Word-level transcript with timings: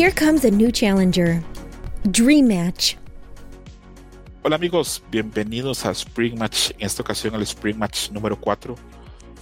Here 0.00 0.10
comes 0.10 0.46
a 0.46 0.50
new 0.50 0.72
challenger. 0.72 1.42
Dream 2.10 2.48
Match. 2.48 2.96
Hola 4.42 4.56
amigos, 4.56 5.02
bienvenidos 5.10 5.84
a 5.84 5.90
Spring 5.90 6.38
Match. 6.38 6.70
En 6.78 6.86
esta 6.86 7.02
ocasión 7.02 7.34
al 7.34 7.42
Spring 7.42 7.76
Match 7.76 8.10
número 8.10 8.40
4. 8.40 8.74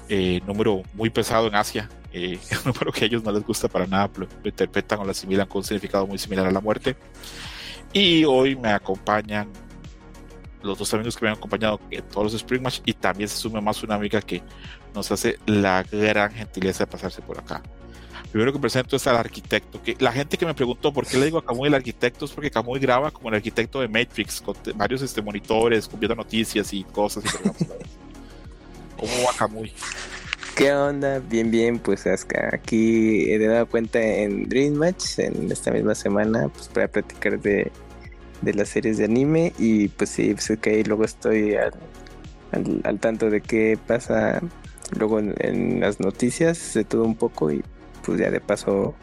Eh, 0.09 0.41
número 0.49 0.83
muy 0.95 1.11
pesado 1.11 1.47
en 1.47 1.55
Asia. 1.55 1.89
Eh, 2.13 2.41
un 2.65 2.73
número 2.73 2.91
que 2.91 3.05
a 3.05 3.07
ellos 3.07 3.23
no 3.23 3.31
les 3.31 3.45
gusta 3.45 3.69
para 3.69 3.87
nada. 3.87 4.11
Lo 4.17 4.27
interpretan 4.43 4.99
o 4.99 5.05
lo 5.05 5.13
asimilan 5.13 5.47
con 5.47 5.59
un 5.59 5.65
significado 5.65 6.09
muy 6.09 6.19
similar 6.19 6.45
a 6.49 6.51
la 6.51 6.61
muerte. 6.61 6.97
Y 7.93 8.25
hoy 8.25 8.57
me 8.57 8.71
acompañan 8.71 9.49
los 10.65 10.77
dos 10.77 10.93
amigos 10.93 11.17
que 11.17 11.25
me 11.25 11.31
han 11.31 11.37
acompañado 11.37 11.79
en 11.93 12.03
todos 12.03 12.33
los 12.33 12.35
Spring 12.35 12.63
Match. 12.63 12.81
Y 12.85 12.95
también 12.95 13.29
se 13.29 13.37
suma 13.37 13.61
más 13.61 13.81
una 13.85 13.95
amiga 13.95 14.21
que 14.21 14.43
nos 14.93 15.09
hace 15.13 15.39
la 15.47 15.85
gran 15.85 16.33
gentileza 16.33 16.81
de 16.81 16.91
pasarse 16.91 17.23
por 17.23 17.39
acá. 17.39 17.63
Primero 18.31 18.53
que 18.53 18.59
presento 18.59 18.97
es 18.97 19.07
al 19.07 19.17
arquitecto. 19.17 19.83
Que 19.83 19.97
la 19.99 20.13
gente 20.13 20.37
que 20.37 20.45
me 20.45 20.55
preguntó 20.55 20.93
por 20.93 21.07
qué 21.07 21.17
le 21.17 21.27
digo 21.27 21.39
a 21.39 21.45
Camuy 21.45 21.69
el 21.69 21.75
arquitecto 21.75 22.27
es 22.27 22.31
porque 22.33 22.51
Camuy 22.51 22.79
graba 22.79 23.11
como 23.11 23.31
el 23.31 23.37
arquitecto 23.37 23.81
de 23.81 23.89
Matrix, 23.89 24.41
con 24.41 24.55
varios 24.75 25.03
este, 25.03 25.23
monitores, 25.23 25.89
viendo 25.99 26.15
noticias 26.15 26.73
y 26.73 26.85
cosas. 26.85 27.25
Y 27.25 27.29
¿Cómo 29.01 29.13
va 29.27 29.33
Camuy? 29.37 29.73
¿Qué 30.59 30.73
onda? 30.73 31.21
Bien, 31.21 31.51
bien, 31.51 31.79
pues 31.79 32.05
aquí 32.07 33.31
he 33.31 33.39
dado 33.39 33.67
cuenta 33.67 34.01
en 34.01 34.49
Dream 34.49 34.75
Match 34.75 35.19
en 35.19 35.51
esta 35.53 35.71
misma 35.71 35.95
semana, 35.95 36.49
pues 36.49 36.69
para 36.69 36.89
platicar 36.89 37.41
de, 37.41 37.71
de 38.43 38.55
las 38.55 38.69
series 38.69 38.99
de 38.99 39.05
anime 39.05 39.53
y 39.57 39.87
pues 39.87 40.11
sí, 40.11 40.35
pues 40.35 40.59
que 40.61 40.71
ahí 40.71 40.83
luego 40.83 41.05
estoy 41.05 41.55
al, 41.55 41.73
al, 42.83 42.99
tanto 42.99 43.31
de 43.31 43.41
qué 43.41 43.79
pasa 43.87 44.41
luego 44.99 45.21
en, 45.21 45.35
en, 45.39 45.79
las 45.81 46.01
noticias, 46.01 46.75
de 46.75 46.83
todo 46.83 47.05
un 47.05 47.15
poco 47.15 47.53
y 47.53 47.63
pues 48.09 48.21
ya 48.21 48.31
de 48.31 48.41
paso 48.41 48.95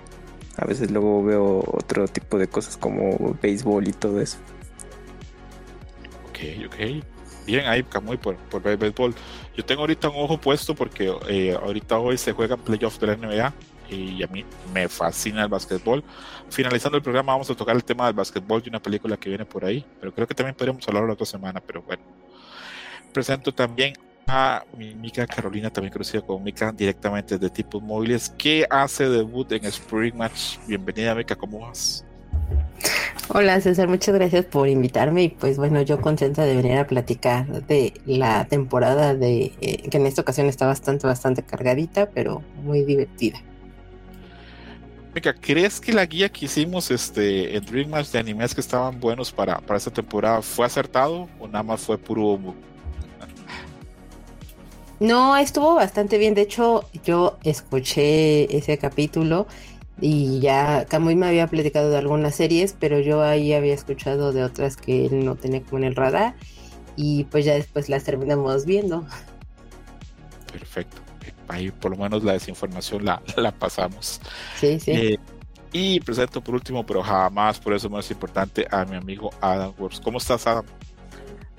a 0.57 0.65
veces 0.65 0.89
luego 0.89 1.23
veo 1.23 1.63
otro 1.67 2.07
tipo 2.07 2.39
de 2.39 2.47
cosas 2.47 2.75
como 2.75 3.37
béisbol 3.39 3.87
y 3.87 3.91
todo 3.91 4.19
eso. 4.19 4.37
Ok, 6.29 6.65
ok. 6.65 7.05
Bien 7.45 7.67
ahí, 7.67 7.83
Camuy, 7.83 8.17
por, 8.17 8.35
por 8.35 8.63
ver 8.63 8.77
béisbol. 8.77 9.13
Yo 9.55 9.63
tengo 9.63 9.81
ahorita 9.81 10.09
un 10.09 10.23
ojo 10.23 10.39
puesto 10.39 10.73
porque 10.73 11.13
eh, 11.27 11.55
ahorita 11.61 11.99
hoy 11.99 12.17
se 12.17 12.31
juegan 12.31 12.59
playoffs 12.59 12.99
de 12.99 13.07
la 13.07 13.15
NBA 13.15 13.53
y 13.91 14.23
a 14.23 14.27
mí 14.27 14.43
me 14.73 14.89
fascina 14.89 15.43
el 15.43 15.49
básquetbol. 15.49 16.03
Finalizando 16.49 16.97
el 16.97 17.03
programa 17.03 17.33
vamos 17.33 17.51
a 17.51 17.55
tocar 17.55 17.75
el 17.75 17.83
tema 17.83 18.07
del 18.07 18.15
básquetbol 18.15 18.63
y 18.65 18.69
una 18.69 18.81
película 18.81 19.17
que 19.17 19.29
viene 19.29 19.45
por 19.45 19.65
ahí, 19.65 19.85
pero 19.99 20.11
creo 20.15 20.25
que 20.25 20.33
también 20.33 20.55
podríamos 20.55 20.87
hablar 20.87 21.03
la 21.03 21.13
otra 21.13 21.27
semana, 21.27 21.61
pero 21.61 21.83
bueno. 21.83 22.01
Presento 23.13 23.53
también 23.53 23.93
a 24.27 24.63
mi 24.77 24.95
Mica 24.95 25.25
Carolina, 25.27 25.69
también 25.69 25.91
conocida 25.91 26.21
como 26.21 26.39
Mica, 26.39 26.71
directamente 26.71 27.37
de 27.37 27.49
Tipos 27.49 27.81
Móviles, 27.81 28.29
que 28.37 28.65
hace 28.69 29.07
debut 29.09 29.51
en 29.51 29.65
Spring 29.65 30.15
Match. 30.15 30.57
Bienvenida, 30.67 31.15
Mica, 31.15 31.35
¿cómo 31.35 31.59
vas? 31.59 32.05
Hola 33.29 33.59
César, 33.59 33.87
muchas 33.87 34.13
gracias 34.13 34.45
por 34.45 34.67
invitarme 34.67 35.23
y 35.23 35.29
pues 35.29 35.57
bueno, 35.57 35.81
yo 35.81 35.99
contenta 35.99 36.43
de 36.43 36.55
venir 36.55 36.77
a 36.77 36.85
platicar 36.85 37.63
de 37.63 37.93
la 38.05 38.45
temporada 38.45 39.15
de 39.15 39.51
eh, 39.61 39.89
que 39.89 39.97
en 39.97 40.05
esta 40.05 40.21
ocasión 40.21 40.47
está 40.47 40.67
bastante, 40.67 41.07
bastante 41.07 41.41
cargadita, 41.41 42.09
pero 42.11 42.43
muy 42.63 42.83
divertida. 42.83 43.41
Mica, 45.15 45.33
¿crees 45.33 45.79
que 45.79 45.93
la 45.93 46.05
guía 46.05 46.29
que 46.29 46.45
hicimos 46.45 46.91
este, 46.91 47.55
en 47.55 47.65
Dream 47.65 47.89
Match 47.89 48.09
de 48.11 48.19
animes 48.19 48.53
que 48.53 48.61
estaban 48.61 48.99
buenos 48.99 49.31
para, 49.31 49.59
para 49.59 49.77
esta 49.77 49.91
temporada 49.91 50.41
fue 50.41 50.65
acertado 50.65 51.27
o 51.39 51.47
nada 51.47 51.63
más 51.63 51.81
fue 51.81 51.97
puro 51.97 52.21
humo? 52.23 52.53
No, 54.99 55.35
estuvo 55.37 55.75
bastante 55.75 56.17
bien. 56.17 56.33
De 56.33 56.41
hecho, 56.41 56.89
yo 57.03 57.37
escuché 57.43 58.55
ese 58.55 58.77
capítulo 58.77 59.47
y 59.99 60.39
ya 60.39 60.85
Camuy 60.85 61.15
me 61.15 61.27
había 61.27 61.47
platicado 61.47 61.89
de 61.89 61.97
algunas 61.97 62.35
series, 62.35 62.75
pero 62.79 62.99
yo 62.99 63.23
ahí 63.23 63.53
había 63.53 63.73
escuchado 63.73 64.31
de 64.31 64.43
otras 64.43 64.77
que 64.77 65.05
él 65.05 65.25
no 65.25 65.35
tenía 65.35 65.61
como 65.61 65.79
en 65.79 65.85
el 65.85 65.95
radar 65.95 66.35
y 66.95 67.25
pues 67.25 67.45
ya 67.45 67.53
después 67.53 67.89
las 67.89 68.03
terminamos 68.03 68.65
viendo. 68.65 69.05
Perfecto. 70.51 71.01
Ahí 71.47 71.71
por 71.71 71.91
lo 71.91 71.97
menos 71.97 72.23
la 72.23 72.33
desinformación 72.33 73.05
la, 73.05 73.21
la 73.37 73.51
pasamos. 73.51 74.21
Sí, 74.59 74.79
sí. 74.79 74.91
Eh, 74.91 75.19
y 75.73 75.99
presento 75.99 76.41
por 76.41 76.55
último, 76.55 76.85
pero 76.85 77.03
jamás 77.03 77.59
por 77.59 77.73
eso 77.73 77.89
más 77.89 78.09
importante, 78.09 78.65
a 78.71 78.85
mi 78.85 78.95
amigo 78.95 79.29
Adam 79.41 79.73
Works. 79.77 79.99
¿Cómo 79.99 80.19
estás, 80.19 80.47
Adam? 80.47 80.65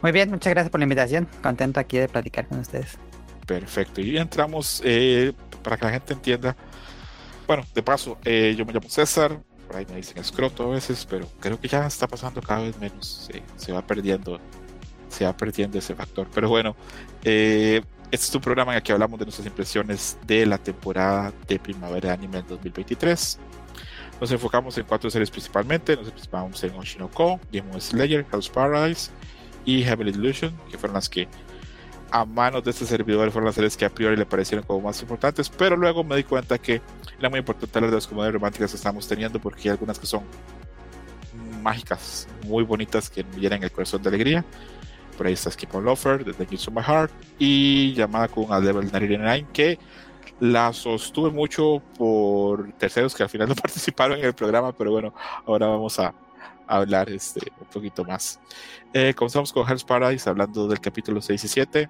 Muy 0.01 0.13
bien, 0.13 0.31
muchas 0.31 0.53
gracias 0.53 0.71
por 0.71 0.81
la 0.81 0.85
invitación. 0.85 1.29
Contento 1.43 1.81
aquí 1.81 1.99
de 1.99 2.09
platicar 2.09 2.47
con 2.47 2.61
ustedes. 2.61 2.99
Perfecto. 3.47 4.01
Y 4.01 4.19
entramos 4.19 4.83
eh, 4.85 5.33
para 5.63 5.77
que 5.77 5.85
la 5.85 5.93
gente 5.93 6.13
entienda. 6.13 6.57
Bueno, 7.47 7.65
de 7.75 7.83
paso, 7.83 8.19
eh, 8.25 8.55
yo 8.59 8.67
me 8.67 8.73
llamo 8.73 8.89
César. 8.89 9.41
Por 9.69 9.77
ahí 9.77 9.87
me 9.89 9.97
dicen 9.97 10.19
escroto 10.19 10.65
a 10.65 10.75
veces, 10.75 11.07
pero 11.09 11.29
creo 11.41 11.59
que 11.61 11.69
ya 11.69 11.87
está 11.87 12.07
pasando 12.07 12.41
cada 12.43 12.63
vez 12.63 12.79
menos. 12.79 13.29
Sí, 13.31 13.41
se 13.57 13.73
va 13.73 13.85
perdiendo, 13.87 14.41
se 15.09 15.25
va 15.25 15.37
perdiendo 15.37 15.79
ese 15.79 15.95
factor. 15.95 16.29
Pero 16.35 16.49
bueno, 16.49 16.77
eh, 17.25 17.83
este 18.11 18.27
es 18.27 18.35
un 18.35 18.41
programa 18.41 18.73
en 18.73 18.77
el 18.79 18.83
que 18.83 18.93
hablamos 18.93 19.19
de 19.19 19.27
nuestras 19.27 19.47
impresiones 19.47 20.19
de 20.27 20.47
la 20.47 20.59
temporada 20.59 21.33
de 21.49 21.59
primavera 21.59 22.09
de 22.09 22.15
anime 22.15 22.39
en 22.39 22.47
2023. 22.49 23.39
Nos 24.21 24.33
enfocamos 24.33 24.77
en 24.79 24.85
cuatro 24.85 25.11
series 25.11 25.31
principalmente. 25.31 25.97
Nos 25.97 26.09
enfocamos 26.09 26.63
en 26.65 26.75
Oshinoko, 26.75 27.41
Demon 27.53 27.81
Slayer, 27.81 28.25
Hell's 28.33 28.49
Paradise 28.49 29.11
y 29.65 29.83
Heavenly 29.83 30.13
Illusion, 30.13 30.57
que 30.71 30.79
fueron 30.79 30.95
las 30.95 31.09
que 31.09 31.29
a 32.11 32.25
manos 32.25 32.65
de 32.65 32.71
este 32.71 32.87
servidor 32.87 33.31
fueron 33.31 33.47
las 33.47 33.55
series 33.55 33.77
que 33.77 33.85
a 33.85 33.91
priori 33.91 34.17
le 34.17 34.27
parecieron 34.27 34.65
como 34.67 34.81
más 34.81 35.01
importantes, 35.03 35.49
pero 35.49 35.77
luego 35.77 36.05
me 36.05 36.17
di 36.17 36.25
cuenta 36.25 36.59
que 36.59 36.81
era 37.19 37.29
muy 37.29 37.41
importante 37.41 37.81
las 37.81 37.91
de 37.91 37.97
las 37.97 38.07
comedias 38.07 38.33
románticas 38.33 38.71
que 38.71 38.77
estamos 38.77 39.07
teniendo 39.07 39.41
porque 39.41 39.63
hay 39.63 39.71
algunas 39.71 39.99
que 39.99 40.07
son 40.07 40.23
mágicas, 41.63 42.29
muy 42.45 42.63
bonitas, 42.63 43.11
que 43.11 43.25
llenan 43.37 43.63
el 43.63 43.73
corazón 43.73 44.03
de 44.03 44.09
alegría. 44.09 44.45
Por 45.17 45.27
ahí 45.27 45.33
está 45.33 45.51
Skip 45.51 45.75
on 45.75 45.85
Lover, 45.85 46.25
The 46.25 46.33
Thank 46.33 46.53
My 46.71 46.83
Heart 46.83 47.13
y 47.39 47.95
llamada 47.95 48.29
con 48.29 48.53
a 48.53 48.61
Level 48.61 48.87
99 48.87 49.47
que 49.53 49.79
la 50.41 50.73
sostuve 50.73 51.31
mucho 51.31 51.83
por 51.97 52.71
terceros 52.75 53.15
que 53.15 53.23
al 53.23 53.29
final 53.29 53.49
no 53.51 53.55
participaron 53.55 54.19
en 54.19 54.27
el 54.27 54.35
programa, 54.35 54.73
pero 54.73 54.93
bueno, 54.93 55.15
ahora 55.47 55.67
vamos 55.67 55.99
a 55.99 56.15
hablar 56.67 57.11
este, 57.11 57.53
un 57.61 57.67
poquito 57.67 58.05
más. 58.05 58.39
Eh, 58.99 59.13
comenzamos 59.13 59.53
con 59.53 59.69
Hell's 59.69 59.85
Paradise 59.85 60.27
hablando 60.27 60.67
del 60.67 60.81
capítulo 60.81 61.21
6 61.21 61.45
y 61.45 61.49
7. 61.49 61.89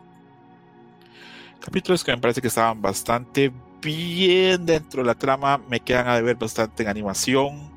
Capítulos 1.61 2.03
que 2.03 2.11
me 2.11 2.19
parece 2.19 2.41
que 2.41 2.49
estaban 2.49 2.83
bastante 2.83 3.53
bien 3.81 4.67
dentro 4.67 5.03
de 5.03 5.06
la 5.06 5.15
trama, 5.15 5.59
me 5.71 5.78
quedan 5.78 6.09
a 6.09 6.17
deber 6.17 6.34
bastante 6.34 6.83
en 6.83 6.89
animación 6.89 7.71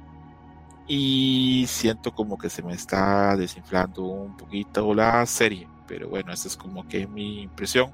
y 0.88 1.64
siento 1.68 2.12
como 2.12 2.40
que 2.40 2.50
se 2.50 2.64
me 2.64 2.74
está 2.74 3.36
desinflando 3.36 4.02
un 4.02 4.36
poquito 4.36 4.96
la 4.96 5.24
serie, 5.28 5.68
pero 5.88 6.10
bueno, 6.10 6.34
esta 6.34 6.48
es 6.48 6.58
como 6.58 6.88
que 6.88 7.06
mi 7.06 7.44
impresión. 7.44 7.92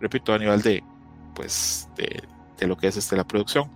Repito, 0.00 0.34
a 0.34 0.38
nivel 0.38 0.60
de, 0.60 0.82
pues, 1.36 1.88
de, 1.94 2.24
de 2.58 2.66
lo 2.66 2.76
que 2.76 2.88
es 2.88 2.96
este, 2.96 3.14
la 3.14 3.22
producción. 3.22 3.70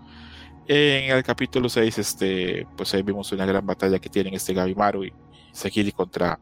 En 0.66 1.12
el 1.12 1.22
capítulo 1.22 1.68
6, 1.68 1.98
este, 1.98 2.66
pues 2.76 2.92
ahí 2.92 3.02
vimos 3.02 3.30
una 3.30 3.46
gran 3.46 3.64
batalla 3.64 4.00
que 4.00 4.08
tienen 4.08 4.34
este 4.34 4.52
Gabimaru 4.52 5.04
y 5.04 5.12
Sekiri 5.52 5.92
contra 5.92 6.40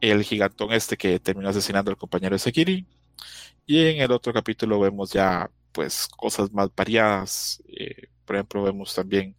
el 0.00 0.22
gigantón 0.22 0.72
este 0.72 0.96
que 0.96 1.20
terminó 1.20 1.48
asesinando 1.48 1.90
al 1.90 1.96
compañero 1.96 2.34
de 2.34 2.38
Sekiri. 2.38 2.86
Y 3.66 3.86
en 3.86 4.00
el 4.00 4.12
otro 4.12 4.32
capítulo 4.32 4.80
vemos 4.80 5.12
ya 5.12 5.50
pues 5.72 6.08
cosas 6.08 6.52
más 6.52 6.70
variadas. 6.74 7.62
Eh, 7.68 8.08
por 8.24 8.36
ejemplo, 8.36 8.62
vemos 8.62 8.94
también 8.94 9.36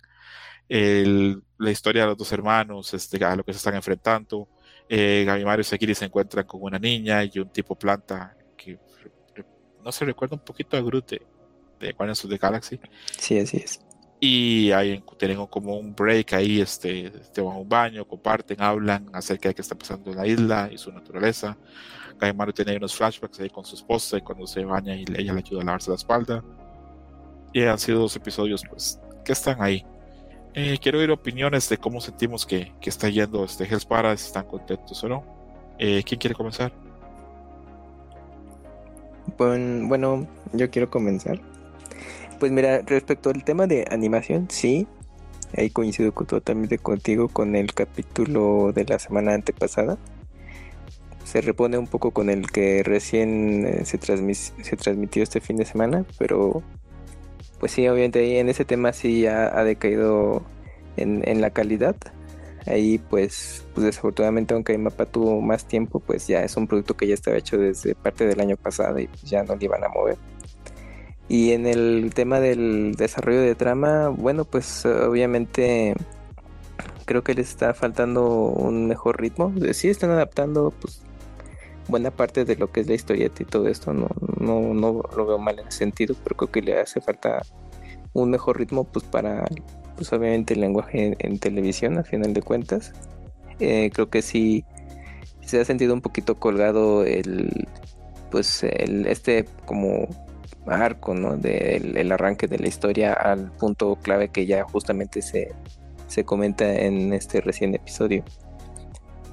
el, 0.68 1.42
la 1.58 1.72
historia 1.72 2.04
de 2.04 2.10
los 2.10 2.18
dos 2.18 2.32
hermanos, 2.32 2.94
este, 2.94 3.24
a 3.24 3.36
lo 3.36 3.44
que 3.44 3.54
se 3.54 3.58
están 3.58 3.76
enfrentando. 3.76 4.48
Eh, 4.88 5.24
Gabimaru 5.26 5.62
y 5.62 5.64
Sekiri 5.64 5.96
se 5.96 6.06
encuentran 6.06 6.46
con 6.46 6.62
una 6.64 6.80
niña 6.80 7.24
y 7.24 7.40
un 7.40 7.50
tipo 7.50 7.76
planta 7.76 8.36
que 8.58 8.80
no 9.84 9.92
se 9.92 10.06
recuerda 10.06 10.36
un 10.36 10.44
poquito 10.44 10.78
a 10.78 10.82
Groot 10.82 11.10
de, 11.10 11.22
de 11.80 11.92
Guardians 11.94 12.24
of 12.26 12.32
the 12.32 12.38
Galaxy. 12.38 12.80
Sí, 13.18 13.40
así 13.40 13.58
es. 13.58 13.80
Y 14.20 14.72
ahí 14.72 15.02
tienen 15.18 15.46
como 15.48 15.78
un 15.78 15.96
break 15.96 16.34
ahí, 16.34 16.60
este, 16.60 17.10
te 17.34 17.42
van 17.42 17.56
a 17.56 17.60
un 17.60 17.70
baño, 17.70 18.06
comparten, 18.06 18.62
hablan 18.62 19.10
acerca 19.14 19.50
de 19.50 19.56
qué 19.56 19.62
está 19.62 19.76
pasando 19.76 20.12
en 20.12 20.18
la 20.18 20.28
isla 20.28 20.70
y 20.72 20.78
su 20.78 20.92
naturaleza. 20.92 21.58
Gaimaro 22.20 22.54
tiene 22.54 22.76
unos 22.76 22.96
flashbacks 22.96 23.40
ahí 23.40 23.50
con 23.50 23.64
su 23.64 23.76
esposa 23.76 24.18
y 24.18 24.22
cuando 24.22 24.46
se 24.46 24.66
baña 24.66 24.94
y 24.94 25.06
ella 25.16 25.34
le 25.34 25.40
ayuda 25.40 25.62
a 25.62 25.66
lavarse 25.66 25.90
la 25.90 25.96
espalda. 25.96 26.44
Y 27.54 27.64
han 27.64 27.80
sido 27.80 28.00
dos 28.00 28.16
episodios 28.16 28.62
pues 28.70 29.00
que 29.24 29.32
están 29.32 29.62
ahí. 29.62 29.86
Eh, 30.54 30.78
quiero 30.82 31.00
oír 31.00 31.12
opiniones 31.12 31.70
de 31.70 31.78
cómo 31.78 32.02
sentimos 32.02 32.46
que, 32.46 32.74
que 32.82 32.90
está 32.90 33.08
yendo 33.08 33.46
este 33.46 33.64
Hell's 33.64 33.86
Paradise, 33.86 34.24
si 34.24 34.28
están 34.28 34.46
contentos 34.46 35.02
o 35.04 35.08
no. 35.08 35.24
Eh, 35.78 36.04
¿Quién 36.04 36.20
quiere 36.20 36.36
comenzar? 36.36 36.74
Bueno, 39.38 40.28
yo 40.52 40.70
quiero 40.70 40.90
comenzar. 40.90 41.40
Pues 42.40 42.54
mira, 42.54 42.82
respecto 42.86 43.30
al 43.32 43.44
tema 43.44 43.68
de 43.68 43.86
animación, 43.92 44.48
sí, 44.50 44.88
ahí 45.58 45.70
coincido 45.70 46.14
totalmente 46.14 46.78
contigo 46.78 47.28
con 47.28 47.56
el 47.58 47.74
capítulo 47.74 48.72
de 48.74 48.86
la 48.86 48.98
semana 48.98 49.34
antepasada. 49.34 49.98
Se 51.26 51.42
repone 51.42 51.78
un 51.78 51.88
poco 51.88 52.12
con 52.12 52.30
el 52.30 52.50
que 52.50 52.82
recién 52.84 53.66
eh, 53.68 53.86
se, 53.86 54.00
se 54.00 54.78
transmitió 54.78 55.22
este 55.22 55.42
fin 55.42 55.58
de 55.58 55.66
semana, 55.66 56.06
pero 56.18 56.64
pues 57.60 57.74
sí, 57.74 57.86
obviamente 57.90 58.20
ahí 58.20 58.38
en 58.38 58.48
ese 58.48 58.64
tema 58.64 58.94
sí 58.94 59.28
ha, 59.28 59.60
ha 59.60 59.66
decaído 59.66 60.42
en, 60.96 61.28
en 61.28 61.42
la 61.42 61.50
calidad. 61.50 61.98
Ahí 62.66 63.00
pues, 63.00 63.66
pues 63.74 63.86
desafortunadamente 63.86 64.54
aunque 64.54 64.78
Mapa 64.78 65.06
tuvo 65.06 65.42
más 65.42 65.66
tiempo, 65.66 66.00
pues 66.00 66.26
ya 66.28 66.44
es 66.44 66.56
un 66.56 66.68
producto 66.68 66.96
que 66.96 67.06
ya 67.06 67.16
estaba 67.16 67.36
hecho 67.36 67.58
desde 67.58 67.96
parte 67.96 68.26
del 68.26 68.40
año 68.40 68.56
pasado 68.56 68.98
y 68.98 69.08
pues 69.08 69.24
ya 69.24 69.44
no 69.44 69.58
le 69.58 69.66
iban 69.66 69.84
a 69.84 69.90
mover. 69.90 70.18
Y 71.30 71.52
en 71.52 71.68
el 71.68 72.12
tema 72.14 72.40
del 72.40 72.96
desarrollo 72.96 73.42
de 73.42 73.56
trama, 73.56 74.10
bueno, 74.10 74.46
pues 74.46 74.86
obviamente 74.86 75.96
creo 77.06 77.24
que 77.24 77.36
les 77.36 77.50
está 77.50 77.74
faltando 77.74 78.26
un 78.28 78.88
mejor 78.88 79.22
ritmo. 79.22 79.54
Sí 79.74 79.90
están 79.90 80.10
adaptando 80.10 80.74
pues 80.82 81.02
buena 81.88 82.12
parte 82.12 82.46
de 82.46 82.56
lo 82.56 82.72
que 82.72 82.82
es 82.82 82.88
la 82.88 82.96
historieta 82.96 83.44
y 83.44 83.46
todo 83.46 83.68
esto, 83.68 83.94
no, 83.94 84.10
no, 84.40 84.74
no 84.74 85.04
lo 85.16 85.26
veo 85.26 85.38
mal 85.40 85.60
en 85.60 85.68
ese 85.68 85.80
sentido, 85.80 86.16
pero 86.24 86.36
creo 86.36 86.52
que 86.52 86.62
le 86.62 86.80
hace 86.80 87.02
falta 87.02 87.42
un 88.14 88.30
mejor 88.30 88.58
ritmo 88.58 88.84
pues 88.84 89.06
para 89.06 89.46
pues 89.96 90.14
obviamente 90.14 90.54
el 90.54 90.62
lenguaje 90.62 91.16
en, 91.20 91.40
televisión 91.40 91.98
a 91.98 92.04
final 92.04 92.34
de 92.34 92.42
cuentas. 92.42 92.94
Eh, 93.60 93.92
creo 93.94 94.10
que 94.10 94.22
sí 94.22 94.64
se 95.42 95.60
ha 95.60 95.66
sentido 95.66 95.94
un 95.94 96.02
poquito 96.02 96.36
colgado 96.36 97.04
el 97.04 97.68
pues 98.32 98.64
el 98.64 99.08
este 99.08 99.46
como 99.66 100.08
arco 100.72 101.14
no 101.14 101.38
del 101.38 101.98
el 101.98 102.12
arranque 102.12 102.48
de 102.48 102.60
la 102.60 102.68
historia 102.68 103.14
al 103.14 103.52
punto 103.52 103.98
clave 104.02 104.30
que 104.30 104.46
ya 104.46 104.64
justamente 104.64 105.22
se, 105.22 105.54
se 106.08 106.24
comenta 106.24 106.74
en 106.74 107.14
este 107.14 107.42
recién 107.42 107.76
episodio 107.76 108.24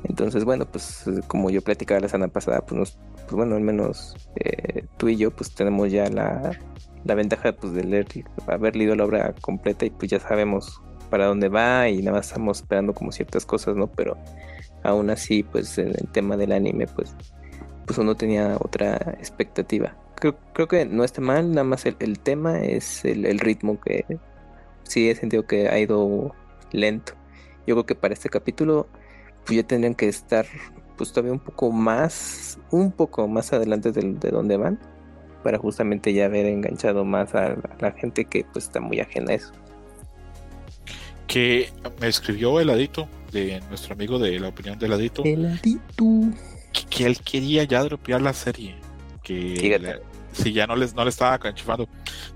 entonces 0.04 0.44
bueno 0.44 0.66
pues 0.66 1.04
como 1.26 1.50
yo 1.50 1.62
platicaba 1.62 2.00
la 2.00 2.08
semana 2.08 2.32
pasada 2.32 2.60
pues, 2.60 2.98
pues 3.14 3.32
bueno 3.32 3.56
al 3.56 3.62
menos 3.62 4.14
eh, 4.36 4.84
tú 4.96 5.08
y 5.08 5.16
yo 5.16 5.30
pues 5.30 5.54
tenemos 5.54 5.90
ya 5.90 6.08
la 6.08 6.58
la 7.06 7.14
ventaja 7.14 7.52
pues, 7.52 7.72
de 7.72 7.84
leer, 7.84 8.06
haber 8.46 8.76
leído 8.76 8.94
la 8.96 9.04
obra 9.04 9.34
completa 9.40 9.86
y 9.86 9.90
pues 9.90 10.10
ya 10.10 10.20
sabemos 10.20 10.82
para 11.10 11.26
dónde 11.26 11.48
va 11.48 11.88
y 11.88 11.98
nada 11.98 12.18
más 12.18 12.26
estamos 12.26 12.58
esperando 12.58 12.92
como 12.92 13.12
ciertas 13.12 13.46
cosas, 13.46 13.76
¿no? 13.76 13.86
Pero 13.86 14.16
aún 14.82 15.10
así, 15.10 15.42
pues 15.42 15.78
en 15.78 15.88
el 15.88 16.08
tema 16.12 16.36
del 16.36 16.52
anime, 16.52 16.86
pues, 16.86 17.14
pues 17.86 17.98
uno 17.98 18.16
tenía 18.16 18.56
otra 18.60 18.96
expectativa. 19.18 19.96
Creo, 20.16 20.36
creo 20.52 20.68
que 20.68 20.84
no 20.86 21.04
está 21.04 21.20
mal, 21.20 21.50
nada 21.50 21.64
más 21.64 21.84
el, 21.86 22.18
tema 22.18 22.60
es 22.60 23.04
el, 23.04 23.38
ritmo 23.38 23.78
que 23.80 24.04
sí 24.84 25.08
he 25.08 25.14
sentido 25.14 25.46
que 25.46 25.68
ha 25.68 25.78
ido 25.78 26.34
lento. 26.72 27.12
Yo 27.66 27.74
creo 27.74 27.86
que 27.86 27.94
para 27.94 28.14
este 28.14 28.28
capítulo, 28.28 28.88
pues 29.44 29.56
ya 29.56 29.66
tendrían 29.66 29.94
que 29.94 30.08
estar 30.08 30.46
pues 30.96 31.12
todavía 31.12 31.32
un 31.32 31.40
poco 31.40 31.70
más, 31.70 32.58
un 32.70 32.90
poco 32.92 33.28
más 33.28 33.52
adelante 33.52 33.92
de, 33.92 34.14
de 34.14 34.30
donde 34.30 34.56
van 34.56 34.78
para 35.46 35.58
justamente 35.58 36.12
ya 36.12 36.24
haber 36.24 36.44
enganchado 36.46 37.04
más 37.04 37.32
a 37.36 37.56
la, 37.78 37.92
gente 37.92 38.24
que 38.24 38.44
pues 38.52 38.64
está 38.64 38.80
muy 38.80 38.98
ajena 38.98 39.30
a 39.30 39.34
eso. 39.36 39.52
Que 41.28 41.70
me 42.00 42.08
escribió 42.08 42.58
Heladito, 42.58 43.08
de 43.30 43.60
nuestro 43.68 43.94
amigo 43.94 44.18
de 44.18 44.40
la 44.40 44.48
opinión 44.48 44.76
de 44.76 44.86
Heladito. 44.86 45.22
Heladito. 45.24 46.04
Que, 46.90 47.06
él 47.06 47.20
quería 47.20 47.62
ya 47.62 47.84
dropear 47.84 48.22
la 48.22 48.32
serie. 48.32 48.74
Que 49.26 50.00
si 50.32 50.52
ya 50.52 50.66
no 50.66 50.76
les 50.76 50.94
no 50.94 51.02
le 51.02 51.10
estaba 51.10 51.36
canchifando. 51.38 51.88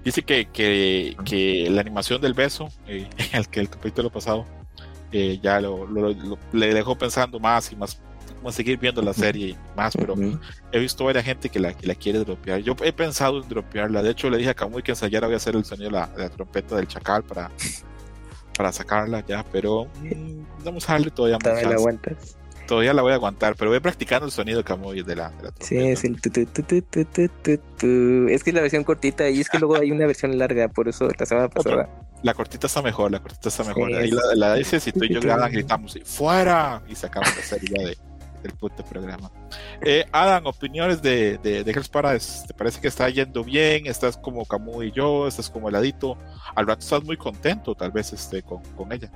Dice 0.03 0.23
que, 0.23 0.49
que, 0.49 1.69
la 1.71 1.83
animación 1.83 2.21
del 2.21 2.35
beso, 2.35 2.69
eh, 2.89 3.09
el 3.33 3.49
que 3.49 3.61
el 3.61 3.69
capítulo 3.69 4.11
pasado, 4.11 4.45
eh, 5.13 5.39
ya 5.41 5.61
lo, 5.61 5.87
le 6.53 6.75
dejó 6.75 6.97
pensando 6.99 7.39
más 7.39 7.71
y 7.73 7.77
más 7.77 8.01
como 8.37 8.51
seguir 8.53 8.79
viendo 8.79 9.03
la 9.03 9.13
serie 9.13 9.49
y 9.49 9.57
más, 9.77 9.95
pero 9.95 10.15
he 10.73 10.79
visto 10.79 11.05
varias 11.05 11.27
gente 11.27 11.51
que 11.51 11.61
la, 11.61 11.75
que 11.75 11.87
la 11.87 11.95
quiere 11.95 12.21
dropear. 12.21 12.61
Yo 12.61 12.75
he 12.83 12.93
pensado 12.93 13.43
en 13.43 13.49
dropearla. 13.49 14.03
De 14.03 14.11
hecho, 14.11 14.31
le 14.31 14.39
dije 14.39 14.51
a 14.51 14.55
Kamui 14.55 14.83
que 14.83 14.93
ensayara 14.93 15.27
voy 15.27 15.35
a 15.35 15.37
hacer 15.37 15.55
el 15.55 15.65
sonido 15.65 15.91
de 15.91 15.97
la, 15.97 16.31
trompeta 16.31 16.75
del 16.77 16.89
chacal 16.89 17.23
para, 17.23 17.51
para 18.57 18.73
sacarla 18.73 19.23
ya, 19.27 19.45
pero 19.53 19.89
vamos 20.65 20.89
a 20.89 20.95
darle 20.95 21.11
todavía 21.11 21.37
más. 21.45 21.63
la 21.63 21.75
aguantas. 21.75 22.40
Todavía 22.71 22.95
la 22.95 23.03
voy 23.03 23.11
a 23.11 23.17
aguantar, 23.17 23.57
pero 23.57 23.73
voy 23.73 23.81
practicando 23.81 24.27
el 24.27 24.31
sonido 24.31 24.63
Kamui 24.63 25.03
de 25.03 25.17
la, 25.17 25.31
de 25.31 25.43
la. 25.43 25.53
Sí, 25.59 25.77
es 25.77 26.05
el 26.05 26.15
Es 28.29 28.45
que 28.45 28.51
es 28.51 28.55
la 28.55 28.61
versión 28.61 28.85
cortita 28.85 29.29
y 29.29 29.41
es 29.41 29.49
que 29.49 29.59
luego 29.59 29.75
hay 29.75 29.91
una 29.91 30.07
versión 30.07 30.39
larga, 30.39 30.69
por 30.69 30.89
eso 30.89 31.09
la 31.19 31.27
semana 31.27 31.49
pasada. 31.49 31.89
La 32.23 32.33
cortita 32.33 32.69
está 32.69 32.81
mejor, 32.81 33.11
la 33.11 33.19
cortita 33.19 33.49
está 33.49 33.65
mejor. 33.65 33.93
Ahí 33.93 34.13
la, 34.13 34.23
la 34.37 34.55
dices 34.55 34.87
y 34.87 34.93
tú 34.93 35.03
y 35.03 35.13
yo 35.13 35.21
gritamos, 35.21 35.99
¡fuera! 36.05 36.81
Y 36.89 36.95
sacamos 36.95 37.35
la 37.35 37.43
serie 37.43 37.71
de 37.77 37.99
el 38.45 38.53
puto 38.53 38.85
programa. 38.85 39.33
Eh, 39.81 40.05
Adam, 40.13 40.47
opiniones 40.47 41.03
de, 41.03 41.39
de, 41.39 41.65
de 41.65 41.83
Paradise. 41.91 42.47
¿Te 42.47 42.55
parece 42.55 42.81
que 42.81 42.87
está 42.87 43.09
yendo 43.09 43.43
bien? 43.43 43.89
¿Estás 43.89 44.17
como 44.17 44.45
Camu 44.45 44.85
y 44.85 44.93
yo? 44.93 45.27
¿Estás 45.27 45.51
como 45.51 45.69
heladito? 45.69 46.17
Al 46.55 46.69
rato 46.69 46.81
estás 46.85 47.03
muy 47.03 47.17
contento, 47.17 47.75
tal 47.75 47.91
vez, 47.91 48.13
este, 48.13 48.45
con, 48.45 48.63
con 48.77 48.93
ella. 48.93 49.11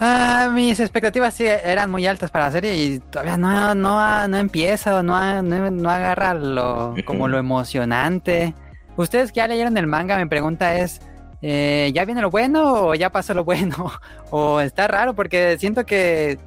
Ah, 0.00 0.50
mis 0.52 0.80
expectativas 0.80 1.34
sí 1.34 1.44
eran 1.46 1.90
muy 1.90 2.06
altas 2.06 2.30
para 2.30 2.46
la 2.46 2.52
serie 2.52 2.76
y 2.76 2.98
todavía 2.98 3.36
no, 3.36 3.74
no, 3.74 4.28
no 4.28 4.36
empieza, 4.36 5.02
no, 5.02 5.42
no, 5.42 5.90
agarra 5.90 6.34
lo, 6.34 6.94
como 7.04 7.28
lo 7.28 7.38
emocionante. 7.38 8.54
Ustedes 8.96 9.30
que 9.30 9.36
ya 9.36 9.46
leyeron 9.46 9.76
el 9.76 9.86
manga, 9.86 10.18
mi 10.18 10.26
pregunta 10.26 10.76
es, 10.76 11.00
eh, 11.40 11.90
¿ya 11.94 12.04
viene 12.04 12.20
lo 12.20 12.30
bueno 12.30 12.88
o 12.88 12.94
ya 12.94 13.10
pasó 13.10 13.34
lo 13.34 13.44
bueno? 13.44 13.92
o 14.30 14.60
está 14.60 14.88
raro 14.88 15.14
porque 15.14 15.56
siento 15.58 15.86
que 15.86 16.38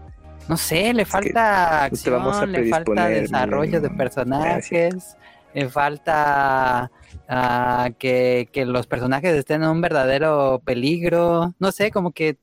no 0.48 0.58
sé, 0.58 0.94
le 0.94 1.06
falta 1.06 1.86
acción, 1.86 2.52
le 2.52 2.70
falta 2.70 3.08
desarrollo 3.08 3.82
de 3.82 3.90
personajes, 3.90 5.18
le 5.54 5.70
falta 5.70 6.92
ah, 7.28 7.90
que, 7.98 8.48
los 8.68 8.86
personajes 8.86 9.34
estén 9.34 9.64
en 9.64 9.70
un 9.70 9.82
verdadero 9.82 10.62
peligro. 10.64 11.56
No 11.60 11.72
sé, 11.72 11.90
como 11.90 12.12
que 12.12 12.38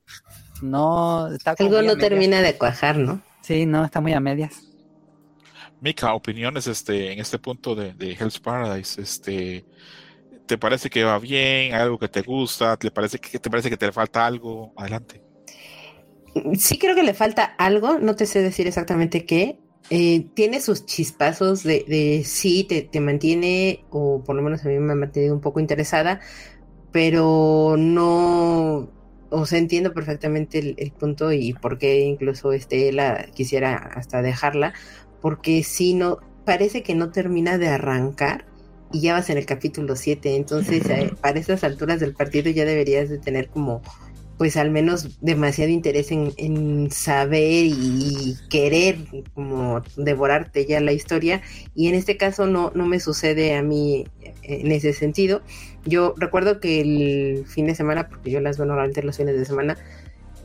no 0.63 1.29
está 1.29 1.55
Algo 1.59 1.83
no 1.83 1.97
termina 1.97 2.41
de 2.41 2.57
cuajar, 2.57 2.97
¿no? 2.97 3.21
Sí, 3.43 3.67
no, 3.67 3.85
está 3.85 4.01
muy 4.01 4.13
a 4.13 4.21
medias. 4.21 4.69
Mika, 5.81 6.15
opiniones 6.15 6.67
este, 6.69 7.13
en 7.13 7.19
este 7.19 7.39
punto 7.39 7.75
de, 7.75 7.93
de 7.95 8.13
Hell's 8.13 8.39
Paradise, 8.39 9.01
este, 9.03 9.65
¿te 10.47 10.57
parece 10.57 10.89
que 10.89 11.03
va 11.03 11.19
bien? 11.19 11.75
¿Algo 11.75 11.99
que 11.99 12.09
te 12.09 12.23
gusta? 12.23 12.77
¿Te 12.77 12.91
parece 12.91 13.19
que 13.19 13.39
te 13.39 13.51
parece 13.51 13.69
que 13.69 13.77
te 13.77 13.91
falta 13.91 14.25
algo? 14.25 14.73
Adelante 14.77 15.23
sí 16.59 16.79
creo 16.79 16.95
que 16.95 17.03
le 17.03 17.15
falta 17.15 17.45
algo, 17.45 17.99
no 17.99 18.17
te 18.17 18.27
sé 18.27 18.43
decir 18.43 18.67
exactamente 18.67 19.25
qué. 19.25 19.59
Eh, 19.91 20.27
tiene 20.35 20.61
sus 20.61 20.87
chispazos 20.87 21.65
de, 21.65 21.85
de 21.87 22.23
sí, 22.25 22.65
te, 22.65 22.83
te, 22.83 23.01
mantiene, 23.01 23.85
o 23.91 24.23
por 24.25 24.37
lo 24.37 24.43
menos 24.43 24.65
a 24.65 24.69
mí 24.69 24.79
me 24.79 24.93
ha 24.93 24.97
mantenido 24.97 25.35
un 25.35 25.41
poco 25.41 25.61
interesada, 25.61 26.21
pero 26.93 27.75
no, 27.77 28.89
o 29.33 29.47
sea, 29.47 29.59
entiendo 29.59 29.95
perfectamente 29.95 30.77
el, 30.77 30.93
punto 30.93 31.33
y 31.33 31.55
por 31.55 31.79
qué 31.79 32.01
incluso 32.01 32.53
este, 32.53 32.93
la 32.93 33.27
quisiera 33.35 33.77
hasta 33.77 34.21
dejarla, 34.21 34.75
porque 35.23 35.63
si 35.65 35.95
no, 35.95 36.19
parece 36.45 36.83
que 36.83 36.95
no 36.95 37.11
termina 37.13 37.57
de 37.57 37.69
arrancar 37.69 38.45
y 38.93 39.01
ya 39.01 39.15
vas 39.15 39.31
en 39.31 39.39
el 39.39 39.47
capítulo 39.47 39.97
7, 39.97 40.37
entonces 40.37 40.85
eh, 40.91 41.11
para 41.23 41.41
estas 41.41 41.65
alturas 41.65 41.99
del 41.99 42.15
partido 42.15 42.51
ya 42.51 42.67
deberías 42.67 43.09
de 43.09 43.19
tener 43.19 43.49
como 43.49 43.81
pues 44.37 44.57
al 44.57 44.71
menos 44.71 45.19
demasiado 45.21 45.71
interés 45.71 46.11
en, 46.11 46.91
saber 46.91 47.65
y 47.67 48.37
querer 48.51 48.99
como 49.35 49.83
devorarte 49.97 50.67
ya 50.67 50.81
la 50.81 50.93
historia 50.93 51.43
y 51.75 51.89
en 51.89 51.95
este 51.95 52.17
caso 52.17 52.47
no, 52.47 52.73
no 52.75 52.87
me 52.87 52.99
sucede 52.99 53.55
a 53.55 53.63
mí 53.63 54.05
en 54.43 54.73
ese 54.73 54.93
sentido. 54.95 55.43
Yo 55.85 56.15
recuerdo 56.17 56.61
que 56.61 56.81
el 56.81 57.45
fin 57.47 57.67
de 57.67 57.75
semana, 57.75 58.09
porque 58.09 58.31
yo 58.31 58.41
las 58.41 58.57
veo 58.57 58.67
normalmente 58.67 59.03
los 59.03 59.17
fines 59.17 59.37
de 59.37 59.45
semana, 59.45 59.77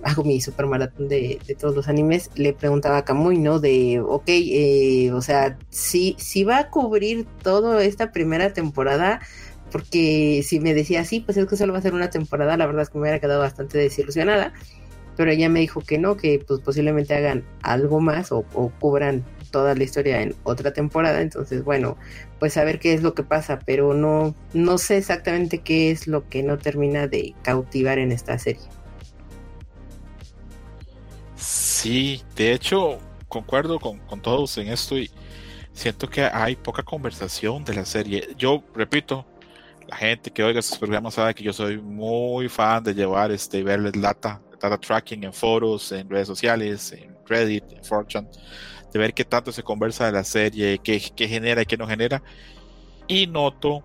hago 0.04 0.24
mi 0.24 0.42
super 0.42 0.66
maratón 0.66 1.08
de, 1.08 1.40
todos 1.60 1.76
los 1.76 1.88
animes, 1.88 2.30
le 2.36 2.54
preguntaba 2.54 2.98
a 2.98 3.06
Kamui, 3.06 3.38
¿no? 3.38 3.60
De, 3.60 4.00
ok, 4.00 4.26
eh, 4.28 5.12
o 5.14 5.22
sea, 5.22 5.58
si, 5.70 6.16
si 6.20 6.44
va 6.44 6.60
a 6.60 6.70
cubrir 6.70 7.26
toda 7.44 7.84
esta 7.84 8.12
primera 8.12 8.54
temporada, 8.54 9.22
porque 9.72 10.44
si 10.44 10.60
me 10.60 10.74
decía 10.74 11.02
así, 11.02 11.20
pues 11.20 11.38
es 11.38 11.48
que 11.48 11.58
solo 11.58 11.74
va 11.74 11.80
a 11.80 11.82
ser 11.82 11.94
una 11.94 12.10
temporada, 12.10 12.58
la 12.58 12.66
verdad 12.66 12.84
es 12.84 12.90
que 12.90 12.98
me 12.98 13.04
hubiera 13.04 13.20
quedado 13.20 13.42
bastante 13.42 13.78
desilusionada, 13.78 14.54
pero 15.16 15.32
ella 15.32 15.50
me 15.50 15.60
dijo 15.60 15.82
que 15.82 15.98
no, 15.98 16.16
que 16.16 16.44
pues 16.48 16.62
posiblemente 16.62 17.16
hagan 17.16 17.44
algo 17.64 18.00
más 18.00 18.32
o, 18.32 18.44
cubran 18.80 19.26
toda 19.52 19.76
la 19.76 19.84
historia 19.84 20.22
en 20.22 20.36
otra 20.44 20.74
temporada, 20.74 21.22
entonces 21.22 21.64
bueno, 21.64 21.98
pues 22.40 22.58
a 22.58 22.64
ver 22.64 22.80
qué 22.80 22.94
es 22.94 23.04
lo 23.04 23.14
que 23.14 23.24
pasa, 23.24 23.60
pero 23.66 23.94
no, 23.94 24.36
no 24.54 24.78
sé 24.78 24.98
exactamente 24.98 25.60
qué 25.60 25.92
es 25.92 26.08
lo 26.08 26.28
que 26.28 26.44
no 26.44 26.58
termina 26.58 27.08
de 27.08 27.34
cautivar 27.42 28.00
en 28.00 28.12
esta 28.12 28.38
serie. 28.38 28.64
Sí, 31.36 32.24
de 32.36 32.54
hecho, 32.54 33.00
concuerdo 33.28 33.80
con, 33.80 34.00
con 34.00 34.22
todos 34.22 34.58
en 34.58 34.68
esto 34.70 34.98
y 34.98 35.10
siento 35.74 36.10
que 36.10 36.24
hay 36.24 36.56
poca 36.56 36.84
conversación 36.84 37.64
de 37.64 37.76
la 37.76 37.86
serie. 37.86 38.30
Yo 38.38 38.64
repito, 38.74 39.26
la 39.88 39.96
gente 39.96 40.32
que 40.32 40.44
oiga 40.44 40.60
estos 40.60 40.78
programas 40.78 41.14
sabe 41.14 41.34
que 41.34 41.44
yo 41.44 41.54
soy 41.54 41.78
muy 41.78 42.50
fan 42.50 42.84
de 42.84 42.94
llevar 42.94 43.32
este 43.32 43.64
verles 43.64 43.94
data, 43.94 44.42
data 44.60 44.78
tracking 44.78 45.24
en 45.24 45.34
foros, 45.34 45.92
en 45.92 46.10
redes 46.10 46.28
sociales, 46.28 46.92
en 46.92 47.16
Reddit, 47.26 47.64
en 47.72 47.84
Fortune, 47.84 48.28
de 48.98 49.04
ver 49.04 49.14
qué 49.14 49.24
tanto 49.26 49.52
se 49.52 49.64
conversa 49.64 50.06
de 50.08 50.12
la 50.12 50.24
serie, 50.24 50.80
qué, 50.80 51.02
qué 51.16 51.28
genera 51.28 51.62
y 51.62 51.66
qué 51.66 51.78
no 51.78 51.88
genera. 51.88 52.22
Y 53.08 53.28
noto 53.28 53.84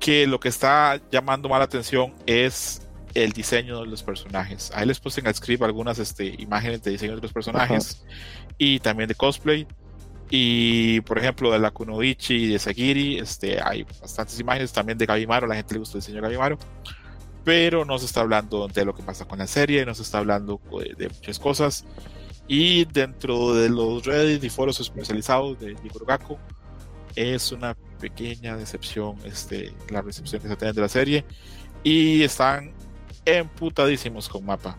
que 0.00 0.26
lo 0.26 0.40
que 0.40 0.48
está 0.48 1.00
llamando 1.10 1.48
más 1.48 1.58
la 1.58 1.64
atención 1.64 2.12
es 2.26 2.82
el 3.14 3.32
diseño 3.32 3.80
de 3.80 3.86
los 3.86 4.02
personajes. 4.02 4.70
Ahí 4.74 4.86
les 4.86 5.00
puse 5.00 5.20
en 5.20 5.26
el 5.26 5.34
script 5.34 5.62
algunas 5.62 5.98
este, 5.98 6.26
imágenes 6.38 6.82
de 6.82 6.90
diseño 6.90 7.16
de 7.16 7.22
los 7.22 7.32
personajes 7.32 8.04
y 8.58 8.80
también 8.80 9.08
de 9.08 9.14
cosplay. 9.14 9.66
Y 10.28 11.00
por 11.02 11.18
ejemplo, 11.18 11.52
de 11.52 11.60
la 11.60 11.70
Kunoichi 11.70 12.34
y 12.34 12.48
de 12.48 12.58
Sagiri, 12.58 13.18
este, 13.18 13.60
hay 13.62 13.84
bastantes 13.84 14.38
imágenes 14.40 14.72
también 14.72 14.98
de 14.98 15.06
Gabimaro. 15.06 15.46
La 15.46 15.54
gente 15.54 15.74
le 15.74 15.80
gusta 15.80 15.96
el 15.96 16.00
diseño 16.00 16.16
de 16.16 16.22
Gabimaro, 16.22 16.58
pero 17.44 17.84
no 17.84 17.96
se 17.98 18.06
está 18.06 18.22
hablando 18.22 18.66
de 18.66 18.84
lo 18.84 18.94
que 18.94 19.04
pasa 19.04 19.24
con 19.24 19.38
la 19.38 19.46
serie, 19.46 19.86
no 19.86 19.94
se 19.94 20.02
está 20.02 20.18
hablando 20.18 20.60
de, 20.84 20.94
de 20.94 21.08
muchas 21.08 21.38
cosas. 21.38 21.86
Y 22.48 22.84
dentro 22.84 23.54
de 23.54 23.68
los 23.68 24.04
Reddit 24.04 24.42
y 24.44 24.50
foros 24.50 24.78
especializados 24.80 25.58
de 25.58 25.76
Gaku 26.06 26.38
es 27.16 27.50
una 27.50 27.74
pequeña 27.98 28.56
decepción 28.56 29.16
este, 29.24 29.72
la 29.88 30.02
recepción 30.02 30.40
que 30.42 30.48
se 30.48 30.56
tiene 30.56 30.72
de 30.72 30.80
la 30.80 30.88
serie. 30.88 31.24
Y 31.82 32.22
están 32.22 32.72
emputadísimos 33.24 34.28
con 34.28 34.44
mapa. 34.44 34.76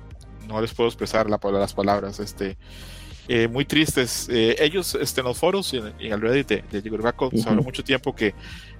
No 0.48 0.62
les 0.62 0.74
puedo 0.74 0.88
expresar 0.88 1.30
la, 1.30 1.40
las 1.52 1.74
palabras. 1.74 2.20
Este, 2.20 2.58
eh, 3.28 3.48
muy 3.48 3.66
tristes. 3.66 4.30
Eh, 4.30 4.56
ellos 4.60 4.96
este, 4.96 5.22
en 5.22 5.28
los 5.28 5.38
foros 5.38 5.74
y 5.74 5.78
en, 5.78 5.94
el 6.00 6.22
Reddit 6.22 6.48
de, 6.48 6.82
de 6.82 7.42
se 7.42 7.50
habló 7.50 7.62
mucho 7.62 7.84
tiempo 7.84 8.16
que 8.16 8.34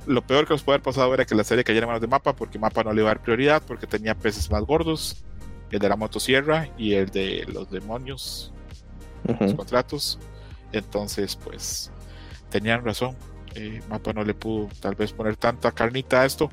lo 0.06 0.26
peor 0.26 0.48
que 0.48 0.54
nos 0.54 0.64
puede 0.64 0.76
haber 0.76 0.84
pasado 0.84 1.14
era 1.14 1.26
que 1.26 1.36
la 1.36 1.44
serie 1.44 1.66
cayera 1.66 1.84
en 1.84 1.88
manos 1.88 2.02
de 2.02 2.08
mapa, 2.08 2.34
porque 2.34 2.58
mapa 2.58 2.84
no 2.84 2.94
le 2.94 3.02
iba 3.02 3.12
a 3.12 3.16
dar 3.16 3.24
prioridad, 3.24 3.62
porque 3.68 3.88
tenía 3.88 4.16
peces 4.16 4.50
más 4.50 4.64
gordos, 4.64 5.26
el 5.70 5.80
de 5.80 5.90
la 5.90 5.98
motosierra 5.98 6.70
y 6.78 6.94
el 6.94 7.10
de 7.10 7.46
los 7.52 7.70
demonios, 7.70 8.54
los 9.24 9.54
contratos. 9.54 10.20
Entonces, 10.72 11.36
pues, 11.36 11.92
tenían 12.50 12.84
razón. 12.84 13.16
Eh, 13.56 13.82
mapa 13.90 14.14
no 14.14 14.24
le 14.24 14.34
pudo 14.34 14.70
tal 14.80 14.96
vez 14.96 15.12
poner 15.12 15.36
tanta 15.36 15.72
carnita 15.72 16.22
a 16.22 16.26
esto, 16.26 16.50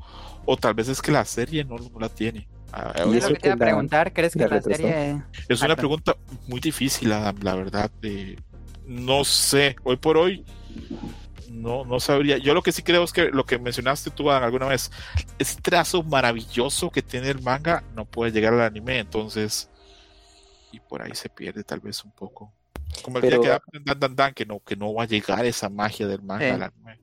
o 0.47 0.57
tal 0.57 0.75
vez 0.75 0.89
es 0.89 1.03
que 1.03 1.13
la 1.13 1.25
serie 1.25 1.65
no, 1.65 1.77
no 1.77 2.01
la 2.01 2.09
tiene. 2.09 2.49
Ah, 2.73 2.93
y 3.07 3.17
eso 3.19 3.29
que 3.29 3.35
te 3.35 3.57
preguntar, 3.57 4.13
¿crees 4.13 4.33
que 4.33 4.49
la 4.49 4.61
serie... 4.61 5.23
Es 5.49 5.63
una 5.63 5.77
pregunta 5.77 6.17
muy 6.49 6.61
difícil, 6.61 7.13
Adam, 7.13 7.37
la 7.43 7.55
verdad. 7.55 7.91
no 8.87 9.23
sé, 9.25 9.77
hoy 9.85 9.97
por 9.97 10.17
hoy 10.17 10.45
no, 11.55 11.85
no 11.85 12.01
sabría. 12.01 12.39
Yo 12.39 12.53
lo 12.53 12.63
que 12.63 12.73
sí 12.73 12.83
creo 12.83 13.05
es 13.05 13.13
que 13.13 13.31
lo 13.31 13.45
que 13.45 13.59
mencionaste 13.59 14.11
tú 14.11 14.31
Adam, 14.31 14.45
alguna 14.45 14.67
vez, 14.67 14.91
ese 15.39 15.61
trazo 15.61 16.03
maravilloso 16.03 16.91
que 16.91 17.01
tiene 17.03 17.31
el 17.31 17.41
manga 17.43 17.85
no 17.95 18.05
puede 18.05 18.33
llegar 18.33 18.55
al 18.55 18.63
anime, 18.63 18.99
entonces, 18.99 19.71
y 20.75 20.81
por 20.81 21.03
ahí 21.03 21.15
se 21.15 21.29
pierde 21.29 21.65
tal 21.65 21.81
vez 21.81 22.05
un 22.05 22.11
poco. 22.13 22.53
Como 23.03 23.19
el 23.19 23.29
día 23.29 23.41
que 23.41 23.81
dan, 23.97 24.17
dan, 24.17 24.35
que 24.35 24.45
no, 24.45 24.61
que 24.61 24.77
no 24.77 24.95
va 24.95 25.05
a 25.05 25.07
llegar 25.07 25.45
esa 25.45 25.69
magia 25.69 26.07
del 26.07 26.23
manga 26.23 26.55
al 26.55 26.63
anime. 26.63 27.01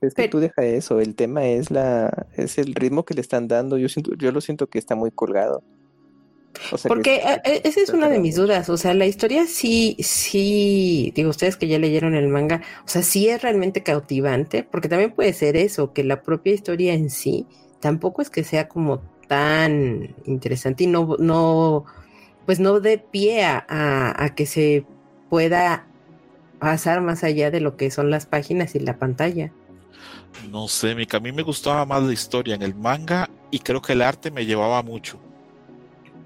Es 0.00 0.14
que 0.14 0.28
tú 0.28 0.40
deja 0.40 0.64
eso, 0.64 1.00
el 1.00 1.14
tema 1.14 1.46
es 1.46 1.70
la 1.70 2.26
es 2.36 2.58
el 2.58 2.74
ritmo 2.74 3.04
que 3.04 3.14
le 3.14 3.20
están 3.20 3.46
dando. 3.46 3.78
Yo 3.78 3.88
siento, 3.88 4.14
yo 4.16 4.32
lo 4.32 4.40
siento 4.40 4.68
que 4.68 4.78
está 4.78 4.96
muy 4.96 5.10
colgado. 5.10 5.62
Porque 6.88 7.16
eh, 7.16 7.40
eh, 7.44 7.60
esa 7.64 7.80
es 7.80 7.90
una 7.90 8.08
de 8.08 8.18
mis 8.18 8.34
dudas, 8.34 8.68
o 8.68 8.76
sea, 8.76 8.92
la 8.92 9.06
historia 9.06 9.46
sí, 9.46 9.96
sí, 10.00 11.12
digo 11.14 11.30
ustedes 11.30 11.56
que 11.56 11.68
ya 11.68 11.78
leyeron 11.78 12.16
el 12.16 12.26
manga, 12.26 12.60
o 12.84 12.88
sea, 12.88 13.02
sí 13.02 13.28
es 13.28 13.40
realmente 13.40 13.84
cautivante, 13.84 14.64
porque 14.64 14.88
también 14.88 15.12
puede 15.12 15.32
ser 15.32 15.56
eso, 15.56 15.92
que 15.92 16.02
la 16.02 16.22
propia 16.22 16.52
historia 16.52 16.92
en 16.92 17.08
sí 17.08 17.46
tampoco 17.78 18.20
es 18.20 18.30
que 18.30 18.42
sea 18.42 18.68
como 18.68 19.00
tan 19.28 20.16
interesante 20.24 20.84
y 20.84 20.86
no, 20.88 21.16
no, 21.20 21.84
pues 22.50 22.58
no 22.58 22.80
dé 22.80 22.98
pie 22.98 23.44
a, 23.44 23.64
a 24.18 24.34
que 24.34 24.44
se 24.44 24.84
pueda 25.28 25.86
pasar 26.58 27.00
más 27.00 27.22
allá 27.22 27.52
de 27.52 27.60
lo 27.60 27.76
que 27.76 27.92
son 27.92 28.10
las 28.10 28.26
páginas 28.26 28.74
y 28.74 28.80
la 28.80 28.98
pantalla. 28.98 29.52
No 30.50 30.66
sé, 30.66 30.96
a 31.12 31.20
mí 31.20 31.30
me 31.30 31.42
gustaba 31.42 31.86
más 31.86 32.02
la 32.02 32.12
historia 32.12 32.56
en 32.56 32.62
el 32.62 32.74
manga 32.74 33.30
y 33.52 33.60
creo 33.60 33.80
que 33.80 33.92
el 33.92 34.02
arte 34.02 34.32
me 34.32 34.46
llevaba 34.46 34.82
mucho. 34.82 35.20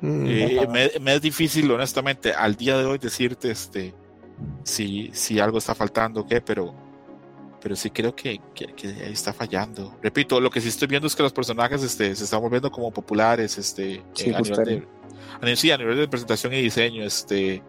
Mm, 0.00 0.26
eh, 0.26 0.98
me, 0.98 1.14
es 1.14 1.20
difícil, 1.20 1.70
honestamente, 1.70 2.32
al 2.32 2.56
día 2.56 2.78
de 2.78 2.86
hoy 2.86 2.96
decirte 2.96 3.50
este, 3.50 3.92
si, 4.62 5.10
si 5.12 5.40
algo 5.40 5.58
está 5.58 5.74
faltando 5.74 6.22
o 6.22 6.26
qué, 6.26 6.40
pero, 6.40 6.74
pero 7.60 7.76
sí 7.76 7.90
creo 7.90 8.16
que, 8.16 8.40
que, 8.54 8.72
ahí 8.88 9.12
está 9.12 9.34
fallando. 9.34 9.94
Repito, 10.02 10.40
lo 10.40 10.48
que 10.48 10.62
sí 10.62 10.68
estoy 10.68 10.88
viendo 10.88 11.06
es 11.06 11.14
que 11.14 11.22
los 11.22 11.34
personajes 11.34 11.82
este, 11.82 12.16
se 12.16 12.24
están 12.24 12.40
volviendo 12.40 12.70
como 12.70 12.90
populares 12.90 13.58
este, 13.58 14.00
a, 14.00 14.24
nivel 14.24 14.42
de, 14.64 14.88
a 15.40 15.76
nivel 15.78 15.96
de 15.96 16.08
presentación 16.08 16.52
y 16.52 16.62
diseño. 16.62 17.04
Este, 17.04 17.62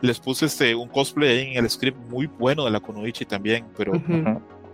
les 0.00 0.20
puse 0.20 0.46
este, 0.46 0.74
un 0.74 0.88
cosplay 0.88 1.56
en 1.56 1.64
el 1.64 1.70
script 1.70 1.98
muy 2.08 2.26
bueno 2.26 2.64
de 2.64 2.70
la 2.70 2.80
Kunoichi 2.80 3.24
también, 3.24 3.66
pero 3.76 3.92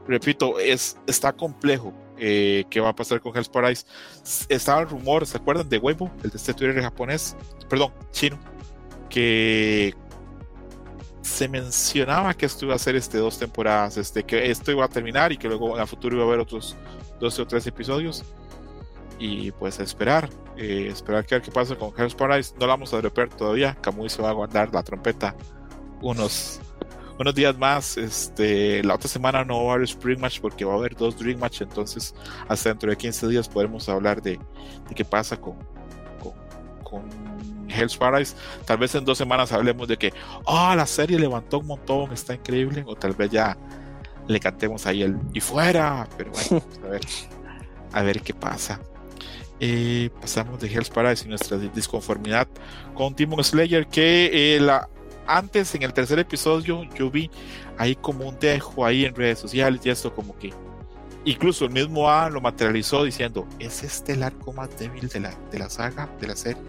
repito, 0.06 0.58
es, 0.58 0.96
está 1.06 1.32
complejo. 1.32 1.92
Eh, 2.18 2.64
¿Qué 2.70 2.78
va 2.80 2.90
a 2.90 2.94
pasar 2.94 3.20
con 3.20 3.36
Hell's 3.36 3.48
Paradise? 3.48 3.84
Estaba 4.48 4.82
el 4.82 4.88
rumor, 4.88 5.26
¿se 5.26 5.36
acuerdan 5.36 5.68
de 5.68 5.78
Weibo? 5.78 6.10
El 6.22 6.30
de 6.30 6.36
este 6.36 6.54
Twitter 6.54 6.80
japonés, 6.80 7.36
perdón, 7.68 7.92
chino, 8.12 8.38
que 9.08 9.94
se 11.22 11.48
mencionaba 11.48 12.34
que 12.34 12.46
esto 12.46 12.66
iba 12.66 12.74
a 12.74 12.78
ser 12.78 12.96
este, 12.96 13.18
dos 13.18 13.38
temporadas, 13.38 13.96
este, 13.96 14.24
que 14.24 14.50
esto 14.50 14.70
iba 14.70 14.84
a 14.84 14.88
terminar 14.88 15.32
y 15.32 15.36
que 15.36 15.48
luego 15.48 15.74
en 15.74 15.80
el 15.80 15.86
futuro 15.86 16.16
iba 16.16 16.24
a 16.24 16.28
haber 16.28 16.40
otros 16.40 16.76
12 17.20 17.42
o 17.42 17.46
13 17.46 17.68
episodios. 17.70 18.24
Y 19.24 19.52
pues 19.52 19.78
esperar, 19.78 20.28
eh, 20.56 20.88
esperar 20.90 21.24
que 21.24 21.36
ver 21.36 21.42
qué 21.42 21.52
pasa 21.52 21.76
con 21.76 21.92
Hell's 21.96 22.12
Paradise. 22.12 22.52
No 22.58 22.66
la 22.66 22.72
vamos 22.72 22.92
a 22.92 22.96
dropear 22.96 23.28
todavía. 23.28 23.76
Kamui 23.80 24.08
se 24.08 24.20
va 24.20 24.30
a 24.30 24.32
guardar 24.32 24.74
la 24.74 24.82
trompeta 24.82 25.36
unos 26.00 26.60
unos 27.20 27.32
días 27.32 27.56
más. 27.56 27.96
Este, 27.98 28.82
la 28.82 28.96
otra 28.96 29.08
semana 29.08 29.44
no 29.44 29.64
va 29.64 29.70
a 29.70 29.74
haber 29.76 29.84
Spring 29.84 30.18
Match 30.18 30.40
porque 30.40 30.64
va 30.64 30.72
a 30.72 30.76
haber 30.76 30.96
dos 30.96 31.16
Dream 31.16 31.38
Match. 31.38 31.60
Entonces, 31.60 32.16
hasta 32.48 32.70
dentro 32.70 32.90
de 32.90 32.96
15 32.96 33.28
días 33.28 33.48
podremos 33.48 33.88
hablar 33.88 34.20
de, 34.20 34.40
de 34.88 34.94
qué 34.96 35.04
pasa 35.04 35.36
con, 35.36 35.54
con, 36.20 36.32
con, 36.82 37.68
Hell's 37.68 37.96
Paradise. 37.96 38.34
Tal 38.64 38.78
vez 38.78 38.92
en 38.96 39.04
dos 39.04 39.18
semanas 39.18 39.52
hablemos 39.52 39.86
de 39.86 39.98
que, 39.98 40.12
oh, 40.46 40.74
la 40.74 40.84
serie 40.84 41.16
levantó 41.16 41.60
un 41.60 41.68
montón, 41.68 42.12
está 42.12 42.34
increíble. 42.34 42.82
O 42.88 42.96
tal 42.96 43.12
vez 43.12 43.30
ya 43.30 43.56
le 44.26 44.40
cantemos 44.40 44.84
ahí 44.84 45.02
el 45.04 45.16
y 45.32 45.38
fuera. 45.38 46.08
Pero 46.16 46.32
bueno, 46.32 46.66
a 46.84 46.88
ver, 46.88 47.02
a 47.92 48.02
ver 48.02 48.20
qué 48.20 48.34
pasa. 48.34 48.80
Eh, 49.64 50.10
pasamos 50.20 50.58
de 50.58 50.66
Hell's 50.66 50.90
Paradise 50.90 51.24
y 51.24 51.28
nuestra 51.28 51.56
disconformidad 51.56 52.48
con 52.94 53.14
Demon 53.14 53.44
Slayer 53.44 53.86
que 53.86 54.56
eh, 54.56 54.60
la 54.60 54.88
antes 55.28 55.72
en 55.76 55.84
el 55.84 55.92
tercer 55.92 56.18
episodio 56.18 56.82
yo 56.96 57.12
vi 57.12 57.30
ahí 57.78 57.94
como 57.94 58.28
un 58.28 58.36
dejo 58.40 58.84
ahí 58.84 59.04
en 59.04 59.14
redes 59.14 59.38
sociales 59.38 59.80
y 59.84 59.90
esto 59.90 60.12
como 60.12 60.36
que 60.36 60.52
incluso 61.24 61.66
el 61.66 61.70
mismo 61.70 62.10
A 62.10 62.28
lo 62.28 62.40
materializó 62.40 63.04
diciendo, 63.04 63.46
¿es 63.60 63.84
este 63.84 64.14
el 64.14 64.24
arco 64.24 64.52
más 64.52 64.76
débil 64.76 65.08
de 65.08 65.20
la, 65.20 65.32
de 65.52 65.60
la 65.60 65.70
saga, 65.70 66.10
de 66.20 66.26
la 66.26 66.34
serie? 66.34 66.60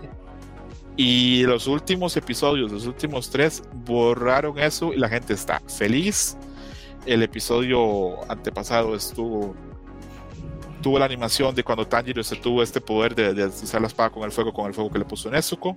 Y 0.96 1.42
los 1.48 1.66
últimos 1.66 2.16
episodios, 2.16 2.72
los 2.72 2.86
últimos 2.86 3.32
tres, 3.32 3.64
borraron 3.74 4.60
eso 4.60 4.94
y 4.94 4.98
la 4.98 5.10
gente 5.10 5.34
está 5.34 5.60
feliz. 5.62 6.38
El 7.08 7.24
episodio 7.24 8.20
antepasado 8.32 8.96
estuvo 8.96 9.56
tuvo 10.84 11.00
la 11.00 11.06
animación 11.06 11.56
de 11.56 11.64
cuando 11.64 11.88
Tanjiro 11.88 12.24
se 12.24 12.36
tuvo 12.36 12.62
este 12.62 12.80
poder 12.80 13.16
de, 13.16 13.34
de 13.34 13.46
usar 13.48 13.82
la 13.82 13.88
espada 13.88 14.12
con 14.12 14.24
el 14.24 14.32
fuego, 14.32 14.54
con 14.54 14.68
el 14.68 14.74
fuego 14.74 14.92
que 14.92 15.00
le 15.00 15.06
puso 15.06 15.32
Nezuko. 15.32 15.76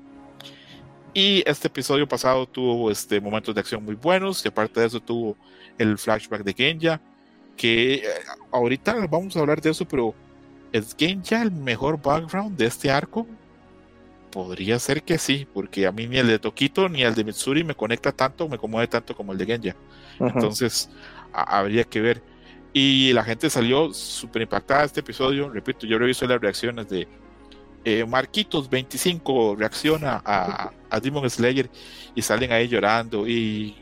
Y 1.14 1.42
este 1.46 1.68
episodio 1.68 2.06
pasado 2.06 2.46
tuvo 2.46 2.90
este, 2.90 3.22
momentos 3.22 3.54
de 3.54 3.60
acción 3.62 3.82
muy 3.82 3.94
buenos 3.94 4.44
y 4.44 4.48
aparte 4.48 4.80
de 4.80 4.86
eso 4.86 5.00
tuvo 5.00 5.34
el 5.78 5.96
flashback 5.96 6.42
de 6.42 6.52
Genja, 6.52 7.00
que 7.56 7.94
eh, 7.94 8.04
ahorita 8.52 9.06
vamos 9.06 9.34
a 9.34 9.40
hablar 9.40 9.62
de 9.62 9.70
eso, 9.70 9.88
pero 9.88 10.14
¿es 10.72 10.94
Genja 10.94 11.40
el 11.40 11.52
mejor 11.52 12.02
background 12.02 12.58
de 12.58 12.66
este 12.66 12.90
arco? 12.90 13.26
Podría 14.30 14.78
ser 14.78 15.02
que 15.02 15.16
sí, 15.16 15.46
porque 15.54 15.86
a 15.86 15.92
mí 15.92 16.06
ni 16.06 16.18
el 16.18 16.26
de 16.26 16.38
Tokito 16.38 16.86
ni 16.90 17.02
el 17.02 17.14
de 17.14 17.24
Mitsuri 17.24 17.64
me 17.64 17.74
conecta 17.74 18.12
tanto, 18.12 18.46
me 18.46 18.58
conmueve 18.58 18.88
tanto 18.88 19.16
como 19.16 19.32
el 19.32 19.38
de 19.38 19.46
Genja. 19.46 19.76
Entonces, 20.20 20.90
habría 21.32 21.84
que 21.84 22.00
ver. 22.02 22.22
Y 22.78 23.10
la 23.14 23.24
gente 23.24 23.48
salió 23.48 23.90
súper 23.94 24.42
impactada 24.42 24.80
de 24.80 24.86
este 24.88 25.00
episodio. 25.00 25.48
Repito, 25.48 25.86
yo 25.86 25.98
reviso 25.98 26.26
las 26.26 26.38
reacciones 26.38 26.86
de 26.90 27.08
eh, 27.86 28.04
Marquitos25 28.04 29.56
reacciona 29.56 30.20
a, 30.22 30.70
a, 30.90 31.00
Demon 31.00 31.30
Slayer 31.30 31.70
y 32.14 32.20
salen 32.20 32.52
ahí 32.52 32.68
llorando. 32.68 33.26
Y 33.26 33.74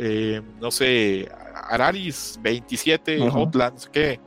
eh, 0.00 0.40
no 0.60 0.70
sé, 0.70 1.28
Araris27, 1.68 3.26
uh 3.26 3.28
Hotlands, 3.28 3.88
que 3.88 4.20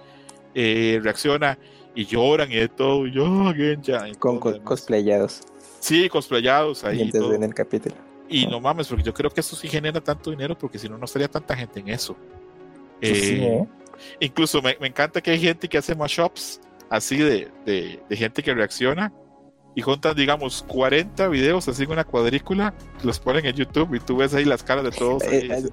eh, 0.56 1.00
reacciona 1.02 1.58
y 1.96 2.06
lloran 2.06 2.52
y 2.52 2.56
de 2.56 2.68
todo. 2.68 3.08
Y 3.08 3.14
yo, 3.14 3.54
ya, 3.82 4.14
Con 4.20 4.40
cosplayados. 4.40 5.40
Sí, 5.80 6.10
cosplayados 6.10 6.84
ahí. 6.84 7.10
Y 7.14 7.34
en 7.34 7.44
el 7.44 7.54
capítulo. 7.54 7.96
Y 8.28 8.46
no 8.46 8.60
mames, 8.60 8.90
porque 8.90 9.04
yo 9.04 9.14
creo 9.14 9.30
que 9.30 9.40
esto 9.40 9.56
sí 9.56 9.70
genera 9.70 10.02
tanto 10.02 10.32
dinero, 10.32 10.58
porque 10.58 10.78
si 10.78 10.90
no, 10.90 10.98
no 10.98 11.06
estaría 11.06 11.30
tanta 11.30 11.56
gente 11.56 11.80
en 11.80 11.88
eso. 11.88 12.18
Incluso 14.20 14.62
me, 14.62 14.78
me, 14.80 14.88
encanta 14.88 15.22
que 15.22 15.32
hay 15.32 15.40
gente 15.40 15.68
que 15.68 15.78
hace 15.78 15.96
mashups 15.96 16.60
así 16.90 17.18
de, 17.18 17.50
de, 17.66 18.16
gente 18.16 18.44
que 18.44 18.54
reacciona 18.54 19.14
y 19.74 19.82
juntan, 19.82 20.16
digamos, 20.16 20.64
40 20.68 21.30
videos 21.30 21.68
así 21.70 21.84
en 21.84 21.92
una 21.92 22.04
cuadrícula, 22.04 22.74
los 23.04 23.20
ponen 23.20 23.46
en 23.46 23.56
YouTube 23.56 23.96
y 23.96 24.00
tú 24.00 24.18
ves 24.18 24.34
ahí 24.34 24.44
las 24.44 24.62
caras 24.62 24.84
de 24.84 24.92
todos. 24.92 25.24
Eh, 25.24 25.64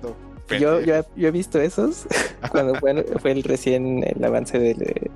yo, 0.61 0.81
yo, 0.81 1.05
he 1.17 1.31
visto 1.31 1.61
esos 1.61 2.07
cuando 2.51 2.77
fue, 2.77 3.05
fue, 3.21 3.33
el 3.33 3.43
recién 3.43 4.05
el 4.05 4.25
avance 4.25 4.59
del, 4.59 5.11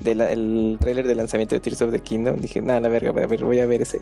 del 0.00 0.78
trailer 0.80 1.06
de 1.06 1.14
lanzamiento 1.14 1.54
de 1.54 1.60
Tears 1.60 1.82
of 1.82 1.92
the 1.92 2.00
Kingdom, 2.00 2.40
dije, 2.40 2.60
nada, 2.60 2.80
la 2.80 2.88
verga, 2.88 3.10
a 3.10 3.26
ver, 3.26 3.44
voy 3.44 3.60
a 3.60 3.66
ver 3.66 3.82
ese. 3.82 4.00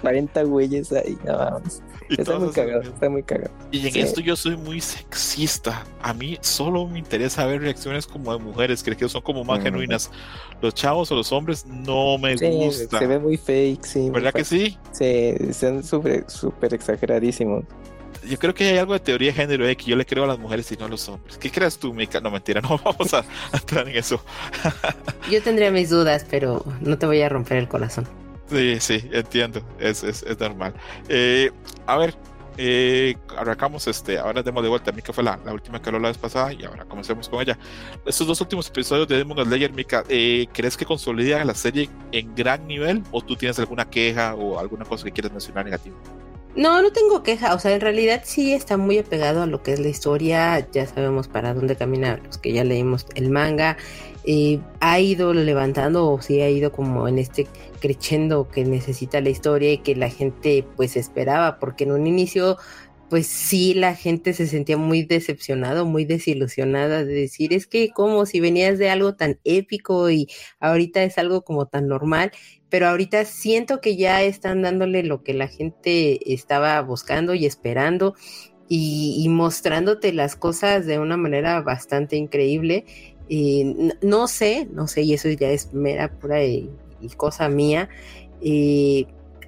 40 0.00 0.42
güeyes 0.44 0.92
ahí, 0.92 1.18
no 1.24 1.36
vamos. 1.36 1.82
Está 2.08 2.38
muy 2.38 2.52
cagado, 2.52 2.82
está 2.82 3.08
muy 3.08 3.22
cagado. 3.22 3.50
Y 3.70 3.86
en 3.86 3.96
esto 3.96 4.20
yo 4.20 4.36
soy 4.36 4.56
muy 4.56 4.80
sexista. 4.80 5.84
A 6.02 6.14
mí 6.14 6.38
solo 6.40 6.86
me 6.86 6.98
interesa 6.98 7.44
ver 7.46 7.60
reacciones 7.60 8.06
como 8.06 8.32
de 8.36 8.42
mujeres, 8.42 8.82
creo 8.82 8.96
que 8.96 9.08
son 9.08 9.22
como 9.22 9.44
más 9.44 9.62
genuinas. 9.62 10.10
Los 10.60 10.74
chavos 10.74 11.10
o 11.12 11.14
los 11.14 11.32
hombres 11.32 11.66
no 11.66 12.18
me 12.18 12.36
sí, 12.38 12.46
gusta. 12.46 12.98
Se 12.98 13.06
ve 13.06 13.18
muy 13.18 13.36
fake, 13.36 13.84
sí. 13.84 14.10
¿Verdad 14.10 14.32
que 14.32 14.44
sí? 14.44 14.78
Sí, 14.92 15.04
están 15.04 15.82
súper 15.82 16.24
super 16.30 16.72
exageradísimos 16.74 17.64
yo 18.26 18.38
creo 18.38 18.54
que 18.54 18.68
hay 18.68 18.78
algo 18.78 18.92
de 18.92 19.00
teoría 19.00 19.28
de 19.28 19.34
género 19.34 19.66
eh, 19.66 19.76
que 19.76 19.84
yo 19.84 19.96
le 19.96 20.04
creo 20.04 20.24
a 20.24 20.26
las 20.26 20.38
mujeres 20.38 20.70
y 20.72 20.76
no 20.76 20.86
a 20.86 20.88
los 20.88 21.08
hombres. 21.08 21.38
¿Qué 21.38 21.50
crees 21.50 21.78
tú, 21.78 21.92
Mika? 21.94 22.20
No, 22.20 22.30
mentira, 22.30 22.60
no 22.60 22.78
vamos 22.84 23.14
a, 23.14 23.24
entrar 23.52 23.88
en 23.88 23.96
eso. 23.96 24.22
yo 25.30 25.42
tendría 25.42 25.70
mis 25.70 25.90
dudas, 25.90 26.26
pero 26.28 26.64
no 26.80 26.98
te 26.98 27.06
voy 27.06 27.22
a 27.22 27.28
romper 27.28 27.58
el 27.58 27.68
corazón. 27.68 28.06
Sí, 28.48 28.78
sí, 28.80 29.08
entiendo, 29.12 29.60
es, 29.78 30.04
es, 30.04 30.22
es 30.22 30.38
normal. 30.38 30.72
Eh, 31.08 31.50
a 31.86 31.96
ver, 31.96 32.14
eh, 32.58 33.16
arrancamos 33.36 33.86
este, 33.86 34.18
ahora 34.18 34.42
demos 34.42 34.62
de 34.62 34.68
vuelta. 34.68 34.92
Mika 34.92 35.12
fue 35.12 35.24
la, 35.24 35.38
la, 35.44 35.52
última 35.52 35.80
que 35.80 35.88
habló 35.88 35.98
la 35.98 36.08
vez 36.08 36.18
pasada 36.18 36.52
y 36.52 36.64
ahora 36.64 36.84
comencemos 36.84 37.28
con 37.28 37.40
ella. 37.40 37.58
Estos 38.04 38.26
dos 38.26 38.40
últimos 38.40 38.68
episodios 38.68 39.06
de 39.08 39.18
Demon 39.18 39.44
Slayer, 39.44 39.72
Mika, 39.72 40.04
eh, 40.08 40.46
¿crees 40.52 40.76
que 40.76 40.84
consolida 40.84 41.44
la 41.44 41.54
serie 41.54 41.90
en 42.12 42.34
gran 42.34 42.66
nivel 42.66 43.02
o 43.10 43.20
tú 43.20 43.36
tienes 43.36 43.58
alguna 43.58 43.88
queja 43.88 44.34
o 44.34 44.58
alguna 44.58 44.84
cosa 44.84 45.04
que 45.04 45.12
quieras 45.12 45.32
mencionar 45.32 45.64
negativo? 45.64 45.96
No, 46.56 46.80
no 46.80 46.90
tengo 46.90 47.22
queja, 47.22 47.54
o 47.54 47.58
sea, 47.58 47.74
en 47.74 47.82
realidad 47.82 48.22
sí 48.24 48.54
está 48.54 48.78
muy 48.78 48.96
apegado 48.96 49.42
a 49.42 49.46
lo 49.46 49.62
que 49.62 49.74
es 49.74 49.78
la 49.78 49.88
historia, 49.88 50.66
ya 50.72 50.86
sabemos 50.86 51.28
para 51.28 51.52
dónde 51.52 51.76
camina 51.76 52.18
los 52.24 52.38
que 52.38 52.54
ya 52.54 52.64
leímos 52.64 53.04
el 53.14 53.28
manga, 53.28 53.76
eh, 54.24 54.58
ha 54.80 54.98
ido 54.98 55.34
levantando 55.34 56.10
o 56.10 56.22
sí 56.22 56.40
ha 56.40 56.48
ido 56.48 56.72
como 56.72 57.08
en 57.08 57.18
este 57.18 57.46
creciendo 57.78 58.48
que 58.48 58.64
necesita 58.64 59.20
la 59.20 59.28
historia 59.28 59.70
y 59.70 59.78
que 59.78 59.94
la 59.96 60.08
gente 60.08 60.64
pues 60.76 60.96
esperaba, 60.96 61.58
porque 61.58 61.84
en 61.84 61.92
un 61.92 62.06
inicio 62.06 62.56
pues 63.08 63.26
sí 63.26 63.74
la 63.74 63.94
gente 63.94 64.32
se 64.32 64.46
sentía 64.46 64.76
muy 64.76 65.02
decepcionado, 65.04 65.84
muy 65.84 66.04
desilusionada 66.04 67.04
de 67.04 67.14
decir, 67.14 67.52
es 67.52 67.66
que 67.66 67.90
como 67.90 68.26
si 68.26 68.40
venías 68.40 68.78
de 68.78 68.90
algo 68.90 69.14
tan 69.14 69.38
épico 69.44 70.10
y 70.10 70.28
ahorita 70.60 71.02
es 71.04 71.18
algo 71.18 71.42
como 71.42 71.66
tan 71.66 71.86
normal 71.86 72.32
pero 72.68 72.88
ahorita 72.88 73.24
siento 73.24 73.80
que 73.80 73.96
ya 73.96 74.22
están 74.22 74.62
dándole 74.62 75.02
lo 75.02 75.22
que 75.22 75.34
la 75.34 75.48
gente 75.48 76.32
estaba 76.32 76.80
buscando 76.82 77.34
y 77.34 77.46
esperando 77.46 78.14
y, 78.68 79.26
mostrándote 79.28 80.12
las 80.12 80.36
cosas 80.36 80.86
de 80.86 80.98
una 80.98 81.16
manera 81.16 81.60
bastante 81.60 82.16
increíble. 82.16 82.84
Y 83.28 83.90
no 84.02 84.28
sé, 84.28 84.68
no 84.72 84.88
sé, 84.88 85.02
y 85.02 85.14
eso 85.14 85.28
ya 85.28 85.50
es 85.50 85.72
mera 85.72 86.10
pura 86.10 86.44
y, 86.44 86.70
cosa 87.16 87.48
mía. 87.48 87.88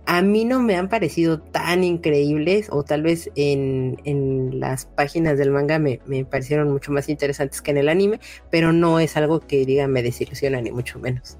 a 0.07 0.23
mí 0.23 0.45
no 0.45 0.61
me 0.61 0.77
han 0.77 0.89
parecido 0.89 1.41
tan 1.41 1.83
increíbles, 1.85 2.69
o 2.71 2.85
tal 2.85 3.03
vez 3.03 3.31
en, 3.35 4.01
en 4.05 4.61
las 4.61 4.87
páginas 4.87 5.39
del 5.39 5.51
manga 5.51 5.79
me, 5.79 6.01
me, 6.07 6.25
parecieron 6.25 6.71
mucho 6.71 6.93
más 6.93 7.09
interesantes 7.09 7.61
que 7.61 7.73
en 7.73 7.79
el 7.79 7.89
anime, 7.89 8.21
pero 8.51 8.73
no 8.73 9.01
es 9.01 9.17
algo 9.17 9.41
que 9.41 9.67
diga 9.67 9.89
me 9.89 10.03
desilusiona, 10.03 10.61
ni 10.61 10.71
mucho 10.71 10.99
menos. 11.01 11.37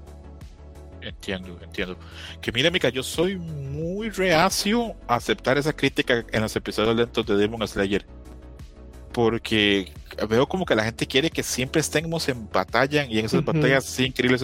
Entiendo, 1.09 1.57
entiendo. 1.63 1.97
Que 2.39 2.51
mira, 2.51 2.69
Mika, 2.69 2.89
yo 2.89 3.01
soy 3.01 3.35
muy 3.35 4.09
reacio 4.09 4.95
a 5.07 5.15
aceptar 5.15 5.57
esa 5.57 5.73
crítica 5.73 6.23
en 6.31 6.41
los 6.41 6.55
episodios 6.55 6.95
lentos 6.95 7.25
de 7.25 7.35
Demon 7.35 7.67
Slayer. 7.67 8.05
Porque 9.11 9.91
veo 10.29 10.47
como 10.47 10.65
que 10.65 10.75
la 10.75 10.83
gente 10.83 11.07
quiere 11.07 11.31
que 11.31 11.41
siempre 11.41 11.81
estemos 11.81 12.29
en 12.29 12.47
batalla 12.51 13.05
y 13.05 13.17
en 13.17 13.25
esas 13.25 13.43
batallas 13.43 13.85
sí 13.85 14.05
increíbles. 14.05 14.43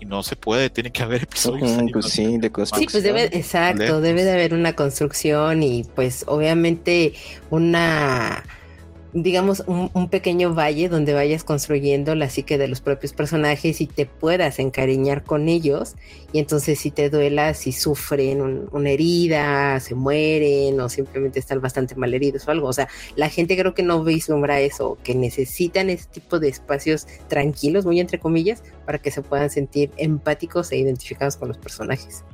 Y 0.00 0.06
no 0.06 0.24
se 0.24 0.34
puede, 0.34 0.68
tiene 0.68 0.90
que 0.90 1.02
haber 1.02 1.22
episodios. 1.22 1.70
pues 1.92 2.06
sí, 2.06 2.38
de 2.38 2.50
Sí, 2.66 2.86
pues 2.90 3.02
debe, 3.04 3.24
exacto, 3.26 4.00
debe 4.00 4.24
de 4.24 4.32
haber 4.32 4.52
una 4.52 4.74
construcción 4.74 5.62
y 5.62 5.84
pues 5.94 6.24
obviamente 6.26 7.14
una 7.50 8.42
digamos, 9.14 9.62
un, 9.66 10.08
pequeño 10.08 10.54
valle 10.54 10.88
donde 10.88 11.14
vayas 11.14 11.44
construyendo 11.44 12.16
la 12.16 12.28
psique 12.28 12.58
de 12.58 12.66
los 12.66 12.80
propios 12.80 13.12
personajes 13.12 13.80
y 13.80 13.86
te 13.86 14.06
puedas 14.06 14.58
encariñar 14.58 15.22
con 15.22 15.48
ellos. 15.48 15.94
Y 16.32 16.40
entonces 16.40 16.80
si 16.80 16.90
te 16.90 17.10
duela, 17.10 17.54
si 17.54 17.70
sufren 17.70 18.66
una 18.72 18.90
herida, 18.90 19.78
se 19.78 19.94
mueren 19.94 20.80
o 20.80 20.88
simplemente 20.88 21.38
están 21.38 21.60
bastante 21.60 21.94
mal 21.94 22.12
heridos 22.12 22.48
o 22.48 22.50
algo. 22.50 22.66
O 22.66 22.72
sea, 22.72 22.88
la 23.14 23.28
gente 23.28 23.56
creo 23.56 23.72
que 23.72 23.84
no 23.84 24.02
vislumbra 24.02 24.60
eso, 24.60 24.98
que 25.04 25.14
necesitan 25.14 25.90
ese 25.90 26.06
tipo 26.06 26.40
de 26.40 26.48
espacios 26.48 27.06
tranquilos, 27.28 27.86
muy 27.86 28.00
entre 28.00 28.18
comillas, 28.18 28.64
para 28.84 28.98
que 28.98 29.12
se 29.12 29.22
puedan 29.22 29.48
sentir 29.48 29.92
empáticos 29.96 30.72
e 30.72 30.76
identificados 30.76 31.36
con 31.36 31.48
los 31.48 31.58
personajes 31.58 32.24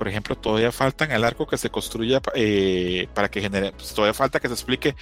por 0.00 0.08
ejemplo, 0.08 0.34
todavía 0.34 0.72
falta 0.72 1.04
el 1.04 1.24
arco 1.24 1.46
que 1.46 1.58
se 1.58 1.68
construya 1.68 2.22
eh, 2.34 3.06
para 3.12 3.30
que 3.30 3.42
genere, 3.42 3.72
pues, 3.72 3.92
todavía 3.92 4.14
falta 4.14 4.40
que 4.40 4.48
se 4.48 4.54
explique 4.54 4.96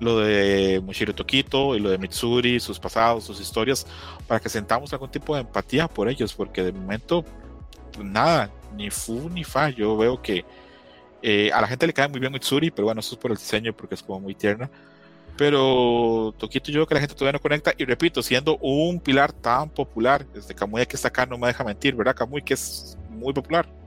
lo 0.00 0.18
de 0.18 0.80
Mushiro 0.84 1.14
Tokito 1.14 1.76
y 1.76 1.78
lo 1.78 1.88
de 1.88 1.98
Mitsuri, 1.98 2.58
sus 2.58 2.80
pasados, 2.80 3.22
sus 3.22 3.40
historias, 3.40 3.86
para 4.26 4.40
que 4.40 4.48
sentamos 4.48 4.92
algún 4.92 5.08
tipo 5.08 5.36
de 5.36 5.42
empatía 5.42 5.86
por 5.86 6.08
ellos, 6.08 6.34
porque 6.34 6.64
de 6.64 6.72
momento, 6.72 7.24
pues, 7.92 8.04
nada, 8.04 8.50
ni 8.74 8.90
fu 8.90 9.30
ni 9.30 9.44
fa. 9.44 9.70
Yo 9.70 9.96
veo 9.96 10.20
que 10.20 10.44
eh, 11.22 11.52
a 11.52 11.60
la 11.60 11.68
gente 11.68 11.86
le 11.86 11.92
cae 11.92 12.08
muy 12.08 12.18
bien 12.18 12.32
Mitsuri, 12.32 12.72
pero 12.72 12.86
bueno, 12.86 12.98
eso 12.98 13.14
es 13.14 13.20
por 13.20 13.30
el 13.30 13.36
diseño, 13.36 13.72
porque 13.72 13.94
es 13.94 14.02
como 14.02 14.18
muy 14.18 14.34
tierna. 14.34 14.68
Pero 15.36 16.34
Tokito 16.38 16.72
yo 16.72 16.80
veo 16.80 16.86
que 16.88 16.94
la 16.94 17.00
gente 17.00 17.14
todavía 17.14 17.38
no 17.38 17.40
conecta, 17.40 17.72
y 17.78 17.84
repito, 17.84 18.20
siendo 18.20 18.56
un 18.56 18.98
pilar 18.98 19.32
tan 19.32 19.70
popular, 19.70 20.26
desde 20.26 20.56
Kamui 20.56 20.86
que 20.86 20.96
está 20.96 21.06
acá, 21.06 21.24
no 21.24 21.38
me 21.38 21.46
deja 21.46 21.62
mentir, 21.62 21.94
¿verdad? 21.94 22.16
Kamui 22.16 22.42
que 22.42 22.54
es 22.54 22.98
muy 23.10 23.32
popular. 23.32 23.79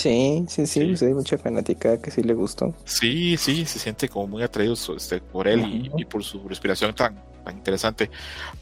Sí, 0.00 0.46
sí, 0.48 0.66
sí, 0.66 0.86
pues 0.86 1.02
hay 1.02 1.12
mucha 1.12 1.36
fanática 1.36 2.00
que 2.00 2.10
sí 2.10 2.22
le 2.22 2.32
gustó. 2.32 2.74
Sí, 2.86 3.36
sí, 3.36 3.66
se 3.66 3.78
siente 3.78 4.08
como 4.08 4.28
muy 4.28 4.42
atraído 4.42 4.72
este, 4.96 5.20
por 5.20 5.46
él 5.46 5.90
y, 5.94 6.04
por 6.06 6.24
su 6.24 6.48
respiración 6.48 6.94
tan, 6.94 7.22
tan 7.44 7.58
interesante. 7.58 8.10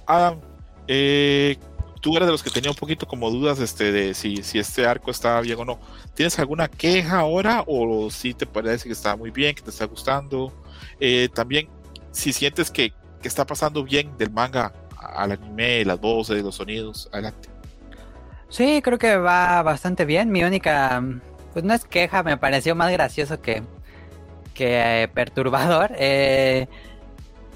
Adam, 0.05 0.41
eh, 0.89 1.57
tú 2.01 2.17
eres 2.17 2.27
de 2.27 2.33
los 2.33 2.43
que 2.43 2.51
tenía 2.51 2.73
un 2.73 2.77
poquito 2.77 3.07
como 3.07 3.31
dudas 3.31 3.61
este, 3.61 3.93
de 3.93 4.15
si, 4.15 4.43
si 4.43 4.59
este 4.59 4.85
arco 4.85 5.13
estaba 5.13 5.41
bien 5.41 5.61
o 5.61 5.65
no. 5.65 5.79
¿Tienes 6.15 6.37
alguna 6.41 6.67
queja 6.67 7.21
ahora 7.21 7.63
o 7.69 8.11
si 8.11 8.35
te 8.35 8.45
parece 8.45 8.89
que 8.89 8.93
está 8.93 9.15
muy 9.15 9.31
bien, 9.31 9.55
que 9.55 9.63
te 9.63 9.71
está 9.71 9.85
gustando? 9.85 10.53
Eh, 10.99 11.29
también, 11.33 11.69
si 12.11 12.33
sientes 12.33 12.69
que, 12.69 12.93
que 13.23 13.29
está 13.29 13.47
pasando 13.47 13.85
bien 13.85 14.11
del 14.19 14.33
manga 14.33 14.73
al 15.01 15.31
anime, 15.31 15.85
las 15.85 16.01
voces, 16.01 16.43
los 16.43 16.57
sonidos, 16.57 17.09
adelante. 17.13 17.49
Sí, 18.49 18.81
creo 18.83 18.99
que 18.99 19.17
va 19.17 19.63
bastante 19.63 20.05
bien. 20.05 20.31
Mi 20.31 20.43
única 20.43 21.01
pues 21.53 21.65
no 21.65 21.75
es 21.75 21.85
queja, 21.85 22.23
me 22.23 22.37
pareció 22.37 22.75
más 22.75 22.93
gracioso 22.93 23.41
que, 23.41 23.63
que 24.55 25.03
eh, 25.03 25.09
perturbador. 25.09 25.93
Eh, 26.01 26.69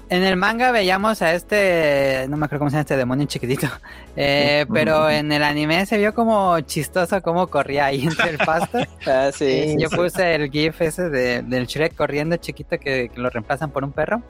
en 0.09 0.23
el 0.23 0.35
manga 0.35 0.71
veíamos 0.71 1.21
a 1.23 1.33
este, 1.33 2.27
no 2.29 2.37
me 2.37 2.45
acuerdo 2.45 2.59
cómo 2.59 2.69
se 2.69 2.75
llama 2.75 2.81
este 2.81 2.97
demonio 2.97 3.25
chiquitito, 3.25 3.67
eh, 4.15 4.65
pero 4.71 5.09
en 5.09 5.31
el 5.31 5.41
anime 5.43 5.85
se 5.85 5.97
vio 5.97 6.13
como 6.13 6.59
chistoso 6.59 7.21
cómo 7.21 7.47
corría 7.47 7.85
ahí 7.85 8.03
entre 8.03 8.29
el 8.29 8.37
pasto. 8.37 8.79
ah, 9.07 9.31
sí. 9.33 9.75
Yo 9.79 9.89
puse 9.89 10.35
el 10.35 10.51
gif 10.51 10.81
ese 10.81 11.09
de, 11.09 11.41
del 11.41 11.65
Shrek 11.65 11.95
corriendo 11.95 12.37
chiquito 12.37 12.77
que, 12.77 13.09
lo 13.15 13.29
reemplazan 13.29 13.71
por 13.71 13.83
un 13.83 13.91
perro. 13.91 14.21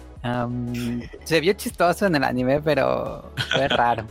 se 1.26 1.42
vio 1.42 1.54
chistoso 1.54 2.06
en 2.06 2.16
el 2.16 2.24
anime, 2.24 2.62
pero 2.62 3.34
fue 3.52 3.68
raro. 3.68 4.06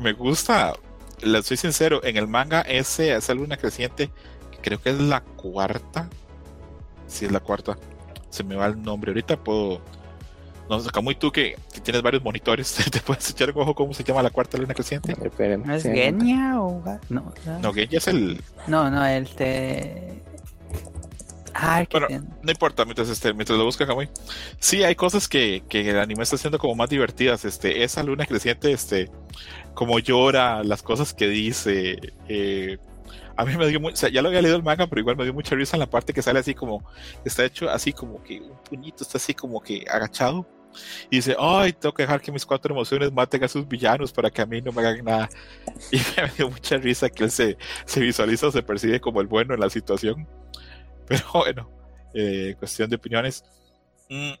me 0.00 0.12
gusta 0.12 0.74
le 1.24 1.42
soy 1.42 1.56
sincero, 1.56 2.02
en 2.04 2.16
el 2.16 2.28
manga 2.28 2.60
ese 2.62 3.14
es 3.14 3.28
luna 3.30 3.56
creciente, 3.56 4.10
creo 4.62 4.80
que 4.80 4.90
es 4.90 4.98
la 4.98 5.20
cuarta. 5.20 6.08
Si 7.06 7.26
es 7.26 7.32
la 7.32 7.40
cuarta. 7.40 7.76
Se 8.30 8.42
me 8.42 8.56
va 8.56 8.66
el 8.66 8.82
nombre. 8.82 9.10
Ahorita 9.10 9.36
puedo. 9.36 9.80
No, 10.68 10.76
acá 10.76 11.02
muy 11.02 11.14
tú 11.14 11.30
que, 11.30 11.58
tienes 11.82 12.00
varios 12.00 12.24
monitores, 12.24 12.74
te 12.90 13.00
puedes 13.00 13.28
echar 13.28 13.50
un 13.50 13.60
ojo 13.60 13.74
cómo 13.74 13.92
se 13.92 14.02
llama 14.02 14.22
la 14.22 14.30
cuarta 14.30 14.56
luna 14.56 14.72
creciente. 14.72 15.14
¿No 15.14 15.74
es 15.74 15.82
Genia 15.82 16.60
o.? 16.60 16.82
No, 17.10 17.32
no, 17.60 17.72
Genia 17.74 17.98
es 17.98 18.08
el. 18.08 18.40
No, 18.66 18.90
no, 18.90 19.04
el 19.04 19.28
te. 19.28 20.22
Ah, 21.56 21.84
bueno, 21.88 22.08
no 22.42 22.50
importa 22.50 22.84
mientras, 22.84 23.08
este, 23.08 23.32
mientras 23.32 23.56
lo 23.56 23.64
busca 23.64 23.86
Kamui. 23.86 24.08
Sí, 24.58 24.82
hay 24.82 24.96
cosas 24.96 25.28
que, 25.28 25.62
que, 25.68 25.88
el 25.88 26.00
anime 26.00 26.24
está 26.24 26.34
haciendo 26.34 26.58
como 26.58 26.74
más 26.74 26.88
divertidas. 26.88 27.44
Este, 27.44 27.84
esa 27.84 28.02
luna 28.02 28.26
creciente, 28.26 28.72
este, 28.72 29.08
como 29.74 29.98
llora, 29.98 30.62
las 30.64 30.82
cosas 30.82 31.14
que 31.14 31.28
dice. 31.28 31.98
Eh, 32.28 32.78
a 33.36 33.44
mí 33.44 33.56
me 33.56 33.66
dio 33.68 33.80
mucho, 33.80 33.94
o 33.94 33.96
sea, 33.96 34.10
ya 34.10 34.22
lo 34.22 34.28
había 34.28 34.42
leído 34.42 34.56
el 34.56 34.62
manga, 34.62 34.86
pero 34.88 35.00
igual 35.00 35.16
me 35.16 35.24
dio 35.24 35.34
mucha 35.34 35.56
risa 35.56 35.76
en 35.76 35.80
la 35.80 35.90
parte 35.90 36.12
que 36.14 36.22
sale 36.22 36.40
así 36.40 36.54
como, 36.54 36.84
está 37.24 37.44
hecho 37.44 37.68
así 37.70 37.92
como 37.92 38.22
que 38.22 38.40
un 38.40 38.58
puñito, 38.62 39.04
está 39.04 39.18
así 39.18 39.34
como 39.34 39.60
que 39.62 39.84
agachado. 39.90 40.48
Y 41.10 41.16
dice, 41.16 41.36
ay, 41.38 41.72
tengo 41.74 41.94
que 41.94 42.02
dejar 42.04 42.20
que 42.20 42.32
mis 42.32 42.46
cuatro 42.46 42.74
emociones 42.74 43.12
maten 43.12 43.44
a 43.44 43.48
sus 43.48 43.66
villanos 43.68 44.12
para 44.12 44.30
que 44.30 44.42
a 44.42 44.46
mí 44.46 44.60
no 44.62 44.72
me 44.72 44.82
hagan 44.82 45.04
nada. 45.04 45.28
Y 45.92 45.98
me 46.20 46.28
dio 46.36 46.50
mucha 46.50 46.78
risa 46.78 47.10
que 47.10 47.24
él 47.24 47.30
se, 47.30 47.58
se 47.86 48.00
visualiza 48.00 48.50
se 48.52 48.62
percibe 48.62 49.00
como 49.00 49.20
el 49.20 49.26
bueno 49.28 49.54
en 49.54 49.60
la 49.60 49.70
situación. 49.70 50.28
Pero 51.06 51.24
bueno, 51.34 51.70
eh, 52.14 52.56
cuestión 52.58 52.90
de 52.90 52.96
opiniones. 52.96 53.44
Mm, 54.08 54.32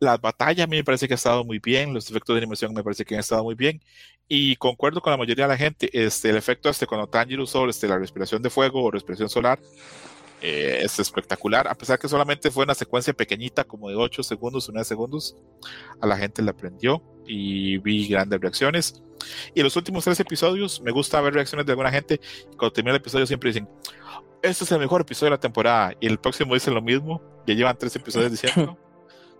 Las 0.00 0.20
batallas 0.20 0.64
a 0.64 0.68
mí 0.68 0.76
me 0.78 0.84
parece 0.84 1.08
que 1.08 1.14
ha 1.14 1.16
estado 1.16 1.44
muy 1.44 1.58
bien, 1.60 1.94
los 1.94 2.10
efectos 2.10 2.34
de 2.34 2.38
animación 2.40 2.74
me 2.74 2.84
parece 2.84 3.04
que 3.04 3.14
han 3.14 3.20
estado 3.20 3.44
muy 3.44 3.54
bien. 3.54 3.80
Y 4.28 4.56
concuerdo 4.56 5.00
con 5.00 5.10
la 5.10 5.16
mayoría 5.16 5.46
de 5.46 5.52
la 5.52 5.56
gente, 5.56 5.88
este, 5.92 6.30
el 6.30 6.36
efecto 6.36 6.68
este 6.68 6.86
cuando 6.86 7.06
Tanjiro 7.06 7.42
usó 7.42 7.66
este, 7.68 7.88
la 7.88 7.98
respiración 7.98 8.42
de 8.42 8.50
fuego 8.50 8.82
o 8.82 8.90
respiración 8.90 9.28
solar 9.28 9.58
eh, 10.40 10.82
es 10.82 10.98
espectacular, 10.98 11.66
a 11.66 11.74
pesar 11.74 11.98
que 11.98 12.08
solamente 12.08 12.50
fue 12.50 12.64
una 12.64 12.74
secuencia 12.74 13.12
pequeñita, 13.12 13.64
como 13.64 13.88
de 13.88 13.96
8 13.96 14.22
segundos 14.22 14.68
o 14.68 14.72
9 14.72 14.84
segundos, 14.84 15.36
a 16.00 16.06
la 16.06 16.16
gente 16.16 16.42
le 16.42 16.50
aprendió 16.50 17.02
y 17.26 17.78
vi 17.78 18.06
grandes 18.06 18.40
reacciones. 18.40 19.02
Y 19.54 19.62
los 19.62 19.74
últimos 19.76 20.04
tres 20.04 20.20
episodios, 20.20 20.80
me 20.80 20.92
gusta 20.92 21.20
ver 21.20 21.34
reacciones 21.34 21.66
de 21.66 21.72
alguna 21.72 21.90
gente. 21.90 22.20
Cuando 22.56 22.72
termina 22.72 22.94
el 22.94 23.00
episodio 23.00 23.26
siempre 23.26 23.50
dicen, 23.50 23.68
este 24.42 24.62
es 24.62 24.72
el 24.72 24.78
mejor 24.78 25.00
episodio 25.00 25.30
de 25.30 25.36
la 25.36 25.40
temporada. 25.40 25.94
Y 26.00 26.06
el 26.06 26.18
próximo 26.18 26.54
dicen 26.54 26.72
lo 26.72 26.82
mismo, 26.82 27.20
ya 27.46 27.54
llevan 27.54 27.76
tres 27.76 27.96
episodios 27.96 28.30
diciendo. 28.30 28.78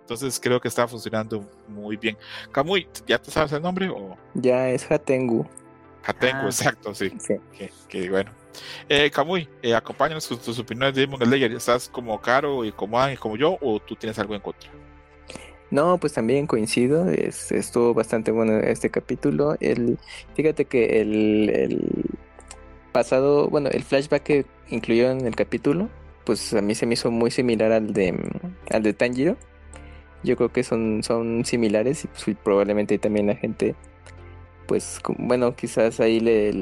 Entonces 0.09 0.41
creo 0.43 0.59
que 0.59 0.69
está 0.69 0.89
funcionando 0.89 1.47
muy 1.69 1.99
bien. 1.99 2.17
Camuy, 2.51 2.89
¿ya 3.07 3.21
te 3.21 3.31
sabes 3.31 3.53
el 3.53 3.61
nombre? 3.61 3.91
O? 3.91 4.17
Ya 4.33 4.71
es 4.71 4.91
Hatengu. 4.91 5.47
Hatengu, 6.03 6.45
Ah. 6.45 6.47
exacto, 6.47 6.95
sí. 6.95 7.13
Sí. 7.19 7.35
Que, 7.53 7.71
que 7.91 8.09
bueno. 8.09 8.31
Eh, 8.89 9.11
Camuy, 9.11 9.47
eh, 9.61 9.75
acompáñanos 9.75 10.27
con 10.27 10.39
tus 10.39 10.59
opiniones 10.59 10.95
de 10.95 11.03
Demon 11.03 11.21
Slayer. 11.21 11.53
¿Estás 11.53 11.91
como 11.91 12.19
Caro 12.23 12.65
y 12.65 12.73
como 12.73 12.97
como 13.21 13.37
yo 13.37 13.59
o 13.61 13.81
tú 13.81 13.97
tienes 13.97 14.19
algo 14.19 14.35
en 14.35 14.41
contra? 14.41 14.71
No, 15.71 15.99
pues 15.99 16.15
también 16.15 16.47
coincido, 16.47 17.11
es, 17.11 17.53
estuvo 17.53 17.93
bastante 17.93 18.31
bueno 18.31 18.57
este 18.61 18.89
capítulo. 18.89 19.59
El, 19.61 19.99
fíjate 20.35 20.65
que 20.65 21.03
el, 21.03 21.51
el 21.51 22.05
pasado, 22.93 23.51
bueno, 23.51 23.69
el 23.69 23.83
flashback 23.83 24.23
que 24.23 24.47
incluyeron 24.71 25.21
en 25.21 25.27
el 25.27 25.37
capítulo, 25.37 25.91
pues 26.25 26.55
a 26.55 26.63
mí 26.63 26.75
se 26.75 26.87
me 26.87 26.95
hizo 26.95 27.11
muy 27.11 27.31
similar 27.31 27.73
al 27.73 27.93
de 27.93 28.19
al 28.71 28.83
de 28.83 28.95
Tanjiro. 28.95 29.37
Yo 30.23 30.37
creo 30.37 30.53
que 30.53 30.63
son, 30.63 31.03
son 31.03 31.45
similares 31.45 32.05
y 32.05 32.09
pues, 32.09 32.37
probablemente 32.43 32.99
también 32.99 33.29
la 33.29 33.37
gente, 33.37 33.75
pues 34.67 35.01
bueno, 35.19 35.55
quizás 35.55 36.01
ahí 36.01 36.21
le, 36.21 36.53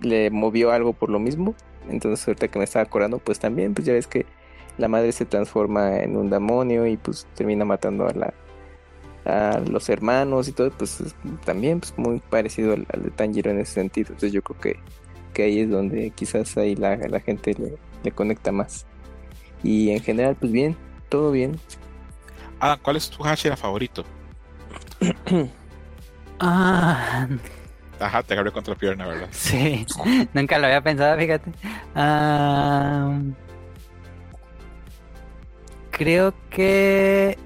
le, 0.00 0.30
movió 0.30 0.72
algo 0.72 0.92
por 0.92 1.10
lo 1.10 1.18
mismo. 1.18 1.54
Entonces 1.88 2.26
ahorita 2.26 2.48
que 2.48 2.58
me 2.58 2.64
estaba 2.64 2.84
acordando, 2.84 3.18
pues 3.18 3.38
también, 3.38 3.74
pues 3.74 3.86
ya 3.86 3.92
ves 3.92 4.06
que 4.06 4.26
la 4.78 4.88
madre 4.88 5.12
se 5.12 5.24
transforma 5.26 5.98
en 6.00 6.16
un 6.16 6.30
demonio 6.30 6.86
y 6.86 6.96
pues 6.96 7.26
termina 7.34 7.64
matando 7.64 8.06
a 8.06 8.12
la 8.12 8.34
a 9.24 9.60
los 9.70 9.88
hermanos 9.88 10.48
y 10.48 10.52
todo, 10.52 10.70
pues 10.70 11.00
es 11.00 11.14
también 11.44 11.80
pues 11.80 11.94
muy 11.96 12.20
parecido 12.20 12.72
al, 12.72 12.86
al 12.92 13.04
de 13.04 13.10
Tanjiro 13.10 13.50
en 13.50 13.60
ese 13.60 13.74
sentido. 13.74 14.08
Entonces 14.08 14.32
yo 14.32 14.42
creo 14.42 14.60
que, 14.60 14.80
que 15.32 15.44
ahí 15.44 15.60
es 15.60 15.70
donde 15.70 16.10
quizás 16.10 16.56
ahí 16.56 16.74
la, 16.74 16.96
la 16.96 17.20
gente 17.20 17.54
le, 17.54 17.76
le 18.02 18.12
conecta 18.12 18.52
más. 18.52 18.86
Y 19.62 19.90
en 19.90 20.00
general, 20.00 20.36
pues 20.38 20.50
bien, 20.52 20.76
todo 21.08 21.30
bien. 21.30 21.56
Adam, 22.62 22.78
¿cuál 22.80 22.96
es 22.96 23.10
tu 23.10 23.22
Hashira 23.24 23.56
favorito? 23.56 24.04
Ah, 26.44 27.28
Ajá, 28.00 28.22
te 28.24 28.34
agarré 28.34 28.50
contra 28.50 28.74
la 28.74 28.80
pierna, 28.80 29.06
¿verdad? 29.06 29.28
sí, 29.30 29.86
nunca 30.32 30.58
lo 30.58 30.66
había 30.66 30.80
pensado, 30.80 31.16
fíjate. 31.16 31.52
Ah, 31.94 33.16
creo 35.92 36.34
que. 36.50 37.38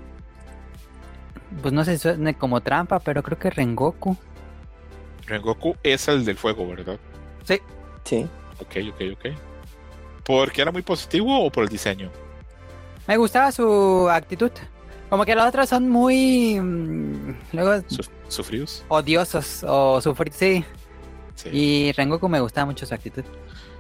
Pues 1.61 1.74
no 1.74 1.85
sé 1.85 1.92
si 1.98 1.98
suene 1.98 2.35
como 2.38 2.62
trampa, 2.62 3.00
pero 3.00 3.22
creo 3.22 3.38
que 3.38 3.50
Rengoku. 3.50 4.16
Rengoku 5.26 5.76
es 5.83 6.09
el 6.09 6.24
del 6.24 6.38
fuego, 6.38 6.66
¿verdad? 6.66 6.98
Sí, 7.44 7.61
Sí. 8.05 8.26
Ok, 8.61 8.76
ok, 8.94 9.00
ok. 9.12 9.26
¿Porque 10.24 10.62
era 10.62 10.72
muy 10.72 10.81
positivo 10.83 11.44
o 11.44 11.50
por 11.50 11.64
el 11.64 11.68
diseño? 11.68 12.11
me 13.07 13.18
gustaba 13.18 13.52
su 13.52 14.09
actitud. 14.11 14.50
Como 15.09 15.25
que 15.25 15.35
los 15.35 15.47
otros 15.47 15.69
son 15.69 15.88
muy. 15.88 16.59
mm, 16.61 17.35
Luego 17.53 17.75
Suf- 17.88 18.09
¿Sufridos? 18.29 18.85
odiosos 18.88 19.64
o 19.66 20.01
sufrir, 20.01 20.33
sí. 20.33 20.64
Sí. 21.37 21.49
Y 21.53 21.92
Rengoku 21.92 22.29
me 22.29 22.40
gustaba 22.40 22.66
mucho 22.66 22.87
su 22.87 22.95
actitud. 22.95 23.23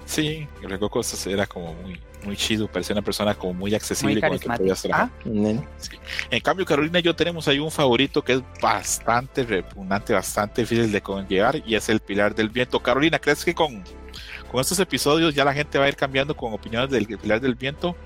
Sí, 0.04 0.46
Rengoku 0.62 1.00
era 1.26 1.46
como 1.46 1.74
muy, 1.74 2.00
muy 2.24 2.36
chido, 2.36 2.68
parecía 2.68 2.94
una 2.94 3.02
persona 3.02 3.34
como 3.34 3.54
muy 3.54 3.74
accesible 3.74 4.14
Muy 4.14 4.20
con 4.20 4.30
la 4.30 4.38
que 4.38 4.48
podías 4.62 4.82
trabajar. 4.82 5.10
Ah, 5.12 5.22
Nen. 5.24 5.64
En 6.30 6.40
cambio, 6.40 6.64
Carolina 6.64 7.00
y 7.00 7.02
yo 7.02 7.16
tenemos 7.16 7.48
ahí 7.48 7.58
un 7.58 7.72
favorito 7.72 8.22
que 8.22 8.34
es 8.34 8.42
bastante 8.62 9.42
repugnante, 9.42 10.12
bastante 10.12 10.62
difícil 10.62 10.92
de 10.92 11.00
conllevar 11.00 11.60
y 11.66 11.74
es 11.74 11.88
el 11.88 11.98
Pilar 11.98 12.36
del 12.36 12.50
Viento. 12.50 12.78
Carolina, 12.80 13.18
¿crees 13.18 13.44
que 13.44 13.52
con, 13.54 13.82
con 14.50 14.60
estos 14.60 14.78
episodios 14.78 15.34
ya 15.34 15.44
la 15.44 15.52
gente 15.54 15.76
va 15.78 15.86
a 15.86 15.88
ir 15.88 15.96
cambiando 15.96 16.36
con 16.36 16.52
opiniones 16.52 16.88
del 16.90 17.06
Pilar 17.06 17.40
del 17.40 17.56
Viento 17.56 17.96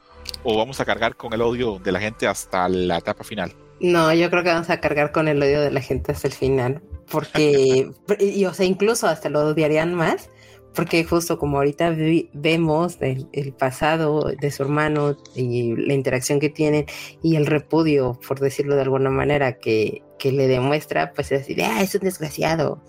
o 0.44 0.56
vamos 0.56 0.80
a 0.80 0.84
cargar 0.84 1.16
con 1.16 1.32
el 1.32 1.42
odio 1.42 1.78
de 1.78 1.92
la 1.92 2.00
gente 2.00 2.26
hasta 2.26 2.68
la 2.68 2.98
etapa 2.98 3.24
final? 3.24 3.52
No, 3.80 4.12
yo 4.12 4.28
creo 4.30 4.42
que 4.42 4.50
vamos 4.50 4.70
a 4.70 4.80
cargar 4.80 5.10
con 5.12 5.26
el 5.28 5.42
odio 5.42 5.60
de 5.62 5.70
la 5.70 5.80
gente 5.80 6.12
hasta 6.12 6.28
el 6.28 6.34
final, 6.34 6.82
porque, 7.10 7.90
y, 8.20 8.44
o 8.44 8.52
sea, 8.54 8.66
incluso 8.66 9.06
hasta 9.06 9.28
lo 9.30 9.40
odiarían 9.40 9.94
más, 9.94 10.28
porque 10.74 11.02
justo 11.04 11.38
como 11.38 11.56
ahorita 11.56 11.90
vi- 11.90 12.30
vemos 12.32 12.98
el, 13.00 13.26
el 13.32 13.52
pasado 13.52 14.30
de 14.40 14.50
su 14.50 14.62
hermano 14.62 15.16
y 15.34 15.74
la 15.76 15.94
interacción 15.94 16.38
que 16.40 16.48
tienen 16.50 16.86
y 17.22 17.36
el 17.36 17.46
repudio, 17.46 18.18
por 18.28 18.38
decirlo 18.38 18.76
de 18.76 18.82
alguna 18.82 19.10
manera, 19.10 19.54
que, 19.58 20.02
que 20.18 20.30
le 20.30 20.46
demuestra, 20.46 21.12
pues 21.12 21.32
es 21.32 21.40
decir, 21.40 21.62
ah, 21.64 21.82
es 21.82 21.94
un 21.94 22.02
desgraciado. 22.02 22.80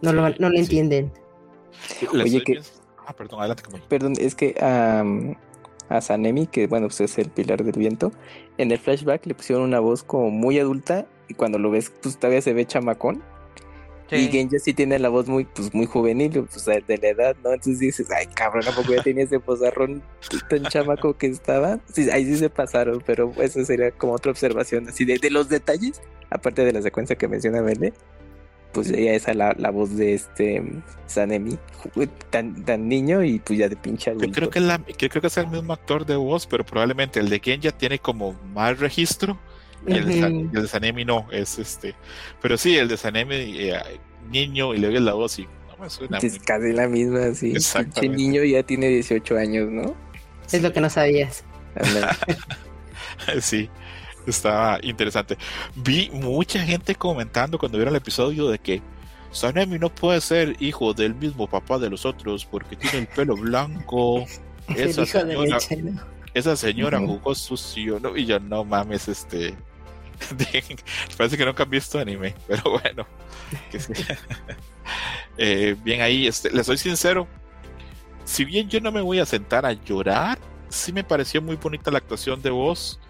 No, 0.00 0.12
lo, 0.12 0.30
no 0.30 0.48
lo 0.48 0.50
sí. 0.52 0.58
entienden. 0.60 1.12
Oye, 2.12 2.42
que- 2.42 2.60
Ah, 3.06 3.12
perdón, 3.14 3.40
adelante. 3.40 3.64
Perdón, 3.88 4.12
es 4.18 4.34
que 4.36 4.54
am, 4.60 5.34
a 5.90 6.00
Sanemi, 6.00 6.46
que 6.46 6.66
bueno, 6.66 6.86
pues 6.86 7.02
es 7.02 7.18
el 7.18 7.28
pilar 7.28 7.62
del 7.62 7.78
viento, 7.78 8.12
en 8.56 8.70
el 8.70 8.78
flashback 8.78 9.26
le 9.26 9.34
pusieron 9.34 9.64
una 9.64 9.80
voz 9.80 10.02
como 10.02 10.30
muy 10.30 10.58
adulta 10.58 11.06
y 11.28 11.34
cuando 11.34 11.58
lo 11.58 11.70
ves, 11.70 11.92
pues 12.02 12.16
todavía 12.16 12.40
se 12.40 12.54
ve 12.54 12.64
chamacón. 12.64 13.22
Y 14.12 14.24
sí. 14.24 14.28
Genja 14.28 14.58
sí 14.58 14.74
tiene 14.74 14.98
la 14.98 15.08
voz 15.08 15.28
muy, 15.28 15.44
pues, 15.44 15.72
muy 15.72 15.86
juvenil, 15.86 16.32
pues 16.32 16.64
de 16.64 16.98
la 16.98 17.08
edad, 17.08 17.36
¿no? 17.44 17.52
Entonces 17.52 17.78
dices, 17.78 18.10
ay 18.10 18.26
cabrón, 18.26 18.66
¿a 18.66 18.72
poco 18.72 18.92
ya 18.92 19.02
tenía 19.04 19.22
ese 19.22 19.38
pozarrón 19.38 20.02
tan 20.48 20.64
chamaco 20.64 21.16
que 21.16 21.28
estaba? 21.28 21.78
Sí, 21.92 22.10
ahí 22.10 22.24
sí 22.24 22.36
se 22.36 22.50
pasaron, 22.50 23.02
pero 23.06 23.32
eso 23.40 23.64
sería 23.64 23.92
como 23.92 24.14
otra 24.14 24.32
observación, 24.32 24.88
así 24.88 25.04
de, 25.04 25.18
de 25.18 25.30
los 25.30 25.48
detalles, 25.48 26.00
aparte 26.28 26.64
de 26.64 26.72
la 26.72 26.82
secuencia 26.82 27.14
que 27.14 27.28
menciona 27.28 27.62
Mele, 27.62 27.92
pues 28.72 28.88
ya 28.88 29.12
esa 29.12 29.34
la, 29.34 29.54
la 29.58 29.70
voz 29.70 29.96
de 29.96 30.14
este 30.14 30.62
Sanemi, 31.06 31.58
tan, 32.30 32.64
tan 32.64 32.88
niño 32.88 33.22
y 33.24 33.38
pues 33.40 33.58
ya 33.58 33.68
de 33.68 33.76
pinche 33.76 34.10
adulto. 34.10 34.26
Yo 34.28 34.32
creo 34.32 34.50
que, 34.50 34.58
es 34.60 34.64
la, 34.64 34.80
yo 34.98 35.08
creo 35.08 35.20
que 35.20 35.26
es 35.26 35.36
el 35.36 35.48
mismo 35.48 35.72
actor 35.72 36.06
de 36.06 36.16
voz, 36.16 36.46
pero 36.46 36.64
probablemente 36.64 37.20
el 37.20 37.28
de 37.28 37.40
Genya 37.40 37.72
tiene 37.72 37.98
como 37.98 38.34
más 38.54 38.78
registro 38.78 39.38
y 39.86 39.94
el, 39.94 40.06
de, 40.06 40.60
el 40.60 40.68
Sanemi 40.68 41.04
no, 41.04 41.26
es 41.32 41.58
este. 41.58 41.94
Pero 42.42 42.56
sí, 42.56 42.76
el 42.76 42.88
de 42.88 42.96
Sanemi, 42.96 43.34
eh, 43.34 43.78
niño, 44.30 44.74
y 44.74 44.78
le 44.78 44.88
oyes 44.88 45.02
la 45.02 45.14
voz 45.14 45.38
y 45.38 45.44
no 45.44 45.76
me 45.80 45.90
suena. 45.90 46.18
Es 46.18 46.32
muy- 46.32 46.40
casi 46.40 46.72
la 46.72 46.86
misma, 46.86 47.24
así. 47.24 47.46
Pinche 47.46 47.58
Exactamente. 47.58 48.16
niño 48.16 48.44
ya 48.44 48.62
tiene 48.62 48.88
18 48.88 49.36
años, 49.36 49.70
¿no? 49.70 49.94
Es 50.52 50.62
lo 50.62 50.72
que 50.72 50.80
no 50.80 50.90
sabías. 50.90 51.44
Sí, 53.40 53.68
estaba 54.30 54.78
interesante. 54.82 55.36
Vi 55.74 56.10
mucha 56.12 56.60
gente 56.64 56.94
comentando 56.94 57.58
cuando 57.58 57.78
vieron 57.78 57.94
el 57.94 57.98
episodio 57.98 58.48
de 58.48 58.58
que 58.58 58.82
Sanemi 59.32 59.78
no 59.78 59.88
puede 59.94 60.20
ser 60.20 60.56
hijo 60.60 60.92
del 60.94 61.14
mismo 61.14 61.46
papá 61.48 61.78
de 61.78 61.90
los 61.90 62.04
otros 62.04 62.44
porque 62.44 62.76
tiene 62.76 62.98
el 62.98 63.06
pelo 63.06 63.36
blanco. 63.36 64.24
El 64.68 64.90
Esa 64.90 65.02
hijo 65.02 65.18
de 65.24 65.34
señora, 65.34 65.54
leche, 65.56 65.76
¿no? 65.78 66.00
esa 66.32 66.54
señora 66.56 67.00
Ujú. 67.00 67.18
jugó 67.18 67.34
sucio, 67.34 67.98
¿no? 67.98 68.16
Y 68.16 68.24
yo, 68.24 68.38
no 68.38 68.64
mames, 68.64 69.08
este. 69.08 69.56
Parece 71.16 71.36
que 71.36 71.44
nunca 71.44 71.64
han 71.64 71.70
visto 71.70 71.98
anime, 71.98 72.34
pero 72.46 72.62
bueno. 72.80 73.06
Eh, 75.36 75.76
bien 75.82 76.00
ahí, 76.02 76.26
este, 76.26 76.50
les 76.50 76.66
soy 76.66 76.76
sincero. 76.76 77.26
Si 78.24 78.44
bien 78.44 78.68
yo 78.68 78.80
no 78.80 78.92
me 78.92 79.00
voy 79.00 79.18
a 79.20 79.26
sentar 79.26 79.64
a 79.66 79.72
llorar, 79.72 80.38
sí 80.68 80.92
me 80.92 81.04
pareció 81.04 81.40
muy 81.42 81.56
bonita 81.56 81.90
la 81.90 81.98
actuación 81.98 82.42
de 82.42 82.50
voz 82.50 83.00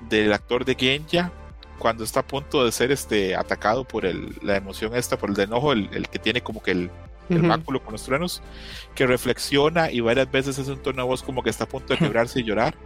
del 0.00 0.32
actor 0.32 0.64
de 0.64 0.74
Genya 0.76 1.32
cuando 1.78 2.04
está 2.04 2.20
a 2.20 2.26
punto 2.26 2.64
de 2.64 2.72
ser 2.72 2.90
este 2.92 3.34
atacado 3.36 3.84
por 3.86 4.06
el, 4.06 4.36
la 4.42 4.56
emoción 4.56 4.94
esta, 4.94 5.18
por 5.18 5.30
el 5.30 5.36
de 5.36 5.44
enojo, 5.44 5.72
el, 5.72 5.90
el 5.92 6.08
que 6.08 6.18
tiene 6.18 6.42
como 6.42 6.62
que 6.62 6.70
el, 6.72 6.92
el 7.32 7.42
báculo 7.42 7.82
con 7.82 7.92
los 7.92 8.04
truenos, 8.04 8.42
que 8.94 9.06
reflexiona 9.06 9.90
y 9.90 10.00
varias 10.00 10.30
veces 10.30 10.58
es 10.58 10.68
un 10.68 10.82
tono 10.82 11.02
de 11.02 11.08
voz 11.08 11.22
como 11.22 11.42
que 11.42 11.50
está 11.50 11.64
a 11.64 11.68
punto 11.68 11.92
de 11.94 11.98
quebrarse 11.98 12.40
y 12.40 12.44
llorar. 12.44 12.78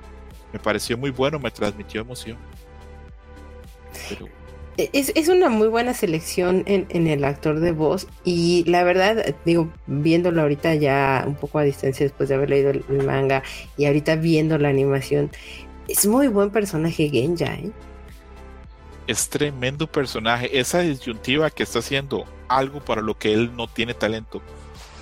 Me 0.53 0.59
pareció 0.61 0.99
muy 0.99 1.11
bueno, 1.11 1.39
me 1.41 1.51
transmitió 1.53 2.01
emoción. 2.03 2.41
Pero 4.09 4.31
Es, 4.77 5.13
es 5.15 5.29
una 5.29 5.51
muy 5.51 5.69
buena 5.69 5.93
selección 5.95 6.63
en, 6.67 6.87
en 6.89 7.07
el 7.07 7.25
actor 7.25 7.61
de 7.61 7.73
voz 7.73 8.09
y 8.25 8.65
la 8.67 8.83
verdad, 8.85 9.37
digo, 9.45 9.75
viéndolo 9.87 10.41
ahorita 10.43 10.75
ya 10.77 11.25
un 11.27 11.37
poco 11.37 11.59
a 11.59 11.65
distancia 11.65 12.07
después 12.07 12.29
de 12.31 12.37
haber 12.37 12.51
leído 12.51 12.71
el 12.71 12.87
manga 12.89 13.43
y 13.77 13.85
ahorita 13.87 14.17
viendo 14.17 14.57
la 14.59 14.69
animación, 14.71 15.31
es 15.91 16.07
muy 16.07 16.29
buen 16.29 16.51
personaje 16.51 17.09
Genja, 17.09 17.55
¿eh? 17.55 17.71
es 19.07 19.29
tremendo 19.29 19.87
personaje. 19.87 20.59
Esa 20.61 20.81
disyuntiva 20.81 21.51
que 21.51 21.63
está 21.65 21.81
haciendo 21.81 22.25
algo 22.49 22.81
para 22.81 23.03
lo 23.03 23.19
que 23.19 23.33
él 23.33 23.51
no 23.57 23.67
tiene 23.67 23.93
talento, 23.95 24.41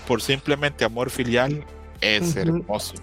por 0.07 0.22
simplemente 0.22 0.85
amor 0.85 1.11
filial, 1.11 1.64
es 2.01 2.35
hermoso. 2.37 2.94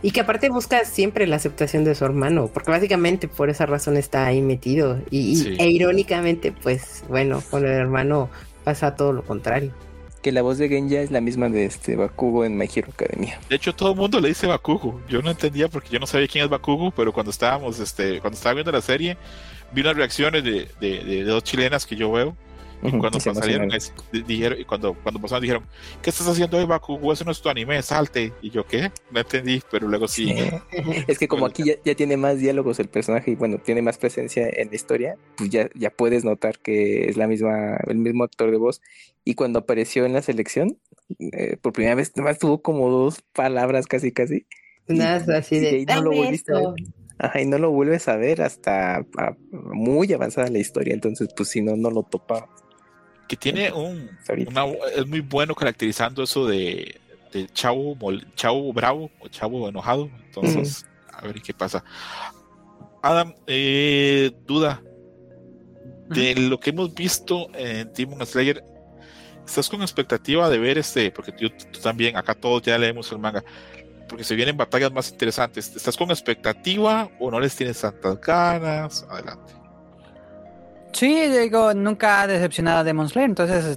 Y 0.00 0.12
que 0.12 0.20
aparte 0.20 0.48
busca 0.50 0.84
siempre 0.84 1.26
la 1.26 1.36
aceptación 1.36 1.84
de 1.84 1.94
su 1.94 2.04
hermano, 2.04 2.48
porque 2.52 2.70
básicamente 2.70 3.26
por 3.28 3.50
esa 3.50 3.66
razón 3.66 3.96
está 3.96 4.26
ahí 4.26 4.40
metido. 4.42 4.98
Y, 5.10 5.32
y- 5.32 5.36
Sí. 5.36 5.56
e 5.58 5.68
irónicamente, 5.70 6.52
pues 6.52 7.02
bueno, 7.08 7.42
con 7.50 7.64
el 7.64 7.72
hermano 7.72 8.30
pasa 8.62 8.94
todo 8.94 9.12
lo 9.12 9.22
contrario. 9.24 9.72
Que 10.24 10.32
la 10.32 10.40
voz 10.40 10.56
de 10.56 10.70
Genya 10.70 11.02
es 11.02 11.10
la 11.10 11.20
misma 11.20 11.50
de 11.50 11.66
este 11.66 11.96
Bakugo 11.96 12.46
en 12.46 12.56
My 12.56 12.66
Hero 12.74 12.88
Academia. 12.90 13.38
De 13.50 13.56
hecho, 13.56 13.74
todo 13.74 13.90
el 13.90 13.96
mundo 13.98 14.20
le 14.20 14.28
dice 14.28 14.46
Bakugo. 14.46 15.02
Yo 15.06 15.20
no 15.20 15.30
entendía 15.30 15.68
porque 15.68 15.90
yo 15.90 15.98
no 15.98 16.06
sabía 16.06 16.26
quién 16.28 16.44
es 16.44 16.50
Bakugo, 16.50 16.92
pero 16.92 17.12
cuando 17.12 17.30
estábamos, 17.30 17.78
este, 17.78 18.20
cuando 18.20 18.38
estaba 18.38 18.54
viendo 18.54 18.72
la 18.72 18.80
serie, 18.80 19.18
vi 19.72 19.82
unas 19.82 19.94
reacciones 19.96 20.42
de- 20.42 20.66
de 20.80 21.24
dos 21.24 21.44
chilenas 21.44 21.84
que 21.84 21.94
yo 21.96 22.10
veo. 22.10 22.34
Y 22.84 22.98
cuando 22.98 23.18
se 23.20 23.30
pasaron, 23.30 23.50
emocionaron. 23.70 23.74
es- 23.74 23.92
di- 24.12 24.22
dijeron, 24.22 24.60
y 24.60 24.64
cuando, 24.64 24.94
cuando 24.94 25.20
pasaron 25.20 25.42
dijeron, 25.42 25.64
¿qué 26.02 26.10
estás 26.10 26.28
haciendo 26.28 26.58
hoy, 26.58 26.64
Bakugo? 26.66 27.12
Eso 27.12 27.24
no 27.24 27.32
es 27.32 27.40
tu 27.40 27.48
anime, 27.48 27.80
salte. 27.82 28.32
Y 28.42 28.50
yo, 28.50 28.66
¿qué? 28.66 28.90
No 29.10 29.20
entendí, 29.20 29.62
pero 29.70 29.88
luego 29.88 30.06
sí. 30.06 30.34
Es 31.08 31.18
que 31.18 31.26
como 31.28 31.46
aquí 31.46 31.64
ya, 31.64 31.74
ya 31.84 31.94
tiene 31.94 32.16
más 32.16 32.38
diálogos 32.38 32.78
el 32.80 32.88
personaje 32.88 33.30
y 33.30 33.34
bueno, 33.36 33.58
tiene 33.58 33.82
más 33.82 33.98
presencia 33.98 34.48
en 34.48 34.68
la 34.68 34.74
historia, 34.76 35.16
pues 35.36 35.50
ya, 35.50 35.68
ya 35.74 35.90
puedes 35.90 36.24
notar 36.24 36.58
que 36.58 37.08
es 37.08 37.16
la 37.16 37.26
misma, 37.26 37.76
el 37.86 37.96
mismo 37.96 38.24
actor 38.24 38.50
de 38.50 38.56
voz. 38.58 38.80
Y 39.24 39.34
cuando 39.34 39.60
apareció 39.60 40.04
en 40.04 40.12
la 40.12 40.20
selección, 40.22 40.78
eh, 41.18 41.56
por 41.60 41.72
primera 41.72 41.94
vez, 41.94 42.12
nomás 42.16 42.38
tuvo 42.38 42.60
como 42.60 42.90
dos 42.90 43.22
palabras 43.32 43.86
casi 43.86 44.12
casi. 44.12 44.46
Nada 44.86 45.38
así 45.38 45.56
y 45.56 45.60
de. 45.60 45.68
ahí 45.68 45.86
no 45.86 45.94
lo 46.02 46.10
"Dame 46.10 46.16
volviste 46.16 46.52
a 46.52 46.56
esto". 46.58 46.72
ver. 46.72 46.84
Ajá, 47.16 47.40
y 47.40 47.46
no 47.46 47.58
lo 47.58 47.70
vuelves 47.70 48.08
a 48.08 48.16
ver 48.16 48.42
hasta 48.42 48.96
a- 48.96 49.36
muy 49.50 50.12
avanzada 50.12 50.48
la 50.50 50.58
historia, 50.58 50.92
entonces 50.94 51.28
pues 51.36 51.48
si 51.48 51.62
no, 51.62 51.76
no 51.76 51.90
lo 51.90 52.02
topa. 52.02 52.48
Que 53.28 53.36
tiene 53.36 53.72
un, 53.72 54.10
una- 54.48 54.64
es 54.94 55.06
muy 55.06 55.20
bueno 55.20 55.54
caracterizando 55.54 56.22
eso 56.22 56.46
de, 56.46 57.00
de 57.32 57.46
chavo, 57.48 57.94
mol- 57.96 58.26
chavo 58.34 58.72
bravo 58.72 59.10
o 59.20 59.28
chavo 59.28 59.68
enojado. 59.68 60.10
Entonces, 60.26 60.86
a 61.12 61.22
ver 61.22 61.40
qué 61.42 61.54
pasa. 61.54 61.82
Adam, 63.02 63.34
eh, 63.46 64.30
duda. 64.46 64.82
De 66.08 66.34
lo 66.34 66.60
que 66.60 66.70
hemos 66.70 66.94
visto 66.94 67.48
en 67.54 67.90
Demon 67.94 68.24
Slayer, 68.26 68.62
¿estás 69.46 69.70
con 69.70 69.80
expectativa 69.80 70.50
de 70.50 70.58
ver 70.58 70.76
este? 70.76 71.10
Porque 71.10 71.32
tú, 71.32 71.48
tú 71.48 71.80
también, 71.80 72.16
acá 72.18 72.34
todos 72.34 72.60
ya 72.62 72.76
leemos 72.76 73.10
el 73.10 73.18
manga, 73.18 73.42
porque 74.06 74.22
se 74.22 74.34
vienen 74.34 74.54
batallas 74.56 74.92
más 74.92 75.10
interesantes. 75.10 75.74
¿Estás 75.74 75.96
con 75.96 76.10
expectativa 76.10 77.10
o 77.18 77.30
no 77.30 77.40
les 77.40 77.56
tienes 77.56 77.80
tantas 77.80 78.20
ganas? 78.20 79.02
Adelante. 79.08 79.54
Sí, 80.94 81.28
digo, 81.28 81.74
nunca 81.74 82.22
ha 82.22 82.26
decepcionado 82.26 82.78
a 82.78 82.84
Demon 82.84 83.08
Slayer, 83.08 83.28
entonces 83.28 83.76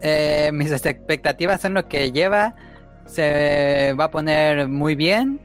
eh, 0.00 0.50
mis 0.52 0.72
expectativas 0.72 1.60
son 1.60 1.74
lo 1.74 1.86
que 1.86 2.10
lleva. 2.10 2.54
Se 3.06 3.94
va 3.98 4.04
a 4.04 4.10
poner 4.10 4.66
muy 4.68 4.94
bien. 4.94 5.40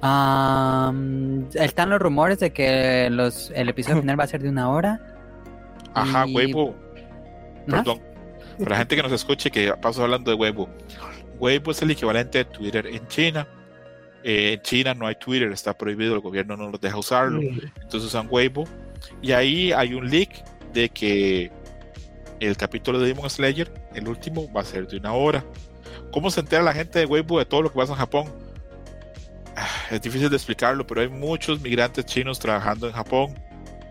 Am, 0.00 1.46
están 1.54 1.90
los 1.90 1.98
rumores 1.98 2.38
de 2.40 2.52
que 2.52 3.08
los, 3.10 3.50
el 3.54 3.68
episodio 3.68 4.00
final 4.00 4.18
va 4.18 4.24
a 4.24 4.26
ser 4.26 4.42
de 4.42 4.48
una 4.48 4.70
hora. 4.70 5.00
Ajá, 5.92 6.26
Y-. 6.26 6.52
¿No? 6.52 6.74
Perdón. 7.66 8.00
Para 8.58 8.70
la 8.70 8.76
gente 8.78 8.96
que 8.96 9.02
nos 9.02 9.12
escuche, 9.12 9.50
que 9.50 9.72
paso 9.74 10.02
hablando 10.02 10.30
de 10.30 10.36
Weibo. 10.36 10.68
Weibo 11.38 11.70
es 11.72 11.82
el 11.82 11.90
equivalente 11.90 12.38
de 12.38 12.44
Twitter 12.46 12.86
en 12.86 13.06
China. 13.08 13.46
Eh, 14.22 14.54
en 14.54 14.62
China 14.62 14.94
no 14.94 15.06
hay 15.06 15.16
Twitter, 15.16 15.50
está 15.50 15.76
prohibido, 15.76 16.14
el 16.14 16.20
gobierno 16.20 16.56
no 16.56 16.70
los 16.70 16.80
deja 16.80 16.96
usarlo. 16.96 17.40
Entonces 17.40 18.04
usan 18.04 18.28
Weibo. 18.30 18.64
Y 19.20 19.32
ahí 19.32 19.72
hay 19.72 19.94
un 19.94 20.08
leak 20.08 20.44
de 20.74 20.90
que 20.90 21.50
el 22.40 22.56
capítulo 22.56 22.98
de 22.98 23.08
Demon 23.08 23.30
Slayer, 23.30 23.72
el 23.94 24.08
último, 24.08 24.52
va 24.52 24.60
a 24.60 24.64
ser 24.64 24.86
de 24.86 24.98
una 24.98 25.14
hora. 25.14 25.44
¿Cómo 26.12 26.30
se 26.30 26.40
entera 26.40 26.62
la 26.62 26.74
gente 26.74 26.98
de 26.98 27.06
Weibo 27.06 27.38
de 27.38 27.46
todo 27.46 27.62
lo 27.62 27.70
que 27.72 27.78
pasa 27.78 27.92
en 27.92 27.98
Japón? 27.98 28.26
Ah, 29.56 29.68
Es 29.90 30.02
difícil 30.02 30.28
de 30.28 30.36
explicarlo, 30.36 30.86
pero 30.86 31.00
hay 31.00 31.08
muchos 31.08 31.60
migrantes 31.60 32.04
chinos 32.04 32.38
trabajando 32.38 32.88
en 32.88 32.92
Japón 32.92 33.38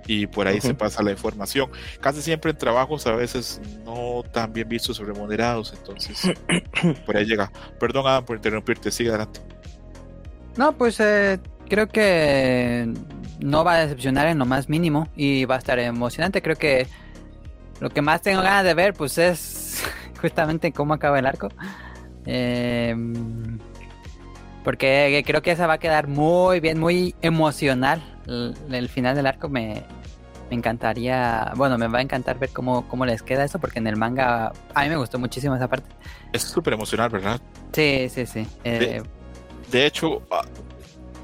y 0.06 0.28
por 0.28 0.48
ahí 0.48 0.60
se 0.60 0.74
pasa 0.74 1.02
la 1.02 1.12
información. 1.12 1.72
Casi 2.02 2.22
siempre 2.22 2.52
en 2.52 2.58
trabajos 2.58 3.08
a 3.08 3.14
veces 3.14 3.62
no 3.86 4.24
tan 4.32 4.52
bien 4.52 4.68
vistos 4.68 5.00
o 5.00 5.06
remunerados, 5.06 5.74
entonces 5.78 6.34
por 7.06 7.16
ahí 7.16 7.26
llega. 7.26 7.52
Perdón, 7.80 8.06
Adam, 8.08 8.26
por 8.26 8.36
interrumpirte, 8.36 8.92
sigue 8.92 9.10
adelante. 9.10 9.40
No, 10.58 10.74
pues 10.74 11.00
eh, 11.00 11.40
creo 11.74 11.88
que 11.88 12.94
no 13.40 13.64
va 13.64 13.74
a 13.74 13.80
decepcionar 13.80 14.28
en 14.28 14.38
lo 14.38 14.46
más 14.46 14.70
mínimo 14.70 15.08
y 15.16 15.46
va 15.46 15.56
a 15.56 15.58
estar 15.58 15.80
emocionante. 15.80 16.44
Creo 16.44 16.56
que 16.56 16.86
lo 17.80 17.90
que 17.90 18.04
más 18.04 18.22
tengo 18.22 18.44
ganas 18.44 18.64
de 18.64 18.76
ver, 18.76 18.94
pues 18.94 19.18
es 19.18 19.84
justamente 20.22 20.72
cómo 20.72 20.94
acaba 20.94 21.18
el 21.18 21.26
arco. 21.26 21.50
Eh, 22.28 22.96
porque 24.64 25.24
creo 25.26 25.42
que 25.42 25.50
esa 25.50 25.66
va 25.66 25.74
a 25.74 25.78
quedar 25.80 26.08
muy 26.08 26.60
bien, 26.60 26.80
muy 26.80 27.16
emocional. 27.24 28.04
El, 28.28 28.54
el 28.72 28.88
final 28.88 29.16
del 29.16 29.26
arco 29.26 29.50
me, 29.50 29.84
me 30.52 30.56
encantaría, 30.56 31.54
bueno, 31.56 31.80
me 31.80 31.88
va 31.88 31.98
a 31.98 32.02
encantar 32.04 32.38
ver 32.38 32.52
cómo, 32.52 32.88
cómo 32.88 33.04
les 33.04 33.24
queda 33.24 33.46
eso, 33.46 33.58
porque 33.58 33.80
en 33.80 33.88
el 33.88 33.98
manga 33.98 34.54
a 34.76 34.84
mí 34.84 34.90
me 34.90 34.96
gustó 34.96 35.18
muchísimo 35.18 35.56
esa 35.56 35.68
parte. 35.68 35.90
Es 36.34 36.44
súper 36.44 36.76
emocional, 36.76 37.10
¿verdad? 37.10 37.42
Sí, 37.72 38.10
sí, 38.12 38.28
sí. 38.28 38.48
Eh, 38.64 39.02
De 39.72 39.86
hecho, 39.88 40.22
ah, 40.30 40.44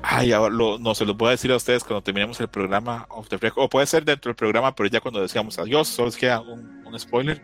ay, 0.01 0.31
ahora 0.31 0.53
lo- 0.53 0.79
no 0.79 0.95
se 0.95 1.05
los 1.05 1.15
voy 1.17 1.29
a 1.29 1.31
decir 1.31 1.51
a 1.51 1.55
ustedes 1.55 1.83
cuando 1.83 2.01
terminemos 2.01 2.39
el 2.39 2.47
programa 2.47 3.05
off 3.09 3.27
the 3.29 3.37
record, 3.37 3.63
o 3.65 3.69
puede 3.69 3.85
ser 3.85 4.03
dentro 4.05 4.29
del 4.29 4.35
programa, 4.35 4.73
pero 4.75 4.89
ya 4.89 4.99
cuando 5.01 5.21
decíamos 5.21 5.57
adiós, 5.59 5.87
solo 5.87 6.07
les 6.07 6.17
queda 6.17 6.41
un, 6.41 6.83
un 6.85 6.99
spoiler 6.99 7.41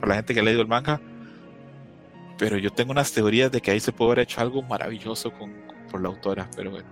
para 0.00 0.08
la 0.10 0.14
gente 0.16 0.34
que 0.34 0.40
ha 0.40 0.42
leído 0.42 0.62
el 0.62 0.68
manga. 0.68 1.00
Pero 2.38 2.56
yo 2.58 2.70
tengo 2.70 2.90
unas 2.92 3.12
teorías 3.12 3.52
de 3.52 3.60
que 3.60 3.70
ahí 3.70 3.80
se 3.80 3.92
puede 3.92 4.12
haber 4.12 4.18
hecho 4.24 4.40
algo 4.40 4.62
maravilloso 4.62 5.30
con, 5.32 5.52
con- 5.66 5.76
por 5.90 6.00
la 6.00 6.08
autora, 6.08 6.48
pero 6.56 6.70
bueno. 6.70 6.88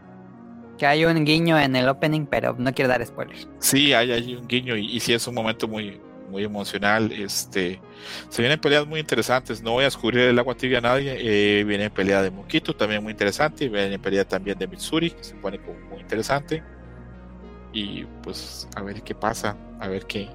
que 0.78 0.86
hay 0.86 1.04
un 1.04 1.24
guiño 1.24 1.58
en 1.58 1.74
el 1.76 1.88
opening, 1.88 2.26
pero 2.26 2.54
no 2.58 2.72
quiero 2.72 2.88
dar 2.88 3.04
spoilers. 3.04 3.48
Sí, 3.58 3.92
hay, 3.92 4.12
hay 4.12 4.34
un 4.36 4.46
guiño 4.46 4.76
y, 4.76 4.86
y 4.96 5.00
sí 5.00 5.12
es 5.12 5.26
un 5.26 5.34
momento 5.34 5.66
muy, 5.68 6.00
muy 6.30 6.44
emocional. 6.44 7.12
Este, 7.12 7.80
se 8.28 8.42
vienen 8.42 8.60
peleas 8.60 8.86
muy 8.86 9.00
interesantes. 9.00 9.62
No 9.62 9.72
voy 9.72 9.82
a 9.82 9.86
descubrir 9.86 10.20
el 10.20 10.38
agua 10.38 10.54
tibia 10.54 10.78
a 10.78 10.82
nadie. 10.82 11.16
Eh, 11.18 11.64
viene 11.64 11.90
pelea 11.90 12.22
de 12.22 12.30
Moquito, 12.30 12.74
también 12.74 13.02
muy 13.02 13.12
interesante. 13.12 13.68
Viene 13.68 13.98
pelea 13.98 14.24
también 14.26 14.58
de 14.58 14.66
Mitsuri, 14.66 15.10
que 15.10 15.24
se 15.24 15.34
pone 15.34 15.58
como 15.58 15.78
muy 15.90 16.00
interesante. 16.00 16.62
Y 17.72 18.04
pues 18.22 18.68
a 18.76 18.82
ver 18.82 19.02
qué 19.02 19.14
pasa, 19.14 19.56
a 19.78 19.86
ver 19.88 20.06
qué, 20.06 20.28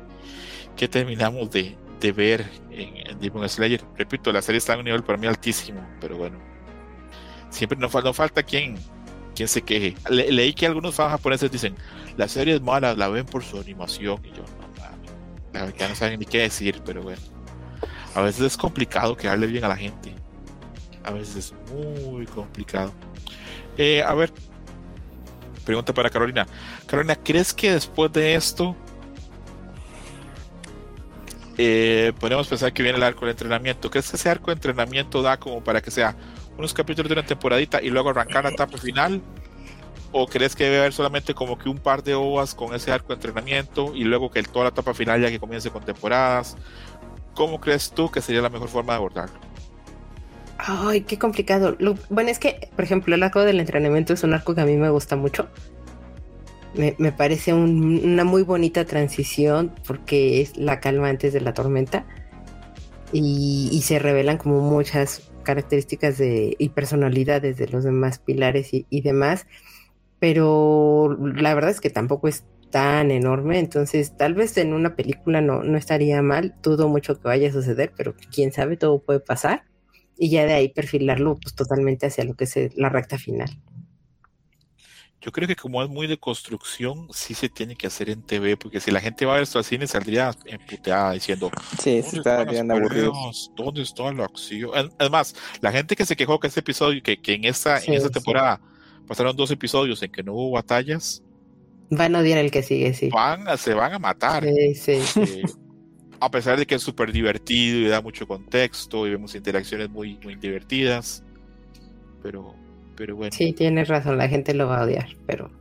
qué 0.77 0.87
terminamos 0.87 1.51
de, 1.51 1.75
de 1.99 2.11
ver 2.11 2.45
en, 2.71 2.95
en 3.09 3.19
Demon 3.19 3.47
Slayer. 3.49 3.81
Repito, 3.97 4.31
la 4.31 4.41
serie 4.41 4.59
está 4.59 4.73
a 4.73 4.77
un 4.77 4.85
nivel 4.85 5.03
para 5.03 5.17
mí 5.17 5.27
altísimo, 5.27 5.85
pero 5.99 6.17
bueno. 6.17 6.37
Siempre 7.49 7.77
no, 7.77 7.89
fal- 7.89 8.03
no 8.03 8.13
falta 8.13 8.41
quien, 8.43 8.77
quien 9.35 9.47
se 9.47 9.61
queje. 9.61 9.95
Le- 10.09 10.31
leí 10.31 10.53
que 10.53 10.65
algunos 10.65 10.95
fans 10.95 11.11
japoneses 11.11 11.51
dicen, 11.51 11.75
la 12.17 12.27
serie 12.27 12.55
es 12.55 12.61
mala, 12.61 12.95
la 12.95 13.07
ven 13.09 13.25
por 13.25 13.43
su 13.43 13.59
animación. 13.59 14.19
Y 14.25 14.29
yo, 14.29 14.43
ya 15.77 15.89
no 15.89 15.95
saben 15.95 16.19
ni 16.19 16.25
qué 16.25 16.39
decir, 16.39 16.81
pero 16.85 17.01
bueno. 17.01 17.21
A 18.13 18.21
veces 18.21 18.41
es 18.41 18.57
complicado 18.57 19.15
quedarle 19.17 19.47
bien 19.47 19.63
a 19.63 19.67
la 19.67 19.77
gente. 19.77 20.13
A 21.03 21.11
veces 21.11 21.35
es 21.35 21.53
muy 21.71 22.25
complicado. 22.25 22.93
Eh, 23.77 24.01
a 24.01 24.13
ver, 24.13 24.31
pregunta 25.65 25.93
para 25.93 26.09
Carolina. 26.09 26.47
Carolina, 26.87 27.15
¿crees 27.15 27.53
que 27.53 27.73
después 27.73 28.11
de 28.13 28.35
esto 28.35 28.75
eh, 31.57 32.13
podemos 32.19 32.47
pensar 32.47 32.73
que 32.73 32.83
viene 32.83 32.97
el 32.97 33.03
arco 33.03 33.25
de 33.25 33.31
entrenamiento? 33.31 33.89
¿Crees 33.89 34.09
que 34.09 34.17
ese 34.17 34.29
arco 34.29 34.47
de 34.47 34.53
entrenamiento 34.53 35.21
da 35.21 35.37
como 35.37 35.63
para 35.63 35.81
que 35.81 35.91
sea 35.91 36.15
unos 36.57 36.73
capítulos 36.73 37.09
de 37.09 37.19
una 37.19 37.25
temporadita 37.25 37.81
y 37.81 37.89
luego 37.89 38.09
arrancar 38.09 38.45
la 38.45 38.51
etapa 38.51 38.77
final? 38.77 39.21
¿O 40.11 40.27
crees 40.27 40.55
que 40.55 40.63
debe 40.65 40.79
haber 40.79 40.93
solamente 40.93 41.33
como 41.35 41.57
que 41.57 41.69
un 41.69 41.79
par 41.79 42.03
de 42.03 42.15
ovas 42.15 42.55
con 42.55 42.73
ese 42.73 42.91
arco 42.91 43.09
de 43.09 43.15
entrenamiento 43.15 43.93
y 43.95 44.03
luego 44.05 44.31
que 44.31 44.43
toda 44.43 44.65
la 44.65 44.69
etapa 44.69 44.93
final 44.93 45.21
ya 45.21 45.29
que 45.29 45.39
comience 45.39 45.71
con 45.71 45.83
temporadas? 45.85 46.57
¿Cómo 47.33 47.59
crees 47.59 47.91
tú 47.93 48.11
que 48.11 48.21
sería 48.21 48.41
la 48.41 48.49
mejor 48.49 48.69
forma 48.69 48.93
de 48.93 48.97
abordarlo? 48.97 49.39
Ay, 50.57 51.03
qué 51.05 51.17
complicado. 51.19 51.77
Bueno, 52.09 52.29
es 52.29 52.39
que, 52.39 52.69
por 52.75 52.85
ejemplo, 52.85 53.15
el 53.15 53.23
arco 53.23 53.41
del 53.43 53.59
entrenamiento 53.59 54.13
es 54.13 54.23
un 54.23 54.33
arco 54.33 54.55
que 54.55 54.61
a 54.61 54.65
mí 54.65 54.77
me 54.77 54.89
gusta 54.89 55.15
mucho. 55.17 55.49
Me, 56.73 56.95
me 56.99 57.11
parece 57.13 57.53
un- 57.53 58.01
una 58.03 58.23
muy 58.25 58.43
bonita 58.43 58.85
transición 58.85 59.75
porque 59.87 60.41
es 60.41 60.57
la 60.57 60.79
calma 60.81 61.09
antes 61.09 61.33
de 61.33 61.41
la 61.41 61.53
tormenta 61.53 62.05
y, 63.11 63.81
se 63.83 63.99
revelan 63.99 64.37
como 64.37 64.61
muchas 64.61 65.31
características 65.43 66.17
de, 66.17 66.55
y 66.59 66.69
personalidades 66.69 67.57
de 67.57 67.67
los 67.67 67.83
demás 67.83 68.19
pilares 68.19 68.69
y 68.73 69.01
demás. 69.01 69.45
Pero 70.25 71.15
la 71.19 71.53
verdad 71.53 71.69
es 71.69 71.79
que 71.79 71.91
tampoco 71.91 72.27
es 72.27 72.45
tan 72.71 73.11
enorme, 73.11 73.59
entonces 73.59 74.17
tal 74.17 74.33
vez 74.33 74.57
en 74.57 74.73
una 74.73 74.95
película 74.95 75.39
no, 75.39 75.61
no 75.61 75.77
estaría 75.77 76.19
mal. 76.23 76.55
Dudo 76.63 76.89
mucho 76.89 77.13
que 77.21 77.27
vaya 77.27 77.49
a 77.49 77.51
suceder, 77.51 77.93
pero 77.95 78.15
quién 78.33 78.51
sabe, 78.51 78.75
todo 78.75 78.97
puede 79.03 79.19
pasar 79.19 79.65
y 80.17 80.31
ya 80.31 80.47
de 80.47 80.53
ahí 80.53 80.69
perfilarlo 80.69 81.35
pues 81.39 81.53
totalmente 81.53 82.07
hacia 82.07 82.23
lo 82.23 82.33
que 82.33 82.45
es 82.45 82.57
el- 82.57 82.71
la 82.75 82.89
recta 82.89 83.19
final. 83.19 83.51
yo 85.21 85.31
creo 85.31 85.47
que 85.47 85.55
como 85.55 85.81
es 85.83 85.89
muy 85.89 86.07
de 86.07 86.17
construcción, 86.19 87.07
sí 87.11 87.33
se 87.33 87.49
tiene 87.49 87.75
que 87.75 87.87
hacer 87.87 88.09
en 88.09 88.21
TV, 88.21 88.57
porque 88.57 88.79
si 88.79 88.91
la 88.91 88.99
gente 89.01 89.25
va 89.25 89.33
a 89.33 89.35
ver 89.35 89.43
esto 89.43 89.57
al 89.59 89.65
cine, 89.65 89.87
saldría 89.87 90.31
emputeada 90.45 91.13
diciendo, 91.13 91.49
Sí, 91.79 92.01
¿dónde 92.01 92.17
está 92.17 92.43
bien 92.45 92.71
aburrido. 92.71 93.13
¿Dónde 93.55 93.81
está 93.81 94.11
la 94.11 94.25
acción? 94.25 94.71
Es- 94.75 94.91
Es 94.99 95.09
más, 95.09 95.35
la 95.61 95.71
gente 95.71 95.95
que 95.95 96.05
se 96.05 96.15
quejó 96.15 96.39
que 96.39 96.47
este 96.47 96.59
episodio, 96.61 97.01
que, 97.01 97.17
que 97.21 97.33
en 97.33 97.45
esta, 97.45 97.79
Sí, 97.79 97.91
en 97.91 97.97
esta 97.97 98.19
sí. 98.19 98.25
Pasaron 99.05 99.35
dos 99.35 99.51
episodios 99.51 100.01
en 100.03 100.11
que 100.11 100.23
no 100.23 100.33
hubo 100.33 100.51
batallas, 100.51 101.23
Van 101.89 102.15
a 102.15 102.19
odiar 102.19 102.39
el 102.39 102.51
que 102.51 102.63
sigue, 102.63 102.93
sí. 102.93 103.09
van 103.09 103.47
a, 103.47 103.57
se 103.57 103.73
van 103.73 103.93
a 103.93 103.99
matar. 103.99 104.43
Sí, 104.43 104.75
sí. 104.75 104.99
Eh, 105.15 105.43
a 106.19 106.31
pesar 106.31 106.57
de 106.57 106.65
que 106.65 106.75
es 106.75 106.81
súper 106.81 107.11
divertido 107.11 107.79
y 107.79 107.87
da 107.87 108.01
mucho 108.01 108.27
contexto 108.27 109.05
y 109.07 109.11
vemos 109.11 109.35
interacciones 109.35 109.89
muy, 109.89 110.17
muy 110.23 110.35
divertidas. 110.35 111.23
Pero, 112.23 112.55
pero 112.95 113.15
bueno. 113.15 113.31
Sí, 113.31 113.53
tienes 113.53 113.87
razón, 113.87 114.17
la 114.17 114.27
gente 114.27 114.53
lo 114.53 114.67
va 114.67 114.79
a 114.81 114.83
odiar, 114.85 115.09
pero, 115.27 115.51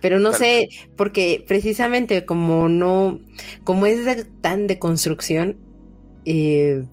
pero 0.00 0.18
no 0.18 0.32
sé, 0.32 0.68
porque 0.96 1.44
precisamente 1.46 2.24
como 2.26 2.68
no, 2.68 3.20
como 3.64 3.86
es 3.86 4.04
de- 4.04 4.24
tan 4.24 4.66
de 4.66 4.78
construcción, 4.78 5.56
eh, 6.24 6.84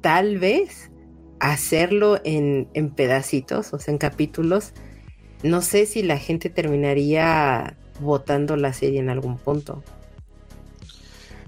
tal 0.00 0.38
vez 0.38 0.90
hacerlo 1.40 2.20
en, 2.24 2.68
en 2.74 2.90
pedacitos, 2.90 3.74
o 3.74 3.78
sea, 3.78 3.92
en 3.92 3.98
capítulos, 3.98 4.72
no 5.44 5.60
sé 5.60 5.86
si 5.86 6.02
la 6.02 6.18
gente 6.18 6.48
terminaría 6.50 7.76
votando 8.00 8.56
la 8.56 8.72
serie 8.72 8.98
en 8.98 9.10
algún 9.10 9.36
punto. 9.38 9.82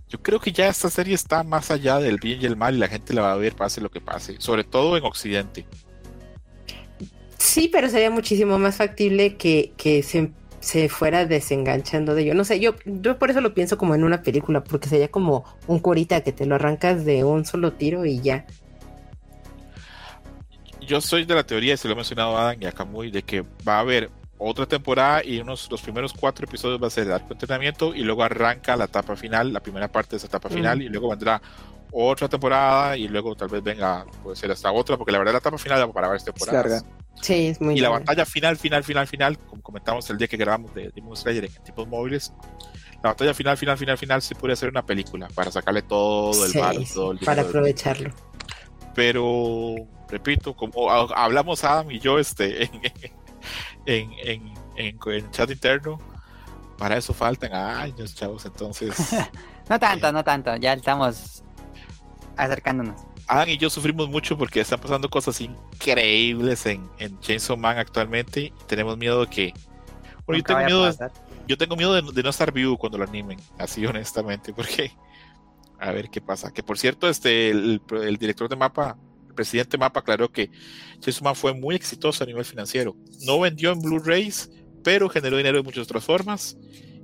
Yo 0.09 0.23
creo 0.23 0.39
que 0.39 0.53
ya 0.53 0.69
esta 0.69 0.89
serie 0.91 1.15
está 1.15 1.43
más 1.43 1.71
allá 1.71 1.99
del 1.99 2.19
bien 2.19 2.41
y 2.41 2.47
el 2.47 2.57
mal 2.57 2.77
y 2.77 2.79
la 2.79 2.89
gente 2.89 3.13
la 3.13 3.23
va 3.23 3.33
a 3.33 3.37
ver 3.37 3.55
pase 3.55 3.81
lo 3.81 3.91
que 3.91 4.01
pase, 4.01 4.37
sobre 4.39 4.65
todo 4.65 4.97
en 4.97 5.05
Occidente. 5.05 5.67
Sí, 7.39 7.69
pero 7.73 7.89
sería 7.89 8.11
muchísimo 8.11 8.59
más 8.59 8.77
factible 8.77 9.37
que, 9.37 9.73
que 9.77 10.03
se, 10.03 10.31
se 10.61 10.89
fuera 10.89 11.25
desenganchando 11.25 12.15
de 12.15 12.23
ello. 12.23 12.35
No 12.35 12.45
sé, 12.45 12.61
yo, 12.61 12.75
yo 12.85 13.19
por 13.19 13.31
eso 13.31 13.41
lo 13.41 13.55
pienso 13.55 13.79
como 13.79 13.95
en 13.95 14.05
una 14.05 14.23
película, 14.23 14.63
porque 14.63 14.89
sería 14.89 15.09
como 15.09 15.45
un 15.67 15.79
curita 15.79 16.21
que 16.21 16.33
te 16.33 16.45
lo 16.45 16.55
arrancas 16.55 17.05
de 17.05 17.25
un 17.25 17.45
solo 17.47 17.73
tiro 17.73 18.05
y 18.05 18.21
ya. 18.21 18.47
Yo 20.87 21.01
soy 21.01 21.25
de 21.25 21.35
la 21.35 21.45
teoría, 21.45 21.75
y 21.75 21.77
se 21.77 21.89
lo 21.89 21.93
he 21.93 21.97
mencionado 21.97 22.37
a 22.37 22.43
Adam 22.51 22.63
y 22.63 22.67
a 22.67 22.73
Kamui, 22.73 23.11
de 23.11 23.23
que 23.23 23.43
va 23.67 23.77
a 23.77 23.81
haber 23.81 24.11
otra 24.39 24.67
temporada 24.67 25.25
y 25.25 25.39
unos, 25.41 25.71
los 25.71 25.81
primeros 25.81 26.13
cuatro 26.13 26.45
episodios 26.47 26.83
va 26.83 26.89
a 26.89 26.91
ser 26.91 27.07
el 27.07 27.13
arco 27.15 27.29
de 27.29 27.35
entrenamiento 27.35 27.95
y 27.95 28.03
luego 28.03 28.23
arranca 28.23 28.77
la 28.77 28.85
etapa 28.85 29.17
final, 29.17 29.53
la 29.53 29.61
primera 29.61 29.89
parte 29.91 30.11
de 30.13 30.17
esa 30.19 30.27
etapa 30.27 30.49
final 30.51 30.79
Mm. 30.79 30.83
y 30.83 30.89
luego 30.91 31.09
vendrá 31.09 31.41
otra 31.91 32.29
temporada 32.29 32.97
y 32.99 33.09
luego 33.09 33.35
tal 33.35 33.49
vez 33.49 33.63
venga, 33.63 34.05
puede 34.23 34.37
ser 34.37 34.51
hasta 34.51 34.71
otra, 34.71 34.99
porque 34.99 35.13
la 35.13 35.19
verdad 35.19 35.33
la 35.33 35.39
etapa 35.39 35.57
final 35.57 35.89
va 35.89 35.93
para 35.93 36.09
varias 36.09 36.25
temporadas. 36.25 36.71
larga. 36.71 36.87
Sí, 37.23 37.47
es 37.47 37.61
muy 37.63 37.77
Y 37.79 37.81
la 37.81 37.89
batalla 37.89 38.27
final, 38.27 38.59
final, 38.59 38.85
final, 38.85 39.07
final, 39.07 39.39
como 39.39 39.63
comentamos 39.63 40.09
el 40.11 40.19
día 40.19 40.29
que 40.29 40.37
grabamos 40.37 40.75
de 40.75 40.91
Demon 40.95 41.17
Slayer 41.17 41.47
en 41.47 41.65
tipos 41.65 41.89
móviles, 41.89 42.31
la 43.03 43.11
batalla 43.11 43.33
final, 43.33 43.57
final, 43.57 43.79
final, 43.79 43.97
final 43.97 44.21
se 44.21 44.35
puede 44.35 44.53
hacer 44.53 44.69
una 44.69 44.85
película 44.85 45.29
para 45.35 45.51
sacarle 45.51 45.81
todo 45.81 46.45
el 46.45 46.53
Sí, 46.53 46.59
valor, 46.59 46.85
todo 46.93 47.13
el 47.13 47.19
para 47.21 47.41
aprovecharlo. 47.41 48.11
Pero, 48.95 49.77
repito, 50.09 50.55
como 50.55 50.91
ha- 50.91 51.25
hablamos 51.25 51.65
Adam 51.65 51.91
y 51.91 51.99
yo 51.99 52.19
este, 52.19 52.65
en, 52.65 52.81
en, 53.87 54.13
en, 54.25 54.55
en, 54.77 54.99
en 55.07 55.31
chat 55.31 55.51
interno, 55.51 55.99
para 56.79 56.97
eso 56.97 57.13
faltan 57.15 57.53
años, 57.55 58.15
chavos. 58.15 58.45
Entonces, 58.47 58.95
No 59.69 59.79
tanto, 59.81 60.13
no 60.13 60.23
tanto. 60.23 60.55
Ya 60.57 60.75
estamos 60.75 61.43
acercándonos. 62.37 63.01
Adam 63.27 63.49
y 63.49 63.59
yo 63.59 63.69
sufrimos 63.69 64.09
mucho 64.09 64.39
porque 64.39 64.61
están 64.61 64.79
pasando 64.81 65.09
cosas 65.09 65.41
increíbles 65.41 66.65
en, 66.67 66.89
en 66.99 67.19
Chainsaw 67.21 67.57
Man 67.57 67.79
actualmente. 67.79 68.41
Y 68.41 68.53
tenemos 68.69 68.97
miedo 68.97 69.23
de 69.23 69.27
que. 69.29 69.55
Bueno, 70.25 70.39
yo 70.39 70.45
tengo 70.45 70.61
miedo 70.65 70.93
de, 70.93 71.11
yo 71.49 71.59
tengo 71.59 71.77
miedo 71.77 71.95
de, 71.95 72.03
de 72.13 72.23
no 72.23 72.31
estar 72.31 72.53
vivo 72.53 72.77
cuando 72.79 72.99
lo 72.99 73.05
animen, 73.05 73.39
así 73.59 73.85
honestamente, 73.87 74.53
porque 74.53 74.93
a 75.81 75.91
ver 75.91 76.11
qué 76.11 76.21
pasa. 76.21 76.53
Que 76.53 76.63
por 76.63 76.79
cierto, 76.79 77.09
este 77.09 77.51
el, 77.51 77.81
el 78.03 78.17
director 78.17 78.49
de 78.49 78.57
Mapa, 78.57 78.97
presidente 79.37 79.77
de 79.77 79.79
Mapa, 79.79 80.01
aclaró 80.01 80.33
que 80.33 80.51
Chainsaw 80.99 81.25
Man 81.25 81.37
fue 81.37 81.55
muy 81.55 81.77
exitoso 81.77 82.25
a 82.25 82.27
nivel 82.27 82.45
financiero. 82.45 82.97
No 83.25 83.39
vendió 83.39 83.71
en 83.71 83.81
Blu-rays, 83.81 84.51
pero 84.83 85.09
generó 85.09 85.37
dinero 85.37 85.59
de 85.59 85.63
muchas 85.63 85.85
otras 85.85 86.05
formas. 86.05 86.59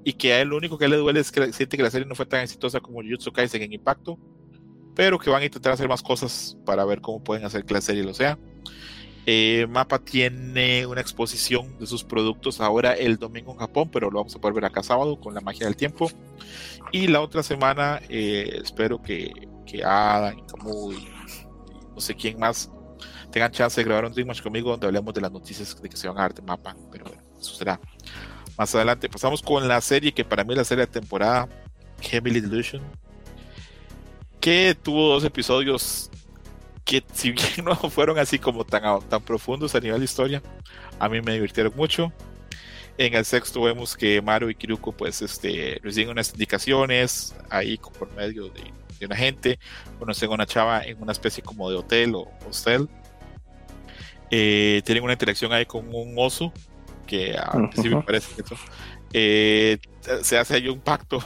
Y 0.04 0.14
que 0.14 0.32
a 0.32 0.40
él 0.40 0.48
lo 0.48 0.56
único 0.56 0.78
que 0.78 0.88
le 0.88 0.96
duele 0.96 1.20
es 1.20 1.30
que 1.30 1.52
siente 1.52 1.76
que 1.76 1.82
la 1.84 1.90
serie 1.90 2.08
no 2.08 2.16
fue 2.16 2.26
tan 2.26 2.40
exitosa 2.40 2.80
como 2.80 3.02
Jujutsu 3.02 3.32
Kaisen 3.32 3.62
en 3.62 3.72
Impacto, 3.72 4.18
pero 4.96 5.18
que 5.18 5.30
van 5.30 5.42
a 5.42 5.44
intentar 5.44 5.72
hacer 5.72 5.88
más 5.88 6.02
cosas 6.02 6.56
para 6.66 6.84
ver 6.84 7.00
cómo 7.00 7.22
pueden 7.22 7.44
hacer 7.44 7.64
que 7.64 7.74
la 7.74 7.80
serie 7.80 8.02
lo 8.02 8.12
sea. 8.12 8.36
Eh, 9.24 9.66
Mapa 9.68 10.00
tiene 10.00 10.84
una 10.86 11.00
exposición 11.00 11.78
de 11.78 11.86
sus 11.86 12.02
productos 12.02 12.60
ahora 12.60 12.94
el 12.94 13.18
domingo 13.18 13.52
en 13.52 13.58
Japón, 13.58 13.88
pero 13.92 14.10
lo 14.10 14.18
vamos 14.18 14.34
a 14.34 14.40
poder 14.40 14.54
ver 14.54 14.64
acá 14.64 14.82
sábado 14.82 15.20
con 15.20 15.34
la 15.34 15.40
magia 15.40 15.66
del 15.66 15.76
tiempo. 15.76 16.10
Y 16.90 17.06
la 17.06 17.20
otra 17.20 17.42
semana 17.42 18.00
eh, 18.08 18.60
espero 18.62 19.00
que, 19.00 19.32
que 19.64 19.84
Adam 19.84 20.38
y 20.38 20.42
Camus 20.42 20.96
y 20.96 21.11
no 21.94 22.00
sé 22.00 22.14
quién 22.14 22.38
más 22.38 22.70
tengan 23.30 23.50
chance 23.50 23.80
de 23.80 23.84
grabar 23.84 24.04
un 24.04 24.12
Dream 24.12 24.28
Match 24.28 24.42
conmigo 24.42 24.70
donde 24.70 24.86
hablemos 24.86 25.12
de 25.14 25.20
las 25.20 25.32
noticias 25.32 25.80
de 25.80 25.88
que 25.88 25.96
se 25.96 26.08
van 26.08 26.18
a 26.18 26.22
dar 26.22 26.34
de 26.34 26.42
Mapa. 26.42 26.76
Pero 26.90 27.04
bueno, 27.04 27.22
eso 27.40 27.54
será 27.54 27.80
más 28.56 28.74
adelante. 28.74 29.08
Pasamos 29.08 29.42
con 29.42 29.66
la 29.66 29.80
serie 29.80 30.12
que 30.12 30.24
para 30.24 30.44
mí 30.44 30.52
es 30.52 30.58
la 30.58 30.64
serie 30.64 30.86
de 30.86 30.92
temporada, 30.92 31.48
Heavily 32.00 32.40
Delusion, 32.40 32.82
que 34.40 34.76
tuvo 34.80 35.14
dos 35.14 35.24
episodios 35.24 36.10
que 36.84 37.02
si 37.12 37.32
bien 37.32 37.46
no 37.64 37.74
fueron 37.76 38.18
así 38.18 38.38
como 38.38 38.64
tan, 38.64 39.00
tan 39.08 39.22
profundos 39.22 39.74
a 39.74 39.80
nivel 39.80 39.98
de 39.98 40.04
historia, 40.04 40.42
a 40.98 41.08
mí 41.08 41.20
me 41.20 41.32
divirtieron 41.32 41.72
mucho. 41.74 42.12
En 42.98 43.14
el 43.14 43.24
sexto 43.24 43.62
vemos 43.62 43.96
que 43.96 44.20
Maru 44.20 44.50
y 44.50 44.54
Kiruko 44.54 44.92
pues 44.92 45.22
este, 45.22 45.80
reciben 45.82 46.10
unas 46.10 46.30
indicaciones 46.30 47.34
ahí 47.48 47.78
por 47.98 48.12
medio 48.12 48.48
de, 48.50 48.64
una 49.06 49.16
gente, 49.16 49.58
conocen 49.98 50.30
a 50.30 50.34
una 50.34 50.46
chava 50.46 50.84
en 50.84 51.00
una 51.02 51.12
especie 51.12 51.42
como 51.42 51.70
de 51.70 51.76
hotel 51.76 52.14
o 52.14 52.30
hostel. 52.48 52.88
Eh, 54.30 54.82
tienen 54.84 55.04
una 55.04 55.12
interacción 55.12 55.52
ahí 55.52 55.66
con 55.66 55.94
un 55.94 56.14
oso 56.16 56.52
que 57.06 57.36
a 57.36 57.50
Ujú. 57.54 57.70
principio 57.70 57.98
me 57.98 58.02
parece 58.04 58.34
que 58.34 58.42
eso, 58.42 58.56
eh, 59.12 59.78
se 60.22 60.38
hace 60.38 60.54
ahí 60.54 60.68
un 60.68 60.80
pacto 60.80 61.18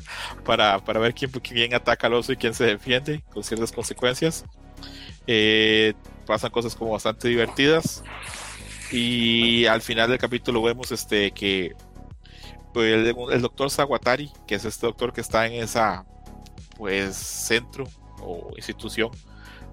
para, 0.44 0.78
para 0.82 0.98
ver 1.00 1.14
quién, 1.14 1.30
quién 1.30 1.74
ataca 1.74 2.06
al 2.06 2.14
oso 2.14 2.32
y 2.32 2.36
quién 2.36 2.54
se 2.54 2.64
defiende 2.64 3.22
con 3.32 3.44
ciertas 3.44 3.70
consecuencias. 3.72 4.44
Eh, 5.26 5.92
pasan 6.26 6.50
cosas 6.50 6.74
como 6.74 6.92
bastante 6.92 7.28
divertidas 7.28 8.02
y 8.90 9.66
al 9.66 9.82
final 9.82 10.08
del 10.10 10.18
capítulo 10.18 10.62
vemos 10.62 10.92
este 10.92 11.30
que 11.32 11.72
pues, 12.72 12.92
el, 12.94 13.14
el 13.32 13.42
doctor 13.42 13.70
Sawatari 13.70 14.30
que 14.46 14.54
es 14.54 14.64
este 14.64 14.86
doctor 14.86 15.12
que 15.12 15.20
está 15.20 15.46
en 15.46 15.62
esa 15.62 16.04
pues 16.76 17.16
centro 17.16 17.84
o 18.20 18.50
institución 18.56 19.10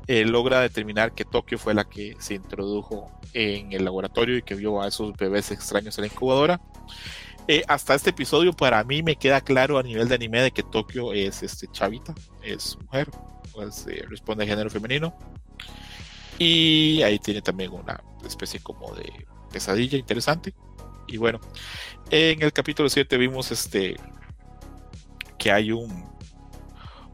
eh, 0.08 0.26
logra 0.26 0.60
determinar 0.60 1.14
que 1.14 1.26
Tokio 1.26 1.58
fue 1.58 1.74
la 1.74 1.86
que 1.86 2.16
se 2.20 2.34
introdujo 2.34 3.12
en 3.34 3.72
el 3.72 3.86
laboratorio 3.86 4.38
y 4.38 4.42
que 4.42 4.56
vio 4.56 4.82
a 4.82 4.88
esos 4.88 5.14
bebés 5.14 5.52
extraños 5.52 5.98
en 5.98 6.04
la 6.04 6.08
incubadora 6.08 6.62
eh, 7.48 7.64
hasta 7.68 7.96
este 7.96 8.12
episodio 8.12 8.54
para 8.54 8.84
mí 8.84 9.04
me 9.04 9.16
queda 9.16 9.42
claro 9.42 9.78
a 9.78 9.84
nivel 9.84 10.08
de 10.08 10.16
anime 10.16 10.42
de 10.42 10.52
que 10.52 10.64
Tokio 10.64 11.14
es 11.14 11.44
este 11.44 11.68
chavita 11.72 12.14
es 12.44 12.78
mujer 12.82 13.10
pues, 13.54 13.88
eh, 13.88 14.04
responde 14.10 14.44
a 14.44 14.48
género 14.48 14.70
femenino 14.70 15.14
y 16.44 17.04
ahí 17.04 17.20
tiene 17.20 17.42
también 17.44 17.72
una 17.72 18.02
especie 18.26 18.60
como 18.62 18.96
de 18.96 19.12
pesadilla 19.52 19.98
interesante. 19.98 20.56
Y 21.08 21.18
bueno, 21.18 21.40
en 22.10 22.42
el 22.42 22.52
capítulo 22.52 22.90
7 22.90 23.16
vimos 23.18 23.52
este 23.52 23.96
que 25.38 25.52
hay 25.52 25.72
un 25.72 26.11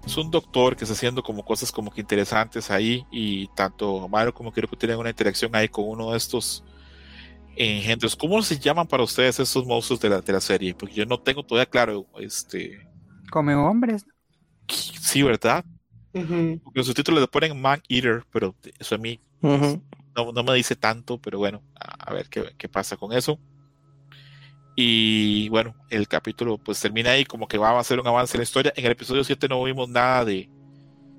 es 0.07 0.17
un 0.17 0.31
doctor 0.31 0.75
que 0.75 0.85
está 0.85 0.93
haciendo 0.93 1.21
como 1.23 1.43
cosas 1.45 1.71
como 1.71 1.91
que 1.91 2.01
interesantes 2.01 2.71
ahí 2.71 3.05
y 3.11 3.47
tanto 3.49 4.07
Mario 4.09 4.33
como 4.33 4.51
Kiriko 4.53 4.77
tienen 4.77 4.97
una 4.99 5.09
interacción 5.09 5.55
ahí 5.55 5.69
con 5.69 5.85
uno 5.87 6.11
de 6.11 6.17
estos 6.17 6.63
engendros. 7.55 8.15
¿Cómo 8.15 8.41
se 8.43 8.59
llaman 8.59 8.87
para 8.87 9.03
ustedes 9.03 9.39
esos 9.39 9.65
monstruos 9.65 9.99
de 10.01 10.09
la, 10.09 10.21
de 10.21 10.33
la 10.33 10.41
serie? 10.41 10.75
Porque 10.75 10.95
yo 10.95 11.05
no 11.05 11.19
tengo 11.21 11.43
todavía 11.45 11.69
claro, 11.69 12.07
este, 12.19 12.87
Come 13.31 13.55
hombres. 13.55 14.05
sí, 14.69 15.23
¿verdad? 15.23 15.65
Porque 16.63 16.79
los 16.79 16.87
subtítulos 16.87 17.21
le 17.21 17.27
ponen 17.27 17.59
Man 17.61 17.81
Eater, 17.89 18.23
pero 18.31 18.55
eso 18.79 18.95
a 18.95 18.97
mí 18.97 19.19
no, 20.15 20.31
no 20.31 20.43
me 20.43 20.53
dice 20.55 20.75
tanto, 20.75 21.19
pero 21.19 21.37
bueno, 21.39 21.63
a, 21.75 22.11
a 22.11 22.13
ver 22.13 22.29
qué, 22.29 22.53
qué 22.57 22.69
pasa 22.69 22.97
con 22.97 23.13
eso. 23.13 23.39
Y 24.79 25.49
bueno, 25.49 25.73
el 25.89 26.07
capítulo 26.07 26.59
pues 26.59 26.79
termina 26.79 27.09
ahí 27.09 27.25
como 27.25 27.47
que 27.47 27.57
va 27.57 27.79
a 27.79 27.83
ser 27.83 27.99
un 27.99 28.05
avance 28.05 28.37
en 28.37 28.41
la 28.41 28.43
historia. 28.43 28.71
En 28.75 28.85
el 28.85 28.91
episodio 28.91 29.23
7 29.23 29.47
no 29.47 29.63
vimos 29.63 29.89
nada 29.89 30.23
de, 30.23 30.51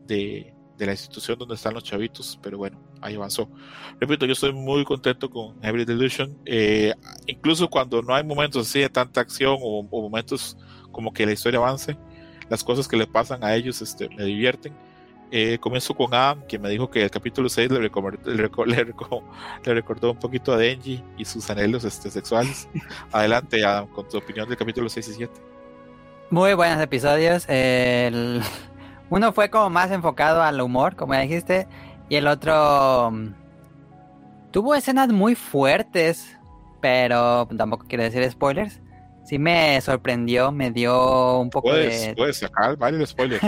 de, 0.06 0.54
de 0.76 0.86
la 0.86 0.92
institución 0.92 1.36
donde 1.36 1.56
están 1.56 1.74
los 1.74 1.82
chavitos, 1.82 2.38
pero 2.40 2.56
bueno, 2.56 2.80
ahí 3.00 3.16
avanzó. 3.16 3.50
Repito, 3.98 4.26
yo 4.26 4.34
estoy 4.34 4.52
muy 4.52 4.84
contento 4.84 5.28
con 5.28 5.56
Every 5.60 5.84
Delusion. 5.84 6.38
Eh, 6.46 6.94
incluso 7.26 7.68
cuando 7.68 8.00
no 8.00 8.14
hay 8.14 8.22
momentos 8.22 8.68
así 8.68 8.78
de 8.78 8.90
tanta 8.90 9.20
acción 9.20 9.58
o, 9.60 9.80
o 9.80 10.02
momentos 10.02 10.56
como 10.92 11.12
que 11.12 11.26
la 11.26 11.32
historia 11.32 11.58
avance, 11.58 11.98
las 12.48 12.62
cosas 12.62 12.86
que 12.86 12.96
le 12.96 13.08
pasan 13.08 13.42
a 13.42 13.56
ellos 13.56 13.82
este, 13.82 14.08
me 14.10 14.22
divierten. 14.22 14.72
Eh, 15.30 15.58
comienzo 15.60 15.94
con 15.94 16.14
Adam, 16.14 16.42
que 16.46 16.58
me 16.58 16.70
dijo 16.70 16.90
que 16.90 17.02
el 17.02 17.10
capítulo 17.10 17.50
6 17.50 17.70
le, 17.70 17.80
le, 18.24 19.74
recordó 19.74 20.12
un 20.12 20.18
poquito 20.18 20.52
a 20.52 20.56
Denji 20.56 21.04
y 21.18 21.24
sus 21.24 21.48
anhelos 21.50 21.84
este, 21.84 22.10
sexuales. 22.10 22.68
Adelante, 23.12 23.62
Adam, 23.64 23.86
con 23.88 24.08
tu 24.08 24.16
opinión 24.16 24.48
del 24.48 24.56
capítulo 24.56 24.88
6 24.88 25.08
y 25.08 25.12
7. 25.14 25.32
Muy 26.30 26.54
buenos 26.54 26.80
episodios. 26.80 27.44
El... 27.48 28.42
Uno 29.10 29.32
fue 29.32 29.50
como 29.50 29.70
más 29.70 29.90
enfocado 29.90 30.42
al 30.42 30.60
humor, 30.60 30.96
como 30.96 31.14
ya 31.14 31.20
dijiste, 31.20 31.66
y 32.08 32.16
el 32.16 32.26
otro 32.26 33.10
mm, 33.10 33.34
tuvo 34.50 34.74
escenas 34.74 35.08
muy 35.08 35.34
fuertes, 35.34 36.38
pero 36.80 37.46
tampoco 37.56 37.86
quiero 37.86 38.04
decir 38.04 38.30
spoilers. 38.30 38.80
Sí 39.24 39.38
me 39.38 39.78
sorprendió, 39.82 40.52
me 40.52 40.70
dio 40.70 41.38
un 41.38 41.50
poco 41.50 41.74
de... 41.74 42.14
Puedes 42.16 42.38
sacar 42.38 42.78
varios 42.78 43.10
spoilers. 43.10 43.42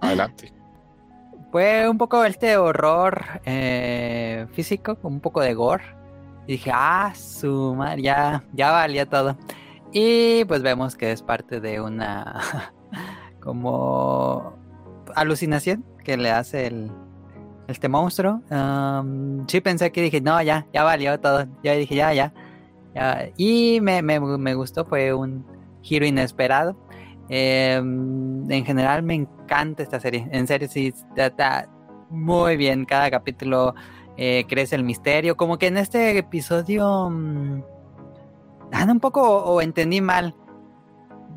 Adelante. 0.00 0.52
Fue 1.52 1.86
un 1.86 1.98
poco 1.98 2.24
este 2.24 2.56
horror 2.56 3.24
eh, 3.44 4.46
físico, 4.52 4.96
un 5.02 5.20
poco 5.20 5.42
de 5.42 5.52
gore. 5.52 5.84
Y 6.46 6.52
dije, 6.52 6.70
ah, 6.72 7.12
su 7.14 7.74
madre, 7.74 8.00
ya, 8.00 8.42
ya 8.54 8.72
valía 8.72 9.06
todo. 9.06 9.36
Y 9.92 10.46
pues 10.46 10.62
vemos 10.62 10.96
que 10.96 11.12
es 11.12 11.20
parte 11.22 11.60
de 11.60 11.78
una 11.82 12.40
como 13.40 14.54
alucinación 15.14 15.84
que 16.02 16.16
le 16.16 16.30
hace 16.30 16.68
el, 16.68 16.90
este 17.68 17.88
monstruo. 17.90 18.40
sí 19.46 19.60
pensé 19.60 19.92
que 19.92 20.00
dije, 20.00 20.22
no, 20.22 20.40
ya, 20.40 20.66
ya 20.72 20.84
valió 20.84 21.20
todo. 21.20 21.46
Ya 21.62 21.74
dije, 21.74 21.94
ya, 21.94 22.14
ya. 22.14 22.32
Y 23.36 23.80
me, 23.82 24.00
me, 24.00 24.20
me, 24.20 24.54
gustó, 24.54 24.86
fue 24.86 25.12
un 25.12 25.44
giro 25.82 26.06
inesperado. 26.06 26.76
Em, 27.34 28.50
en 28.50 28.62
general 28.66 29.02
me 29.02 29.14
encanta 29.14 29.82
esta 29.82 29.98
serie. 29.98 30.28
En 30.32 30.46
serio, 30.46 30.68
sí, 30.68 30.92
está 31.16 31.66
muy 32.10 32.58
bien. 32.58 32.84
Cada 32.84 33.10
capítulo 33.10 33.74
eh, 34.18 34.44
crece 34.46 34.76
el 34.76 34.84
misterio. 34.84 35.34
Como 35.34 35.56
que 35.56 35.68
en 35.68 35.78
este 35.78 36.18
episodio... 36.18 37.08
Mm, 37.08 37.62
anda 38.70 38.92
un 38.92 39.00
poco 39.00 39.22
o, 39.22 39.62
entendí 39.62 40.02
mal. 40.02 40.34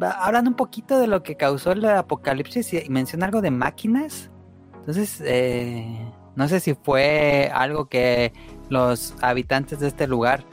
Hablan 0.02 0.50
un 0.50 0.56
poquito 0.56 1.00
de 1.00 1.08
lo 1.08 1.24
que 1.24 1.38
causó 1.38 1.72
el 1.72 1.86
apocalipsis 1.86 2.74
y 2.74 2.90
menciona 2.90 3.28
algo 3.28 3.40
de 3.42 3.52
máquinas. 3.52 4.32
Entonces, 4.80 5.24
eh, 5.26 6.12
no 6.36 6.50
sé 6.50 6.60
si 6.60 6.74
fue 6.74 7.50
algo 7.54 7.86
que 7.86 8.34
los 8.68 9.16
habitantes 9.22 9.80
de 9.80 9.88
este 9.88 10.08
lugar 10.08 10.44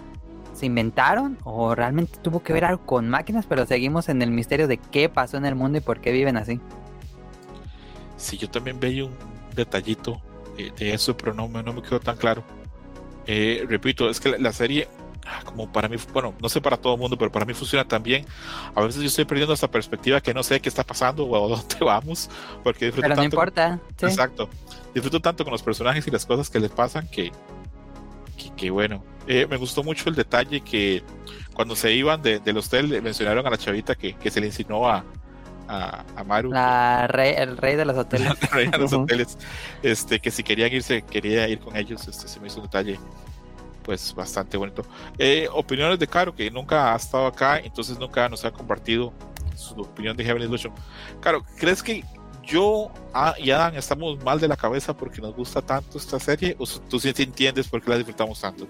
se 0.62 0.66
inventaron 0.66 1.38
o 1.42 1.74
realmente 1.74 2.20
tuvo 2.22 2.40
que 2.40 2.52
ver 2.52 2.64
algo 2.64 2.86
con 2.86 3.08
máquinas, 3.08 3.46
pero 3.48 3.66
seguimos 3.66 4.08
en 4.08 4.22
el 4.22 4.30
misterio 4.30 4.68
de 4.68 4.76
qué 4.76 5.08
pasó 5.08 5.36
en 5.36 5.44
el 5.44 5.56
mundo 5.56 5.78
y 5.78 5.80
por 5.80 6.00
qué 6.00 6.12
viven 6.12 6.36
así. 6.36 6.60
Sí, 8.16 8.38
yo 8.38 8.48
también 8.48 8.78
veía 8.78 9.06
un 9.06 9.16
detallito 9.56 10.22
de 10.56 10.94
eso, 10.94 11.16
pero 11.16 11.34
no, 11.34 11.48
no 11.48 11.72
me 11.72 11.82
quedó 11.82 11.98
tan 11.98 12.16
claro. 12.16 12.44
Eh, 13.26 13.66
repito, 13.68 14.08
es 14.08 14.20
que 14.20 14.38
la 14.38 14.52
serie 14.52 14.86
Ah, 15.24 15.40
como 15.44 15.70
para 15.70 15.88
mí, 15.88 15.96
bueno, 16.12 16.34
no 16.40 16.48
sé 16.48 16.60
para 16.60 16.76
todo 16.76 16.94
el 16.94 17.00
mundo, 17.00 17.16
pero 17.16 17.30
para 17.30 17.44
mí 17.44 17.54
funciona 17.54 17.86
también. 17.86 18.26
A 18.74 18.80
veces 18.82 19.00
yo 19.00 19.06
estoy 19.06 19.24
perdiendo 19.24 19.54
esta 19.54 19.70
perspectiva 19.70 20.20
que 20.20 20.34
no 20.34 20.42
sé 20.42 20.60
qué 20.60 20.68
está 20.68 20.82
pasando 20.82 21.24
o 21.24 21.36
a 21.36 21.48
dónde 21.48 21.76
vamos, 21.80 22.28
porque 22.64 22.86
disfruto 22.86 23.08
pero 23.08 23.16
no 23.16 23.22
importa. 23.22 23.78
Exacto. 24.00 24.48
Disfruto 24.92 25.20
tanto 25.20 25.44
con 25.44 25.52
los 25.52 25.62
personajes 25.62 26.06
y 26.06 26.10
las 26.10 26.26
cosas 26.26 26.50
que 26.50 26.58
les 26.58 26.72
pasan 26.72 27.06
que, 27.08 27.30
que, 28.50 28.70
bueno. 28.70 29.04
Eh, 29.26 29.46
me 29.48 29.56
gustó 29.56 29.84
mucho 29.84 30.08
el 30.08 30.16
detalle 30.16 30.62
que 30.62 31.02
cuando 31.54 31.76
se 31.76 31.92
iban 31.92 32.20
del 32.22 32.56
hostel 32.56 33.00
mencionaron 33.02 33.46
a 33.46 33.50
la 33.50 33.56
chavita 33.56 33.94
que, 33.94 34.14
que 34.14 34.30
se 34.30 34.40
le 34.40 34.46
insinuó 34.48 34.88
a, 34.88 35.04
a, 35.68 36.24
Maru. 36.24 36.50
La 36.50 37.06
rey, 37.06 37.34
el 37.36 37.56
rey 37.56 37.76
de 37.76 37.84
los 37.84 37.96
hoteles. 37.98 38.32
el 38.42 38.48
rey 38.48 38.66
de 38.68 38.78
los 38.78 38.92
hoteles. 38.92 39.38
Este, 39.82 40.20
que 40.20 40.30
si 40.30 40.42
querían 40.42 40.72
irse, 40.72 41.02
quería 41.02 41.48
ir 41.48 41.60
con 41.60 41.76
ellos. 41.76 42.06
Este 42.08 42.28
se 42.28 42.40
me 42.40 42.48
hizo 42.48 42.58
un 42.58 42.64
detalle 42.64 42.98
pues 43.82 44.14
bastante 44.14 44.56
bonito. 44.56 44.84
Eh, 45.18 45.48
opiniones 45.52 45.98
de 45.98 46.06
Caro, 46.06 46.34
que 46.34 46.50
nunca 46.50 46.92
ha 46.92 46.96
estado 46.96 47.26
acá, 47.26 47.58
entonces 47.58 47.98
nunca 47.98 48.28
nos 48.28 48.44
ha 48.44 48.52
compartido 48.52 49.12
su 49.56 49.74
opinión 49.80 50.16
de 50.16 50.24
Heavenly 50.24 50.46
Illusion. 50.46 50.72
Caro, 51.20 51.44
¿crees 51.58 51.82
que 51.82 52.04
yo 52.42 52.90
ah, 53.14 53.34
y 53.38 53.50
Adam 53.50 53.76
estamos 53.76 54.22
mal 54.24 54.40
de 54.40 54.48
la 54.48 54.56
cabeza 54.56 54.96
porque 54.96 55.20
nos 55.20 55.34
gusta 55.34 55.62
tanto 55.62 55.98
esta 55.98 56.18
serie? 56.18 56.56
¿O 56.58 56.66
tú 56.66 56.98
sí 56.98 57.12
entiendes 57.16 57.68
por 57.68 57.82
qué 57.82 57.90
la 57.90 57.96
disfrutamos 57.96 58.40
tanto? 58.40 58.66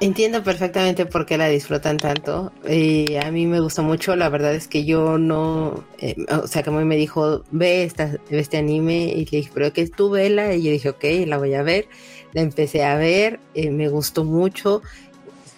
Entiendo 0.00 0.42
perfectamente 0.42 1.04
por 1.04 1.26
qué 1.26 1.36
la 1.36 1.48
disfrutan 1.48 1.98
tanto. 1.98 2.52
a 2.64 3.30
mí 3.30 3.46
me 3.46 3.60
gustó 3.60 3.82
mucho. 3.82 4.16
La 4.16 4.30
verdad 4.30 4.54
es 4.54 4.66
que 4.66 4.86
yo 4.86 5.18
no. 5.18 5.84
Eh, 5.98 6.16
o 6.42 6.46
sea, 6.46 6.62
como 6.62 6.80
me 6.80 6.96
dijo, 6.96 7.44
ve, 7.50 7.84
esta, 7.84 8.16
este 8.30 8.56
anime. 8.56 9.04
Y 9.04 9.26
le 9.26 9.38
dije, 9.38 9.50
pero 9.52 9.72
que 9.74 9.86
tú 9.88 10.08
vela. 10.08 10.54
Y 10.54 10.62
yo 10.62 10.70
dije, 10.70 10.88
ok, 10.88 11.04
la 11.26 11.36
voy 11.36 11.52
a 11.52 11.62
ver 11.62 11.86
la 12.32 12.42
empecé 12.42 12.84
a 12.84 12.96
ver, 12.96 13.40
eh, 13.54 13.70
me 13.70 13.88
gustó 13.88 14.24
mucho 14.24 14.82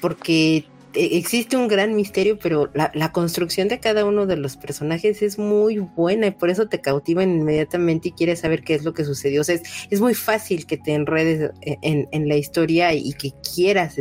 porque 0.00 0.64
existe 0.95 1.57
un 1.57 1.68
gran 1.68 1.95
misterio, 1.95 2.38
pero 2.38 2.70
la, 2.74 3.12
construcción 3.12 3.68
de 3.68 3.80
cada 3.80 4.05
uno 4.05 4.26
de 4.26 4.36
los 4.36 4.57
personajes 4.57 5.22
es 5.22 5.38
muy 5.38 5.78
buena 5.78 6.28
y 6.28 6.30
por 6.32 6.51
eso 6.51 6.68
te 6.68 6.80
cautivan 6.80 7.30
inmediatamente 7.30 8.09
y 8.09 8.12
quieres 8.12 8.40
saber 8.40 8.62
qué 8.62 8.74
es 8.74 8.84
lo 8.84 8.95
que 8.95 9.05
sucedió. 9.05 9.40
O 9.40 9.45
sea, 9.45 9.59
es, 9.90 10.01
muy 10.01 10.14
fácil 10.14 10.66
que 10.66 10.76
te 10.76 10.95
enredes 10.95 11.53
en, 11.61 12.28
la 12.28 12.36
historia 12.36 12.95
y 12.95 13.12
que 13.14 13.32
quieras 13.55 13.97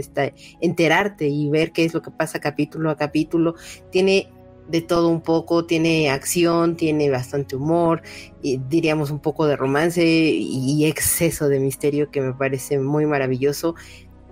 enterarte 0.61 1.27
y 1.27 1.49
ver 1.49 1.71
qué 1.71 1.85
es 1.85 1.93
lo 1.93 2.01
que 2.01 2.11
pasa 2.11 2.39
capítulo 2.39 2.89
a 2.89 2.97
capítulo. 2.97 3.55
Tiene 3.91 4.29
de 4.67 4.81
todo 4.81 5.09
un 5.09 5.21
poco, 5.21 5.65
tiene 5.65 6.09
acción, 6.09 6.77
tiene 6.77 7.09
bastante 7.09 7.55
humor, 7.55 8.01
y 8.41 8.57
diríamos 8.57 9.11
un 9.11 9.19
poco 9.19 9.45
de 9.45 9.57
romance 9.57 10.03
y 10.05 10.85
exceso 10.85 11.49
de 11.49 11.59
misterio 11.59 12.09
que 12.09 12.21
me 12.21 12.33
parece 12.33 12.79
muy 12.79 13.05
maravilloso. 13.05 13.75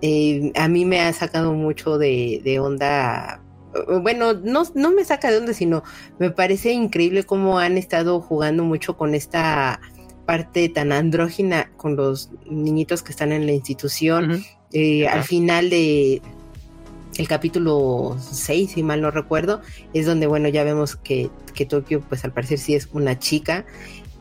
Eh, 0.02 0.52
a 0.56 0.68
mí 0.68 0.84
me 0.84 1.00
ha 1.00 1.12
sacado 1.12 1.52
mucho 1.52 1.98
de, 1.98 2.58
onda 2.60 3.42
bueno, 4.02 4.32
no, 4.34 4.64
no, 4.74 4.90
me 4.90 5.04
saca 5.04 5.30
de 5.30 5.38
onda, 5.38 5.52
sino 5.52 5.84
me 6.18 6.30
parece 6.30 6.72
increíble 6.72 7.22
cómo 7.22 7.60
han 7.60 7.78
estado 7.78 8.20
jugando 8.20 8.64
mucho 8.64 8.96
con 8.96 9.14
esta 9.14 9.80
parte 10.26 10.68
tan 10.68 10.92
andrógina 10.92 11.70
con 11.76 11.96
los 11.96 12.30
niñitos 12.48 13.02
que 13.02 13.12
están 13.12 13.32
en 13.32 13.46
la 13.46 13.52
institución. 13.52 14.44
Eh, 14.72 15.06
al 15.06 15.22
final 15.22 15.70
de, 15.70 16.20
el 17.16 17.28
capítulo 17.28 18.16
6, 18.18 18.72
si 18.72 18.82
mal 18.82 19.00
no 19.00 19.10
recuerdo, 19.10 19.60
es 19.92 20.06
donde, 20.06 20.26
bueno, 20.26 20.48
ya 20.48 20.64
vemos 20.64 20.96
que, 20.96 21.30
que 21.54 21.66
Tokio, 21.66 22.00
pues 22.00 22.24
al 22.24 22.32
parecer 22.32 22.58
sí 22.58 22.74
es 22.74 22.88
una 22.92 23.18
chica, 23.18 23.66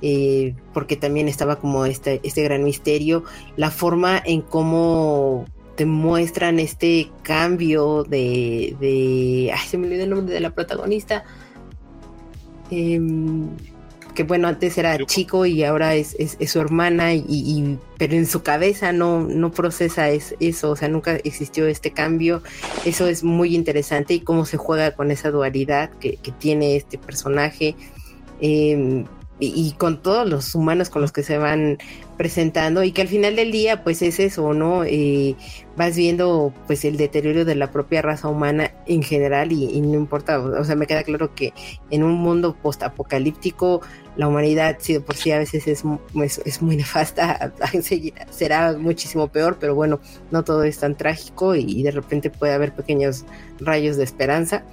eh, 0.01 0.55
porque 0.73 0.95
también 0.95 1.27
estaba 1.27 1.57
como 1.57 1.85
este, 1.85 2.19
este 2.23 2.43
gran 2.43 2.63
misterio, 2.63 3.23
la 3.55 3.71
forma 3.71 4.21
en 4.25 4.41
cómo 4.41 5.45
te 5.79 5.85
muestran 5.85 6.59
este 6.59 7.09
cambio 7.23 8.03
de, 8.03 8.75
de 8.81 9.49
ay, 9.53 9.65
se 9.65 9.77
me 9.77 9.87
olvidó 9.87 10.03
el 10.03 10.09
nombre 10.09 10.33
de 10.33 10.41
la 10.41 10.49
protagonista, 10.49 11.23
eh, 12.69 12.99
que 14.13 14.23
bueno, 14.23 14.49
antes 14.49 14.77
era 14.77 14.97
chico 15.05 15.45
y 15.45 15.63
ahora 15.63 15.95
es, 15.95 16.17
su 16.47 16.59
hermana, 16.59 17.13
y, 17.13 17.77
pero 17.97 18.15
en 18.15 18.25
su 18.25 18.43
cabeza 18.43 18.91
no, 18.91 19.21
no 19.21 19.51
procesa 19.53 20.09
eso, 20.09 20.69
o 20.69 20.75
sea, 20.75 20.89
nunca 20.89 21.15
existió 21.15 21.65
este 21.65 21.91
cambio. 21.91 22.43
Eso 22.83 23.07
es 23.07 23.23
muy 23.23 23.55
interesante 23.55 24.15
y 24.15 24.19
cómo 24.19 24.45
se 24.45 24.57
juega 24.57 24.91
con 24.95 25.11
esa 25.11 25.31
dualidad 25.31 25.91
que, 25.91 26.17
que 26.17 26.33
tiene 26.33 26.75
este 26.75 26.97
personaje. 26.97 27.77
Eh, 28.41 29.05
y, 29.39 29.71
con 29.77 30.01
todos 30.01 30.27
los 30.27 30.53
humanos 30.53 30.89
con 30.89 31.01
los 31.01 31.11
que 31.11 31.23
se 31.23 31.37
van 31.37 31.77
presentando 32.17 32.83
y 32.83 32.91
que 32.91 33.01
al 33.01 33.07
final 33.07 33.37
del 33.37 33.51
día 33.51 33.83
pues 33.83 34.01
es 34.01 34.19
eso, 34.19 34.53
¿no? 34.53 34.83
Eh, 34.83 35.35
vas 35.77 35.95
viendo 35.95 36.53
pues 36.67 36.83
el 36.83 36.97
deterioro 36.97 37.45
de 37.45 37.55
la 37.55 37.71
propia 37.71 38.01
raza 38.01 38.27
humana 38.27 38.71
en 38.85 39.01
general 39.01 39.53
y, 39.53 39.79
no 39.79 39.95
importa, 39.95 40.39
o 40.39 40.63
sea, 40.65 40.75
me 40.75 40.87
queda 40.87 41.03
claro 41.03 41.33
que 41.33 41.53
en 41.89 42.03
un 42.03 42.15
mundo 42.15 42.55
post-apocalíptico 42.61 43.81
la 44.17 44.27
humanidad 44.27 44.77
sí 44.79 44.93
de 44.93 44.99
por 44.99 45.15
sí 45.15 45.31
a 45.31 45.37
veces 45.37 45.67
es, 45.67 45.83
es, 46.45 46.61
muy 46.61 46.75
nefasta, 46.75 47.53
será 48.29 48.73
muchísimo 48.73 49.29
peor, 49.29 49.57
pero 49.59 49.75
bueno, 49.75 50.01
no 50.31 50.43
todo 50.43 50.63
es 50.63 50.79
tan 50.79 50.95
trágico 50.95 51.55
y 51.55 51.81
de 51.83 51.91
repente 51.91 52.29
puede 52.29 52.53
haber 52.53 52.73
pequeños 52.73 53.23
rayos 53.59 53.95
de 53.95 54.03
esperanza 54.03 54.65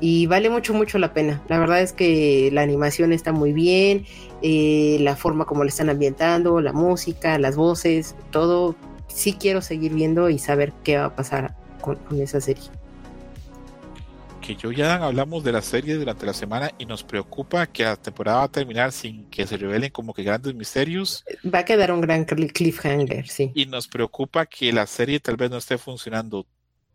y 0.00 0.26
vale 0.26 0.50
mucho, 0.50 0.74
mucho 0.74 0.98
la 0.98 1.12
pena. 1.12 1.42
La 1.48 1.58
verdad 1.58 1.80
es 1.80 1.92
que 1.92 2.50
la 2.52 2.62
animación 2.62 3.12
está 3.12 3.32
muy 3.32 3.52
bien, 3.52 4.04
eh, 4.42 4.98
la 5.00 5.16
forma 5.16 5.46
como 5.46 5.64
le 5.64 5.70
están 5.70 5.88
ambientando, 5.88 6.60
la 6.60 6.72
música, 6.72 7.38
las 7.38 7.56
voces, 7.56 8.14
todo. 8.30 8.74
Sí 9.08 9.32
quiero 9.32 9.62
seguir 9.62 9.94
viendo 9.94 10.28
y 10.28 10.38
saber 10.38 10.72
qué 10.84 10.98
va 10.98 11.06
a 11.06 11.16
pasar 11.16 11.54
con, 11.80 11.98
esa 12.20 12.40
serie. 12.40 12.64
Que 14.42 14.54
yo 14.54 14.70
ya 14.70 14.96
hablamos 14.96 15.42
de 15.42 15.52
la 15.52 15.62
serie 15.62 15.94
durante 15.94 16.26
la 16.26 16.34
semana 16.34 16.70
y 16.78 16.86
nos 16.86 17.02
preocupa 17.02 17.66
que 17.66 17.84
la 17.84 17.96
temporada 17.96 18.38
va 18.38 18.44
a 18.44 18.48
terminar 18.48 18.92
sin 18.92 19.24
que 19.30 19.46
se 19.46 19.56
revelen 19.56 19.90
como 19.90 20.12
que 20.12 20.22
grandes 20.22 20.54
misterios. 20.54 21.24
Va 21.52 21.60
a 21.60 21.64
quedar 21.64 21.90
un 21.90 22.00
gran 22.00 22.24
cliffhanger, 22.24 23.26
sí. 23.26 23.50
Y 23.54 23.66
nos 23.66 23.88
preocupa 23.88 24.46
que 24.46 24.72
la 24.72 24.86
serie 24.86 25.18
tal 25.18 25.36
vez 25.36 25.50
no 25.50 25.56
esté 25.56 25.78
funcionando 25.78 26.46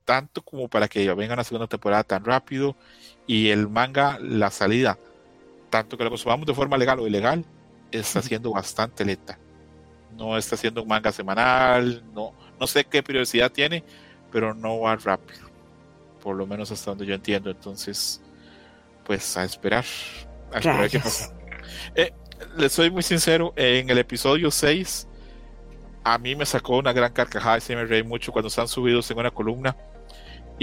tanto 0.06 0.42
como 0.42 0.68
para 0.68 0.88
que 0.88 1.14
venga 1.14 1.34
una 1.34 1.44
segunda 1.44 1.68
temporada 1.68 2.04
tan 2.04 2.24
rápido 2.24 2.76
y 3.28 3.50
el 3.50 3.68
manga 3.68 4.18
la 4.20 4.52
salida, 4.52 4.98
tanto 5.70 5.98
que 5.98 6.04
lo 6.04 6.10
consumamos 6.10 6.46
de 6.46 6.54
forma 6.54 6.78
legal 6.78 7.00
o 7.00 7.08
ilegal, 7.08 7.46
está 7.92 8.22
siendo 8.22 8.52
bastante 8.52 9.06
lenta. 9.06 9.38
No 10.18 10.38
está 10.38 10.56
haciendo 10.56 10.82
un 10.84 10.88
manga 10.88 11.12
semanal, 11.12 12.04
no, 12.14 12.34
no 12.60 12.68
sé 12.68 12.84
qué 12.84 13.02
periodicidad 13.02 13.52
tiene, 13.52 13.84
pero 14.32 14.54
no 14.54 14.82
va 14.82 14.96
rápido. 14.96 15.50
Por 16.22 16.36
lo 16.36 16.46
menos 16.46 16.72
hasta 16.72 16.92
donde 16.92 17.06
yo 17.06 17.16
entiendo. 17.16 17.50
Entonces, 17.50 18.22
pues 19.06 19.38
a 19.38 19.44
esperar. 19.44 19.86
A 20.54 20.58
esperar 20.58 20.90
qué 20.90 21.00
pasa. 21.00 21.34
Eh, 21.96 22.14
les 22.58 22.72
soy 22.72 22.92
muy 22.92 23.04
sincero, 23.04 23.54
en 23.56 23.90
el 23.90 23.98
episodio 23.98 24.52
6 24.52 25.08
a 26.04 26.18
mí 26.18 26.36
me 26.36 26.46
sacó 26.46 26.78
una 26.78 26.94
gran 26.94 27.14
carcajada 27.14 27.58
y 27.58 27.62
se 27.62 27.76
me 27.76 27.86
reí 27.86 28.04
mucho 28.04 28.32
cuando 28.32 28.48
están 28.48 28.68
subidos 28.68 29.10
en 29.12 29.20
una 29.20 29.32
columna 29.32 29.76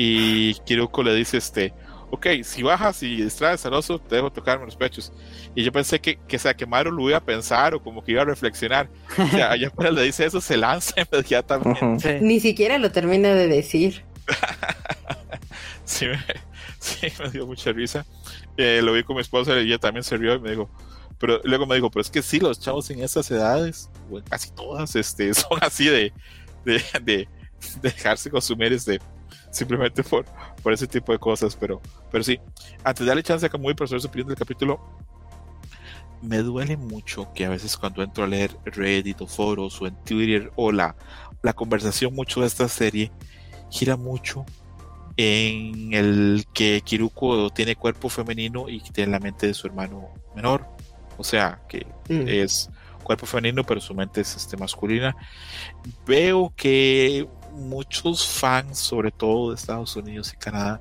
y 0.00 0.54
Kiruko 0.64 1.02
le 1.02 1.12
dice 1.14 1.38
este 1.38 1.74
ok, 2.10 2.26
si 2.42 2.62
bajas 2.62 3.02
y 3.02 3.22
distraes 3.22 3.64
al 3.66 3.74
oso, 3.74 3.98
te 3.98 4.16
dejo 4.16 4.30
tocarme 4.30 4.64
los 4.64 4.76
pechos. 4.76 5.12
Y 5.54 5.62
yo 5.62 5.72
pensé 5.72 6.00
que, 6.00 6.18
que, 6.26 6.38
sea, 6.38 6.54
que 6.54 6.66
Maru 6.66 6.90
lo 6.90 7.08
iba 7.08 7.18
a 7.18 7.24
pensar 7.24 7.74
o 7.74 7.82
como 7.82 8.02
que 8.02 8.12
iba 8.12 8.22
a 8.22 8.24
reflexionar. 8.24 8.88
O 9.18 9.26
sea, 9.28 9.50
allá 9.50 9.72
le 9.90 10.02
dice 10.02 10.24
eso, 10.24 10.40
se 10.40 10.56
lanza 10.56 10.94
inmediatamente. 11.12 12.20
Ni 12.20 12.40
siquiera 12.40 12.78
lo 12.78 12.90
termina 12.90 13.34
de 13.34 13.48
decir. 13.48 14.04
sí, 15.84 16.06
me, 16.06 16.18
sí, 16.78 17.08
me 17.22 17.30
dio 17.30 17.46
mucha 17.46 17.72
risa. 17.72 18.06
Eh, 18.56 18.80
lo 18.82 18.92
vi 18.92 19.02
con 19.02 19.16
mi 19.16 19.22
esposa 19.22 19.58
y 19.60 19.66
ella 19.66 19.78
también 19.78 20.04
se 20.04 20.16
rió 20.16 20.34
y 20.34 20.40
me 20.40 20.50
dijo, 20.50 20.70
pero 21.18 21.40
luego 21.44 21.66
me 21.66 21.74
dijo, 21.74 21.90
pero 21.90 22.02
es 22.02 22.10
que 22.10 22.22
sí, 22.22 22.40
los 22.40 22.60
chavos 22.60 22.88
en 22.90 23.02
esas 23.02 23.30
edades, 23.30 23.90
o 24.10 24.20
casi 24.22 24.50
todas, 24.50 24.94
este, 24.96 25.34
son 25.34 25.58
así 25.60 25.86
de, 25.86 26.12
de, 26.64 26.82
de, 27.02 27.28
dejarse 27.82 28.30
consumir 28.30 28.72
este, 28.72 29.00
simplemente 29.50 30.02
por, 30.02 30.24
por 30.62 30.72
ese 30.72 30.86
tipo 30.86 31.12
de 31.12 31.18
cosas, 31.18 31.56
pero, 31.56 31.80
pero 32.10 32.24
sí, 32.24 32.38
antes 32.84 33.00
de 33.00 33.06
darle 33.06 33.22
chance 33.22 33.46
a 33.46 33.48
Camuy 33.48 33.74
para 33.74 33.88
saber 33.88 34.02
su 34.02 34.08
opinión 34.08 34.28
del 34.28 34.36
capítulo, 34.36 34.80
me 36.22 36.38
duele 36.38 36.76
mucho 36.76 37.32
que 37.32 37.44
a 37.44 37.48
veces 37.48 37.76
cuando 37.76 38.02
entro 38.02 38.24
a 38.24 38.26
leer 38.26 38.56
Reddit 38.64 39.20
o 39.20 39.26
foros 39.26 39.80
o 39.80 39.86
en 39.86 39.94
Twitter 40.04 40.50
o 40.56 40.72
la, 40.72 40.96
la 41.42 41.52
conversación 41.52 42.14
mucho 42.14 42.40
de 42.40 42.48
esta 42.48 42.68
serie 42.68 43.12
gira 43.70 43.96
mucho 43.96 44.44
en 45.16 45.92
el 45.92 46.46
que 46.54 46.80
Kiruko 46.84 47.50
tiene 47.50 47.76
cuerpo 47.76 48.08
femenino 48.08 48.68
y 48.68 48.80
tiene 48.80 49.12
la 49.12 49.18
mente 49.18 49.48
de 49.48 49.54
su 49.54 49.66
hermano 49.66 50.08
menor. 50.34 50.64
O 51.16 51.24
sea, 51.24 51.60
que 51.68 51.86
mm. 52.08 52.28
es 52.28 52.70
cuerpo 53.02 53.26
femenino, 53.26 53.64
pero 53.64 53.80
su 53.80 53.94
mente 53.94 54.20
es 54.20 54.36
este, 54.36 54.56
masculina. 54.56 55.16
Veo 56.06 56.52
que 56.56 57.26
muchos 57.58 58.26
fans, 58.26 58.78
sobre 58.78 59.10
todo 59.10 59.50
de 59.50 59.56
Estados 59.56 59.94
Unidos 59.96 60.32
y 60.32 60.36
Canadá, 60.36 60.80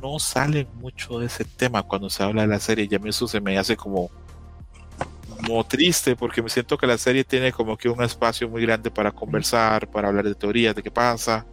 no 0.00 0.18
salen 0.18 0.68
mucho 0.74 1.18
de 1.18 1.26
ese 1.26 1.44
tema 1.44 1.82
cuando 1.82 2.10
se 2.10 2.22
habla 2.22 2.42
de 2.42 2.48
la 2.48 2.60
serie. 2.60 2.88
Y 2.90 2.94
a 2.94 2.98
mí 2.98 3.10
eso 3.10 3.26
se 3.26 3.40
me 3.40 3.56
hace 3.58 3.76
como, 3.76 4.10
como 5.36 5.64
triste 5.64 6.16
porque 6.16 6.42
me 6.42 6.48
siento 6.48 6.76
que 6.76 6.86
la 6.86 6.98
serie 6.98 7.24
tiene 7.24 7.52
como 7.52 7.76
que 7.76 7.88
un 7.88 8.02
espacio 8.02 8.48
muy 8.48 8.62
grande 8.62 8.90
para 8.90 9.12
conversar, 9.12 9.88
para 9.90 10.08
hablar 10.08 10.24
de 10.24 10.34
teorías, 10.34 10.74
de 10.74 10.82
qué 10.82 10.90
pasa. 10.90 11.46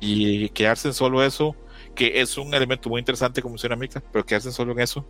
Y 0.00 0.48
quedarse 0.50 0.88
en 0.88 0.94
solo 0.94 1.22
eso, 1.22 1.54
que 1.94 2.20
es 2.20 2.38
un 2.38 2.54
elemento 2.54 2.88
muy 2.88 3.00
interesante 3.00 3.42
como 3.42 3.58
cerámica, 3.58 4.02
pero 4.12 4.24
quedarse 4.24 4.52
solo 4.52 4.72
en 4.72 4.80
eso. 4.80 5.06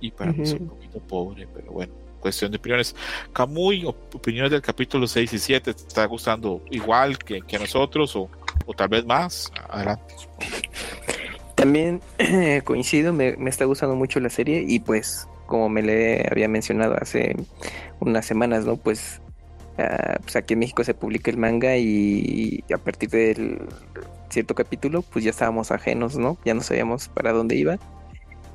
Y 0.00 0.10
para 0.10 0.32
mí 0.32 0.42
es 0.42 0.52
un 0.52 0.68
poquito 0.68 0.98
pobre, 1.00 1.46
pero 1.52 1.72
bueno 1.72 2.03
cuestión 2.24 2.50
de 2.50 2.56
opiniones. 2.56 2.96
Camuy, 3.34 3.84
opiniones 3.84 4.50
del 4.50 4.62
capítulo 4.62 5.06
6 5.06 5.30
y 5.34 5.38
7, 5.38 5.74
¿te 5.74 5.82
está 5.82 6.06
gustando 6.06 6.62
igual 6.70 7.18
que, 7.18 7.42
que 7.42 7.58
nosotros 7.58 8.16
o, 8.16 8.30
o, 8.64 8.72
tal 8.72 8.88
vez 8.88 9.04
más? 9.04 9.52
Adelante. 9.68 10.14
También 11.54 12.00
coincido, 12.64 13.12
me, 13.12 13.36
me, 13.36 13.50
está 13.50 13.66
gustando 13.66 13.94
mucho 13.94 14.20
la 14.20 14.30
serie 14.30 14.64
y 14.66 14.80
pues 14.80 15.28
como 15.46 15.68
me 15.68 15.82
le 15.82 16.26
había 16.30 16.48
mencionado 16.48 16.96
hace 16.98 17.36
unas 18.00 18.24
semanas, 18.24 18.64
¿no? 18.64 18.78
Pues, 18.78 19.20
uh, 19.76 20.18
pues 20.22 20.36
aquí 20.36 20.54
en 20.54 20.60
México 20.60 20.82
se 20.82 20.94
publica 20.94 21.30
el 21.30 21.36
manga 21.36 21.76
y 21.76 22.64
a 22.72 22.78
partir 22.78 23.10
del 23.10 23.60
cierto 24.30 24.54
capítulo 24.54 25.02
pues 25.02 25.26
ya 25.26 25.30
estábamos 25.30 25.70
ajenos, 25.70 26.16
¿no? 26.16 26.38
Ya 26.46 26.54
no 26.54 26.62
sabíamos 26.62 27.08
para 27.08 27.32
dónde 27.32 27.56
iba 27.56 27.78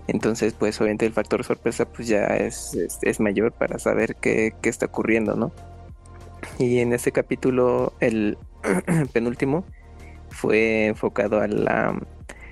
entonces, 0.09 0.53
pues 0.53 0.79
obviamente 0.81 1.05
el 1.05 1.13
factor 1.13 1.43
sorpresa 1.43 1.85
pues 1.85 2.07
ya 2.07 2.25
es, 2.25 2.75
es, 3.01 3.19
mayor 3.19 3.51
para 3.51 3.79
saber 3.79 4.15
qué, 4.15 4.53
qué, 4.61 4.69
está 4.69 4.87
ocurriendo, 4.87 5.35
¿no? 5.35 5.51
Y 6.57 6.79
en 6.79 6.93
este 6.93 7.11
capítulo, 7.11 7.93
el 7.99 8.37
penúltimo, 9.13 9.65
fue 10.29 10.87
enfocado 10.87 11.41
a 11.41 11.47
la 11.47 11.99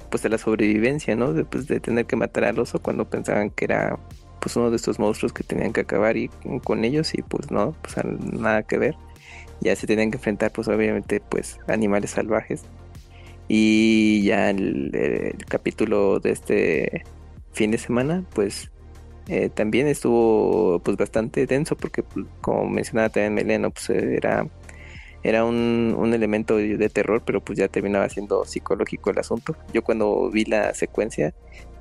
pues 0.10 0.24
a 0.26 0.30
la 0.30 0.38
sobrevivencia, 0.38 1.16
¿no? 1.16 1.34
De, 1.34 1.44
pues, 1.44 1.68
de 1.68 1.80
tener 1.80 2.06
que 2.06 2.16
matar 2.16 2.46
al 2.46 2.60
oso 2.60 2.80
cuando 2.80 3.10
pensaban 3.10 3.50
que 3.50 3.66
era 3.66 4.00
pues 4.40 4.56
uno 4.56 4.70
de 4.70 4.78
estos 4.78 5.00
monstruos 5.00 5.34
que 5.34 5.44
tenían 5.44 5.74
que 5.74 5.82
acabar 5.82 6.16
y 6.16 6.30
con 6.64 6.86
ellos 6.86 7.14
y 7.14 7.22
pues 7.24 7.52
no, 7.52 7.76
pues 7.82 7.96
nada 8.06 8.64
que 8.64 8.78
ver. 8.78 8.96
Ya 9.62 9.76
se 9.76 9.88
tenían 9.88 10.12
que 10.12 10.18
enfrentar 10.18 10.52
pues 10.52 10.68
obviamente 10.68 11.20
pues 11.20 11.60
animales 11.68 12.12
salvajes. 12.12 12.64
Y 13.50 14.24
ya 14.24 14.50
el 14.50 15.36
capítulo 15.48 16.20
de 16.20 16.32
este 16.32 17.04
fin 17.58 17.72
de 17.72 17.80
semana, 17.80 18.24
pues 18.34 18.70
eh, 19.28 19.50
también 19.50 19.88
estuvo 19.88 20.80
pues 20.80 20.96
bastante 20.96 21.46
denso 21.48 21.76
porque 21.76 22.04
pues, 22.04 22.26
como 22.40 22.70
mencionaba 22.70 23.10
también 23.10 23.34
Meleno, 23.34 23.72
pues 23.72 23.90
era, 23.90 24.48
era 25.24 25.44
un, 25.44 25.96
un, 25.98 26.14
elemento 26.14 26.56
de 26.58 26.90
terror, 26.90 27.24
pero 27.26 27.42
pues 27.42 27.58
ya 27.58 27.68
terminaba 27.68 28.08
siendo 28.10 28.46
psicológico 28.46 29.10
el 29.10 29.20
asunto. 29.20 29.56
Yo 29.74 29.84
cuando 29.84 30.30
vi 30.30 30.46
la 30.46 30.74
secuencia 30.76 31.34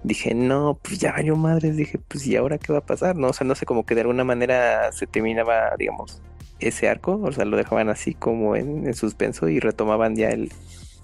dije, 0.02 0.34
no, 0.34 0.78
pues 0.82 0.98
ya 0.98 1.12
valió 1.12 1.36
madres, 1.36 1.76
dije, 1.76 1.98
pues 2.08 2.26
y 2.26 2.36
ahora 2.36 2.58
qué 2.58 2.72
va 2.72 2.78
a 2.78 2.86
pasar, 2.86 3.16
¿no? 3.16 3.28
O 3.28 3.32
sea, 3.34 3.46
no 3.46 3.54
sé, 3.54 3.66
como 3.66 3.84
que 3.84 3.94
de 3.94 4.00
alguna 4.00 4.24
manera 4.24 4.90
se 4.92 5.06
terminaba, 5.06 5.74
digamos, 5.78 6.22
ese 6.58 6.88
arco, 6.88 7.20
o 7.22 7.32
sea, 7.32 7.44
lo 7.44 7.58
dejaban 7.58 7.90
así 7.90 8.14
como 8.14 8.56
en 8.56 8.94
suspenso 8.94 9.48
y 9.48 9.60
retomaban 9.60 10.16
ya 10.16 10.30
el, 10.30 10.50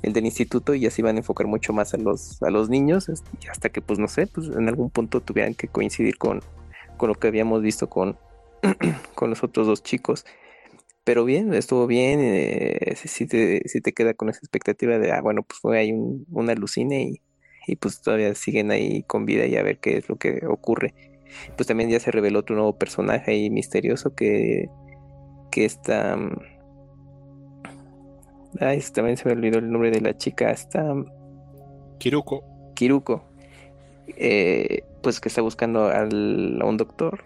el 0.03 0.13
del 0.13 0.27
instituto 0.27 0.75
y 0.75 0.81
ya 0.81 0.91
se 0.91 1.01
iban 1.01 1.17
a 1.17 1.21
enfocar 1.21 1.47
mucho 1.47 1.73
más 1.73 1.95
a 1.95 1.97
los, 1.97 2.43
a 2.43 2.51
los 2.51 2.69
niños, 2.69 3.09
hasta 3.51 3.69
que 3.69 3.81
pues 3.81 3.99
no 3.99 4.09
sé, 4.09 4.27
pues 4.27 4.49
en 4.49 4.69
algún 4.69 4.91
punto 4.91 5.21
tuvieran 5.21 5.55
que 5.55 5.69
coincidir 5.69 6.19
con, 6.19 6.43
con 6.97 7.09
lo 7.09 7.15
que 7.15 7.29
habíamos 7.29 7.63
visto 7.63 7.89
con, 7.89 8.19
con 9.15 9.31
los 9.31 9.43
otros 9.43 9.67
dos 9.67 9.83
chicos. 9.83 10.25
Pero 11.05 11.25
bien, 11.25 11.53
estuvo 11.55 11.87
bien, 11.87 12.21
eh, 12.23 12.95
si, 12.97 13.27
te, 13.27 13.69
si 13.69 13.81
te 13.81 13.93
queda 13.93 14.15
con 14.15 14.29
esa 14.29 14.39
expectativa 14.39 14.99
de, 14.99 15.11
ah, 15.13 15.21
bueno, 15.21 15.43
pues 15.43 15.59
fue 15.61 15.79
ahí 15.79 15.93
un, 15.93 16.27
un 16.31 16.49
alucine 16.49 17.03
y, 17.03 17.23
y 17.67 17.77
pues 17.77 18.01
todavía 18.03 18.35
siguen 18.35 18.71
ahí 18.71 19.03
con 19.05 19.25
vida 19.27 19.47
y 19.47 19.57
a 19.57 19.63
ver 19.63 19.79
qué 19.79 19.99
es 19.99 20.09
lo 20.09 20.17
que 20.17 20.47
ocurre. 20.47 20.95
Pues 21.57 21.67
también 21.67 21.91
ya 21.91 21.99
se 21.99 22.11
reveló 22.11 22.41
otro 22.41 22.55
nuevo 22.57 22.79
personaje 22.79 23.33
ahí 23.33 23.51
misterioso 23.51 24.15
que, 24.15 24.69
que 25.51 25.65
está 25.65 26.17
Ay, 28.61 28.83
también 28.93 29.17
se 29.17 29.27
me 29.27 29.33
olvidó 29.33 29.59
el 29.59 29.71
nombre 29.71 29.91
de 29.91 30.01
la 30.01 30.17
chica. 30.17 30.51
Está. 30.51 30.95
Kiruko. 31.99 32.45
Kiruko. 32.75 33.25
Eh, 34.17 34.85
pues 35.03 35.21
que 35.21 35.29
está 35.29 35.43
buscando 35.43 35.87
al, 35.87 36.59
a 36.61 36.65
un 36.65 36.77
doctor. 36.77 37.25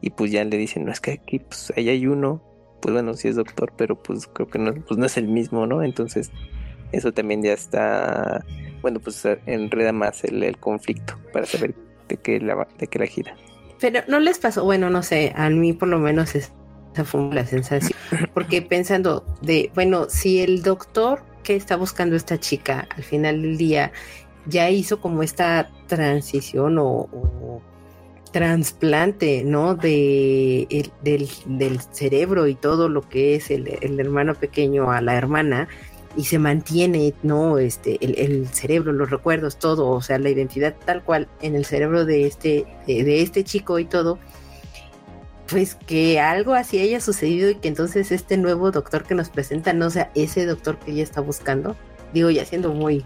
Y 0.00 0.10
pues 0.10 0.30
ya 0.32 0.44
le 0.44 0.56
dicen, 0.56 0.84
no 0.84 0.92
es 0.92 1.00
que 1.00 1.12
aquí 1.12 1.38
pues 1.38 1.72
ahí 1.76 1.88
hay 1.88 2.06
uno. 2.06 2.42
Pues 2.80 2.92
bueno, 2.92 3.14
sí 3.14 3.28
es 3.28 3.36
doctor, 3.36 3.72
pero 3.76 4.02
pues 4.02 4.26
creo 4.26 4.48
que 4.48 4.58
no, 4.58 4.74
pues 4.74 4.98
no 4.98 5.06
es 5.06 5.16
el 5.16 5.28
mismo, 5.28 5.66
¿no? 5.66 5.84
Entonces, 5.84 6.32
eso 6.90 7.12
también 7.12 7.42
ya 7.42 7.52
está. 7.52 8.44
Bueno, 8.82 8.98
pues 8.98 9.24
enreda 9.46 9.92
más 9.92 10.24
el, 10.24 10.42
el 10.42 10.58
conflicto 10.58 11.14
para 11.32 11.46
saber 11.46 11.74
de 12.08 12.16
qué 12.16 12.40
la, 12.40 12.66
de 12.78 12.88
qué 12.88 12.98
la 12.98 13.06
gira. 13.06 13.36
Pero 13.80 14.00
no 14.08 14.18
les 14.18 14.38
pasó, 14.38 14.64
bueno, 14.64 14.90
no 14.90 15.02
sé, 15.02 15.32
a 15.36 15.48
mí 15.50 15.72
por 15.72 15.88
lo 15.88 15.98
menos 15.98 16.34
es 16.34 16.52
esa 16.92 17.04
fue 17.04 17.32
la 17.32 17.46
sensación. 17.46 17.98
Porque 18.34 18.62
pensando 18.62 19.24
de, 19.40 19.70
bueno, 19.74 20.06
si 20.08 20.40
el 20.40 20.62
doctor 20.62 21.22
que 21.42 21.56
está 21.56 21.76
buscando 21.76 22.16
esta 22.16 22.38
chica 22.38 22.86
al 22.94 23.02
final 23.02 23.42
del 23.42 23.56
día 23.56 23.92
ya 24.46 24.70
hizo 24.70 25.00
como 25.00 25.22
esta 25.22 25.70
transición 25.86 26.78
o, 26.78 27.60
trasplante, 28.32 29.44
¿no? 29.44 29.74
De, 29.74 30.90
del, 31.02 31.28
del, 31.44 31.80
cerebro 31.80 32.46
y 32.46 32.54
todo 32.54 32.88
lo 32.88 33.02
que 33.06 33.34
es 33.34 33.50
el, 33.50 33.68
el, 33.82 34.00
hermano 34.00 34.34
pequeño 34.34 34.90
a 34.90 35.02
la 35.02 35.16
hermana 35.16 35.68
y 36.16 36.24
se 36.24 36.38
mantiene, 36.38 37.12
¿no? 37.22 37.58
Este, 37.58 38.02
el, 38.02 38.18
el, 38.18 38.48
cerebro, 38.48 38.92
los 38.92 39.10
recuerdos, 39.10 39.58
todo, 39.58 39.90
o 39.90 40.00
sea, 40.00 40.18
la 40.18 40.30
identidad 40.30 40.74
tal 40.86 41.02
cual 41.02 41.28
en 41.42 41.54
el 41.54 41.66
cerebro 41.66 42.06
de 42.06 42.26
este, 42.26 42.64
de, 42.86 43.04
de 43.04 43.20
este 43.20 43.44
chico 43.44 43.78
y 43.78 43.84
todo 43.84 44.18
pues 45.52 45.74
que 45.74 46.18
algo 46.18 46.54
así 46.54 46.80
haya 46.80 47.00
sucedido 47.00 47.50
y 47.50 47.56
que 47.56 47.68
entonces 47.68 48.10
este 48.10 48.38
nuevo 48.38 48.70
doctor 48.70 49.04
que 49.04 49.14
nos 49.14 49.28
presenta 49.28 49.72
no 49.72 49.90
sea 49.90 50.10
ese 50.14 50.46
doctor 50.46 50.78
que 50.78 50.92
ella 50.92 51.02
está 51.02 51.20
buscando. 51.20 51.76
Digo, 52.12 52.30
ya 52.30 52.44
siendo 52.44 52.72
muy... 52.72 53.04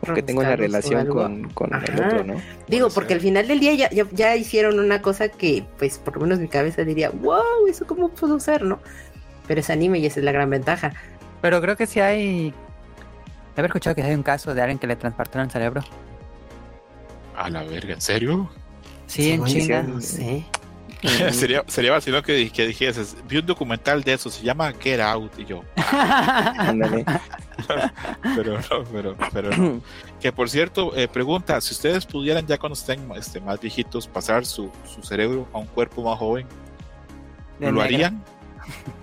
Porque 0.00 0.22
tengo 0.22 0.40
una 0.40 0.56
relación 0.56 1.06
con, 1.08 1.50
con 1.50 1.74
el 1.74 2.00
otro, 2.00 2.24
¿no? 2.24 2.34
Digo, 2.68 2.88
porque 2.88 3.14
al 3.14 3.20
final 3.20 3.48
del 3.48 3.60
día 3.60 3.74
ya, 3.74 4.06
ya, 4.12 4.36
hicieron 4.36 4.78
una 4.78 5.02
cosa 5.02 5.28
que, 5.28 5.64
pues, 5.78 5.98
por 5.98 6.14
lo 6.14 6.22
menos 6.22 6.38
mi 6.38 6.48
cabeza 6.48 6.84
diría, 6.84 7.10
wow, 7.10 7.66
eso 7.68 7.86
cómo 7.86 8.08
pudo 8.08 8.40
ser, 8.40 8.62
¿no? 8.62 8.78
Pero 9.46 9.60
es 9.60 9.68
anime 9.68 9.98
y 9.98 10.06
esa 10.06 10.20
es 10.20 10.24
la 10.24 10.32
gran 10.32 10.48
ventaja. 10.48 10.94
Pero 11.42 11.60
creo 11.60 11.76
que 11.76 11.86
sí 11.86 12.00
hay... 12.00 12.54
He 13.56 13.60
escuchado 13.62 13.94
que 13.94 14.02
hay 14.02 14.14
un 14.14 14.22
caso 14.22 14.54
de 14.54 14.62
alguien 14.62 14.78
que 14.78 14.86
le 14.86 14.96
transportaron 14.96 15.46
el 15.46 15.50
cerebro. 15.50 15.84
A 17.36 17.50
la 17.50 17.62
verga, 17.64 17.92
¿en 17.92 18.00
serio? 18.00 18.50
Sí, 19.06 19.32
en 19.32 19.44
China. 19.44 19.82
No 19.82 20.00
sé. 20.00 20.46
sería, 21.32 21.64
sería 21.66 21.92
vacilón 21.92 22.22
que, 22.22 22.50
que 22.50 22.66
dijeses, 22.66 23.16
vi 23.28 23.38
un 23.38 23.46
documental 23.46 24.02
de 24.02 24.14
eso, 24.14 24.30
se 24.30 24.42
llama 24.42 24.72
Get 24.80 25.00
Out, 25.00 25.38
y 25.38 25.44
yo. 25.46 25.62
Pero 28.36 28.58
no, 28.58 28.84
pero, 28.92 29.16
pero 29.32 29.56
no. 29.56 29.80
Que 30.20 30.32
por 30.32 30.48
cierto, 30.48 30.96
eh, 30.96 31.08
pregunta, 31.08 31.60
si 31.60 31.74
ustedes 31.74 32.06
pudieran 32.06 32.46
ya 32.46 32.58
cuando 32.58 32.74
estén 32.74 33.00
este, 33.16 33.40
más 33.40 33.60
viejitos 33.60 34.06
pasar 34.06 34.46
su, 34.46 34.70
su 34.92 35.02
cerebro 35.02 35.46
a 35.52 35.58
un 35.58 35.66
cuerpo 35.66 36.02
más 36.02 36.18
joven, 36.18 36.46
De 37.58 37.70
¿lo 37.70 37.82
harían? 37.82 38.22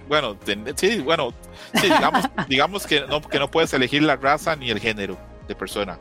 Bueno, 0.07 0.35
ten- 0.35 0.65
sí, 0.75 0.99
bueno, 1.01 1.33
sí, 1.75 1.83
digamos, 1.83 2.23
digamos 2.47 2.87
que, 2.87 3.01
no, 3.01 3.21
que 3.21 3.39
no 3.39 3.51
puedes 3.51 3.73
elegir 3.73 4.01
la 4.03 4.15
raza 4.15 4.55
ni 4.55 4.69
el 4.71 4.79
género 4.79 5.17
de 5.47 5.55
persona. 5.55 5.97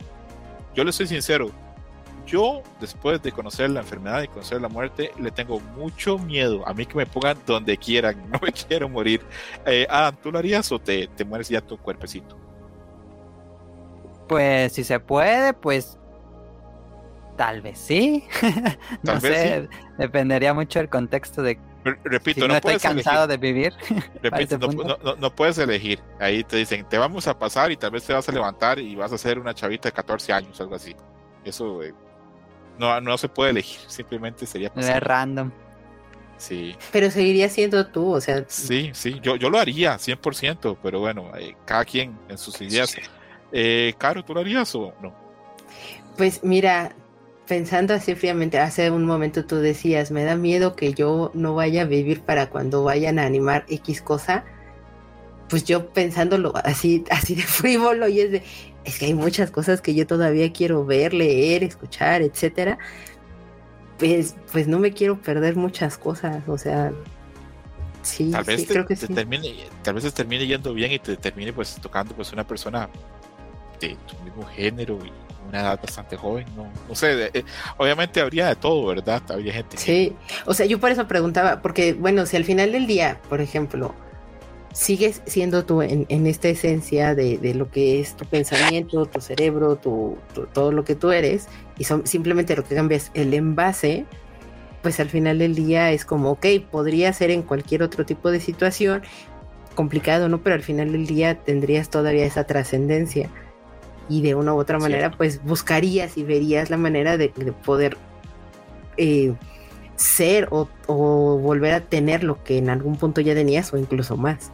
Yo 0.75 0.83
le 0.83 0.91
soy 0.91 1.07
sincero, 1.07 1.51
yo 2.27 2.61
después 2.79 3.21
de 3.23 3.31
conocer 3.31 3.69
la 3.71 3.79
enfermedad 3.79 4.21
y 4.21 4.27
conocer 4.27 4.61
la 4.61 4.69
muerte, 4.69 5.11
le 5.19 5.31
tengo 5.31 5.59
mucho 5.59 6.19
miedo. 6.19 6.67
A 6.67 6.73
mí 6.75 6.85
que 6.85 6.95
me 6.95 7.05
pongan 7.07 7.37
donde 7.47 7.77
quieran, 7.77 8.15
no 8.31 8.39
me 8.41 8.51
quiero 8.51 8.87
morir. 8.89 9.21
Eh, 9.65 9.87
Adam, 9.89 10.15
¿tú 10.21 10.31
lo 10.31 10.37
harías 10.37 10.71
o 10.71 10.77
te, 10.77 11.07
te 11.07 11.25
mueres 11.25 11.49
ya 11.49 11.61
tu 11.61 11.77
cuerpecito? 11.77 12.37
Pues 14.27 14.73
si 14.73 14.83
se 14.83 14.99
puede, 14.99 15.53
pues 15.53 15.97
tal 17.37 17.61
vez 17.61 17.79
sí. 17.79 18.25
no 19.03 19.13
Tal 19.13 19.19
vez 19.21 19.37
sé, 19.41 19.69
dependería 19.97 20.53
mucho 20.53 20.79
del 20.79 20.89
contexto 20.89 21.41
de 21.41 21.57
Re- 21.83 21.97
Repito, 22.03 22.35
si 22.35 22.41
no, 22.41 22.47
no, 22.49 22.55
estoy 22.55 22.71
puedes 22.73 22.81
cansado 22.83 23.23
elegir. 23.25 23.39
de 23.39 23.53
vivir. 23.53 23.73
Repito, 24.21 24.59
punto. 24.59 24.83
no- 24.83 24.97
no- 25.01 25.15
no 25.15 25.29
puedes 25.33 25.57
elegir. 25.57 26.01
Ahí 26.19 26.43
te 26.43 26.57
dicen, 26.57 26.83
te 26.89 26.97
vamos 26.97 27.27
a 27.27 27.39
pasar 27.39 27.71
y 27.71 27.77
tal 27.77 27.91
vez 27.91 28.03
te 28.03 28.11
vas 28.11 28.27
a 28.27 28.31
levantar 28.33 28.79
y 28.79 28.95
vas 28.95 29.13
a 29.13 29.17
ser 29.17 29.39
una 29.39 29.53
chavita 29.53 29.87
de 29.87 29.93
14 29.93 30.33
años, 30.33 30.59
algo 30.59 30.75
así. 30.75 30.93
Eso 31.45 31.81
eh, 31.83 31.93
no, 32.77 32.99
no 33.01 33.17
se 33.17 33.29
puede 33.29 33.51
elegir, 33.51 33.79
simplemente 33.87 34.45
sería 34.45 34.71
Es 34.75 34.99
random. 34.99 35.51
Sí, 36.37 36.75
Pero 36.91 37.09
seguiría 37.09 37.49
siendo 37.49 37.87
tú, 37.87 38.13
o 38.13 38.21
sea, 38.21 38.45
sí, 38.47 38.91
sí, 38.93 39.19
yo, 39.23 39.35
yo 39.37 39.49
lo 39.49 39.57
haría 39.57 39.97
100%, 39.97 40.77
pero 40.83 40.99
bueno, 40.99 41.31
eh, 41.35 41.55
cada 41.65 41.83
quien 41.83 42.17
en 42.29 42.37
sus 42.37 42.61
ideas. 42.61 42.95
Eh, 43.51 43.95
Caro, 43.97 44.23
¿tú 44.23 44.35
lo 44.35 44.41
harías 44.41 44.73
o 44.75 44.93
no? 45.01 45.15
Pues 46.15 46.43
mira, 46.43 46.95
pensando 47.47 47.93
así 47.93 48.13
fríamente, 48.13 48.59
hace 48.59 48.91
un 48.91 49.05
momento 49.05 49.45
tú 49.45 49.55
decías, 49.55 50.11
me 50.11 50.23
da 50.25 50.35
miedo 50.35 50.75
que 50.75 50.93
yo 50.93 51.31
no 51.33 51.55
vaya 51.55 51.83
a 51.83 51.85
vivir 51.85 52.21
para 52.21 52.49
cuando 52.49 52.83
vayan 52.83 53.17
a 53.17 53.25
animar 53.25 53.65
X 53.67 54.01
cosa. 54.01 54.45
Pues 55.49 55.63
yo 55.63 55.89
pensándolo 55.89 56.53
así, 56.63 57.03
así 57.09 57.33
de 57.35 57.41
frívolo 57.43 58.07
y 58.09 58.19
es 58.19 58.31
de, 58.31 58.43
es 58.87 58.97
que 58.97 59.05
hay 59.05 59.13
muchas 59.13 59.51
cosas 59.51 59.81
que 59.81 59.93
yo 59.93 60.07
todavía 60.07 60.51
quiero 60.51 60.85
ver, 60.85 61.13
leer, 61.13 61.63
escuchar, 61.63 62.21
etcétera. 62.21 62.77
Pues, 63.99 64.35
pues 64.51 64.67
no 64.67 64.79
me 64.79 64.91
quiero 64.93 65.19
perder 65.21 65.55
muchas 65.55 65.97
cosas, 65.97 66.43
o 66.47 66.57
sea, 66.57 66.91
sí, 68.03 68.29
Tal 68.31 68.43
vez 68.43 68.61
sí, 68.61 68.67
te, 68.67 68.73
creo 68.73 68.85
que 68.85 68.95
te 68.95 69.07
sí. 69.07 69.13
termine, 69.13 69.55
tal 69.83 69.95
vez 69.95 70.03
te 70.03 70.11
termine 70.11 70.45
yendo 70.45 70.73
bien 70.73 70.91
y 70.91 70.99
te 70.99 71.17
termine 71.17 71.51
pues 71.51 71.75
tocando 71.81 72.13
pues 72.15 72.31
una 72.31 72.45
persona 72.45 72.89
de 73.81 73.97
tu 74.07 74.15
mismo 74.23 74.43
género 74.45 74.99
y 75.03 75.11
una 75.49 75.61
edad 75.61 75.79
bastante 75.81 76.15
joven, 76.15 76.45
no, 76.55 76.67
no 76.87 76.93
sé, 76.95 77.15
de- 77.15 77.31
eh, 77.33 77.43
obviamente 77.77 78.19
habría 78.21 78.47
de 78.49 78.55
todo, 78.55 78.85
¿verdad? 78.87 79.21
Habría 79.29 79.53
gente 79.53 79.77
que- 79.77 79.81
Sí, 79.83 80.15
o 80.45 80.53
sea, 80.53 80.65
yo 80.67 80.79
por 80.79 80.91
eso 80.91 81.07
preguntaba, 81.07 81.61
porque 81.61 81.93
bueno, 81.93 82.25
si 82.27 82.37
al 82.37 82.43
final 82.43 82.71
del 82.73 82.85
día, 82.85 83.19
por 83.29 83.41
ejemplo, 83.41 83.95
sigues 84.77 85.23
siendo 85.25 85.65
tú 85.65 85.81
en, 85.81 86.05
en 86.09 86.27
esta 86.27 86.49
esencia 86.49 87.15
de, 87.15 87.39
de 87.39 87.55
lo 87.55 87.71
que 87.71 87.99
es 87.99 88.15
tu 88.15 88.25
pensamiento, 88.25 89.07
tu 89.07 89.21
cerebro, 89.21 89.75
tu, 89.77 90.17
tu- 90.35 90.45
todo 90.45 90.71
lo 90.71 90.83
que 90.83 90.93
tú 90.93 91.11
eres, 91.11 91.47
y 91.79 91.83
son, 91.85 92.05
simplemente 92.05 92.55
lo 92.55 92.63
que 92.63 92.75
cambias 92.75 93.09
el 93.15 93.33
envase, 93.33 94.05
pues 94.83 94.99
al 94.99 95.09
final 95.09 95.39
del 95.39 95.55
día 95.55 95.91
es 95.91 96.05
como, 96.05 96.29
ok, 96.29 96.45
podría 96.69 97.11
ser 97.11 97.31
en 97.31 97.41
cualquier 97.41 97.81
otro 97.81 98.05
tipo 98.05 98.29
de 98.29 98.39
situación, 98.39 99.01
complicado, 99.73 100.29
¿no? 100.29 100.41
Pero 100.43 100.53
al 100.55 100.61
final 100.61 100.91
del 100.91 101.07
día 101.07 101.39
tendrías 101.39 101.89
todavía 101.89 102.25
esa 102.25 102.43
trascendencia. 102.43 103.31
Y 104.09 104.21
de 104.21 104.35
una 104.35 104.53
u 104.53 104.59
otra 104.59 104.77
manera, 104.77 105.09
pues 105.09 105.43
buscarías 105.43 106.17
y 106.17 106.23
verías 106.23 106.69
la 106.69 106.77
manera 106.77 107.17
de, 107.17 107.31
de 107.35 107.51
poder 107.51 107.97
eh, 108.97 109.33
ser 109.95 110.47
o, 110.51 110.69
o 110.85 111.39
volver 111.39 111.73
a 111.73 111.81
tener 111.81 112.23
lo 112.23 112.43
que 112.43 112.59
en 112.59 112.69
algún 112.69 112.95
punto 112.95 113.21
ya 113.21 113.33
tenías 113.33 113.73
o 113.73 113.77
incluso 113.77 114.15
más. 114.15 114.51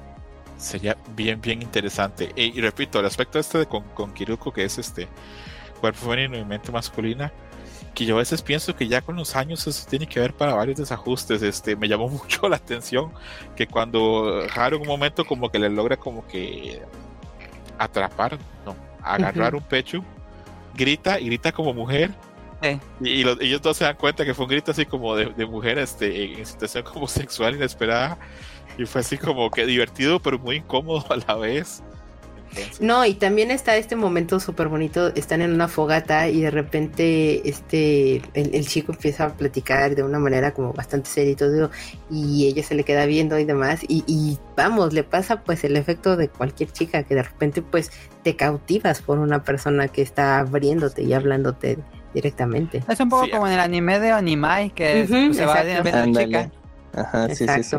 Sería 0.63 0.97
bien, 1.15 1.39
bien 1.41 1.61
interesante. 1.61 2.31
Y, 2.35 2.57
y 2.57 2.61
repito, 2.61 2.99
el 2.99 3.05
aspecto 3.05 3.39
este 3.39 3.59
de 3.59 3.65
con, 3.67 3.83
con 3.89 4.13
Kiruko, 4.13 4.51
que 4.53 4.63
es 4.65 4.77
este 4.77 5.07
cuerpo 5.79 5.99
femenino 6.09 6.37
y 6.37 6.45
mente 6.45 6.71
masculina, 6.71 7.31
que 7.93 8.05
yo 8.05 8.15
a 8.15 8.19
veces 8.19 8.41
pienso 8.41 8.75
que 8.75 8.87
ya 8.87 9.01
con 9.01 9.15
los 9.15 9.35
años 9.35 9.67
eso 9.67 9.85
tiene 9.87 10.07
que 10.07 10.19
ver 10.19 10.33
para 10.33 10.55
varios 10.55 10.77
desajustes. 10.77 11.41
Este, 11.43 11.75
me 11.75 11.87
llamó 11.87 12.09
mucho 12.09 12.49
la 12.49 12.55
atención 12.57 13.11
que 13.55 13.67
cuando 13.67 14.43
Haru 14.55 14.77
en 14.77 14.81
un 14.83 14.87
momento 14.87 15.25
como 15.25 15.49
que 15.51 15.59
le 15.59 15.69
logra 15.69 15.97
como 15.97 16.25
que 16.27 16.81
atrapar, 17.77 18.37
no, 18.65 18.75
agarrar 19.01 19.55
un 19.55 19.63
pecho, 19.63 20.03
grita 20.73 21.19
y 21.19 21.25
grita 21.27 21.51
como 21.51 21.73
mujer. 21.73 22.11
Y, 23.01 23.09
y 23.09 23.23
los- 23.23 23.39
ellos 23.41 23.61
dos 23.61 23.75
se 23.77 23.83
dan 23.83 23.97
cuenta 23.97 24.23
que 24.25 24.33
fue 24.33 24.45
un 24.45 24.51
grito 24.51 24.71
así 24.71 24.85
como 24.85 25.15
de, 25.15 25.25
de 25.27 25.45
mujer 25.45 25.77
este, 25.77 26.23
en, 26.33 26.39
en 26.39 26.45
situación 26.45 26.83
como 26.83 27.07
sexual 27.09 27.55
inesperada. 27.55 28.17
Y 28.77 28.85
fue 28.85 29.01
así 29.01 29.17
como 29.17 29.49
que 29.51 29.65
divertido, 29.65 30.19
pero 30.19 30.39
muy 30.39 30.57
incómodo 30.57 31.05
a 31.09 31.15
la 31.27 31.35
vez. 31.35 31.83
Entonces, 32.55 32.81
No, 32.81 33.03
y 33.03 33.15
también 33.15 33.49
está 33.49 33.75
este 33.77 33.95
momento 33.95 34.39
súper 34.39 34.67
bonito, 34.67 35.07
están 35.15 35.41
en 35.41 35.53
una 35.53 35.67
fogata 35.67 36.29
y 36.29 36.41
de 36.41 36.51
repente 36.51 37.49
este 37.49 38.17
el, 38.35 38.53
el 38.53 38.67
chico 38.67 38.91
empieza 38.91 39.25
a 39.25 39.29
platicar 39.33 39.95
de 39.95 40.03
una 40.03 40.19
manera 40.19 40.53
como 40.53 40.71
bastante 40.71 41.09
seria 41.09 41.31
y 41.31 41.35
todo, 41.35 41.71
y 42.11 42.45
ella 42.47 42.61
se 42.61 42.75
le 42.75 42.83
queda 42.83 43.07
viendo 43.07 43.39
y 43.39 43.45
demás, 43.45 43.81
y, 43.87 44.03
y 44.05 44.37
vamos, 44.55 44.93
le 44.93 45.03
pasa 45.03 45.41
pues 45.41 45.63
el 45.63 45.75
efecto 45.77 46.15
de 46.15 46.29
cualquier 46.29 46.71
chica 46.71 47.01
que 47.03 47.15
de 47.15 47.23
repente 47.23 47.63
pues 47.63 47.89
te 48.23 48.35
cautivas 48.35 49.01
por 49.01 49.17
una 49.17 49.43
persona 49.43 49.87
que 49.87 50.03
está 50.03 50.37
abriéndote 50.37 51.01
y 51.01 51.13
hablándote 51.13 51.79
directamente. 52.13 52.83
Es 52.87 52.99
un 52.99 53.09
poco 53.09 53.25
Sí, 53.25 53.31
como 53.31 53.47
en 53.47 53.53
el 53.53 53.59
anime 53.61 53.99
de 53.99 54.11
Animai, 54.11 54.69
que 54.69 55.07
Ujú, 55.09 55.33
se 55.33 55.45
va 55.47 55.59
Ándale. 55.61 56.27
chica. 56.27 56.51
Ajá, 56.95 57.27
sí, 57.29 57.47
sí, 57.47 57.63
sí. 57.63 57.77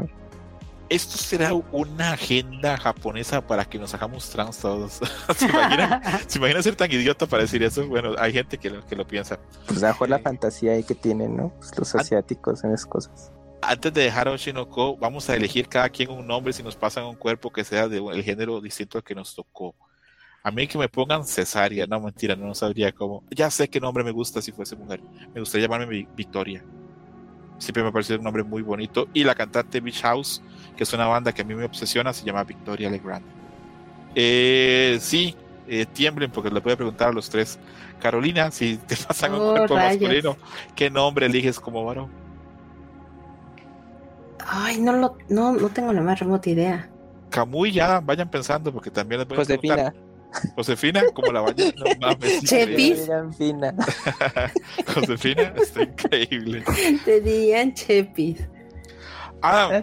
Esto 0.91 1.17
será 1.17 1.55
una 1.73 2.13
agenda 2.13 2.77
japonesa 2.77 3.45
para 3.47 3.65
que 3.65 3.79
nos 3.79 3.95
hagamos 3.95 4.29
trans 4.31 4.59
todos. 4.59 5.01
¿Se 5.37 5.47
imaginan, 5.47 6.03
¿Se 6.29 6.39
imaginan 6.39 6.63
ser 6.63 6.77
tan 6.77 6.93
idiota 6.93 7.27
para 7.27 7.43
decir 7.43 7.63
eso? 7.63 7.87
Bueno, 7.89 8.13
hay 8.19 8.33
gente 8.33 8.59
que 8.59 8.71
lo, 8.71 8.87
que 8.87 8.95
lo 8.95 9.07
piensa. 9.07 9.39
Pues 9.67 9.83
mejor 9.83 10.11
la 10.11 10.19
fantasía 10.19 10.73
ahí 10.73 10.83
que 10.85 10.95
tienen, 10.95 11.37
¿no? 11.37 11.49
Pues 11.59 11.77
los 11.79 11.95
asiáticos 11.95 12.63
en 12.65 12.73
esas 12.73 12.87
cosas. 12.87 13.33
Antes 13.63 13.95
de 13.95 14.03
dejar 14.03 14.29
a 14.29 14.33
Oshinoko, 14.33 14.97
vamos 14.99 15.29
a 15.31 15.35
elegir 15.37 15.69
cada 15.69 15.89
quien 15.89 16.11
un 16.11 16.27
nombre 16.27 16.53
si 16.53 16.63
nos 16.63 16.77
pasan 16.77 17.05
un 17.07 17.17
cuerpo 17.17 17.51
que 17.51 17.65
sea 17.65 17.89
del 17.89 18.23
género 18.23 18.61
distinto 18.61 18.99
al 18.99 19.05
que 19.05 19.15
nos 19.15 19.35
tocó. 19.35 19.75
A 20.43 20.51
mí 20.51 20.67
que 20.67 20.77
me 20.77 20.91
pongan 20.91 21.25
cesárea, 21.25 21.87
no 21.87 21.99
mentira, 21.99 22.37
no 22.37 22.55
sabría 22.55 22.93
cómo. 22.93 23.25
Ya 23.31 23.51
sé 23.51 23.67
qué 23.69 23.81
nombre 23.81 24.05
me 24.05 24.11
gusta 24.11 24.43
si 24.43 24.53
fuese 24.53 24.77
mujer. 24.77 25.01
Me 25.33 25.41
gustaría 25.41 25.67
llamarme 25.67 25.87
Vi- 25.87 26.09
Victoria. 26.15 26.63
Siempre 27.65 27.83
me 27.83 27.89
ha 27.89 27.93
parecido 27.93 28.19
un 28.19 28.25
nombre 28.25 28.43
muy 28.45 28.63
bonito. 28.63 29.09
Y 29.15 29.25
la 29.25 29.35
cantante 29.35 29.81
Beach 29.81 30.03
House, 30.03 30.43
que 30.77 30.83
es 30.85 30.93
una 30.93 31.07
banda 31.07 31.33
que 31.33 31.43
a 31.43 31.45
mí 31.45 31.55
me 31.55 31.65
obsesiona, 31.65 32.13
se 32.13 32.25
llama 32.25 32.45
Victoria 32.45 32.91
Legrand. 32.91 33.25
Eh, 34.15 34.99
sí, 35.01 35.35
eh, 35.67 35.87
tiemblen 35.87 36.31
porque 36.31 36.51
les 36.51 36.63
voy 36.63 36.73
a 36.75 36.77
preguntar 36.77 37.09
a 37.09 37.13
los 37.13 37.29
tres. 37.31 37.59
Carolina, 38.01 38.51
si 38.51 38.77
te 38.77 38.97
pasan 38.97 39.33
un 39.35 39.41
Oh, 39.41 39.51
cuerpo 39.53 39.77
rayos. 39.77 40.01
masculino, 40.01 40.37
¿qué 40.77 40.91
nombre 40.91 41.27
eliges 41.27 41.59
como 41.59 41.85
varón? 41.85 42.11
Ay, 44.47 44.81
no 44.81 44.93
lo, 44.93 45.17
no, 45.29 45.53
no 45.53 45.69
tengo 45.71 45.93
la 45.93 46.03
más 46.03 46.19
remota 46.21 46.51
idea. 46.51 46.89
Camuy 47.31 47.73
ya 47.73 48.01
vayan 48.01 48.29
pensando 48.31 48.73
porque 48.73 48.91
también 48.91 49.21
les 49.21 49.29
voy 49.29 49.39
a 49.41 49.45
preguntar. 49.45 49.95
Josefina. 50.57 51.03
Como 51.13 51.33
la 51.33 51.41
vaya. 51.41 51.73
No 51.77 51.85
mames. 52.01 52.43
Chepis. 52.45 53.09
Josefina, 54.95 55.53
está 55.57 55.83
increíble. 55.83 56.65
Te 57.05 57.21
dirían 57.21 57.75
Chepis. 57.75 58.49
Ah, 59.43 59.83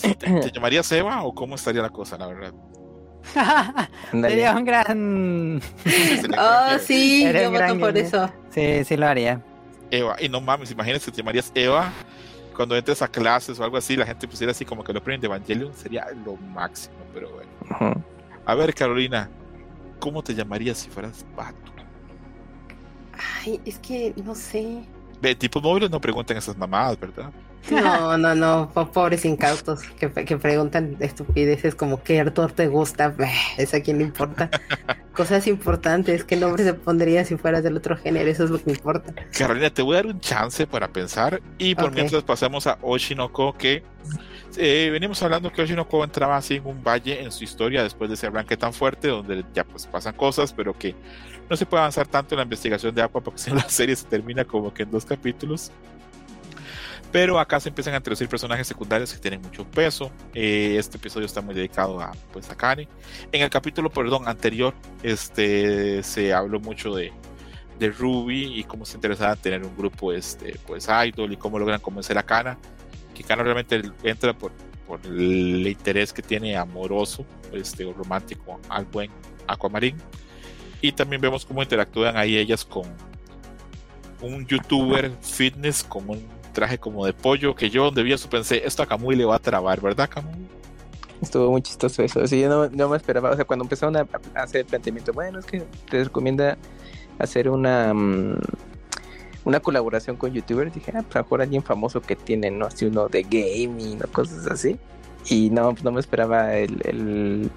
¿te, 0.00 0.14
te 0.14 0.50
llamarías 0.52 0.90
Eva 0.92 1.22
o 1.24 1.34
cómo 1.34 1.54
estaría 1.56 1.82
la 1.82 1.90
cosa, 1.90 2.16
la 2.16 2.26
verdad? 2.28 2.52
Sería 4.12 4.56
un 4.56 4.64
gran... 4.64 5.60
Oh, 6.38 6.78
sí, 6.78 7.24
Eres 7.24 7.42
yo 7.42 7.48
voto 7.50 7.58
gran 7.58 7.78
por 7.80 7.92
gamer. 7.92 8.04
eso. 8.04 8.32
Sí, 8.50 8.84
sí 8.84 8.96
lo 8.96 9.06
haría. 9.06 9.42
Eva, 9.90 10.16
y 10.20 10.28
no 10.28 10.40
mames, 10.40 10.70
imagínate, 10.70 11.10
te 11.10 11.16
llamarías 11.16 11.50
Eva. 11.54 11.92
Cuando 12.54 12.76
entres 12.76 13.02
a 13.02 13.08
clases 13.08 13.58
o 13.60 13.64
algo 13.64 13.76
así, 13.76 13.96
la 13.96 14.06
gente 14.06 14.26
pusiera 14.26 14.50
así 14.50 14.64
como 14.64 14.82
que 14.82 14.92
lo 14.92 15.02
prende 15.02 15.28
de 15.28 15.34
Evangelion, 15.34 15.72
sería 15.74 16.06
lo 16.24 16.36
máximo, 16.36 16.96
pero 17.14 17.30
bueno. 17.30 18.02
A 18.44 18.54
ver, 18.54 18.74
Carolina, 18.74 19.28
¿cómo 19.98 20.22
te 20.22 20.34
llamarías 20.34 20.78
si 20.78 20.88
fueras 20.90 21.24
pato? 21.36 21.72
Ay, 23.44 23.60
es 23.64 23.78
que 23.78 24.14
no 24.24 24.34
sé. 24.34 24.84
Ve, 25.20 25.34
tipos 25.34 25.62
móviles 25.62 25.90
no 25.90 26.00
preguntan 26.00 26.36
esas 26.36 26.56
mamadas, 26.56 26.98
¿verdad? 27.00 27.32
No, 27.72 28.16
no, 28.16 28.34
no, 28.36 28.70
po- 28.72 28.90
pobres 28.92 29.24
incautos 29.24 29.82
que, 29.98 30.10
que 30.10 30.38
preguntan 30.38 30.96
estupideces 31.00 31.74
como 31.74 32.02
¿qué 32.02 32.20
actor 32.20 32.52
te 32.52 32.68
gusta? 32.68 33.14
¿Eso 33.58 33.76
a 33.76 33.80
quién 33.80 33.98
le 33.98 34.04
importa? 34.04 34.48
Cosas 35.12 35.48
importantes, 35.48 36.22
¿qué 36.22 36.36
nombre 36.36 36.62
se 36.62 36.72
pondría 36.74 37.24
si 37.24 37.36
fueras 37.36 37.64
del 37.64 37.76
otro 37.76 37.96
género? 37.96 38.30
Eso 38.30 38.44
es 38.44 38.50
lo 38.50 38.62
que 38.62 38.70
importa. 38.70 39.12
Carolina, 39.36 39.70
te 39.70 39.82
voy 39.82 39.94
a 39.94 40.02
dar 40.02 40.06
un 40.06 40.20
chance 40.20 40.66
para 40.68 40.88
pensar 40.88 41.42
y 41.58 41.74
por 41.74 41.90
mientras 41.92 42.22
pasamos 42.22 42.68
a 42.68 42.78
Oshinoko 42.80 43.54
que 43.58 43.82
eh, 44.58 44.90
venimos 44.90 45.22
hablando 45.22 45.52
que 45.52 45.62
Oshinoko 45.62 46.04
entraba 46.04 46.36
así 46.36 46.56
en 46.56 46.66
un 46.66 46.82
valle 46.82 47.22
en 47.22 47.32
su 47.32 47.44
historia 47.44 47.82
después 47.82 48.10
de 48.10 48.14
ese 48.14 48.26
arranque 48.26 48.56
tan 48.56 48.72
fuerte 48.72 49.08
donde 49.08 49.44
ya 49.54 49.64
pues 49.64 49.86
pasan 49.86 50.14
cosas 50.14 50.52
pero 50.52 50.76
que 50.76 50.94
no 51.48 51.56
se 51.56 51.64
puede 51.64 51.80
avanzar 51.80 52.06
tanto 52.06 52.34
en 52.34 52.38
la 52.38 52.42
investigación 52.42 52.94
de 52.94 53.02
Aqua 53.02 53.22
porque 53.22 53.38
si 53.42 53.50
no 53.50 53.56
la 53.56 53.68
serie 53.68 53.96
se 53.96 54.06
termina 54.06 54.44
como 54.44 54.74
que 54.74 54.82
en 54.82 54.90
dos 54.90 55.04
capítulos 55.04 55.70
pero 57.10 57.38
acá 57.38 57.58
se 57.58 57.70
empiezan 57.70 57.94
a 57.94 57.98
introducir 57.98 58.28
personajes 58.28 58.66
secundarios 58.66 59.12
que 59.12 59.18
tienen 59.18 59.40
mucho 59.40 59.64
peso. 59.64 60.10
Eh, 60.34 60.76
este 60.78 60.98
episodio 60.98 61.24
está 61.24 61.40
muy 61.40 61.54
dedicado 61.54 62.00
a 62.00 62.12
pues 62.32 62.50
a 62.50 62.54
Kane. 62.54 62.86
En 63.32 63.42
el 63.42 63.48
capítulo, 63.48 63.88
perdón, 63.88 64.28
anterior, 64.28 64.74
este 65.02 66.02
se 66.02 66.34
habló 66.34 66.60
mucho 66.60 66.94
de, 66.94 67.12
de 67.78 67.90
Ruby 67.90 68.58
y 68.58 68.64
cómo 68.64 68.84
se 68.84 68.96
interesaba 68.96 69.32
en 69.32 69.38
tener 69.38 69.62
un 69.64 69.74
grupo 69.74 70.12
este 70.12 70.56
pues 70.66 70.88
idol 71.06 71.32
y 71.32 71.36
cómo 71.38 71.58
logran 71.58 71.80
convencer 71.80 72.18
a 72.18 72.22
Kana. 72.22 72.58
Realmente 73.26 73.82
entra 74.02 74.32
por, 74.32 74.52
por 74.86 75.00
el 75.04 75.66
interés 75.66 76.12
que 76.12 76.22
tiene 76.22 76.56
amoroso 76.56 77.24
este 77.52 77.84
o 77.84 77.92
romántico 77.92 78.60
al 78.68 78.84
buen 78.84 79.10
Aquamarine. 79.46 79.98
Y 80.80 80.92
también 80.92 81.20
vemos 81.20 81.44
cómo 81.44 81.62
interactúan 81.62 82.16
ahí 82.16 82.36
ellas 82.36 82.64
con 82.64 82.84
un 84.20 84.46
youtuber 84.46 85.12
fitness 85.20 85.84
con 85.84 86.08
un 86.10 86.26
traje 86.52 86.78
como 86.78 87.06
de 87.06 87.12
pollo 87.12 87.54
que 87.54 87.70
yo 87.70 87.84
donde 87.84 88.02
vi 88.02 88.12
eso 88.12 88.28
pensé 88.28 88.66
esto 88.66 88.82
a 88.82 88.86
Kamui 88.86 89.14
le 89.14 89.24
va 89.24 89.36
a 89.36 89.38
trabar 89.38 89.80
¿verdad 89.80 90.08
Kamui? 90.08 90.48
Estuvo 91.20 91.50
muy 91.50 91.62
chistoso 91.62 92.02
eso. 92.02 92.26
Sí, 92.26 92.40
yo 92.40 92.48
no, 92.48 92.68
no 92.68 92.88
me 92.88 92.96
esperaba. 92.96 93.30
O 93.30 93.36
sea, 93.36 93.44
cuando 93.44 93.64
empezaron 93.64 93.96
a, 93.96 94.06
hacer 94.34 94.64
planteamiento, 94.64 95.12
bueno, 95.12 95.40
es 95.40 95.46
que 95.46 95.64
te 95.90 96.04
recomienda 96.04 96.56
hacer 97.18 97.48
una 97.48 97.92
mm, 97.92 98.38
una 99.48 99.60
colaboración 99.60 100.16
con 100.16 100.32
youtubers. 100.32 100.72
Dije, 100.72 100.92
ah, 100.94 101.02
pues 101.02 101.16
a 101.16 101.18
lo 101.20 101.24
mejor 101.24 101.42
alguien 101.42 101.62
famoso 101.62 102.00
que 102.00 102.14
tiene, 102.14 102.50
¿no? 102.50 102.66
Así 102.66 102.84
uno 102.86 103.08
de 103.08 103.22
gaming 103.22 103.98
o 104.04 104.08
cosas 104.12 104.46
así. 104.46 104.76
Y 105.28 105.50
no, 105.50 105.70
pues 105.72 105.82
no 105.82 105.90
me 105.90 106.00
esperaba 106.00 106.54
el, 106.54 106.80
el, 106.86 107.50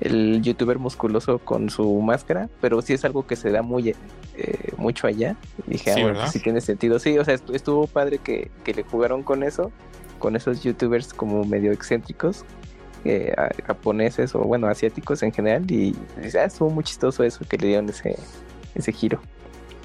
el 0.00 0.40
youtuber 0.42 0.78
musculoso 0.78 1.38
con 1.38 1.70
su 1.70 2.00
máscara, 2.00 2.48
pero 2.60 2.80
sí 2.82 2.92
es 2.94 3.04
algo 3.04 3.26
que 3.26 3.36
se 3.36 3.50
da 3.50 3.62
muy 3.62 3.90
eh, 3.90 4.72
mucho 4.76 5.06
allá. 5.06 5.36
Y 5.66 5.72
dije, 5.72 5.92
Sí, 5.92 6.00
ah, 6.00 6.02
bueno, 6.04 6.20
pues 6.20 6.32
sí 6.32 6.40
tiene 6.40 6.60
sentido. 6.60 6.98
Sí, 6.98 7.18
o 7.18 7.24
sea, 7.24 7.34
estu- 7.34 7.54
estuvo 7.54 7.86
padre 7.86 8.18
que, 8.18 8.50
que 8.64 8.72
le 8.74 8.84
jugaron 8.84 9.22
con 9.22 9.42
eso, 9.42 9.70
con 10.18 10.36
esos 10.36 10.62
youtubers 10.62 11.12
como 11.12 11.44
medio 11.44 11.72
excéntricos 11.72 12.44
eh, 13.04 13.32
japoneses 13.64 14.34
o 14.34 14.40
bueno 14.40 14.66
asiáticos 14.66 15.22
en 15.22 15.30
general 15.32 15.70
y 15.70 15.94
ah, 16.36 16.44
estuvo 16.44 16.70
muy 16.70 16.82
chistoso 16.82 17.22
eso 17.22 17.44
que 17.48 17.56
le 17.56 17.68
dieron 17.68 17.88
ese 17.88 18.16
ese 18.74 18.90
giro 18.92 19.20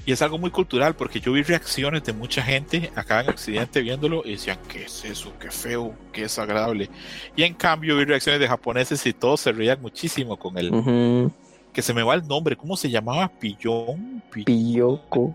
Y 0.06 0.12
es 0.12 0.22
algo 0.22 0.38
muy 0.38 0.50
cultural 0.52 0.96
porque 0.96 1.22
yo 1.22 1.32
vi 1.32 1.44
reacciones 1.44 2.04
de 2.04 2.12
mucha 2.12 2.42
gente 2.42 2.92
acá 2.96 3.22
en 3.22 3.30
Occidente 3.30 3.82
viéndolo 3.82 4.22
y 4.26 4.32
decían, 4.32 4.60
¿qué 4.68 4.84
es 4.84 5.06
eso? 5.06 5.32
¿Qué 5.40 5.50
feo? 5.50 5.94
¿Qué 6.12 6.24
desagradable? 6.24 6.90
Y 7.38 7.44
en 7.44 7.54
cambio 7.54 7.96
vi 7.96 8.04
reacciones 8.04 8.42
de 8.42 8.48
japoneses 8.48 9.06
y 9.06 9.14
todos 9.14 9.40
se 9.40 9.52
reían 9.54 9.82
muchísimo 9.82 10.36
con. 10.38 10.58
Ujú. 10.74 11.32
Que 11.72 11.82
se 11.82 11.94
me 11.94 12.04
va 12.04 12.16
el 12.16 12.28
nombre, 12.28 12.56
¿cómo 12.58 12.76
se 12.76 12.90
llamaba? 12.90 13.30
Pillón. 13.30 14.22
Pi- 14.32 14.44
Piyoko 14.44 15.34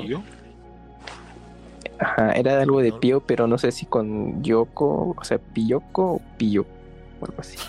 Pillo. 0.00 0.22
ajá 1.98 2.32
era 2.32 2.60
algo 2.62 2.80
de. 2.80 2.92
Pío 2.92 3.20
pero 3.20 3.46
no 3.46 3.58
sé 3.58 3.72
si 3.72 3.84
con 3.86 4.42
Yoko 4.42 5.14
o 5.18 5.24
sea 5.24 5.38
Piyoko 5.38 6.14
o 6.14 6.20
Piyo 6.36 6.64
o 7.20 7.26
algo 7.26 7.40
así 7.40 7.56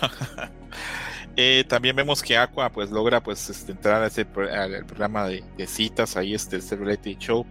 Eh, 1.42 1.64
también 1.64 1.96
vemos 1.96 2.22
que 2.22 2.36
Aqua 2.36 2.68
pues 2.68 2.90
logra 2.90 3.22
pues 3.22 3.48
este, 3.48 3.72
entrar 3.72 4.02
a 4.02 4.08
ese 4.08 4.26
al 4.52 4.84
programa 4.84 5.26
de, 5.26 5.42
de 5.56 5.66
citas 5.66 6.18
ahí 6.18 6.34
este, 6.34 6.58
este 6.58 6.76
reality 6.76 7.16
show. 7.18 7.46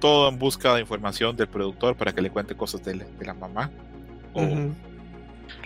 Todo 0.00 0.28
en 0.28 0.38
busca 0.38 0.74
de 0.74 0.82
información 0.82 1.34
del 1.34 1.48
productor 1.48 1.96
para 1.96 2.12
que 2.12 2.20
le 2.20 2.28
cuente 2.28 2.54
cosas 2.54 2.84
de 2.84 2.96
la, 2.96 3.04
de 3.04 3.24
la 3.24 3.32
mamá 3.32 3.70
o 4.34 4.42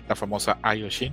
la 0.09 0.15
famosa 0.15 0.59
Ayoshin. 0.63 1.13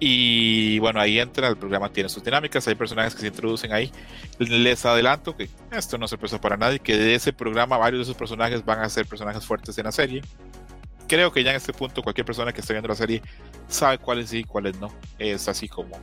Y 0.00 0.78
bueno 0.78 1.00
ahí 1.00 1.18
entra 1.18 1.48
el 1.48 1.58
programa 1.58 1.92
tiene 1.92 2.08
sus 2.08 2.24
dinámicas 2.24 2.66
hay 2.66 2.74
personajes 2.74 3.14
que 3.14 3.20
se 3.20 3.26
introducen 3.26 3.70
ahí. 3.70 3.92
Les 4.38 4.86
adelanto 4.86 5.36
que 5.36 5.50
esto 5.70 5.98
no 5.98 6.06
es 6.06 6.10
sorpresa 6.10 6.40
para 6.40 6.56
nadie 6.56 6.78
que 6.78 6.96
de 6.96 7.14
ese 7.14 7.34
programa 7.34 7.76
varios 7.76 7.98
de 7.98 8.02
esos 8.04 8.16
personajes 8.16 8.64
van 8.64 8.78
a 8.78 8.88
ser 8.88 9.04
personajes 9.04 9.44
fuertes 9.44 9.76
en 9.76 9.84
la 9.84 9.92
serie 9.92 10.22
creo 11.08 11.32
que 11.32 11.42
ya 11.42 11.50
en 11.50 11.56
este 11.56 11.72
punto 11.72 12.02
cualquier 12.02 12.24
persona 12.24 12.52
que 12.52 12.60
esté 12.60 12.74
viendo 12.74 12.88
la 12.88 12.94
serie 12.94 13.22
sabe 13.66 13.98
cuáles 13.98 14.30
sí 14.30 14.38
y 14.38 14.44
cuáles 14.44 14.78
no. 14.78 14.92
Es 15.18 15.48
así 15.48 15.68
como, 15.68 15.98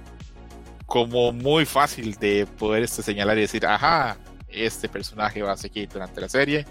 como 0.86 1.32
muy 1.32 1.66
fácil 1.66 2.16
de 2.16 2.46
poder 2.46 2.84
este, 2.84 3.04
señalar 3.04 3.38
y 3.38 3.42
decir, 3.42 3.66
ajá, 3.66 4.18
este 4.50 4.90
personaje 4.90 5.42
va 5.42 5.54
a 5.54 5.58
seguir 5.58 5.88
durante 5.88 6.20
la 6.20 6.28
serie 6.28 6.66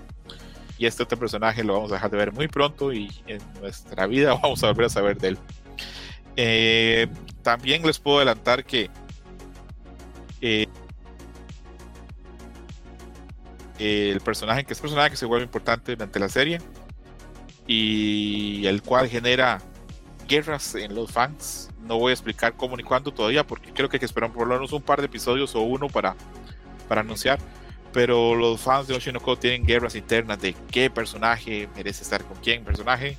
y 0.77 0.87
este 0.87 1.05
otro 1.05 1.19
personaje 1.19 1.63
lo 1.63 1.75
vamos 1.75 1.93
a 1.93 1.95
dejar 1.95 2.11
de 2.11 2.17
ver 2.17 2.33
muy 2.33 2.49
pronto 2.49 2.93
y 2.93 3.11
en 3.27 3.41
nuestra 3.61 4.07
vida 4.07 4.35
vamos 4.43 4.63
a 4.63 4.69
volver 4.69 4.87
a 4.87 4.91
saber 4.91 5.17
de 5.17 5.29
él. 5.29 5.39
Eh, 6.37 7.07
también 7.43 7.83
les 7.87 7.99
puedo 7.99 8.19
adelantar 8.19 8.65
que 8.65 8.91
eh, 10.41 10.67
el 13.79 14.21
personaje 14.21 14.65
que 14.65 14.73
es 14.73 14.81
personaje 14.81 15.11
que 15.11 15.17
se 15.17 15.27
vuelve 15.27 15.45
importante 15.45 15.93
durante 15.93 16.19
la 16.19 16.29
serie 16.29 16.59
y 17.67 18.67
el 18.67 18.83
cual 18.83 19.09
genera 19.09 19.61
guerras 20.29 20.75
en 20.75 20.95
los 20.95 21.11
fans. 21.11 21.71
No 21.81 21.99
voy 21.99 22.11
a 22.11 22.15
explicar 22.15 22.55
cómo 22.57 22.77
ni 22.77 22.83
cuándo 22.83 23.13
todavía, 23.13 23.47
porque 23.47 23.73
creo 23.73 23.89
que 23.89 23.97
hay 23.97 24.01
que 24.01 24.07
esperar 24.07 24.33
por 24.33 24.47
lo 24.47 24.77
un 24.77 24.83
par 24.83 25.01
de 25.01 25.07
episodios 25.07 25.55
o 25.55 25.61
uno 25.61 25.89
para, 25.89 26.15
para 26.89 27.03
anunciar. 27.03 27.39
Pero 27.93 28.35
los 28.35 28.61
fans 28.61 28.89
de 28.89 28.95
Oshinoko 28.95 29.37
tienen 29.39 29.65
guerras 29.65 29.95
internas 29.95 30.41
de 30.41 30.55
qué 30.71 30.91
personaje 30.91 31.69
merece 31.77 32.03
estar 32.03 32.25
con 32.25 32.37
quién 32.39 32.65
personaje. 32.65 33.19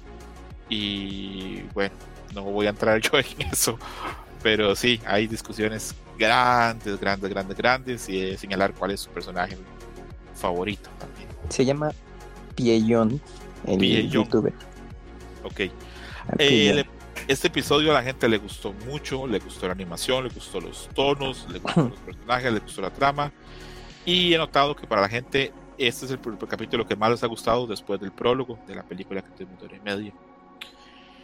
Y 0.68 1.62
bueno, 1.74 1.96
no 2.34 2.43
voy 2.43 2.68
a 2.68 2.72
entrar 2.72 3.00
yo 3.02 3.18
en 3.18 3.50
eso. 3.52 3.80
Pero 4.43 4.76
sí, 4.76 5.00
hay 5.06 5.28
discusiones 5.28 5.96
grandes, 6.18 7.00
grandes, 7.00 7.30
grandes, 7.30 7.58
grandes. 7.58 8.10
Y 8.10 8.36
señalar 8.38 8.74
cuál 8.74 8.91
es 8.91 9.02
su 9.02 9.10
personaje 9.12 9.58
favorito 10.36 10.89
también. 11.00 11.30
se 11.50 11.64
llama 11.64 11.91
Pieyon 12.56 13.22
el 13.68 13.78
Pieyon. 13.78 14.24
youtuber 14.26 14.53
Ok. 15.43 15.61
Ah, 16.28 16.34
Eh, 16.39 16.47
Pieyon. 16.49 16.76
le- 16.78 16.86
este 17.28 17.47
episodio 17.47 17.91
a 17.91 17.93
la 17.95 18.03
gente 18.03 18.28
le 18.30 18.38
gustó 18.38 18.74
mucho, 18.88 19.26
le 19.26 19.39
gustó 19.39 19.66
la 19.68 19.74
animación, 19.74 20.24
le 20.26 20.30
gustó 20.30 20.59
los 20.61 20.89
tonos, 20.93 21.47
le 21.51 21.59
gustó 21.59 21.82
los 21.89 21.99
personajes, 21.99 22.53
le 22.53 22.59
gustó 22.59 22.82
la 22.82 22.89
trama. 22.91 23.32
Y 24.05 24.34
he 24.34 24.38
notado 24.38 24.76
que 24.76 24.86
para 24.86 25.01
la 25.01 25.09
gente 25.09 25.51
este 25.78 26.05
es 26.05 26.11
el, 26.11 26.22
pr- 26.22 26.38
capítulo 26.47 26.86
que 26.88 26.95
más 26.95 27.09
les 27.11 27.24
ha 27.24 27.28
gustado 27.28 27.66
después 27.68 27.99
del 27.99 28.11
prólogo 28.11 28.59
de 28.68 28.76
la 28.76 28.84
película 28.84 29.22
que 29.22 29.32
tiene 29.32 29.51
una 29.53 29.63
hora 29.63 29.76
y 29.76 29.80
media. 29.80 30.13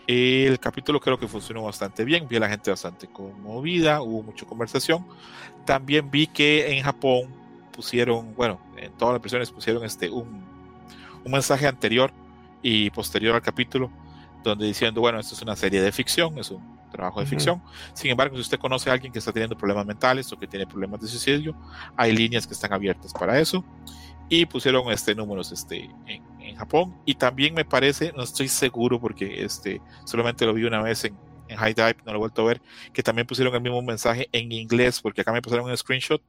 El 0.07 0.59
capítulo 0.59 0.99
creo 0.99 1.17
que 1.17 1.27
funcionó 1.27 1.63
bastante 1.63 2.03
bien, 2.03 2.27
vi 2.27 2.35
a 2.37 2.39
la 2.39 2.49
gente 2.49 2.69
bastante 2.71 3.07
conmovida, 3.07 4.01
hubo 4.01 4.23
mucha 4.23 4.45
conversación. 4.45 5.05
También 5.65 6.09
vi 6.09 6.27
que 6.27 6.75
en 6.75 6.83
Japón 6.83 7.29
pusieron, 7.71 8.33
bueno, 8.35 8.59
en 8.77 8.91
todas 8.97 9.13
las 9.13 9.21
versiones 9.21 9.51
pusieron 9.51 9.85
este 9.85 10.09
un, 10.09 10.43
un 11.23 11.31
mensaje 11.31 11.67
anterior 11.67 12.11
y 12.61 12.89
posterior 12.89 13.35
al 13.35 13.41
capítulo 13.41 13.91
donde 14.43 14.65
diciendo, 14.65 15.01
bueno, 15.01 15.19
esto 15.19 15.35
es 15.35 15.41
una 15.41 15.55
serie 15.55 15.81
de 15.81 15.91
ficción, 15.91 16.37
es 16.39 16.49
un 16.49 16.79
trabajo 16.91 17.19
de 17.19 17.25
Ujú. 17.25 17.29
ficción. 17.29 17.61
Sin 17.93 18.09
embargo, 18.11 18.35
si 18.35 18.41
usted 18.41 18.57
conoce 18.57 18.89
a 18.89 18.93
alguien 18.93 19.13
que 19.13 19.19
está 19.19 19.31
teniendo 19.31 19.55
problemas 19.55 19.85
mentales 19.85 20.31
o 20.33 20.37
que 20.37 20.47
tiene 20.47 20.65
problemas 20.65 20.99
de 20.99 21.07
suicidio, 21.07 21.55
hay 21.95 22.11
líneas 22.15 22.47
que 22.47 22.53
están 22.53 22.73
abiertas 22.73 23.13
para 23.13 23.39
eso. 23.39 23.63
Y 24.29 24.45
pusieron 24.45 24.89
este 24.91 25.13
números 25.13 25.51
este, 25.51 25.89
en, 26.07 26.23
en 26.41 26.55
Japón. 26.55 26.95
Y 27.05 27.15
también 27.15 27.53
me 27.53 27.65
parece, 27.65 28.13
no 28.15 28.23
estoy 28.23 28.47
seguro 28.47 28.99
porque 28.99 29.43
este, 29.43 29.81
solamente 30.05 30.45
lo 30.45 30.53
vi 30.53 30.63
una 30.63 30.81
vez 30.81 31.03
en, 31.05 31.15
en 31.49 31.57
High 31.57 31.73
Dive, 31.73 31.97
no 32.05 32.13
lo 32.13 32.17
he 32.17 32.19
vuelto 32.19 32.41
a 32.41 32.45
ver, 32.45 32.61
que 32.93 33.03
también 33.03 33.27
pusieron 33.27 33.53
el 33.53 33.61
mismo 33.61 33.81
mensaje 33.81 34.27
en 34.31 34.51
inglés, 34.51 35.01
porque 35.01 35.21
acá 35.21 35.33
me 35.33 35.41
pasaron 35.41 35.69
un 35.69 35.77
screenshot 35.77 36.21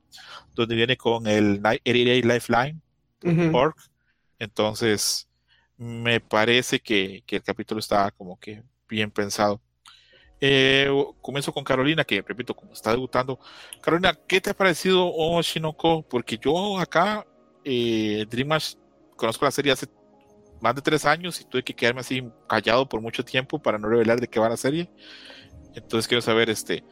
donde 0.55 0.75
viene 0.75 0.97
con 0.97 1.27
el 1.27 1.63
Ni- 1.63 1.79
88 1.87 2.29
Lifeline 2.29 2.81
Ujú. 3.25 3.57
org. 3.57 3.77
Entonces, 4.39 5.29
me 5.83 6.21
parece 6.21 6.81
que, 6.81 7.23
que 7.27 7.37
el 7.37 7.43
capítulo 7.43 7.81
está 7.81 8.11
como 8.13 8.39
que 8.39 8.63
bien 8.89 9.11
pensado. 9.11 9.61
Eh, 10.41 10.89
comienzo 11.21 11.53
con 11.53 11.65
Carolina, 11.65 12.05
que 12.05 12.23
repito, 12.23 12.55
como 12.55 12.73
está 12.73 12.91
debutando. 12.91 13.39
Carolina, 13.81 14.19
¿qué 14.27 14.41
te 14.41 14.51
ha 14.51 14.55
parecido 14.55 15.13
Oshinoko? 15.15 16.03
Porque 16.03 16.39
yo 16.39 16.79
acá, 16.79 17.27
eh, 17.65 18.27
Dreamhash, 18.29 18.75
conozco 19.17 19.45
la 19.45 19.53
serie 19.53 19.73
hace 19.73 19.87
más 20.61 20.75
de 20.75 20.83
tres 20.83 21.05
años 21.05 21.41
y 21.41 21.45
tuve 21.45 21.63
que 21.63 21.75
quedarme 21.75 22.01
así 22.01 22.25
callado 22.49 22.89
por 22.89 23.01
mucho 23.01 23.25
tiempo 23.25 23.61
para 23.61 23.79
no 23.79 23.89
revelar 23.89 24.21
de 24.21 24.29
qué 24.29 24.41
va 24.41 24.49
la 24.49 24.57
serie. 24.57 24.91
Entonces 25.75 26.09
quiero 26.09 26.23
saber, 26.23 26.51
este, 26.51 26.85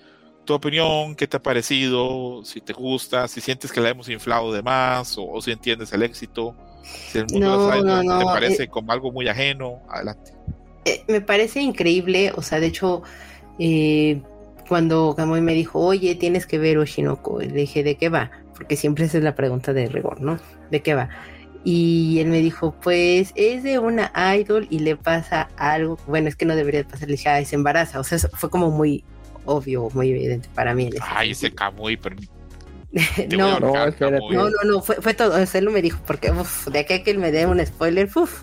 tu 0.45 0.55
opinión, 0.55 1.14
qué 1.16 1.26
te 1.26 1.36
ha 1.36 1.43
parecido, 1.43 2.45
si 2.45 2.61
te 2.61 2.72
gusta, 2.72 3.28
si 3.28 3.41
sientes 3.41 3.72
que 3.72 3.80
la 3.80 3.91
hemos 3.91 4.09
inflado 4.09 4.53
de 4.53 4.62
más 4.62 5.16
o, 5.18 5.41
si 5.41 5.51
entiendes 5.53 5.93
el 5.93 6.03
éxito, 6.03 6.57
si 6.83 7.18
el 7.18 7.26
mundo 7.31 7.68
de 7.68 7.83
los 7.83 8.18
te 8.18 8.24
parece 8.24 8.68
como 8.68 8.93
algo 8.93 9.12
muy 9.12 9.28
ajeno, 9.28 9.81
adelante. 9.89 10.33
me 11.09 11.20
parece 11.20 11.61
increíble, 11.61 12.33
o 12.35 12.43
sea, 12.43 12.61
de 12.61 12.66
hecho, 12.66 13.03
cuando 14.68 15.14
Kamui 15.16 15.41
me 15.41 15.55
dijo, 15.55 15.81
oye, 15.81 16.14
tienes 16.14 16.47
que 16.47 16.59
ver 16.59 16.78
Oshinoko, 16.78 17.41
le 17.41 17.49
dije, 17.49 17.83
¿de 17.83 17.97
qué 17.97 18.09
va? 18.09 18.31
Porque 18.55 18.76
siempre 18.76 19.07
esa 19.07 19.18
es 19.18 19.24
la 19.24 19.35
pregunta 19.35 19.72
de 19.72 19.87
rigor, 19.87 20.20
¿no? 20.20 20.39
¿De 20.70 20.81
qué 20.81 20.95
va? 20.95 21.09
Y 21.62 22.18
él 22.20 22.28
me 22.28 22.39
dijo, 22.39 22.72
pues 22.81 23.33
es 23.35 23.62
de 23.62 23.78
una 23.78 24.12
idol 24.37 24.66
y 24.70 24.78
le 24.78 24.97
pasa 24.97 25.49
algo, 25.57 25.99
bueno, 26.07 26.28
es 26.28 26.37
que 26.37 26.47
no 26.47 26.57
debería 26.57 26.85
pasar, 26.85 27.09
le 27.09 27.16
dije, 27.16 27.28
ah, 27.28 27.45
se 27.45 27.55
embaraza, 27.55 28.01
o 28.01 28.05
sea, 28.05 28.18
fue 28.18 28.49
como 28.49 28.70
muy 28.70 29.05
obvio, 29.45 29.89
muy 29.93 30.11
evidente 30.11 30.49
para 30.55 30.74
mí. 30.74 30.91
Ay, 31.01 31.33
ese 31.33 31.51
Kamui, 31.53 31.97
pero... 31.97 32.16
no, 33.36 33.61
no, 33.61 33.72
no, 34.30 34.51
no, 34.64 34.82
fue, 34.82 34.97
fue 34.97 35.14
todo, 35.14 35.36
él 35.38 35.70
me 35.70 35.82
dijo, 35.82 36.01
porque 36.07 36.32
de 36.72 36.78
aquí 36.78 36.93
a 36.95 37.03
que 37.05 37.11
él 37.12 37.18
me 37.18 37.30
dé 37.30 37.47
un 37.47 37.64
spoiler, 37.64 38.09
uf, 38.14 38.43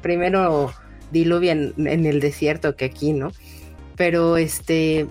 primero 0.00 0.72
diluvia 1.10 1.52
en 1.52 2.06
el 2.06 2.20
desierto 2.20 2.76
que 2.76 2.84
aquí, 2.84 3.12
¿no? 3.12 3.32
Pero 3.96 4.36
este, 4.36 5.08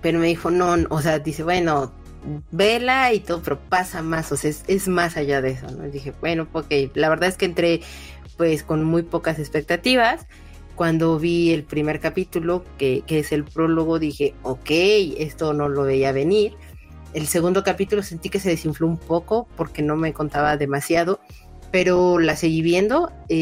pero 0.00 0.18
me 0.18 0.28
dijo, 0.28 0.50
no, 0.50 0.74
o 0.88 1.02
sea, 1.02 1.18
dice, 1.18 1.42
bueno, 1.42 1.92
vela 2.50 3.12
y 3.12 3.20
todo, 3.20 3.42
pero 3.42 3.58
pasa 3.58 4.02
más, 4.02 4.30
o 4.32 4.36
sea, 4.36 4.50
es, 4.66 4.88
más 4.88 5.16
allá 5.16 5.40
de 5.40 5.50
eso, 5.50 5.70
¿no? 5.70 5.86
Y 5.86 5.90
dije, 5.90 6.12
bueno, 6.20 6.48
ok, 6.52 6.72
la 6.94 7.08
verdad 7.08 7.28
es 7.28 7.36
que 7.36 7.46
entré 7.46 7.80
pues 8.36 8.62
con 8.62 8.84
muy 8.84 9.02
pocas 9.02 9.38
expectativas. 9.38 10.26
Cuando 10.74 11.18
vi 11.18 11.52
el 11.52 11.62
primer 11.62 12.00
capítulo, 12.00 12.64
que, 12.78 13.02
que 13.06 13.18
es 13.18 13.32
el 13.32 13.44
prólogo, 13.44 13.98
dije, 13.98 14.34
ok, 14.42 14.70
esto 15.18 15.52
no 15.52 15.68
lo 15.68 15.82
veía 15.82 16.12
venir. 16.12 16.54
El 17.14 17.26
segundo 17.26 17.64
capítulo 17.64 18.02
sentí 18.02 18.28
que 18.28 18.40
se 18.40 18.50
desinfló 18.50 18.86
un 18.86 18.96
poco 18.96 19.48
porque 19.56 19.82
no 19.82 19.96
me 19.96 20.12
contaba 20.12 20.56
demasiado 20.56 21.20
pero 21.70 22.18
la 22.18 22.36
seguí 22.36 22.62
viendo 22.62 23.12
eh, 23.28 23.36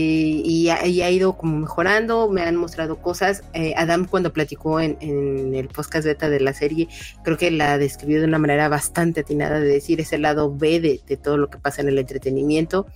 y, 0.45 0.69
ha, 0.69 0.87
ido 0.87 1.37
como 1.37 1.59
mejorando, 1.59 2.29
me 2.29 2.43
han 2.43 2.57
mostrado 2.57 2.97
cosas. 2.97 3.43
Eh, 3.55 3.75
Adam 3.77 4.07
cuando 4.07 4.33
platicó 4.33 4.81
en, 4.81 4.97
el 5.55 5.69
podcast 5.69 6.07
beta 6.07 6.29
de 6.29 6.41
la 6.41 6.53
serie, 6.53 6.89
creo 7.25 7.39
que 7.39 7.51
la 7.51 7.79
describió 7.79 8.21
de 8.21 8.27
una 8.27 8.39
manera 8.39 8.69
bastante 8.69 9.21
atinada 9.21 9.61
de 9.61 9.69
decir 9.69 10.01
ese 10.01 10.19
lado 10.19 10.55
B 10.55 10.81
de, 10.81 11.17
todo 11.17 11.39
lo 11.39 11.49
que 11.49 11.59
pasa 11.59 11.81
en 11.81 11.89
el 11.89 11.99
entretenimiento. 11.99 12.87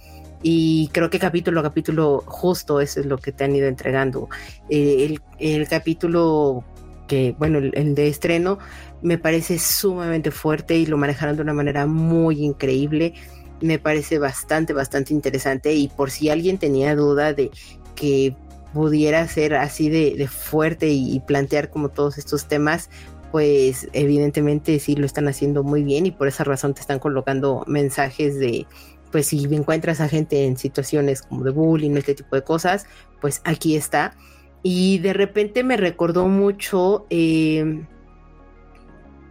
Y 0.42 0.90
creo 0.92 1.08
que 1.08 1.18
capítulo 1.18 1.60
a 1.60 1.62
capítulo 1.62 2.24
justo 2.26 2.80
eso 2.80 3.00
es 3.00 3.06
lo 3.06 3.16
que 3.16 3.32
te 3.32 3.44
han 3.44 3.54
ido 3.54 3.68
entregando. 3.68 4.28
Eh, 4.68 5.16
el, 5.38 5.68
capítulo 5.68 6.64
que, 7.06 7.34
bueno, 7.38 7.58
el 7.58 7.94
de 7.94 8.08
estreno 8.08 8.58
me 9.02 9.18
parece 9.18 9.58
sumamente 9.58 10.30
fuerte 10.30 10.76
y 10.76 10.86
lo 10.86 10.96
manejaron 10.96 11.36
de 11.36 11.42
una 11.42 11.52
manera 11.52 11.86
muy 11.86 12.44
increíble 12.44 13.14
me 13.62 13.78
parece 13.78 14.18
bastante, 14.18 14.72
bastante 14.72 15.14
interesante 15.14 15.74
y 15.74 15.88
por 15.88 16.10
si 16.10 16.28
alguien 16.28 16.58
tenía 16.58 16.94
duda 16.94 17.32
de 17.32 17.50
que 17.94 18.36
pudiera 18.74 19.26
ser 19.28 19.54
así 19.54 19.88
de, 19.88 20.26
fuerte 20.28 20.88
y, 20.88 21.20
plantear 21.20 21.70
como 21.70 21.88
todos 21.90 22.18
estos 22.18 22.48
temas, 22.48 22.90
pues 23.30 23.88
evidentemente 23.92 24.78
sí 24.78 24.96
lo 24.96 25.06
están 25.06 25.28
haciendo 25.28 25.62
muy 25.62 25.82
bien 25.82 26.06
y 26.06 26.10
por 26.10 26.28
esa 26.28 26.44
razón 26.44 26.74
te 26.74 26.80
están 26.80 26.98
colocando 26.98 27.64
mensajes 27.66 28.38
de, 28.38 28.66
pues 29.10 29.26
si 29.26 29.44
encuentras 29.44 30.00
a 30.00 30.08
gente 30.08 30.46
en 30.46 30.56
situaciones 30.56 31.22
como 31.22 31.44
de 31.44 31.50
bullying, 31.50 31.96
este 31.96 32.14
tipo 32.14 32.34
de 32.34 32.42
cosas, 32.42 32.86
pues 33.20 33.40
aquí 33.44 33.76
está. 33.76 34.16
Y 34.62 34.98
de 34.98 35.12
repente 35.12 35.64
me 35.64 35.76
recordó 35.76 36.28
mucho 36.28 37.06
eh, 37.10 37.84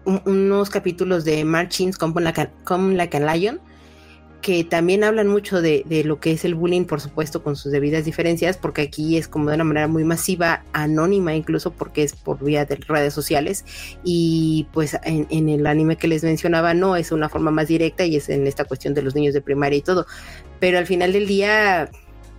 unos 0.06 0.70
capítulos 0.70 1.26
de 1.26 1.44
Marchings 1.46 1.98
Come 1.98 2.22
Like 2.22 3.18
a 3.18 3.36
Lion, 3.36 3.60
que 4.42 4.64
también 4.64 5.04
hablan 5.04 5.28
mucho 5.28 5.62
de, 5.62 5.86
lo 6.04 6.20
que 6.20 6.32
es 6.32 6.44
el 6.46 6.56
bullying, 6.56 6.86
por 6.86 7.00
supuesto, 7.00 7.44
con 7.44 7.56
sus 7.56 7.72
debidas 7.72 8.06
diferencias, 8.06 8.58
porque 8.58 8.82
aquí 8.82 9.18
es 9.18 9.28
como 9.28 9.50
de 9.50 9.56
una 9.56 9.64
manera 9.64 9.88
muy 9.88 10.04
masiva, 10.04 10.64
anónima 10.74 11.36
incluso, 11.36 11.72
porque 11.72 12.04
es 12.04 12.14
por 12.14 12.44
vía 12.44 12.66
de 12.66 12.76
redes 12.76 13.14
sociales. 13.14 13.64
Y 14.04 14.68
pues 14.74 14.98
en, 15.04 15.50
el 15.50 15.68
anime 15.68 15.96
que 15.96 16.08
les 16.08 16.24
mencionaba, 16.24 16.74
no, 16.74 16.96
es 16.96 17.12
una 17.12 17.30
forma 17.30 17.52
más 17.52 17.68
directa 17.68 18.04
y 18.04 18.16
es 18.16 18.30
en 18.30 18.48
esta 18.48 18.66
cuestión 18.66 18.94
de 18.94 19.04
los 19.04 19.16
niños 19.16 19.34
de 19.34 19.42
primaria 19.42 19.78
y 19.78 19.82
todo. 19.82 20.08
Pero 20.60 20.80
al 20.80 20.88
final 20.88 21.14
del 21.14 21.28
día, 21.28 21.90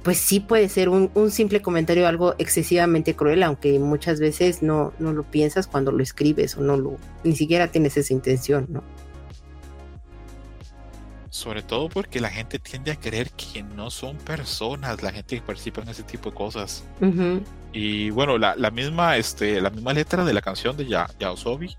pues 0.02 0.18
sí 0.18 0.40
puede 0.40 0.68
ser 0.68 0.88
un, 0.88 1.10
un 1.14 1.30
simple 1.30 1.62
comentario 1.62 2.06
algo 2.06 2.34
excesivamente 2.38 3.14
cruel, 3.14 3.42
aunque 3.42 3.78
muchas 3.78 4.18
veces 4.20 4.62
no, 4.62 4.92
no 4.98 5.12
lo 5.12 5.22
piensas 5.22 5.66
cuando 5.66 5.92
lo 5.92 6.02
escribes 6.02 6.56
o 6.56 6.60
no 6.60 6.76
lo, 6.76 6.96
ni 7.24 7.36
siquiera 7.36 7.68
tienes 7.68 7.96
esa 7.96 8.12
intención, 8.12 8.66
¿no? 8.68 8.82
Sobre 11.30 11.62
todo 11.62 11.88
porque 11.88 12.20
la 12.20 12.28
gente 12.28 12.58
tiende 12.58 12.90
a 12.90 12.96
creer 12.96 13.30
que 13.30 13.62
no 13.62 13.90
son 13.90 14.18
personas, 14.18 15.02
la 15.02 15.12
gente 15.12 15.36
que 15.36 15.42
participa 15.42 15.80
en 15.80 15.88
ese 15.88 16.02
tipo 16.02 16.28
de 16.28 16.36
cosas. 16.36 16.84
Y 17.72 18.10
bueno, 18.10 18.36
la, 18.36 18.70
misma, 18.70 19.16
este, 19.16 19.58
la 19.62 19.70
misma 19.70 19.94
letra 19.94 20.26
de 20.26 20.34
la 20.34 20.42
canción 20.42 20.76
de 20.76 20.86
ya, 20.86 21.08
Yaosobi, 21.18 21.74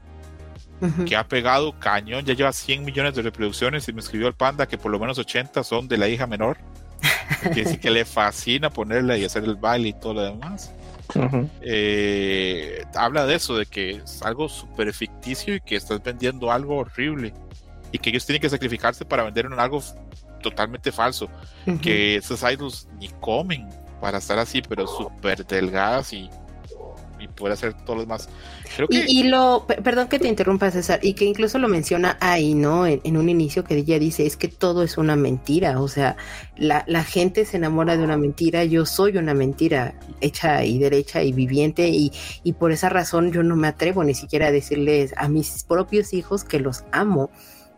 que 1.06 1.16
ha 1.16 1.28
pegado 1.28 1.78
cañón, 1.78 2.26
ya 2.26 2.34
lleva 2.34 2.52
100 2.52 2.84
millones 2.84 3.14
de 3.14 3.22
reproducciones 3.22 3.88
y 3.88 3.94
me 3.94 4.00
escribió 4.00 4.28
el 4.28 4.34
panda 4.34 4.68
que 4.68 4.80
por 4.80 4.92
lo 4.92 5.00
menos 5.00 5.20
80 5.20 5.64
son 5.64 5.88
de 5.88 5.98
la 5.98 6.10
hija 6.10 6.26
menor. 6.26 6.58
Que 7.42 7.64
dice 7.64 7.80
que 7.80 7.92
le 7.92 8.06
fascina 8.06 8.70
ponerla 8.70 9.18
y 9.18 9.26
hacer 9.26 9.44
el 9.44 9.56
baile 9.56 9.90
y 9.90 9.94
todo 9.94 10.16
lo 10.16 10.24
demás. 10.24 10.72
Eh, 11.62 12.84
habla 12.96 13.26
de 13.26 13.36
eso, 13.36 13.58
de 13.58 13.66
que 13.66 14.02
es 14.04 14.22
algo 14.22 14.50
súper 14.50 14.94
ficticio 14.94 15.56
y 15.56 15.62
que 15.62 15.76
estás 15.76 16.02
vendiendo 16.02 16.52
algo 16.52 16.78
horrible. 16.78 17.34
Y 17.92 18.00
que 18.00 18.10
ellos 18.10 18.26
tienen 18.26 18.42
que 18.42 18.50
sacrificarse 18.50 19.06
para 19.06 19.24
vender 19.24 19.48
algo 19.58 19.84
totalmente 20.42 20.92
falso, 20.92 21.30
que 21.82 22.18
esos 22.18 22.44
idols 22.44 22.88
ni 23.00 23.08
comen 23.22 23.70
para 24.02 24.18
estar 24.18 24.38
así, 24.40 24.62
pero 24.62 24.88
súper 24.88 25.46
delgadas 25.46 26.12
y, 26.12 26.30
y 27.24 27.28
poder 27.28 27.54
hacer 27.54 27.74
todo 27.74 27.96
lo 27.96 28.02
demás. 28.02 28.30
y, 28.90 29.24
lo, 29.24 29.66
perdón 29.68 30.08
que 30.08 30.20
te 30.20 30.28
interrumpa 30.28 30.70
César, 30.72 31.00
y 31.02 31.14
que 31.14 31.26
incluso 31.26 31.58
lo 31.58 31.68
menciona 31.68 32.18
ahí, 32.20 32.54
¿no? 32.54 32.86
En, 32.86 33.18
un 33.18 33.30
inicio 33.30 33.64
que 33.64 33.76
ella 33.76 34.00
dice, 34.00 34.26
es 34.26 34.36
que 34.36 34.48
todo 34.48 34.84
es 34.84 34.98
una 34.98 35.16
mentira, 35.16 35.80
o 35.80 35.88
sea, 35.88 36.18
la, 36.58 36.84
la 36.88 37.04
gente 37.04 37.46
se 37.46 37.58
enamora 37.58 37.96
de 37.96 38.04
una 38.04 38.18
mentira, 38.18 38.64
yo 38.66 38.86
soy 38.86 39.18
una 39.18 39.34
mentira 39.34 39.96
hecha 40.22 40.64
y 40.66 40.80
derecha 40.80 41.24
y 41.24 41.32
viviente, 41.32 41.88
y, 41.90 42.12
y 42.44 42.54
por 42.54 42.72
esa 42.72 42.90
razón 42.90 43.32
yo 43.32 43.44
no 43.44 43.56
me 43.56 43.68
atrevo 43.68 44.04
ni 44.04 44.14
siquiera 44.14 44.48
a 44.48 44.52
decirles 44.52 45.14
a 45.18 45.28
mis 45.28 45.64
propios 45.64 46.14
hijos 46.14 46.44
que 46.44 46.60
los 46.60 46.84
amo 46.92 47.30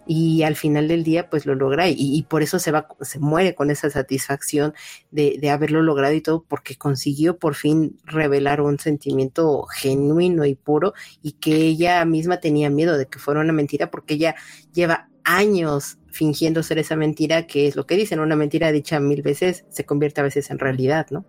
y 0.08 0.44
al 0.44 0.56
final 0.56 0.88
del 0.88 1.04
día 1.04 1.30
pues 1.30 1.46
lo 1.46 1.56
logra 1.56 1.88
y, 1.90 2.24
por 2.30 2.44
eso 2.44 2.60
se 2.60 2.72
va, 2.72 2.88
se 3.02 3.20
muere 3.20 3.56
con 3.56 3.72
esa 3.72 3.90
satisfacción 3.90 4.74
de, 5.12 5.38
de, 5.40 5.50
haberlo 5.50 5.82
logrado 5.82 6.14
y 6.14 6.22
todo 6.22 6.44
porque 6.48 6.76
consiguió 6.76 7.38
por 7.38 7.56
fin 7.56 7.98
revelar 8.06 8.62
un 8.62 8.80
sentimiento 8.80 9.64
genuino 9.64 10.46
y 10.46 10.56
puro 10.56 10.94
y 11.22 11.34
que 11.34 11.56
ella 11.56 12.04
misma 12.06 12.40
tenía 12.40 12.70
miedo 12.70 12.98
de 12.98 13.08
que 13.08 13.20
fuera 13.20 13.42
una 13.42 13.54
mentira 13.54 13.90
porque 13.90 14.16
ella 14.16 14.36
lleva 14.74 15.10
años 15.26 15.98
fingiendo 16.12 16.64
ser 16.64 16.80
esa 16.80 16.96
mentira 16.96 17.46
que 17.48 17.68
es 17.68 17.76
lo 17.76 17.86
que 17.86 17.98
dicen, 17.98 18.20
una 18.20 18.38
mentira 18.38 18.72
dicha 18.72 19.00
mil 19.00 19.22
veces 19.22 19.66
se 19.70 19.86
convierte 19.86 20.22
a 20.22 20.24
veces 20.24 20.50
en 20.50 20.60
realidad, 20.60 21.08
¿no? 21.10 21.26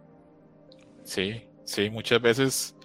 Sí, 1.02 1.42
sí, 1.64 1.90
muchas 1.90 2.20
veces 2.22 2.75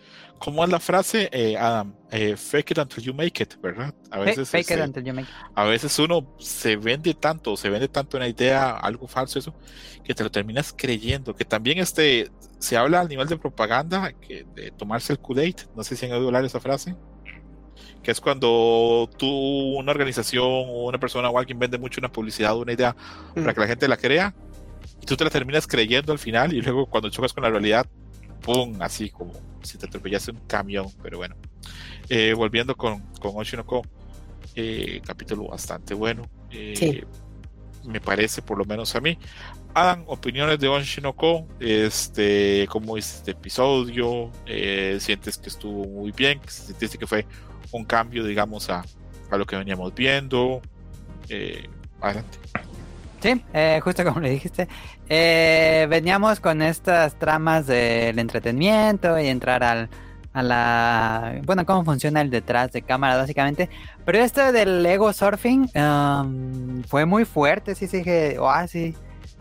¿Cómo 0.43 0.63
es 0.63 0.71
la 0.71 0.79
frase, 0.79 1.29
eh, 1.31 1.55
Adam? 1.55 1.93
Eh, 2.09 2.35
fake 2.35 2.71
it 2.71 2.79
until 2.79 3.03
you 3.03 3.13
make 3.13 3.43
it, 3.43 3.61
¿verdad? 3.61 3.93
A 4.09 4.17
veces, 4.17 4.49
fake 4.49 4.71
it 4.71 4.71
este, 4.71 4.83
until 4.83 5.03
you 5.03 5.13
make 5.13 5.29
it. 5.29 5.51
A 5.53 5.65
veces 5.65 5.99
uno 5.99 6.35
se 6.39 6.77
vende 6.77 7.13
tanto, 7.13 7.55
se 7.55 7.69
vende 7.69 7.87
tanto 7.87 8.17
una 8.17 8.27
idea, 8.27 8.71
algo 8.71 9.07
falso, 9.07 9.37
eso, 9.37 9.53
que 10.03 10.15
te 10.15 10.23
lo 10.23 10.31
terminas 10.31 10.73
creyendo. 10.75 11.35
Que 11.35 11.45
también 11.45 11.77
este, 11.77 12.31
se 12.57 12.75
habla 12.75 13.01
al 13.01 13.07
nivel 13.07 13.27
de 13.27 13.37
propaganda, 13.37 14.13
que, 14.13 14.47
de 14.55 14.71
tomarse 14.71 15.13
el 15.13 15.19
Kool-Aid. 15.19 15.57
No 15.75 15.83
sé 15.83 15.95
si 15.95 16.07
han 16.07 16.13
oído 16.13 16.25
hablar 16.25 16.43
esa 16.43 16.59
frase. 16.59 16.95
Que 18.01 18.09
es 18.09 18.19
cuando 18.19 19.07
tú, 19.19 19.27
una 19.27 19.91
organización 19.91 20.43
o 20.43 20.87
una 20.87 20.99
persona 20.99 21.29
o 21.29 21.37
alguien 21.37 21.59
vende 21.59 21.77
mucho 21.77 22.01
una 22.01 22.11
publicidad 22.11 22.55
o 22.55 22.61
una 22.61 22.73
idea 22.73 22.95
para 23.35 23.51
mm. 23.51 23.53
que 23.53 23.61
la 23.61 23.67
gente 23.67 23.87
la 23.87 23.97
crea, 23.97 24.33
y 24.99 25.05
tú 25.05 25.15
te 25.15 25.23
la 25.23 25.29
terminas 25.29 25.67
creyendo 25.67 26.11
al 26.11 26.19
final, 26.19 26.51
y 26.51 26.61
luego 26.61 26.87
cuando 26.87 27.11
chocas 27.11 27.31
con 27.31 27.43
la 27.43 27.51
realidad, 27.51 27.85
¡pum! 28.41 28.81
Así 28.81 29.09
como 29.09 29.33
si 29.63 29.77
te 29.77 29.85
atropellase 29.85 30.31
un 30.31 30.39
camión, 30.47 30.87
pero 31.01 31.17
bueno. 31.17 31.35
Eh, 32.09 32.33
volviendo 32.33 32.75
con, 32.75 32.99
con 33.19 33.31
Oshinoko, 33.35 33.83
eh, 34.55 35.01
capítulo 35.05 35.47
bastante 35.47 35.93
bueno. 35.93 36.23
Eh, 36.51 37.05
me 37.85 38.01
parece, 38.01 38.41
por 38.41 38.57
lo 38.57 38.65
menos 38.65 38.95
a 38.95 39.01
mí. 39.01 39.17
Hagan 39.73 40.03
opiniones 40.07 40.59
de 40.59 40.67
Oshinoko, 40.67 41.47
este, 41.59 42.67
cómo 42.69 42.97
es 42.97 43.15
este 43.15 43.31
episodio, 43.31 44.29
sientes 44.99 45.37
que 45.37 45.47
estuvo 45.47 45.85
muy 45.87 46.11
bien, 46.11 46.41
sientes 46.47 46.97
que 46.97 47.07
fue 47.07 47.25
un 47.71 47.85
cambio, 47.85 48.25
digamos, 48.25 48.69
a, 48.69 48.83
a 49.29 49.37
lo 49.37 49.45
que 49.45 49.55
veníamos 49.55 49.95
viendo. 49.95 50.61
adelante. 52.01 52.37
Sí, 53.21 53.45
eh, 53.53 53.79
justo 53.83 54.03
como 54.03 54.19
le 54.19 54.31
dijiste, 54.31 54.67
eh, 55.07 55.85
veníamos 55.89 56.39
con 56.39 56.63
estas 56.63 57.19
tramas 57.19 57.67
del 57.67 58.17
entretenimiento 58.17 59.19
y 59.19 59.27
entrar 59.27 59.63
al, 59.63 59.89
a 60.33 60.43
la 60.43 61.41
bueno 61.45 61.65
cómo 61.65 61.83
funciona 61.83 62.21
el 62.21 62.29
detrás 62.29 62.71
de 62.71 62.81
cámara 62.81 63.17
básicamente. 63.17 63.69
Pero 64.05 64.19
esto 64.19 64.51
del 64.51 64.85
ego 64.85 65.13
surfing 65.13 65.69
um, 65.75 66.83
fue 66.83 67.05
muy 67.05 67.25
fuerte 67.25 67.75
sí 67.75 67.87
sí 67.87 67.97
dije 67.97 68.37
oh, 68.39 68.49
ah, 68.49 68.67
sí 68.67 68.95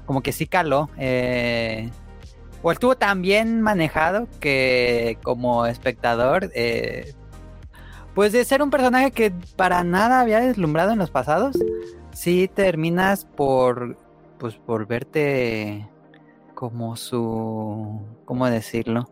como 0.06 0.22
que 0.22 0.32
sí 0.32 0.46
caló 0.46 0.90
eh, 0.98 1.90
o 2.62 2.72
estuvo 2.72 2.96
tan 2.96 3.22
bien 3.22 3.62
manejado 3.62 4.28
que 4.40 5.18
como 5.22 5.66
espectador 5.66 6.50
eh, 6.54 7.14
pues 8.14 8.32
de 8.32 8.44
ser 8.44 8.62
un 8.62 8.70
personaje 8.70 9.12
que 9.12 9.32
para 9.56 9.84
nada 9.84 10.20
había 10.20 10.40
deslumbrado 10.40 10.92
en 10.92 10.98
los 10.98 11.10
pasados 11.10 11.56
sí 12.20 12.50
terminas 12.52 13.24
por 13.24 13.96
pues 14.38 14.54
por 14.56 14.86
verte 14.86 15.88
como 16.54 16.96
su 16.96 18.06
cómo 18.26 18.48
decirlo 18.48 19.10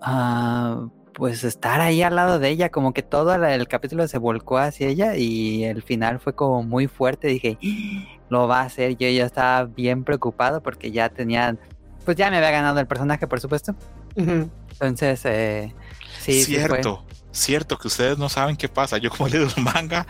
Ah, 0.00 0.86
pues 1.14 1.42
estar 1.42 1.80
ahí 1.80 2.02
al 2.02 2.14
lado 2.14 2.38
de 2.38 2.48
ella, 2.50 2.70
como 2.70 2.92
que 2.94 3.02
todo 3.02 3.34
el 3.34 3.68
capítulo 3.68 4.06
se 4.06 4.18
volcó 4.18 4.58
hacia 4.58 4.86
ella 4.86 5.16
y 5.16 5.64
el 5.64 5.82
final 5.82 6.20
fue 6.20 6.34
como 6.34 6.62
muy 6.62 6.86
fuerte. 6.86 7.28
Dije, 7.28 7.58
¡Ah! 7.60 8.20
lo 8.28 8.46
va 8.46 8.60
a 8.60 8.64
hacer. 8.64 8.96
Yo 8.96 9.08
ya 9.08 9.24
estaba 9.24 9.64
bien 9.64 10.04
preocupado 10.04 10.62
porque 10.62 10.92
ya 10.92 11.08
tenía, 11.08 11.56
pues 12.04 12.16
ya 12.16 12.30
me 12.30 12.36
había 12.36 12.52
ganado 12.52 12.78
el 12.78 12.86
personaje, 12.86 13.26
por 13.26 13.40
supuesto. 13.40 13.74
Entonces, 14.14 15.24
eh, 15.24 15.74
sí. 16.20 16.44
Cierto, 16.44 17.04
cierto 17.32 17.78
que 17.78 17.88
ustedes 17.88 18.18
no 18.18 18.28
saben 18.28 18.56
qué 18.56 18.68
pasa. 18.68 18.98
Yo 18.98 19.10
como 19.10 19.28
leo 19.28 19.48
el 19.56 19.62
manga, 19.62 20.06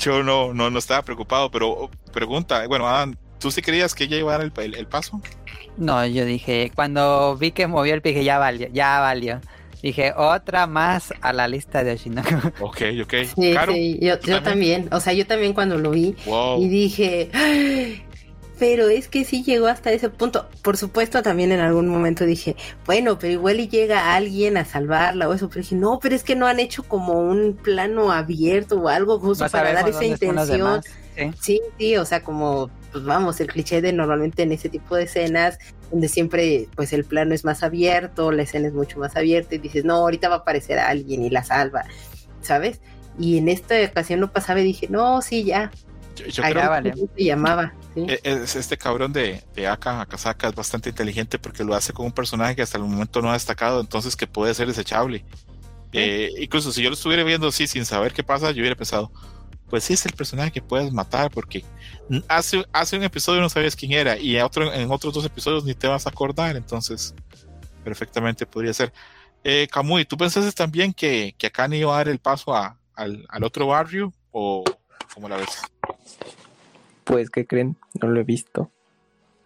yo 0.00 0.22
no, 0.22 0.52
no, 0.52 0.70
no 0.70 0.78
estaba 0.78 1.02
preocupado, 1.02 1.50
pero 1.50 1.70
oh, 1.70 1.90
pregunta, 2.12 2.66
bueno, 2.66 2.88
Adam, 2.88 3.16
¿tú 3.38 3.50
sí 3.50 3.62
creías 3.62 3.94
que 3.94 4.04
ella 4.04 4.16
iba 4.16 4.34
a 4.34 4.38
dar 4.38 4.52
el 4.56 4.86
paso? 4.86 5.20
No, 5.76 6.04
yo 6.06 6.24
dije, 6.24 6.72
cuando 6.74 7.36
vi 7.36 7.52
que 7.52 7.66
movió 7.66 7.94
el 7.94 8.02
pie, 8.02 8.24
ya 8.24 8.38
valió, 8.38 8.68
ya 8.72 9.00
valió. 9.00 9.40
Dije, 9.82 10.12
otra 10.14 10.66
más 10.66 11.14
a 11.22 11.32
la 11.32 11.48
lista 11.48 11.82
de 11.82 11.92
Oshinoko. 11.92 12.28
Ok, 12.60 12.82
ok. 13.02 13.14
Sí, 13.34 13.54
sí, 13.68 13.98
yo, 14.02 14.42
también? 14.42 14.88
O 14.92 15.00
sea, 15.00 15.14
yo 15.14 15.26
también 15.26 15.54
cuando 15.54 15.78
lo 15.78 15.90
vi 15.90 16.14
y 16.58 16.68
dije, 16.68 17.30
pero 18.60 18.90
es 18.90 19.08
que 19.08 19.24
sí 19.24 19.42
llegó 19.42 19.68
hasta 19.68 19.90
ese 19.90 20.10
punto. 20.10 20.46
Por 20.60 20.76
supuesto, 20.76 21.22
también 21.22 21.50
en 21.50 21.60
algún 21.60 21.88
momento 21.88 22.26
dije, 22.26 22.56
bueno, 22.84 23.18
pero 23.18 23.32
igual 23.32 23.58
y 23.58 23.68
llega 23.68 24.14
alguien 24.14 24.58
a 24.58 24.66
salvarla 24.66 25.30
o 25.30 25.32
eso. 25.32 25.48
Pero 25.48 25.62
dije, 25.62 25.76
no, 25.76 25.98
pero 25.98 26.14
es 26.14 26.22
que 26.22 26.36
no 26.36 26.46
han 26.46 26.60
hecho 26.60 26.82
como 26.82 27.14
un 27.14 27.54
plano 27.54 28.12
abierto 28.12 28.78
o 28.78 28.88
algo 28.88 29.18
justo 29.18 29.48
para 29.48 29.72
dar 29.72 29.88
esa 29.88 30.04
intención. 30.04 30.82
¿Sí? 31.40 31.62
¿sí? 31.78 31.96
o 31.96 32.04
sea, 32.04 32.22
como, 32.22 32.70
pues 32.92 33.02
vamos, 33.02 33.40
el 33.40 33.46
cliché 33.46 33.80
de 33.80 33.94
normalmente 33.94 34.42
en 34.42 34.52
ese 34.52 34.68
tipo 34.68 34.94
de 34.94 35.04
escenas, 35.04 35.58
donde 35.90 36.08
siempre, 36.08 36.68
pues 36.76 36.92
el 36.92 37.04
plano 37.04 37.34
es 37.34 37.46
más 37.46 37.62
abierto, 37.62 38.30
la 38.30 38.42
escena 38.42 38.68
es 38.68 38.74
mucho 38.74 38.98
más 38.98 39.16
abierta 39.16 39.54
y 39.54 39.58
dices, 39.58 39.86
no, 39.86 39.94
ahorita 39.94 40.28
va 40.28 40.34
a 40.34 40.38
aparecer 40.38 40.78
alguien 40.78 41.24
y 41.24 41.30
la 41.30 41.44
salva, 41.44 41.86
¿sabes? 42.42 42.80
Y 43.18 43.38
en 43.38 43.48
esta 43.48 43.74
ocasión 43.82 44.20
no 44.20 44.30
pasaba 44.30 44.60
y 44.60 44.64
dije, 44.64 44.86
no, 44.90 45.22
sí, 45.22 45.44
ya. 45.44 45.70
Yo, 46.28 46.42
creo 46.42 46.82
que 46.82 46.94
se 47.16 47.24
llamaba. 47.24 47.74
E, 47.96 48.20
este 48.22 48.76
cabrón 48.76 49.12
de, 49.12 49.42
de 49.54 49.66
Aka 49.66 50.02
Akasaka 50.02 50.48
es 50.48 50.54
bastante 50.54 50.90
inteligente 50.90 51.38
porque 51.38 51.64
lo 51.64 51.74
hace 51.74 51.92
con 51.92 52.06
un 52.06 52.12
personaje 52.12 52.56
que 52.56 52.62
hasta 52.62 52.78
el 52.78 52.84
momento 52.84 53.22
no 53.22 53.30
ha 53.30 53.34
destacado, 53.34 53.80
entonces 53.80 54.16
que 54.16 54.26
puede 54.26 54.54
ser 54.54 54.66
desechable. 54.66 55.24
Eh, 55.92 56.32
incluso 56.38 56.72
si 56.72 56.82
yo 56.82 56.90
lo 56.90 56.94
estuviera 56.94 57.24
viendo 57.24 57.48
así 57.48 57.66
sin 57.66 57.84
saber 57.84 58.12
qué 58.12 58.22
pasa, 58.22 58.52
yo 58.52 58.60
hubiera 58.60 58.76
pensado, 58.76 59.10
pues 59.68 59.84
sí 59.84 59.94
es 59.94 60.06
el 60.06 60.12
personaje 60.12 60.50
que 60.50 60.62
puedes 60.62 60.92
matar, 60.92 61.30
porque 61.30 61.64
hace, 62.28 62.64
hace 62.72 62.96
un 62.96 63.04
episodio 63.04 63.40
no 63.40 63.48
sabías 63.48 63.76
quién 63.76 63.92
era, 63.92 64.18
y 64.18 64.36
en, 64.36 64.42
otro, 64.42 64.72
en 64.72 64.90
otros 64.90 65.14
dos 65.14 65.24
episodios 65.24 65.64
ni 65.64 65.74
te 65.74 65.88
vas 65.88 66.06
a 66.06 66.10
acordar, 66.10 66.56
entonces 66.56 67.14
perfectamente 67.82 68.46
podría 68.46 68.72
ser. 68.72 68.92
Eh, 69.42 69.68
Kamui, 69.70 70.04
¿tú 70.04 70.16
pensaste 70.16 70.52
también 70.52 70.92
que, 70.92 71.34
que 71.38 71.46
acá 71.46 71.66
iba 71.74 71.94
a 71.94 71.98
dar 71.98 72.08
el 72.08 72.18
paso 72.18 72.54
a, 72.54 72.78
al, 72.94 73.24
al, 73.28 73.44
otro 73.44 73.66
barrio 73.66 74.12
o 74.32 74.64
cómo 75.14 75.28
la 75.28 75.36
ves? 75.36 75.62
Pues, 77.04 77.30
¿qué 77.30 77.46
creen? 77.46 77.76
No 78.00 78.08
lo 78.08 78.20
he 78.20 78.24
visto. 78.24 78.70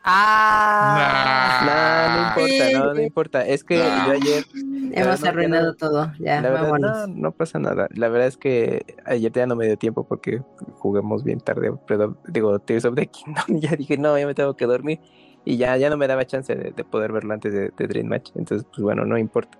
Ah, 0.06 1.62
no, 1.64 2.14
no 2.14 2.28
importa, 2.28 2.78
no, 2.78 2.94
no 2.94 3.00
importa. 3.00 3.46
Es 3.46 3.64
que 3.64 3.78
yo 3.78 4.12
ayer. 4.12 4.44
Hemos 4.92 5.24
arruinado 5.24 5.74
todo, 5.74 6.12
ya. 6.18 6.42
La 6.42 6.50
verdad, 6.50 6.78
no, 6.78 7.06
no, 7.06 7.32
pasa 7.32 7.58
nada. 7.58 7.88
La 7.94 8.08
verdad 8.08 8.28
es 8.28 8.36
que 8.36 8.84
ayer 9.06 9.32
ya 9.32 9.46
no 9.46 9.56
me 9.56 9.64
dio 9.64 9.78
tiempo 9.78 10.04
porque 10.04 10.42
juguemos 10.74 11.24
bien 11.24 11.40
tarde. 11.40 11.72
Pero 11.86 12.18
digo, 12.28 12.58
Tears 12.58 12.84
of 12.84 12.96
the 12.96 13.06
Kingdom. 13.06 13.44
Ya 13.60 13.76
dije, 13.76 13.96
no, 13.96 14.18
ya 14.18 14.26
me 14.26 14.34
tengo 14.34 14.54
que 14.56 14.66
dormir. 14.66 15.00
Y 15.46 15.56
ya, 15.56 15.74
ya 15.78 15.88
no 15.88 15.96
me 15.96 16.06
daba 16.06 16.26
chance 16.26 16.54
de, 16.54 16.84
poder 16.84 17.12
verlo 17.12 17.32
antes 17.32 17.52
de, 17.52 17.70
Dream 17.70 18.06
Match. 18.06 18.30
Entonces, 18.34 18.66
pues 18.70 18.82
bueno, 18.82 19.06
no 19.06 19.16
importa. 19.16 19.58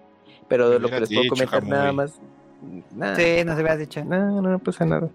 Pero 0.48 0.78
lo 0.78 0.88
que 0.90 1.00
les 1.00 1.08
puedo 1.08 1.28
comentar 1.30 1.64
nada 1.64 1.90
más. 1.92 2.20
Nada, 2.94 3.16
sí, 3.16 3.44
no 3.46 3.54
se 3.54 3.60
había 3.60 3.76
dicho. 3.78 4.04
No, 4.04 4.42
no, 4.42 4.50
no 4.50 4.58
pasa 4.58 4.84
nada. 4.84 5.08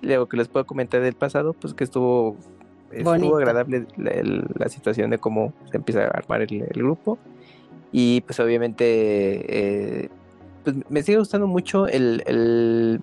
Lo 0.00 0.28
que 0.28 0.36
les 0.36 0.48
puedo 0.48 0.66
comentar 0.66 1.00
del 1.00 1.14
pasado, 1.14 1.52
pues 1.52 1.74
que 1.74 1.84
estuvo 1.84 2.36
estuvo 2.90 3.36
agradable 3.36 3.86
la, 3.96 4.68
situación 4.68 5.10
de 5.10 5.18
cómo 5.18 5.52
se 5.70 5.76
empieza 5.76 6.04
a 6.04 6.08
armar 6.08 6.42
el, 6.42 6.64
grupo. 6.74 7.18
Y 7.92 8.20
pues 8.22 8.38
obviamente 8.40 8.84
eh, 8.84 10.08
pues 10.64 10.76
me 10.88 11.02
sigue 11.02 11.18
gustando 11.18 11.46
mucho 11.46 11.86
el, 11.86 13.00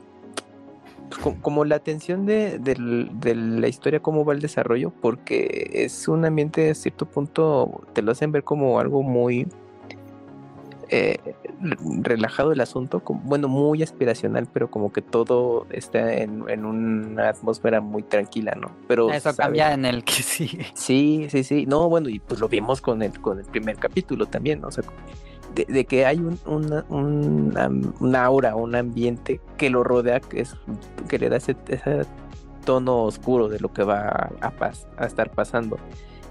pues, 1.09 1.35
como, 1.41 1.65
la 1.65 1.75
atención 1.75 2.25
de, 2.25 2.59
de, 2.59 3.35
la 3.35 3.67
historia, 3.67 3.99
cómo 3.99 4.25
va 4.25 4.33
el 4.33 4.41
desarrollo, 4.41 4.91
porque 5.01 5.71
es 5.73 6.07
un 6.07 6.25
ambiente 6.25 6.69
a 6.69 6.75
cierto 6.75 7.05
punto, 7.05 7.81
te 7.93 8.01
lo 8.01 8.11
hacen 8.11 8.31
ver 8.31 8.43
como 8.43 8.79
algo 8.79 9.01
muy 9.01 9.47
eh, 10.89 11.17
relajado 12.01 12.51
el 12.51 12.61
asunto, 12.61 13.01
como, 13.03 13.21
bueno, 13.21 13.47
muy 13.47 13.81
aspiracional, 13.81 14.47
pero 14.51 14.69
como 14.69 14.91
que 14.91 15.01
todo 15.01 15.65
está 15.71 16.13
en, 16.13 16.43
una 16.65 17.29
atmósfera 17.29 17.81
muy 17.81 18.03
tranquila, 18.03 18.55
¿no? 18.59 18.71
Pero 18.87 19.11
eso 19.11 19.35
cambia 19.35 19.73
en 19.73 19.85
el 19.85 20.03
que 20.03 20.13
sí. 20.23 20.59
Sí, 20.73 21.27
sí, 21.29 21.43
sí. 21.43 21.65
No, 21.65 21.89
bueno, 21.89 22.09
y 22.09 22.19
pues 22.19 22.39
lo 22.39 22.47
vimos 22.47 22.81
con 22.81 23.01
el, 23.01 23.19
con 23.19 23.39
el 23.39 23.45
primer 23.45 23.77
capítulo 23.77 24.25
también, 24.25 24.61
¿no? 24.61 24.67
O 24.67 24.71
sea, 24.71 24.83
de, 25.55 25.85
que 25.85 26.05
hay 26.05 26.19
un, 26.19 26.39
una, 27.99 28.25
aura, 28.25 28.55
un 28.55 28.75
ambiente 28.75 29.39
que 29.57 29.69
lo 29.69 29.83
rodea, 29.83 30.19
que, 30.19 30.41
es, 30.41 30.55
que 31.07 31.17
le 31.17 31.29
da 31.29 31.37
ese, 31.37 31.55
tono 32.65 33.03
oscuro 33.03 33.47
de 33.47 33.59
lo 33.59 33.71
que 33.71 33.83
va 33.83 34.31
a, 34.41 34.53
a 34.97 35.05
estar 35.05 35.29
pasando. 35.31 35.77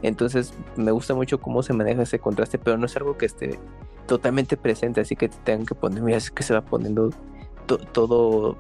Entonces 0.02 0.52
me 0.76 0.90
gusta 0.90 1.14
mucho 1.14 1.40
cómo 1.40 1.62
se 1.62 1.72
maneja 1.72 2.02
ese 2.02 2.18
contraste, 2.18 2.58
pero 2.58 2.76
no 2.76 2.86
es 2.86 2.96
algo 2.96 3.16
que 3.16 3.24
esté 3.24 3.58
totalmente 4.06 4.56
presente, 4.56 5.00
así 5.00 5.16
que 5.16 5.28
te 5.28 5.36
tengan 5.44 5.66
que 5.66 5.74
poner, 5.74 6.02
mira, 6.02 6.18
es 6.18 6.30
que 6.30 6.42
se 6.42 6.54
va 6.54 6.62
poniendo 6.62 7.10
todo 7.92 8.56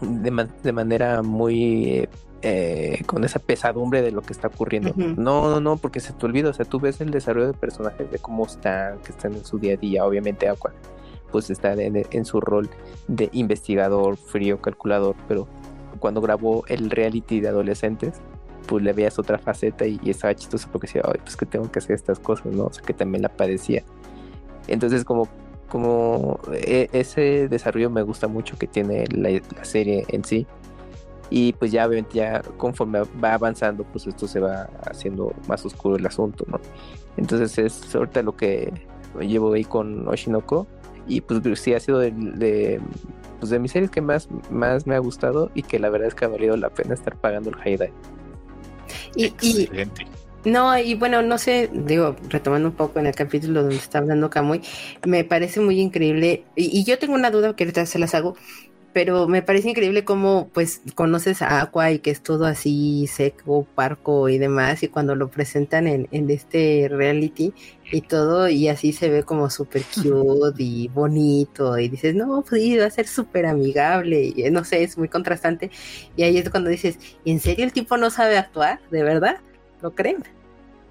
de, 0.00 0.72
manera 0.72 1.22
muy 1.22 2.08
eh, 2.42 3.02
con 3.06 3.24
esa 3.24 3.38
pesadumbre 3.38 4.02
de 4.02 4.12
lo 4.12 4.22
que 4.22 4.32
está 4.32 4.48
ocurriendo. 4.48 4.92
No, 4.96 5.50
no, 5.50 5.60
no, 5.60 5.76
porque 5.76 6.00
se 6.00 6.12
te 6.12 6.26
olvida, 6.26 6.50
o 6.50 6.52
sea, 6.52 6.64
tú 6.64 6.80
ves 6.80 7.00
el 7.00 7.10
desarrollo 7.10 7.48
de 7.48 7.54
personajes, 7.54 8.10
de 8.10 8.18
cómo 8.18 8.46
están, 8.46 8.98
que 9.00 9.12
están 9.12 9.34
en 9.34 9.44
su 9.44 9.58
día 9.58 9.74
a 9.74 9.76
día, 9.76 10.04
obviamente 10.04 10.48
Aqua 10.48 10.72
pues 11.30 11.50
está 11.50 11.72
en, 11.72 12.06
en 12.08 12.24
su 12.24 12.40
rol 12.40 12.70
de 13.08 13.28
investigador, 13.32 14.16
frío, 14.16 14.60
calculador, 14.60 15.16
pero 15.26 15.48
cuando 15.98 16.20
grabó 16.20 16.64
el 16.68 16.88
reality 16.88 17.40
de 17.40 17.48
adolescentes, 17.48 18.20
pues 18.66 18.82
le 18.82 18.92
veías 18.92 19.18
otra 19.18 19.38
faceta 19.38 19.86
y, 19.86 19.98
estaba 20.04 20.34
chistoso 20.34 20.68
porque 20.70 20.86
decía, 20.86 21.02
ay, 21.04 21.20
pues 21.22 21.36
que 21.36 21.46
tengo 21.46 21.70
que 21.70 21.78
hacer 21.78 21.94
estas 21.94 22.18
cosas, 22.18 22.46
¿no? 22.46 22.64
O 22.64 22.72
sea, 22.72 22.82
que 22.84 22.94
también 22.94 23.22
la 23.22 23.28
padecía. 23.28 23.82
Entonces, 24.68 25.04
como, 25.04 25.28
como 25.68 26.40
e, 26.52 26.88
ese 26.92 27.48
desarrollo 27.48 27.90
me 27.90 28.02
gusta 28.02 28.28
mucho 28.28 28.56
que 28.56 28.66
tiene 28.66 29.04
la, 29.08 29.40
serie 29.64 30.04
en 30.08 30.24
sí. 30.24 30.46
Y 31.28 31.54
pues 31.54 31.72
ya 31.72 31.86
obviamente 31.86 32.14
ya 32.14 32.40
conforme 32.56 33.02
va 33.22 33.34
avanzando, 33.34 33.84
pues 33.84 34.06
esto 34.06 34.28
se 34.28 34.38
va 34.38 34.68
haciendo 34.88 35.34
más 35.48 35.64
oscuro 35.64 35.96
el 35.96 36.06
asunto, 36.06 36.44
¿no? 36.46 36.60
Entonces 37.16 37.58
es 37.58 37.94
ahorita 37.94 38.22
lo 38.22 38.36
que 38.36 38.72
llevo 39.20 39.52
ahí 39.52 39.64
con 39.64 40.06
Oshinoko. 40.06 40.66
Y 41.08 41.20
pues 41.20 41.40
sí 41.60 41.72
ha 41.72 41.78
sido 41.78 42.00
de, 42.00 42.10
de, 42.10 42.80
pues 43.38 43.50
de 43.50 43.60
mis 43.60 43.70
series 43.70 43.90
que 43.90 44.00
más, 44.00 44.28
más 44.50 44.86
me 44.88 44.96
ha 44.96 44.98
gustado 44.98 45.50
y 45.54 45.62
que 45.62 45.78
la 45.78 45.88
verdad 45.88 46.08
es 46.08 46.14
que 46.14 46.24
ha 46.24 46.28
valido 46.28 46.56
la 46.56 46.70
pena 46.70 46.94
estar 46.94 47.16
pagando 47.16 47.50
el 47.50 47.56
Haidai. 47.60 47.92
Y, 49.14 49.68
no, 50.46 50.78
y 50.78 50.94
bueno, 50.94 51.22
no 51.22 51.38
sé, 51.38 51.68
digo, 51.72 52.16
retomando 52.28 52.68
un 52.68 52.74
poco 52.74 53.00
en 53.00 53.06
el 53.06 53.14
capítulo 53.14 53.62
donde 53.62 53.76
está 53.76 53.98
hablando 53.98 54.30
Kamui, 54.30 54.62
me 55.04 55.24
parece 55.24 55.60
muy 55.60 55.80
increíble, 55.80 56.44
y, 56.54 56.84
yo 56.84 56.98
tengo 56.98 57.14
una 57.14 57.32
duda 57.32 57.56
que 57.56 57.64
ahorita 57.64 57.84
se 57.84 57.98
las 57.98 58.14
hago, 58.14 58.36
pero 58.92 59.26
me 59.26 59.42
parece 59.42 59.70
increíble 59.70 60.04
cómo 60.04 60.48
pues 60.54 60.80
conoces 60.94 61.42
a 61.42 61.60
Aqua 61.60 61.90
y 61.90 61.98
que 61.98 62.10
es 62.10 62.22
todo 62.22 62.46
así 62.46 63.06
seco, 63.08 63.66
parco 63.74 64.28
y 64.28 64.38
demás, 64.38 64.84
y 64.84 64.88
cuando 64.88 65.16
lo 65.16 65.28
presentan 65.30 65.88
en, 65.88 66.08
en 66.12 66.30
este 66.30 66.86
reality 66.88 67.52
y 67.90 68.02
todo, 68.02 68.48
y 68.48 68.68
así 68.68 68.92
se 68.92 69.10
ve 69.10 69.24
como 69.24 69.50
súper 69.50 69.82
cute 69.82 70.62
y 70.62 70.88
bonito, 70.88 71.76
y 71.76 71.88
dices, 71.88 72.14
no, 72.14 72.44
pues 72.48 72.62
sí, 72.62 72.76
va 72.78 72.86
a 72.86 72.90
ser 72.90 73.08
súper 73.08 73.46
amigable, 73.46 74.32
y 74.36 74.48
no 74.52 74.64
sé, 74.64 74.84
es 74.84 74.96
muy 74.96 75.08
contrastante, 75.08 75.72
y 76.16 76.22
ahí 76.22 76.38
es 76.38 76.48
cuando 76.50 76.70
dices, 76.70 76.98
¿en 77.24 77.40
serio 77.40 77.64
el 77.64 77.72
tipo 77.72 77.96
no 77.96 78.10
sabe 78.10 78.38
actuar? 78.38 78.78
¿De 78.92 79.02
verdad? 79.02 79.40
¿Lo 79.82 79.94
creen? 79.94 80.24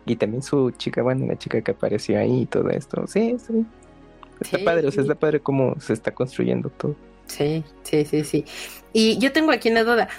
Y 0.06 0.16
también 0.16 0.44
su 0.44 0.72
chica, 0.72 1.02
bueno, 1.02 1.26
la 1.26 1.38
chica 1.38 1.62
que 1.62 1.72
apareció 1.72 2.20
ahí 2.20 2.42
y 2.42 2.46
todo 2.46 2.70
esto, 2.70 3.08
sí, 3.08 3.38
sí. 3.46 3.66
Está 4.40 4.60
padre, 4.64 4.88
o 4.88 4.92
sea, 4.92 5.04
está 5.04 5.16
padre 5.16 5.40
cómo 5.40 5.80
se 5.80 5.94
está 5.94 6.12
construyendo 6.12 6.70
todo. 6.70 6.96
Sí, 7.28 7.64
sí, 7.84 8.06
sí, 8.06 8.24
sí. 8.24 8.46
Y 8.94 9.18
yo 9.18 9.32
tengo 9.32 9.52
aquí 9.52 9.70
una 9.70 9.84
duda, 9.84 10.10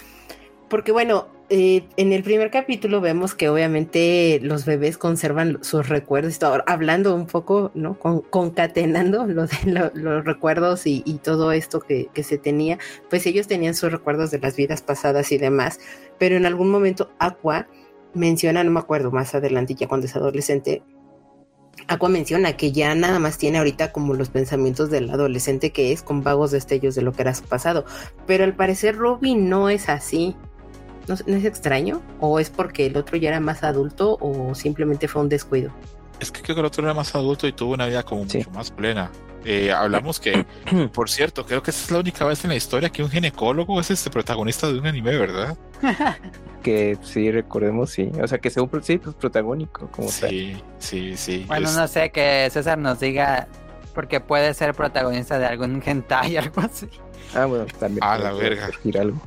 porque 0.68 0.90
bueno, 0.90 1.28
eh, 1.48 1.84
en 1.96 2.12
el 2.12 2.24
primer 2.24 2.50
capítulo 2.50 3.00
vemos 3.00 3.36
que 3.36 3.48
obviamente 3.48 4.40
los 4.42 4.64
bebés 4.64 4.98
conservan 4.98 5.62
sus 5.62 5.88
recuerdos, 5.88 6.40
hablando 6.66 7.14
un 7.14 7.26
poco, 7.26 7.70
¿no? 7.74 7.96
concatenando 7.98 9.26
lo 9.26 9.46
de 9.46 9.90
los 9.94 10.24
recuerdos 10.24 10.86
y, 10.86 11.02
todo 11.22 11.52
esto 11.52 11.80
que, 11.80 12.10
se 12.24 12.38
tenía, 12.38 12.78
pues 13.08 13.26
ellos 13.26 13.46
tenían 13.46 13.74
sus 13.74 13.92
recuerdos 13.92 14.32
de 14.32 14.40
las 14.40 14.56
vidas 14.56 14.82
pasadas 14.82 15.30
y 15.30 15.38
demás, 15.38 15.78
pero 16.18 16.36
en 16.36 16.46
algún 16.46 16.68
momento 16.68 17.12
Aqua 17.20 17.68
menciona, 18.16 18.64
no 18.64 18.70
me 18.70 18.80
acuerdo 18.80 19.10
más 19.10 19.34
adelante, 19.34 19.74
ya 19.74 19.86
cuando 19.86 20.06
es 20.06 20.16
adolescente, 20.16 20.82
Aqua 21.88 22.08
menciona 22.08 22.56
que 22.56 22.72
ya 22.72 22.94
nada 22.94 23.18
más 23.18 23.38
tiene 23.38 23.58
ahorita 23.58 23.92
como 23.92 24.14
los 24.14 24.28
pensamientos 24.28 24.90
del 24.90 25.08
adolescente 25.10 25.70
que 25.70 25.92
es 25.92 26.02
con 26.02 26.22
vagos 26.22 26.50
destellos 26.50 26.94
de 26.94 27.02
lo 27.02 27.12
que 27.12 27.22
era 27.22 27.34
su 27.34 27.44
pasado, 27.44 27.84
pero 28.26 28.44
al 28.44 28.56
parecer 28.56 28.96
Robin 28.96 29.48
no 29.48 29.68
es 29.68 29.88
así. 29.88 30.34
¿No, 31.06 31.14
es 31.14 31.44
extraño? 31.44 32.02
¿O 32.18 32.40
es 32.40 32.50
porque 32.50 32.86
el 32.86 32.96
otro 32.96 33.16
ya 33.16 33.28
era 33.28 33.38
más 33.38 33.62
adulto 33.62 34.18
o 34.20 34.56
simplemente 34.56 35.06
fue 35.06 35.22
un 35.22 35.28
descuido? 35.28 35.70
Es 36.20 36.30
que 36.30 36.42
creo 36.42 36.56
que 36.56 36.60
el 36.60 36.66
otro 36.66 36.84
era 36.84 36.94
más 36.94 37.14
adulto 37.14 37.46
y 37.46 37.52
tuvo 37.52 37.74
una 37.74 37.86
vida 37.86 38.02
como 38.02 38.24
mucho 38.24 38.50
más 38.50 38.70
plena. 38.70 39.10
Eh, 39.44 39.70
hablamos 39.70 40.18
que, 40.18 40.44
por 40.92 41.08
cierto, 41.08 41.46
creo 41.46 41.62
que 41.62 41.70
esa 41.70 41.84
es 41.84 41.90
la 41.92 42.00
única 42.00 42.24
vez 42.24 42.42
en 42.44 42.50
la 42.50 42.56
historia 42.56 42.90
que 42.90 43.02
un 43.02 43.10
ginecólogo 43.10 43.78
es 43.80 43.90
este 43.92 44.10
protagonista 44.10 44.66
de 44.66 44.78
un 44.78 44.86
anime, 44.86 45.16
¿verdad? 45.16 45.56
que 46.64 46.98
sí, 47.02 47.30
recordemos, 47.30 47.90
sí. 47.90 48.10
O 48.20 48.26
sea, 48.26 48.38
que 48.38 48.50
sea 48.50 48.64
un 48.64 48.82
sí, 48.82 48.98
pues, 48.98 49.14
protagónico, 49.14 49.88
como 49.92 50.08
Sí, 50.08 50.56
sí, 50.80 51.16
sí. 51.16 51.44
Bueno, 51.46 51.70
no 51.70 51.86
sé, 51.86 52.10
que 52.10 52.48
César 52.50 52.76
nos 52.76 52.98
diga, 52.98 53.46
porque 53.94 54.18
puede 54.18 54.52
ser 54.52 54.74
protagonista 54.74 55.38
de 55.38 55.46
algún 55.46 55.80
hentai, 55.84 56.36
algo 56.38 56.62
así. 56.62 56.88
Ah, 57.34 57.44
bueno, 57.44 57.66
también. 57.78 58.02
A 58.02 58.18
la 58.18 58.32
verga. 58.32 58.68
algo. 58.98 59.20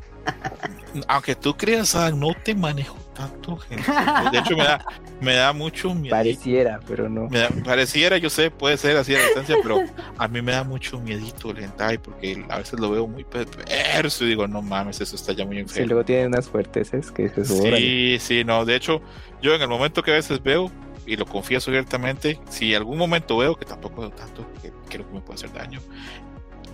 Aunque 1.07 1.35
tú 1.35 1.55
creas, 1.55 1.95
no 2.15 2.33
te 2.33 2.55
manejo 2.55 2.97
tanto, 3.13 3.57
gente. 3.57 3.83
De 4.31 4.39
hecho, 4.39 4.55
me 4.55 4.63
da, 4.63 4.85
me 5.19 5.35
da 5.35 5.53
mucho 5.53 5.93
miedo. 5.93 6.15
Pareciera, 6.15 6.79
pero 6.87 7.09
no. 7.09 7.29
pareciera, 7.63 8.17
yo 8.17 8.29
sé, 8.29 8.49
puede 8.49 8.77
ser 8.77 8.97
así 8.97 9.13
a 9.13 9.19
distancia, 9.19 9.57
pero 9.61 9.83
a 10.17 10.27
mí 10.27 10.41
me 10.41 10.53
da 10.53 10.63
mucho 10.63 10.99
miedito 10.99 11.51
el 11.51 11.63
hentai 11.63 11.97
porque 11.97 12.43
a 12.49 12.59
veces 12.59 12.79
lo 12.79 12.91
veo 12.91 13.07
muy 13.07 13.23
perverso 13.23 14.25
y 14.25 14.29
digo, 14.29 14.47
no 14.47 14.61
mames, 14.61 15.01
eso 15.01 15.15
está 15.15 15.33
ya 15.33 15.45
muy 15.45 15.59
enfermo. 15.59 15.83
Sí, 15.83 15.87
luego 15.87 16.05
tiene 16.05 16.27
unas 16.27 16.47
fuertes 16.47 16.91
que 17.11 17.29
se 17.29 17.45
Sí, 17.45 18.17
sí, 18.19 18.43
no. 18.43 18.65
De 18.65 18.75
hecho, 18.75 19.01
yo 19.41 19.53
en 19.53 19.61
el 19.61 19.67
momento 19.67 20.01
que 20.01 20.11
a 20.11 20.15
veces 20.15 20.41
veo, 20.41 20.71
y 21.05 21.15
lo 21.15 21.25
confieso 21.25 21.71
abiertamente, 21.71 22.39
si 22.49 22.73
algún 22.73 22.97
momento 22.97 23.37
veo, 23.37 23.55
que 23.55 23.65
tampoco 23.65 24.01
veo 24.01 24.11
tanto, 24.11 24.45
que 24.61 24.71
creo 24.89 25.07
que 25.07 25.13
me 25.13 25.21
puede 25.21 25.35
hacer 25.35 25.51
daño, 25.51 25.81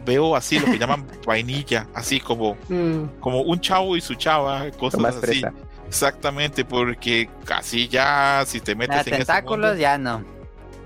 veo 0.06 0.36
así 0.36 0.60
lo 0.60 0.66
que 0.66 0.78
llaman 0.78 1.06
vainilla, 1.26 1.88
así 1.94 2.20
como, 2.20 2.56
mm. 2.70 3.20
como 3.20 3.42
un 3.42 3.60
chavo 3.60 3.98
y 3.98 4.02
su 4.02 4.16
chava, 4.16 4.70
cosas 4.72 5.18
así. 5.24 5.42
Exactamente, 5.88 6.66
porque 6.66 7.30
casi 7.44 7.88
ya 7.88 8.44
si 8.46 8.60
te 8.60 8.76
metes 8.76 9.08
en 9.08 9.18
tentáculos 9.18 9.78
ya 9.78 9.98
no. 9.98 10.24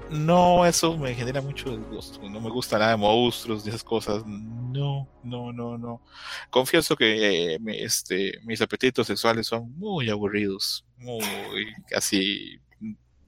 No, 0.10 0.66
eso 0.66 0.98
me 0.98 1.14
genera 1.14 1.40
mucho 1.42 1.78
gusto. 1.92 2.28
No 2.28 2.42
me 2.42 2.50
gusta 2.50 2.80
nada 2.80 2.92
de 2.92 2.98
monstruos 2.98 3.66
y 3.66 3.70
esas 3.70 3.84
cosas. 3.84 4.26
No, 4.26 5.08
no, 5.24 5.54
no, 5.54 5.78
no. 5.78 6.02
Confieso 6.50 6.96
que 6.96 7.56
eh, 7.56 7.60
este, 7.68 8.40
mis 8.44 8.60
apetitos 8.62 9.06
sexuales 9.06 9.46
son 9.48 9.72
muy 9.78 10.10
aburridos, 10.10 10.84
muy 10.98 11.24
así 11.96 12.60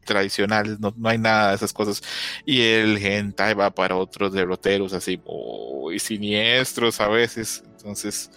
tradicionales, 0.06 0.80
no, 0.80 0.94
hay 1.04 1.18
nada 1.18 1.50
de 1.50 1.56
esas 1.56 1.74
cosas. 1.74 2.02
Y 2.46 2.62
el 2.62 2.98
hentai 2.98 3.54
va 3.54 3.72
para 3.72 3.96
otros 3.96 4.34
derroteros 4.34 4.94
así 4.94 5.22
muy 5.26 6.00
siniestros 6.00 7.00
a 7.02 7.08
veces. 7.08 7.64
Entonces, 7.78 8.32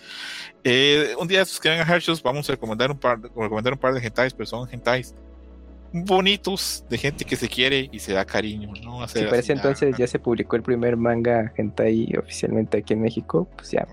eh, 0.62 1.15
un 1.19 1.29
día 1.29 1.45
que 1.45 1.69
vengan 1.69 1.89
a 1.89 1.95
Hershey's 1.95 2.23
vamos 2.23 2.49
a 2.49 2.53
recomendar 2.53 2.91
un 2.91 2.99
par, 2.99 3.21
recomendar 3.21 3.73
un 3.73 3.79
par 3.79 3.95
de 3.95 4.07
hentais, 4.07 4.33
pero 4.33 4.47
son 4.47 4.69
hentais 4.73 5.15
bonitos 5.95 6.85
de 6.91 6.99
gente 6.99 7.25
que 7.25 7.37
se 7.37 7.49
quiere 7.49 7.89
y 7.93 8.01
se 8.01 8.12
da 8.12 8.25
cariño, 8.25 8.73
¿no? 8.83 9.07
Si 9.07 9.23
parece 9.23 9.53
entonces 9.53 9.97
ya 9.97 10.09
se 10.09 10.19
publicó 10.19 10.57
el 10.57 10.62
primer 10.62 10.97
manga 10.97 11.53
hentai 11.57 12.12
oficialmente 12.19 12.79
aquí 12.79 12.95
en 12.95 13.03
México, 13.03 13.49
pues 13.57 13.71
ya 13.71 13.87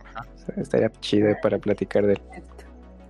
estaría 0.58 0.92
chido 1.00 1.36
para 1.44 1.60
platicar 1.60 2.08
de 2.08 2.14
él. 2.14 2.22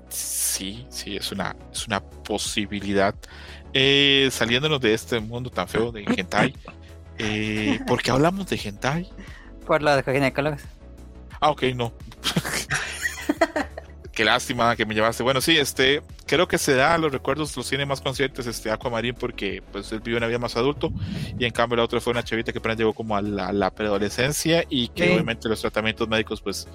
Sí, 0.10 0.86
sí, 0.90 1.16
es 1.16 1.32
una, 1.32 1.56
es 1.72 1.88
una 1.88 2.02
posibilidad. 2.02 3.16
Eh, 3.74 4.30
saliéndonos 4.32 4.82
de 4.82 4.94
este 4.94 5.20
mundo 5.20 5.50
tan 5.50 5.68
feo 5.68 5.92
de 5.92 6.04
hentai, 6.04 6.54
eh, 7.18 7.80
¿por 7.88 8.02
qué 8.02 8.12
hablamos 8.12 8.48
de 8.48 8.60
hentai? 8.62 9.10
Por 9.66 9.82
lo 9.82 9.96
de 9.96 10.04
ginecólogos. 10.04 10.62
Ah, 11.40 11.52
ok, 11.52 11.64
no. 11.76 11.94
Qué 14.12 14.26
lástima 14.26 14.76
que 14.76 14.86
me 14.86 14.94
llevaste. 14.94 15.24
Bueno, 15.24 15.40
sí, 15.40 15.58
este, 15.58 16.02
creo 16.26 16.48
que 16.48 16.58
se 16.58 16.76
da 16.76 16.98
los 16.98 17.12
recuerdos, 17.12 17.56
los 17.56 17.68
tiene 17.70 17.86
más 17.86 18.02
conscientes 18.02 18.46
este 18.46 18.70
Aquamarine 18.70 19.18
porque 19.18 19.64
pues 19.72 19.92
él 19.94 20.02
vivió 20.02 20.18
una 20.18 20.28
vida 20.28 20.38
más 20.38 20.58
adulto 20.58 20.92
y 21.40 21.46
en 21.46 21.52
cambio 21.52 21.78
la 21.78 21.84
otra 21.86 22.02
fue 22.02 22.12
una 22.12 22.24
chavita 22.24 22.52
que 22.52 22.60
apenas 22.60 22.78
llegó 22.78 22.94
como 22.94 23.16
a 23.16 23.22
la, 23.22 23.72
preadolescencia 23.72 24.66
y 24.70 24.90
que 24.90 25.14
obviamente 25.14 25.48
los 25.48 25.62
tratamientos 25.62 26.10
médicos 26.10 26.42
pues 26.42 26.68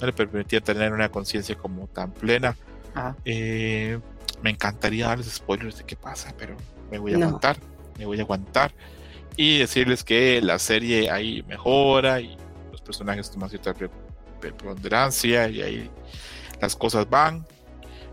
no 0.00 0.06
le 0.06 0.12
permitían 0.14 0.62
tener 0.62 0.92
una 0.92 1.10
conciencia 1.10 1.56
como 1.56 1.86
tan 1.88 2.10
plena. 2.12 2.56
Eh, 3.24 4.00
me 4.42 4.50
encantaría 4.50 5.06
darles 5.06 5.32
spoilers 5.34 5.78
de 5.78 5.84
qué 5.84 5.96
pasa, 5.96 6.34
pero 6.38 6.56
me 6.90 6.98
voy 6.98 7.12
a 7.12 7.16
aguantar, 7.16 7.56
me 7.98 8.06
voy 8.06 8.18
a 8.18 8.22
aguantar 8.22 8.72
y 9.36 9.58
decirles 9.58 10.02
que 10.02 10.40
la 10.42 10.58
serie 10.58 11.10
ahí 11.10 11.42
mejora 11.44 12.20
y 12.20 12.36
los 12.72 12.80
personajes 12.80 13.30
toman 13.30 13.48
cierta 13.48 13.74
preponderancia 14.40 15.48
y 15.48 15.62
ahí 15.62 15.90
las 16.60 16.74
cosas 16.74 17.08
van. 17.08 17.46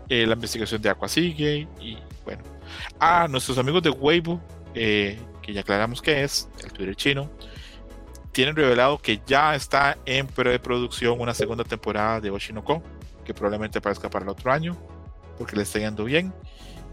Eh, 0.08 0.24
la 0.24 0.34
investigación 0.34 0.80
de 0.80 0.88
Aqua 0.88 1.08
sigue 1.08 1.66
y 1.80 1.98
bueno. 2.24 2.42
A 3.00 3.26
nuestros 3.28 3.58
amigos 3.58 3.82
de 3.82 3.90
Weibo, 3.90 4.40
eh, 4.74 5.18
que 5.42 5.52
ya 5.52 5.62
aclaramos 5.62 6.00
que 6.00 6.22
es, 6.22 6.48
el 6.62 6.72
Twitter 6.72 6.94
chino, 6.94 7.30
tienen 8.30 8.54
revelado 8.54 8.98
que 8.98 9.20
ya 9.26 9.54
está 9.54 9.98
en 10.04 10.26
preproducción 10.26 11.20
una 11.20 11.34
segunda 11.34 11.64
temporada 11.64 12.20
de 12.20 12.30
Oshinoko, 12.30 12.82
que 13.24 13.34
probablemente 13.34 13.78
aparezca 13.78 14.10
para 14.10 14.24
el 14.24 14.28
otro 14.28 14.52
año 14.52 14.76
porque 15.38 15.56
le 15.56 15.62
está 15.62 15.78
yendo 15.78 16.04
bien 16.04 16.32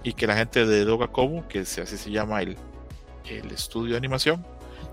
y 0.04 0.14
que 0.14 0.28
la 0.28 0.36
gente 0.36 0.66
de 0.66 0.86
Doga 0.86 1.08
Kobo, 1.08 1.48
que 1.48 1.60
así 1.60 1.86
se 1.86 2.12
llama 2.12 2.42
el, 2.42 2.58
el 3.30 3.52
estudio 3.52 3.92
de 3.92 3.98
animación, 3.98 4.46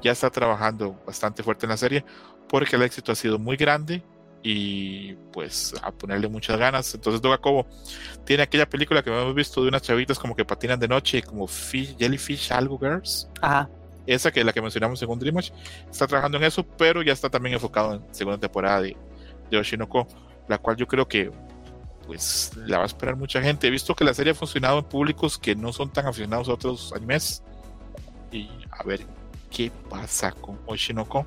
ya 0.03 0.12
está 0.12 0.30
trabajando 0.30 0.96
bastante 1.07 1.42
fuerte 1.42 1.66
en 1.66 1.70
la 1.70 1.76
serie 1.76 2.05
porque 2.48 2.76
el 2.76 2.82
éxito 2.82 3.12
ha 3.12 3.14
sido 3.14 3.38
muy 3.38 3.57
grande 3.57 4.03
y 4.42 5.14
pues 5.32 5.74
a 5.82 5.90
ponerle 5.92 6.28
muchas 6.28 6.59
ganas. 6.59 6.94
Entonces 6.94 7.20
Doga 7.20 7.38
Kobo 7.38 7.66
tiene 8.24 8.42
aquella 8.42 8.68
película 8.68 9.03
que 9.03 9.11
hemos 9.11 9.34
visto 9.34 9.62
de 9.62 9.68
unas 9.68 9.82
chavitas 9.82 10.18
como 10.18 10.34
que 10.34 10.44
patinan 10.44 10.80
de 10.80 10.88
noche, 10.88 11.22
como 11.22 11.46
fish, 11.46 11.96
Jellyfish 11.98 12.53
Algo 12.53 12.78
Girls. 12.78 13.28
Ajá. 13.40 13.68
Esa 14.07 14.32
que 14.32 14.40
es 14.40 14.46
la 14.46 14.53
que 14.53 14.62
mencionamos 14.62 15.01
en 15.03 15.11
un 15.11 15.18
Dreamwatch. 15.18 15.51
Está 15.90 16.07
trabajando 16.07 16.38
en 16.38 16.44
eso, 16.44 16.64
pero 16.64 17.03
ya 17.03 17.12
está 17.12 17.28
también 17.28 17.55
enfocado 17.55 17.94
en 17.94 18.14
segunda 18.14 18.38
temporada 18.38 18.80
de, 18.80 18.96
de 19.51 19.59
Oshinoko, 19.59 20.07
la 20.48 20.59
cual 20.59 20.76
yo 20.76 20.86
creo 20.86 21.07
que 21.07 21.30
pues 22.11 22.50
la 22.66 22.78
va 22.78 22.82
a 22.82 22.86
esperar 22.86 23.14
mucha 23.14 23.40
gente. 23.40 23.68
He 23.68 23.70
visto 23.70 23.94
que 23.94 24.02
la 24.02 24.12
serie 24.12 24.32
ha 24.32 24.34
funcionado 24.34 24.80
en 24.80 24.84
públicos 24.84 25.38
que 25.38 25.54
no 25.54 25.72
son 25.72 25.90
tan 25.90 26.08
aficionados 26.08 26.48
a 26.48 26.54
otros 26.54 26.92
animes. 26.92 27.40
Y 28.32 28.50
a 28.68 28.82
ver 28.82 29.02
qué 29.48 29.70
pasa 29.88 30.32
con 30.32 30.58
Oshinoko. 30.66 31.24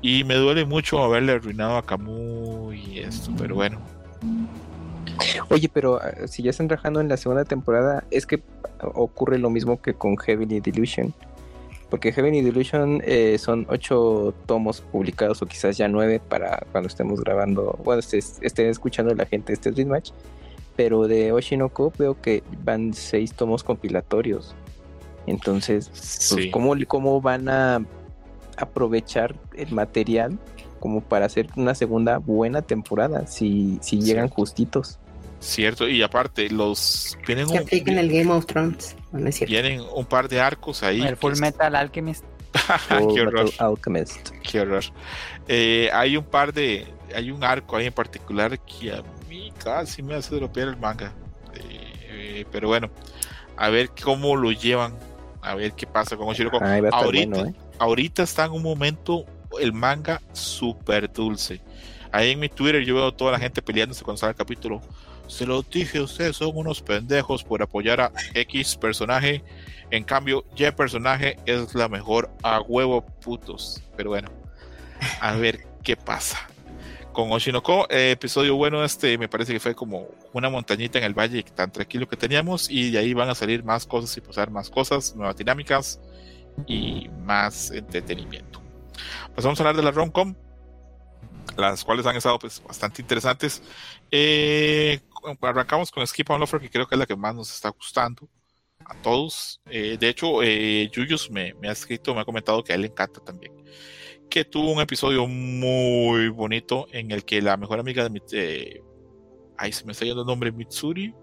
Y 0.00 0.24
me 0.24 0.36
duele 0.36 0.64
mucho 0.64 1.04
haberle 1.04 1.32
arruinado 1.32 1.76
a 1.76 1.84
Camus 1.84 2.74
y 2.74 3.00
esto, 3.00 3.30
pero 3.36 3.56
bueno. 3.56 3.78
Oye, 5.50 5.68
pero 5.68 6.00
ah, 6.00 6.26
si 6.26 6.42
ya 6.42 6.48
están 6.48 6.68
trabajando 6.68 7.02
en 7.02 7.10
la 7.10 7.18
segunda 7.18 7.44
temporada, 7.44 8.02
es 8.10 8.24
que 8.24 8.42
ocurre 8.80 9.38
lo 9.38 9.50
mismo 9.50 9.82
que 9.82 9.92
con 9.92 10.16
Heavenly 10.16 10.60
Delusion. 10.60 11.12
Porque 11.90 12.12
Heavenly 12.12 12.42
Delusion 12.42 13.00
eh, 13.04 13.38
son 13.38 13.66
ocho 13.68 14.34
tomos 14.46 14.80
publicados 14.80 15.40
o 15.42 15.46
quizás 15.46 15.76
ya 15.76 15.86
nueve 15.88 16.20
para 16.20 16.66
cuando 16.72 16.88
estemos 16.88 17.20
grabando, 17.20 17.78
bueno, 17.84 18.00
estén 18.00 18.66
escuchando 18.66 19.14
la 19.14 19.26
gente 19.26 19.52
este 19.52 19.70
Dream 19.70 19.90
Match. 19.90 20.10
Pero 20.74 21.06
de 21.06 21.32
Oshinoko 21.32 21.92
veo 21.96 22.20
que 22.20 22.42
van 22.64 22.92
seis 22.92 23.32
tomos 23.32 23.64
compilatorios. 23.64 24.54
Entonces, 25.26 25.90
pues, 26.32 26.48
¿cómo, 26.52 26.74
¿cómo 26.86 27.20
van 27.20 27.48
a 27.48 27.84
aprovechar 28.56 29.34
el 29.56 29.72
material 29.72 30.38
como 30.80 31.00
para 31.00 31.26
hacer 31.26 31.48
una 31.56 31.74
segunda 31.74 32.18
buena 32.18 32.62
temporada 32.62 33.26
si, 33.26 33.78
si 33.80 34.00
llegan 34.00 34.28
justitos? 34.28 34.98
Cierto, 35.40 35.88
y 35.88 36.02
aparte, 36.02 36.48
los 36.48 37.16
vienen 37.26 37.46
un, 37.48 37.56
el 37.58 38.08
Game 38.10 38.32
of 38.32 38.46
Thrones. 38.46 38.96
Vienen 39.46 39.82
un 39.94 40.04
par 40.04 40.28
de 40.28 40.40
arcos 40.40 40.82
ahí. 40.82 41.02
El 41.02 41.16
Full 41.16 41.38
Metal 41.38 41.74
Alchemist. 41.74 42.24
Qué 42.88 43.20
horror. 43.20 43.50
Alchemist. 43.58 44.30
Qué 44.42 44.60
horror. 44.60 44.84
Eh, 45.48 45.90
hay 45.92 46.16
un 46.16 46.24
par 46.24 46.52
de. 46.52 46.86
Hay 47.14 47.30
un 47.30 47.44
arco 47.44 47.76
ahí 47.76 47.86
en 47.86 47.92
particular 47.92 48.58
que 48.60 48.92
a 48.92 49.02
mí 49.28 49.52
casi 49.62 50.02
me 50.02 50.14
hace 50.14 50.34
dropear 50.34 50.68
el 50.68 50.76
manga. 50.76 51.12
Eh, 51.54 52.44
pero 52.50 52.68
bueno, 52.68 52.90
a 53.56 53.68
ver 53.68 53.90
cómo 54.02 54.36
lo 54.36 54.52
llevan. 54.52 54.94
A 55.42 55.54
ver 55.54 55.72
qué 55.72 55.86
pasa 55.86 56.16
con 56.16 56.28
Oshiroko. 56.28 56.58
ahorita, 56.90 57.40
¿eh? 57.40 57.54
ahorita 57.78 58.22
está 58.24 58.46
en 58.46 58.52
un 58.52 58.62
momento 58.62 59.24
el 59.60 59.72
manga 59.72 60.20
súper 60.32 61.12
dulce. 61.12 61.60
Ahí 62.10 62.32
en 62.32 62.40
mi 62.40 62.48
Twitter 62.48 62.82
yo 62.84 62.94
veo 62.94 63.12
toda 63.12 63.32
la 63.32 63.38
gente 63.38 63.62
peleándose 63.62 64.02
cuando 64.04 64.18
sale 64.18 64.30
el 64.30 64.36
capítulo. 64.36 64.80
Se 65.26 65.46
lo 65.46 65.62
dije, 65.62 66.00
ustedes 66.00 66.36
son 66.36 66.52
unos 66.54 66.82
pendejos 66.82 67.42
por 67.42 67.62
apoyar 67.62 68.00
a 68.00 68.12
X 68.34 68.76
personaje. 68.76 69.42
En 69.90 70.04
cambio, 70.04 70.44
Y 70.56 70.70
personaje 70.72 71.36
es 71.46 71.74
la 71.74 71.88
mejor 71.88 72.30
a 72.42 72.60
huevo 72.60 73.04
putos. 73.04 73.82
Pero 73.96 74.10
bueno, 74.10 74.30
a 75.20 75.34
ver 75.36 75.66
qué 75.82 75.96
pasa. 75.96 76.38
Con 77.12 77.32
Oshinoko, 77.32 77.86
eh, 77.88 78.10
episodio 78.10 78.56
bueno 78.56 78.84
este, 78.84 79.16
me 79.16 79.28
parece 79.28 79.54
que 79.54 79.60
fue 79.60 79.74
como 79.74 80.06
una 80.34 80.50
montañita 80.50 80.98
en 80.98 81.04
el 81.04 81.14
valle 81.14 81.42
tan 81.42 81.72
tranquilo 81.72 82.06
que 82.06 82.16
teníamos 82.16 82.70
y 82.70 82.90
de 82.90 82.98
ahí 82.98 83.14
van 83.14 83.30
a 83.30 83.34
salir 83.34 83.64
más 83.64 83.86
cosas 83.86 84.14
y 84.18 84.20
pasar 84.20 84.50
más 84.50 84.68
cosas, 84.68 85.16
nuevas 85.16 85.34
dinámicas 85.36 85.98
y 86.66 87.08
más 87.24 87.70
entretenimiento. 87.70 88.60
Pues 89.34 89.44
vamos 89.44 89.58
a 89.58 89.62
hablar 89.62 89.76
de 89.76 89.82
la 89.82 89.92
romcom, 89.92 90.34
las 91.56 91.84
cuales 91.84 92.04
han 92.04 92.16
estado 92.16 92.38
pues 92.38 92.62
bastante 92.62 93.00
interesantes. 93.00 93.62
Eh, 94.10 95.00
arrancamos 95.40 95.90
con 95.90 96.06
Skip 96.06 96.30
on 96.30 96.42
Offer, 96.42 96.60
que 96.60 96.70
creo 96.70 96.86
que 96.86 96.94
es 96.94 96.98
la 96.98 97.06
que 97.06 97.16
más 97.16 97.34
nos 97.34 97.50
está 97.52 97.68
gustando 97.70 98.28
a 98.84 98.94
todos. 99.02 99.60
Eh, 99.66 99.96
de 99.98 100.08
hecho, 100.08 100.42
eh, 100.42 100.88
Yuyus 100.92 101.30
me, 101.30 101.54
me, 101.54 101.68
ha 101.68 101.72
escrito, 101.72 102.14
me 102.14 102.20
ha 102.20 102.24
comentado 102.24 102.62
que 102.62 102.72
a 102.72 102.76
él 102.76 102.82
le 102.82 102.88
encanta 102.88 103.20
también. 103.20 103.52
Que 104.30 104.44
tuvo 104.44 104.72
un 104.72 104.80
episodio 104.80 105.26
muy 105.26 106.28
bonito 106.28 106.86
en 106.92 107.10
el 107.10 107.24
que 107.24 107.40
la 107.40 107.56
mejor 107.56 107.78
amiga 107.78 108.08
de 108.08 108.22
eh, 108.32 108.82
ay, 109.56 109.72
se 109.72 109.84
me 109.84 109.92
está 109.92 110.04
yendo 110.04 110.22
el 110.22 110.26
nombre, 110.26 110.52
Mitsuri. 110.52 111.14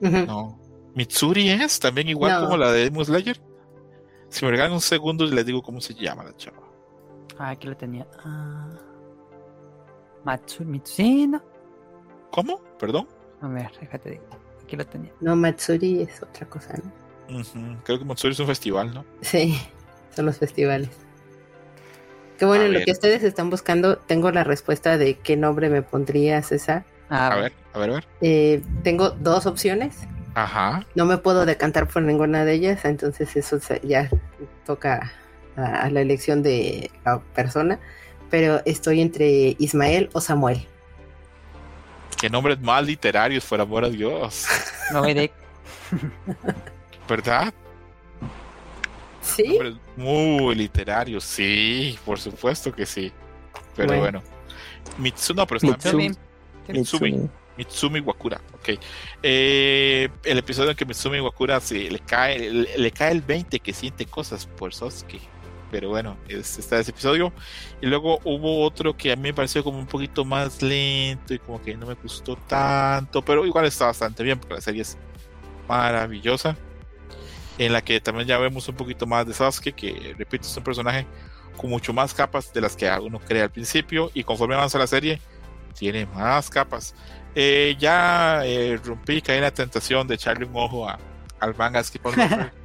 Uh 0.00 0.06
-huh. 0.06 0.26
No. 0.26 0.60
Mitsuri 0.94 1.50
es 1.50 1.78
también 1.78 2.08
igual 2.08 2.32
no. 2.32 2.46
como 2.46 2.56
la 2.56 2.72
de 2.72 2.84
Demon 2.84 3.04
Slayer. 3.04 3.40
Si 4.28 4.44
me 4.44 4.50
regalan 4.50 4.72
un 4.72 4.80
segundo 4.80 5.24
les 5.26 5.44
digo 5.44 5.62
cómo 5.62 5.80
se 5.80 5.94
llama 5.94 6.24
la 6.24 6.36
chava. 6.36 6.62
Ah, 7.38 7.50
aquí 7.50 7.66
lo 7.66 7.76
tenía. 7.76 8.06
Uh... 8.24 8.76
Matsuri 10.24 10.68
Mitsuri. 10.68 11.32
¿Cómo? 12.30 12.60
¿Perdón? 12.78 13.08
A 13.42 13.48
ver, 13.48 13.70
déjate, 13.80 14.20
aquí 14.62 14.76
lo 14.76 14.86
tenía. 14.86 15.10
No, 15.20 15.36
Matsuri 15.36 16.02
es 16.02 16.22
otra 16.22 16.46
cosa, 16.46 16.74
¿no? 16.76 17.36
Uh 17.36 17.40
-huh. 17.40 17.76
Creo 17.84 17.98
que 17.98 18.04
Matsuri 18.04 18.32
es 18.32 18.40
un 18.40 18.46
festival, 18.46 18.92
¿no? 18.92 19.04
Sí, 19.22 19.58
son 20.14 20.26
los 20.26 20.38
festivales. 20.38 20.90
Qué 22.38 22.46
bueno, 22.46 22.64
en 22.64 22.72
lo 22.72 22.80
que 22.80 22.92
ustedes 22.92 23.22
están 23.22 23.50
buscando, 23.50 23.98
tengo 23.98 24.30
la 24.30 24.44
respuesta 24.44 24.96
de 24.96 25.18
qué 25.18 25.36
nombre 25.36 25.68
me 25.68 25.82
pondría 25.82 26.42
César. 26.42 26.84
A, 27.10 27.28
a 27.28 27.36
ver, 27.36 27.52
a 27.74 27.78
ver, 27.78 27.90
a 27.90 27.92
ver. 27.94 28.04
Eh, 28.22 28.62
tengo 28.82 29.10
dos 29.10 29.46
opciones. 29.46 29.98
Ajá. 30.34 30.86
No 30.94 31.04
me 31.04 31.18
puedo 31.18 31.44
decantar 31.44 31.86
por 31.88 32.02
ninguna 32.02 32.44
de 32.44 32.54
ellas, 32.54 32.84
entonces 32.84 33.36
eso 33.36 33.58
ya 33.82 34.08
toca 34.64 35.12
a, 35.56 35.82
a 35.82 35.90
la 35.90 36.00
elección 36.00 36.42
de 36.42 36.90
la 37.04 37.20
persona. 37.34 37.78
Pero 38.30 38.62
estoy 38.64 39.00
entre 39.00 39.56
Ismael 39.58 40.08
o 40.12 40.20
Samuel. 40.20 40.66
Qué 42.20 42.28
nombres 42.28 42.60
más 42.60 42.84
literarios, 42.84 43.44
por 43.46 43.60
amor 43.60 43.84
a 43.84 43.88
Dios. 43.88 44.46
No, 44.92 45.04
Eric. 45.06 45.32
¿Verdad? 47.08 47.54
Sí. 49.22 49.44
Nombres 49.44 49.74
muy 49.96 50.54
literarios, 50.54 51.24
sí, 51.24 51.98
por 52.04 52.20
supuesto 52.20 52.72
que 52.72 52.84
sí. 52.84 53.12
Pero 53.74 53.96
bueno. 53.96 54.20
bueno. 54.20 54.22
Mitsu, 54.98 55.32
no, 55.32 55.46
pero 55.46 55.56
está 55.56 55.92
Mitsumi. 55.92 56.10
Mitsumi. 56.68 57.30
Mitsumi 57.56 58.00
Wakura, 58.00 58.40
ok. 58.54 58.68
Eh, 59.22 60.08
el 60.24 60.38
episodio 60.38 60.70
en 60.70 60.76
que 60.76 60.84
Mitsumi 60.84 61.20
Wakura 61.20 61.60
se 61.60 61.90
le 61.90 62.00
cae, 62.00 62.50
le, 62.50 62.78
le, 62.78 62.90
cae 62.90 63.12
el 63.12 63.22
20 63.22 63.60
que 63.60 63.72
siente 63.72 64.06
cosas 64.06 64.46
por 64.46 64.74
Sosuke. 64.74 65.20
Pero 65.70 65.90
bueno, 65.90 66.16
es, 66.28 66.58
está 66.58 66.78
ese 66.78 66.90
episodio. 66.90 67.32
Y 67.80 67.86
luego 67.86 68.20
hubo 68.24 68.64
otro 68.64 68.96
que 68.96 69.12
a 69.12 69.16
mí 69.16 69.22
me 69.22 69.34
pareció 69.34 69.62
como 69.62 69.78
un 69.78 69.86
poquito 69.86 70.24
más 70.24 70.62
lento 70.62 71.34
y 71.34 71.38
como 71.38 71.62
que 71.62 71.76
no 71.76 71.86
me 71.86 71.94
gustó 71.94 72.36
tanto. 72.36 73.22
Pero 73.22 73.46
igual 73.46 73.66
está 73.66 73.86
bastante 73.86 74.22
bien 74.22 74.38
porque 74.38 74.54
la 74.54 74.60
serie 74.60 74.82
es 74.82 74.98
maravillosa. 75.68 76.56
En 77.58 77.72
la 77.72 77.82
que 77.82 78.00
también 78.00 78.26
ya 78.26 78.38
vemos 78.38 78.68
un 78.68 78.74
poquito 78.74 79.06
más 79.06 79.26
de 79.26 79.34
Sasuke, 79.34 79.72
que 79.72 80.14
repito, 80.16 80.46
es 80.46 80.56
un 80.56 80.64
personaje 80.64 81.06
con 81.56 81.68
mucho 81.68 81.92
más 81.92 82.14
capas 82.14 82.52
de 82.52 82.60
las 82.62 82.74
que 82.74 82.90
uno 82.90 83.20
cree 83.20 83.42
al 83.42 83.50
principio. 83.50 84.10
Y 84.14 84.24
conforme 84.24 84.54
avanza 84.54 84.78
la 84.78 84.86
serie, 84.86 85.20
tiene 85.78 86.06
más 86.06 86.50
capas. 86.50 86.94
Eh, 87.34 87.76
ya 87.78 88.40
eh, 88.44 88.78
rompí, 88.82 89.22
caí 89.22 89.36
en 89.36 89.42
la 89.42 89.52
tentación 89.52 90.08
de 90.08 90.16
echarle 90.16 90.46
un 90.46 90.56
ojo 90.56 90.88
a, 90.88 90.98
al 91.38 91.54
manga 91.56 91.82
Skip 91.82 92.04
on 92.06 92.14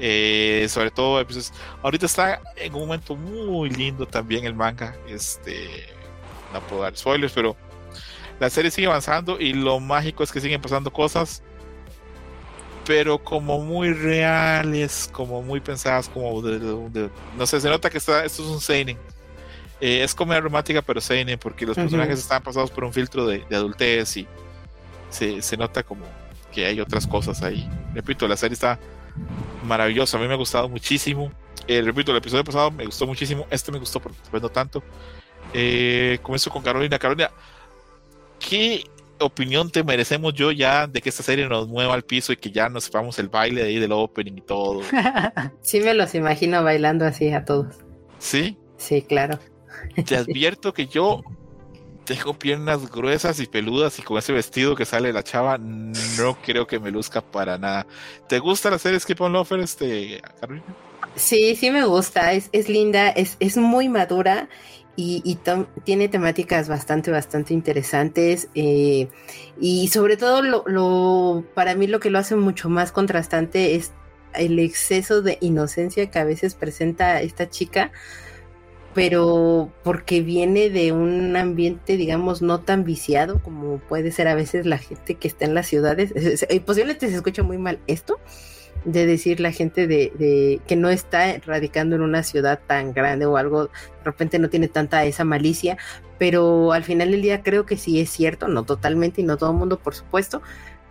eh, 0.00 0.66
sobre 0.68 0.90
todo, 0.90 1.24
pues, 1.26 1.52
ahorita 1.82 2.06
está 2.06 2.40
en 2.56 2.74
un 2.74 2.80
momento 2.80 3.14
muy 3.14 3.70
lindo 3.70 4.06
también 4.06 4.44
el 4.44 4.54
manga. 4.54 4.96
Este, 5.08 5.86
no 6.52 6.60
puedo 6.62 6.82
dar 6.82 6.96
spoilers, 6.96 7.32
pero 7.32 7.56
la 8.40 8.50
serie 8.50 8.70
sigue 8.70 8.86
avanzando 8.86 9.38
y 9.38 9.52
lo 9.52 9.78
mágico 9.80 10.22
es 10.22 10.32
que 10.32 10.40
siguen 10.40 10.60
pasando 10.60 10.92
cosas, 10.92 11.42
pero 12.86 13.18
como 13.18 13.60
muy 13.60 13.92
reales, 13.92 15.08
como 15.12 15.42
muy 15.42 15.60
pensadas, 15.60 16.08
como 16.08 16.42
de, 16.42 16.58
de, 16.58 16.88
de, 16.90 17.10
no 17.36 17.46
sé, 17.46 17.60
se 17.60 17.68
nota 17.68 17.88
que 17.88 17.98
está, 17.98 18.24
esto 18.24 18.42
es 18.42 18.48
un 18.48 18.60
seinen. 18.60 18.98
Eh, 19.80 20.02
es 20.04 20.14
comedia 20.14 20.40
romántica, 20.40 20.80
pero 20.82 21.00
seinen, 21.00 21.38
porque 21.38 21.66
los 21.66 21.76
uh 21.76 21.80
-huh. 21.80 21.84
personajes 21.84 22.18
están 22.18 22.42
pasados 22.42 22.70
por 22.70 22.84
un 22.84 22.92
filtro 22.92 23.26
de, 23.26 23.44
de 23.48 23.56
adultez 23.56 24.16
y 24.16 24.26
se, 25.10 25.42
se, 25.42 25.56
nota 25.56 25.82
como 25.82 26.04
que 26.52 26.66
hay 26.66 26.80
otras 26.80 27.06
cosas 27.06 27.42
ahí. 27.42 27.68
Repito, 27.94 28.28
la 28.28 28.36
serie 28.36 28.54
está 28.54 28.78
maravillosa, 29.64 30.16
a 30.16 30.20
mí 30.20 30.26
me 30.26 30.34
ha 30.34 30.36
gustado 30.36 30.68
muchísimo. 30.68 31.32
Eh, 31.66 31.80
repito, 31.82 32.10
el 32.10 32.18
episodio 32.18 32.44
pasado 32.44 32.70
me 32.70 32.84
gustó 32.84 33.06
muchísimo, 33.06 33.46
este 33.50 33.70
me 33.70 33.78
gustó, 33.78 34.00
pero 34.00 34.14
no 34.40 34.48
tanto. 34.48 34.82
Eh, 35.54 36.18
comienzo 36.22 36.50
con 36.50 36.62
Carolina. 36.62 36.98
Carolina, 36.98 37.30
¿qué 38.38 38.84
opinión 39.20 39.70
te 39.70 39.84
merecemos 39.84 40.34
yo 40.34 40.50
ya 40.50 40.86
de 40.86 41.00
que 41.00 41.08
esta 41.08 41.22
serie 41.22 41.48
nos 41.48 41.68
mueva 41.68 41.94
al 41.94 42.02
piso 42.02 42.32
y 42.32 42.36
que 42.36 42.50
ya 42.50 42.68
nos 42.68 42.84
sepamos 42.84 43.18
el 43.18 43.28
baile 43.28 43.62
de 43.62 43.68
ahí 43.68 43.78
del 43.78 43.92
opening 43.92 44.38
y 44.38 44.40
todo? 44.40 44.82
sí, 45.60 45.80
me 45.80 45.94
los 45.94 46.14
imagino 46.14 46.62
bailando 46.62 47.04
así 47.04 47.30
a 47.32 47.44
todos. 47.44 47.76
¿Sí? 48.18 48.56
Sí, 48.76 49.02
claro. 49.02 49.38
Te 50.06 50.16
advierto 50.16 50.72
que 50.72 50.86
yo 50.86 51.22
tengo 52.04 52.34
piernas 52.34 52.90
gruesas 52.90 53.40
y 53.40 53.46
peludas 53.46 53.98
y 53.98 54.02
con 54.02 54.18
ese 54.18 54.32
vestido 54.32 54.74
que 54.74 54.84
sale 54.84 55.12
la 55.12 55.22
chava 55.22 55.58
no 55.58 56.36
creo 56.44 56.66
que 56.66 56.78
me 56.78 56.90
luzca 56.90 57.20
para 57.20 57.58
nada. 57.58 57.86
¿Te 58.28 58.38
gusta 58.38 58.70
la 58.70 58.78
serie 58.78 59.00
Skip 59.00 59.20
on 59.20 59.32
Lofer, 59.32 59.60
este, 59.60 60.20
Carolina? 60.40 60.64
Sí, 61.16 61.56
sí 61.56 61.70
me 61.70 61.84
gusta, 61.84 62.32
es, 62.32 62.48
es 62.52 62.68
linda, 62.68 63.10
es, 63.10 63.36
es 63.40 63.56
muy 63.56 63.88
madura 63.88 64.48
y, 64.96 65.22
y 65.24 65.38
tiene 65.84 66.08
temáticas 66.08 66.68
bastante, 66.68 67.10
bastante 67.10 67.54
interesantes 67.54 68.48
eh, 68.54 69.08
y 69.60 69.88
sobre 69.88 70.16
todo 70.16 70.42
lo, 70.42 70.64
lo, 70.66 71.44
para 71.54 71.74
mí 71.74 71.86
lo 71.86 72.00
que 72.00 72.10
lo 72.10 72.18
hace 72.18 72.36
mucho 72.36 72.68
más 72.68 72.92
contrastante 72.92 73.74
es 73.74 73.92
el 74.34 74.58
exceso 74.58 75.22
de 75.22 75.38
inocencia 75.40 76.10
que 76.10 76.18
a 76.18 76.24
veces 76.24 76.54
presenta 76.54 77.20
esta 77.20 77.48
chica 77.48 77.90
pero 78.94 79.70
porque 79.82 80.20
viene 80.20 80.68
de 80.70 80.92
un 80.92 81.36
ambiente, 81.36 81.96
digamos, 81.96 82.42
no 82.42 82.60
tan 82.60 82.84
viciado 82.84 83.40
como 83.42 83.78
puede 83.78 84.12
ser 84.12 84.28
a 84.28 84.34
veces 84.34 84.66
la 84.66 84.78
gente 84.78 85.14
que 85.14 85.28
está 85.28 85.44
en 85.44 85.54
las 85.54 85.66
ciudades. 85.66 86.12
Y 86.50 86.60
posiblemente 86.60 87.08
se 87.08 87.16
escucha 87.16 87.42
muy 87.42 87.58
mal 87.58 87.78
esto, 87.86 88.20
de 88.84 89.06
decir 89.06 89.40
la 89.40 89.52
gente 89.52 89.86
de, 89.86 90.12
de, 90.18 90.60
que 90.66 90.76
no 90.76 90.90
está 90.90 91.38
radicando 91.46 91.96
en 91.96 92.02
una 92.02 92.22
ciudad 92.22 92.60
tan 92.66 92.92
grande 92.92 93.26
o 93.26 93.36
algo, 93.36 93.64
de 93.66 93.70
repente 94.04 94.38
no 94.38 94.50
tiene 94.50 94.68
tanta 94.68 95.04
esa 95.04 95.24
malicia, 95.24 95.78
pero 96.18 96.72
al 96.72 96.84
final 96.84 97.12
del 97.12 97.22
día 97.22 97.42
creo 97.42 97.64
que 97.64 97.76
sí 97.76 98.00
es 98.00 98.10
cierto, 98.10 98.48
no 98.48 98.64
totalmente 98.64 99.20
y 99.20 99.24
no 99.24 99.36
todo 99.36 99.52
el 99.52 99.56
mundo, 99.56 99.78
por 99.78 99.94
supuesto, 99.94 100.42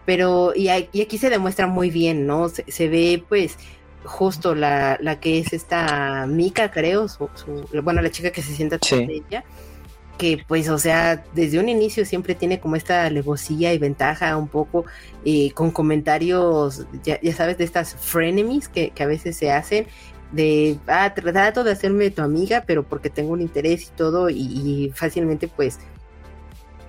pero 0.06 0.54
y, 0.56 0.70
y 0.92 1.02
aquí 1.02 1.18
se 1.18 1.30
demuestra 1.30 1.68
muy 1.68 1.90
bien, 1.90 2.26
¿no? 2.26 2.50
Se, 2.50 2.64
se 2.68 2.88
ve 2.88 3.24
pues 3.28 3.58
justo 4.04 4.56
la, 4.56 4.98
la, 5.02 5.20
que 5.20 5.40
es 5.40 5.54
esta 5.54 6.26
Mika, 6.28 6.72
creo, 6.72 7.08
su, 7.08 7.30
su, 7.36 7.68
bueno, 7.82 8.02
la 8.02 8.12
chica 8.12 8.32
que 8.32 8.42
se 8.42 8.54
sienta 8.54 8.78
sí. 8.82 9.06
de 9.06 9.14
ella, 9.28 9.44
que 10.18 10.44
pues, 10.48 10.70
o 10.70 10.78
sea, 10.78 11.24
desde 11.34 11.60
un 11.60 11.70
inicio 11.70 12.06
siempre 12.06 12.36
tiene 12.36 12.60
como 12.60 12.76
esta 12.76 13.06
alevosía 13.06 13.74
y 13.74 13.78
ventaja 13.78 14.38
un 14.38 14.48
poco 14.48 14.86
eh, 15.26 15.52
con 15.52 15.72
comentarios, 15.72 16.86
ya, 17.04 17.20
ya, 17.22 17.34
sabes, 17.34 17.58
de 17.58 17.64
estas 17.64 17.96
frenemies 17.96 18.68
que, 18.68 18.92
que, 18.92 19.04
a 19.04 19.08
veces 19.08 19.38
se 19.38 19.52
hacen, 19.52 19.88
de, 20.32 20.78
ah, 20.88 21.14
trato 21.14 21.64
de 21.64 21.72
hacerme 21.72 22.12
tu 22.12 22.22
amiga, 22.22 22.64
pero 22.66 22.84
porque 22.84 23.10
tengo 23.10 23.34
un 23.34 23.42
interés 23.42 23.88
y 23.88 23.92
todo, 23.92 24.30
y, 24.30 24.38
y 24.38 24.92
fácilmente 24.94 25.48
pues 25.48 25.80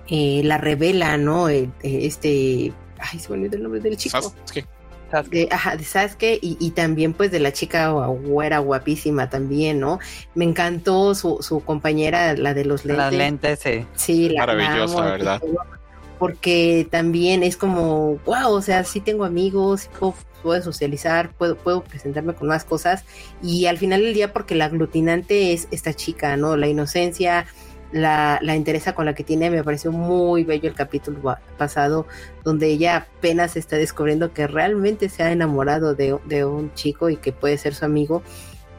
eh, 0.07 0.41
la 0.43 0.57
revela, 0.57 1.17
¿no? 1.17 1.49
Eh, 1.49 1.69
este, 1.81 2.73
ay, 2.99 3.19
se 3.19 3.29
me 3.29 3.37
olvidó 3.37 3.57
el 3.57 3.63
nombre 3.63 3.79
del 3.79 3.97
chico. 3.97 4.21
Sasuke. 4.21 4.65
De, 5.21 5.47
ajá, 5.51 5.77
de 5.77 5.83
Sasuke 5.83 6.39
y, 6.41 6.57
y, 6.59 6.71
también 6.71 7.13
pues 7.13 7.31
de 7.31 7.39
la 7.39 7.53
chica 7.53 7.89
güera 7.89 8.59
guapísima 8.59 9.29
también, 9.29 9.79
¿no? 9.79 9.99
Me 10.33 10.45
encantó 10.45 11.13
su, 11.13 11.37
su 11.41 11.63
compañera, 11.63 12.33
la 12.35 12.53
de 12.53 12.65
los 12.65 12.83
lentes. 12.85 13.05
Las 13.05 13.13
lentes, 13.13 13.59
sí. 13.59 13.85
Sí, 13.95 14.29
la 14.29 14.45
Maravillosa, 14.45 14.97
amo, 14.97 15.11
¿verdad? 15.11 15.41
porque 16.23 16.87
también 16.89 17.43
es 17.43 17.57
como, 17.57 18.17
wow, 18.25 18.53
o 18.53 18.61
sea, 18.61 18.85
sí 18.85 19.01
tengo 19.01 19.25
amigos, 19.25 19.89
puedo, 19.99 20.15
puedo, 20.41 20.63
socializar, 20.63 21.33
puedo, 21.33 21.57
puedo 21.57 21.83
presentarme 21.83 22.33
con 22.33 22.47
más 22.47 22.63
cosas 22.63 23.03
y 23.41 23.65
al 23.65 23.77
final 23.77 24.01
del 24.01 24.13
día 24.13 24.31
porque 24.31 24.55
la 24.55 24.65
aglutinante 24.65 25.51
es 25.51 25.67
esta 25.71 25.93
chica, 25.93 26.37
¿no? 26.37 26.55
La 26.55 26.67
inocencia, 26.67 27.45
la, 27.93 28.39
la 28.41 28.55
interesa 28.55 28.93
con 28.93 29.05
la 29.05 29.13
que 29.13 29.23
tiene, 29.23 29.49
me 29.49 29.63
pareció 29.63 29.91
muy 29.91 30.43
bello 30.43 30.67
el 30.67 30.75
capítulo 30.75 31.37
pasado, 31.57 32.07
donde 32.43 32.67
ella 32.67 33.07
apenas 33.17 33.55
está 33.55 33.77
descubriendo 33.77 34.33
que 34.33 34.47
realmente 34.47 35.09
se 35.09 35.23
ha 35.23 35.31
enamorado 35.31 35.93
de, 35.93 36.17
de 36.25 36.43
un 36.43 36.73
chico 36.73 37.09
y 37.09 37.17
que 37.17 37.31
puede 37.31 37.57
ser 37.57 37.75
su 37.75 37.85
amigo. 37.85 38.23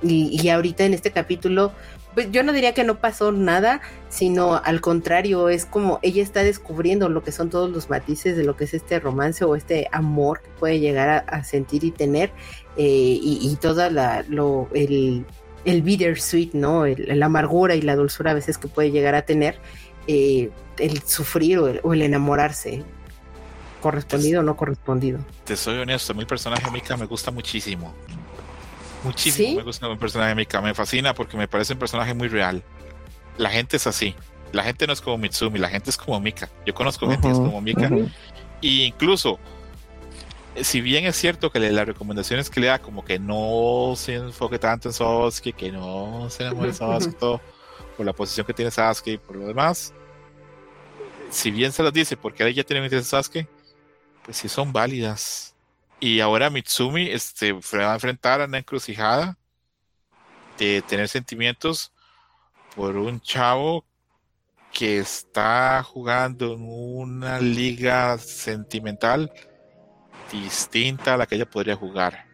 Y, 0.02 0.38
y, 0.38 0.50
ahorita 0.50 0.84
en 0.84 0.92
este 0.92 1.12
capítulo, 1.12 1.72
pues 2.12 2.30
yo 2.30 2.42
no 2.42 2.52
diría 2.52 2.74
que 2.74 2.84
no 2.84 3.00
pasó 3.00 3.32
nada, 3.32 3.80
sino 4.10 4.60
al 4.62 4.82
contrario, 4.82 5.48
es 5.48 5.64
como 5.64 5.98
ella 6.02 6.22
está 6.22 6.42
descubriendo 6.42 7.08
lo 7.08 7.22
que 7.22 7.32
son 7.32 7.48
todos 7.48 7.70
los 7.70 7.88
matices 7.88 8.36
de 8.36 8.44
lo 8.44 8.54
que 8.54 8.64
es 8.64 8.74
este 8.74 9.00
romance 9.00 9.44
o 9.44 9.56
este 9.56 9.88
amor 9.92 10.42
que 10.42 10.50
puede 10.58 10.80
llegar 10.80 11.24
a, 11.26 11.44
sentir 11.44 11.84
y 11.84 11.90
tener, 11.90 12.32
eh, 12.76 13.18
y, 13.22 13.38
y, 13.40 13.56
toda 13.56 13.88
la, 13.88 14.24
lo, 14.28 14.68
el, 14.74 15.24
el 15.64 15.82
bittersweet, 15.82 16.52
¿no? 16.52 16.86
El, 16.86 17.18
la 17.18 17.26
amargura 17.26 17.74
y 17.74 17.82
la 17.82 17.96
dulzura 17.96 18.32
a 18.32 18.34
veces 18.34 18.58
que 18.58 18.68
puede 18.68 18.90
llegar 18.90 19.14
a 19.14 19.22
tener, 19.22 19.58
eh, 20.06 20.50
el 20.78 21.02
sufrir 21.02 21.58
o 21.58 21.68
el, 21.68 21.80
o 21.82 21.94
el, 21.94 22.02
enamorarse, 22.02 22.82
correspondido 23.80 24.40
o 24.40 24.42
no 24.42 24.56
correspondido. 24.56 25.18
Te 25.44 25.56
soy 25.56 25.78
honesto, 25.78 26.12
a 26.12 26.14
mí 26.14 26.22
el 26.22 26.26
personaje 26.26 26.70
Mika 26.70 26.96
me 26.96 27.06
gusta 27.06 27.30
muchísimo. 27.30 27.94
Muchísimo 29.04 29.50
¿Sí? 29.50 29.56
me 29.56 29.62
gusta 29.62 29.86
el 29.86 29.98
personaje 29.98 30.34
Mika, 30.34 30.60
me 30.60 30.74
fascina 30.74 31.14
porque 31.14 31.36
me 31.36 31.48
parece 31.48 31.74
un 31.74 31.78
personaje 31.78 32.14
muy 32.14 32.28
real. 32.28 32.62
La 33.36 33.50
gente 33.50 33.76
es 33.76 33.86
así. 33.86 34.14
La 34.52 34.62
gente 34.62 34.86
no 34.86 34.92
es 34.92 35.00
como 35.00 35.18
Mitsumi, 35.18 35.58
la 35.58 35.68
gente 35.68 35.90
es 35.90 35.96
como 35.96 36.20
Mika. 36.20 36.48
Yo 36.64 36.74
conozco 36.74 37.06
uh 37.06 37.08
-huh, 37.08 37.12
gente 37.12 37.26
que 37.26 37.32
es 37.32 37.38
como 37.38 37.60
Mika. 37.60 37.88
Uh 37.90 38.06
-huh. 38.06 38.12
E 38.62 38.86
incluso 38.86 39.38
si 40.62 40.80
bien 40.80 41.04
es 41.06 41.16
cierto 41.16 41.50
que 41.50 41.58
las 41.58 41.86
recomendaciones 41.86 42.48
que 42.48 42.60
le 42.60 42.68
da, 42.68 42.78
como 42.78 43.04
que 43.04 43.18
no 43.18 43.94
se 43.96 44.14
enfoque 44.14 44.58
tanto 44.58 44.88
en 44.88 44.92
Sasuke, 44.92 45.52
que 45.52 45.72
no 45.72 46.28
se 46.30 46.44
enamore 46.44 46.68
de 46.68 46.74
Sasuke, 46.74 47.18
todo, 47.18 47.40
por 47.96 48.06
la 48.06 48.12
posición 48.12 48.46
que 48.46 48.54
tiene 48.54 48.70
Sasuke 48.70 49.12
y 49.12 49.18
por 49.18 49.36
lo 49.36 49.46
demás, 49.46 49.92
si 51.30 51.50
bien 51.50 51.72
se 51.72 51.82
las 51.82 51.92
dice 51.92 52.16
porque 52.16 52.46
ella 52.46 52.64
tiene 52.64 52.84
interés 52.84 53.06
en 53.06 53.10
Sasuke, 53.10 53.48
pues 54.24 54.36
sí 54.36 54.48
son 54.48 54.72
válidas. 54.72 55.54
Y 55.98 56.20
ahora 56.20 56.50
Mitsumi 56.50 57.08
este, 57.10 57.52
va 57.52 57.92
a 57.92 57.94
enfrentar 57.94 58.40
a 58.40 58.44
una 58.44 58.58
encrucijada 58.58 59.36
de 60.58 60.82
tener 60.82 61.08
sentimientos 61.08 61.92
por 62.76 62.96
un 62.96 63.20
chavo 63.20 63.84
que 64.72 64.98
está 64.98 65.82
jugando 65.82 66.54
en 66.54 66.62
una 66.66 67.40
liga 67.40 68.18
sentimental 68.18 69.32
distinta 70.30 71.14
a 71.14 71.16
la 71.16 71.26
que 71.26 71.36
ella 71.36 71.48
podría 71.48 71.76
jugar. 71.76 72.26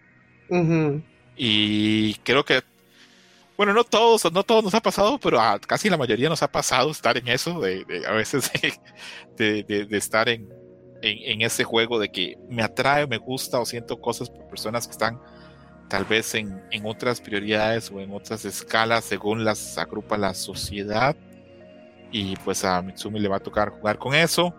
Uh 0.49 0.57
-huh. 0.57 1.03
Y 1.37 2.15
creo 2.17 2.45
que, 2.45 2.63
bueno, 3.57 3.73
no 3.73 3.85
todos, 3.85 4.31
no 4.33 4.43
todos 4.43 4.65
nos 4.65 4.75
ha 4.75 4.81
pasado, 4.81 5.19
pero 5.19 5.41
a 5.41 5.59
casi 5.59 5.89
la 5.89 5.97
mayoría 5.97 6.29
nos 6.29 6.43
ha 6.43 6.49
pasado 6.51 6.91
estar 6.91 7.17
en 7.17 7.29
eso, 7.29 7.61
de, 7.61 7.85
de 7.85 8.07
a 8.07 8.13
veces 8.13 8.51
de, 9.37 9.63
de, 9.65 9.85
de 9.87 9.97
estar 9.99 10.29
en, 10.29 10.49
en, 11.03 11.19
en, 11.33 11.43
ese 11.43 11.65
juego 11.65 11.99
de 11.99 12.11
que 12.11 12.37
me 12.49 12.63
atrae, 12.63 13.07
me 13.07 13.19
gusta 13.19 13.59
o 13.61 13.65
siento 13.65 14.01
cosas 14.01 14.29
por 14.31 14.47
personas 14.49 14.87
que 14.87 14.93
están 14.93 15.21
tal 15.89 16.05
vez 16.05 16.35
en, 16.35 16.63
en 16.71 16.87
otras 16.87 17.21
prioridades 17.21 17.91
o 17.91 18.01
en 18.01 18.13
otras 18.13 18.45
escalas 18.45 19.05
según 19.05 19.45
las 19.45 19.77
agrupa 19.77 20.17
la 20.17 20.35
sociedad. 20.35 21.17
Y 22.13 22.37
pues 22.37 22.65
a 22.65 22.81
Mitsumi 22.83 23.21
le 23.21 23.29
va 23.29 23.37
a 23.37 23.41
tocar 23.41 23.71
jugar 23.71 23.99
con 23.99 24.15
eso, 24.15 24.55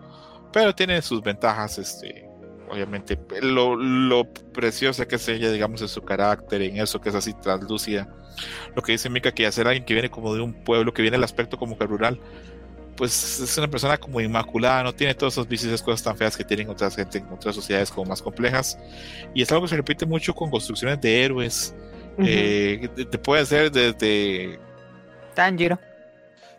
pero 0.52 0.74
tiene 0.74 1.02
sus 1.02 1.22
ventajas, 1.22 1.78
este, 1.78 2.28
obviamente 2.72 3.18
lo, 3.42 3.76
lo 3.76 4.24
preciosa 4.52 5.06
que 5.06 5.16
es 5.16 5.28
ella, 5.28 5.52
digamos, 5.52 5.82
en 5.82 5.88
su 5.88 6.02
carácter, 6.02 6.62
en 6.62 6.78
eso 6.78 7.00
que 7.00 7.10
es 7.10 7.14
así 7.14 7.34
translúcida. 7.34 8.08
Lo 8.74 8.82
que 8.82 8.92
dice 8.92 9.10
Mika, 9.10 9.32
que 9.32 9.46
hacer 9.46 9.66
alguien 9.66 9.84
que 9.84 9.92
viene 9.92 10.10
como 10.10 10.34
de 10.34 10.40
un 10.40 10.54
pueblo, 10.64 10.94
que 10.94 11.02
viene 11.02 11.18
el 11.18 11.24
aspecto 11.24 11.58
como 11.58 11.76
que 11.76 11.84
rural, 11.84 12.18
pues 12.96 13.40
es 13.40 13.58
una 13.58 13.68
persona 13.68 13.98
como 13.98 14.20
inmaculada, 14.20 14.82
no 14.82 14.94
tiene 14.94 15.14
todos 15.14 15.34
esos 15.34 15.46
vicios, 15.46 15.72
esas 15.72 15.84
cosas 15.84 16.02
tan 16.02 16.16
feas 16.16 16.36
que 16.36 16.44
tienen 16.44 16.70
otras 16.70 16.96
gente 16.96 17.18
en 17.18 17.26
otras 17.28 17.54
sociedades 17.54 17.90
como 17.90 18.08
más 18.08 18.22
complejas. 18.22 18.78
Y 19.34 19.42
es 19.42 19.52
algo 19.52 19.64
que 19.64 19.68
se 19.68 19.76
repite 19.76 20.06
mucho 20.06 20.34
con 20.34 20.50
construcciones 20.50 21.00
de 21.00 21.24
héroes. 21.24 21.74
Uh 22.16 22.22
-huh. 22.22 22.26
eh, 22.26 22.88
te, 22.94 23.04
te, 23.04 23.18
puede 23.18 23.42
hacer 23.42 23.70
desde 23.70 24.58
Tanjiro. 25.34 25.78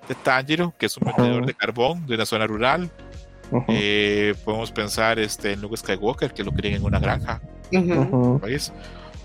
De 0.08 0.16
Tanjiro, 0.16 0.74
que 0.78 0.86
es 0.86 0.98
un 0.98 1.08
vendedor 1.08 1.42
uh 1.42 1.44
-huh. 1.44 1.48
de 1.48 1.54
carbón 1.56 2.06
de 2.06 2.16
una 2.16 2.26
zona 2.26 2.46
rural. 2.46 2.92
Uh 3.52 3.58
-huh. 3.58 3.66
eh, 3.70 4.36
podemos 4.44 4.72
pensar 4.72 5.20
este, 5.20 5.54
en 5.54 5.62
Luke 5.62 5.78
Skywalker, 5.78 6.34
que 6.34 6.44
lo 6.44 6.52
crían 6.52 6.76
en 6.76 6.84
una 6.84 7.00
granja. 7.00 7.42
¿País? 8.42 8.72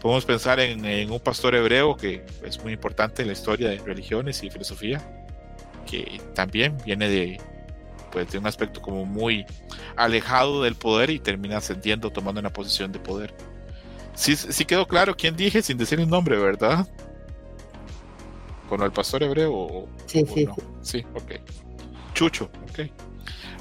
Podemos 0.01 0.25
pensar 0.25 0.61
en, 0.61 0.85
en, 0.85 1.11
un 1.11 1.21
pastor 1.21 1.55
hebreo 1.55 1.97
que 1.97 2.25
es 2.45 2.63
muy 2.63 2.73
importante 2.73 3.23
en 3.23 3.29
la 3.29 3.33
historia 3.33 3.69
de 3.69 3.79
religiones 3.79 4.43
y 4.43 4.51
filosofía, 4.51 5.01
que 5.87 6.21
también 6.35 6.77
viene 6.85 7.09
de, 7.09 7.41
pues, 8.13 8.31
de 8.31 8.39
un 8.39 8.47
aspecto 8.47 8.81
como 8.81 9.05
muy 9.05 9.45
alejado 9.97 10.63
del 10.63 10.77
poder 10.77 11.11
y 11.11 11.19
termina 11.19 11.59
ascendiendo, 11.59 12.11
tomando 12.11 12.41
una 12.41 12.53
posición 12.53 12.93
de 12.93 13.01
poder. 13.01 13.35
Sí, 14.15 14.37
sí 14.37 14.65
quedó 14.65 14.87
claro 14.87 15.17
quién 15.17 15.37
dije 15.37 15.63
sin 15.63 15.79
decir 15.79 16.01
el 16.01 16.09
nombre, 16.09 16.37
¿verdad? 16.37 16.87
¿Con 18.69 18.83
el 18.83 18.93
pastor 18.93 19.23
hebreo 19.23 19.53
o, 19.53 19.89
sí, 20.07 20.23
o 20.23 20.35
sí, 20.35 20.45
no? 20.45 20.57
Sí, 20.83 21.05
ok. 21.15 21.33
Chucho, 22.15 22.51
ok. 22.71 22.91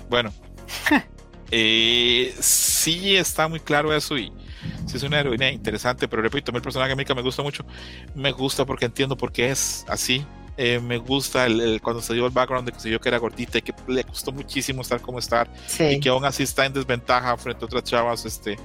Bueno, 0.09 0.31
eh, 1.51 2.33
sí 2.39 3.15
está 3.15 3.47
muy 3.47 3.59
claro 3.59 3.93
eso 3.93 4.17
y 4.17 4.31
sí 4.85 4.97
es 4.97 5.03
una 5.03 5.19
heroína 5.19 5.51
interesante, 5.51 6.07
pero 6.07 6.21
repito, 6.21 6.51
el 6.55 6.61
personaje 6.61 6.95
Mika 6.95 7.13
me 7.15 7.21
gusta 7.21 7.43
mucho. 7.43 7.65
Me 8.15 8.31
gusta 8.31 8.65
porque 8.65 8.85
entiendo 8.85 9.17
por 9.17 9.31
qué 9.31 9.51
es 9.51 9.85
así. 9.87 10.25
Eh, 10.59 10.79
me 10.79 10.97
gusta 10.97 11.45
el, 11.45 11.61
el, 11.61 11.81
cuando 11.81 12.01
se 12.01 12.15
dio 12.15 12.25
el 12.25 12.31
background 12.31 12.65
de 12.65 12.71
que 12.71 12.79
se 12.79 12.89
dio 12.89 12.99
que 12.99 13.09
era 13.09 13.19
gordita 13.19 13.59
y 13.59 13.61
que 13.61 13.75
le 13.87 14.03
costó 14.03 14.31
muchísimo 14.31 14.81
estar 14.81 14.99
como 14.99 15.19
estar 15.19 15.47
sí. 15.67 15.83
y 15.83 15.99
que 15.99 16.09
aún 16.09 16.25
así 16.25 16.41
está 16.41 16.65
en 16.65 16.73
desventaja 16.73 17.37
frente 17.37 17.63
a 17.63 17.67
otras 17.67 17.83
chavas 17.83 18.25
este 18.25 18.57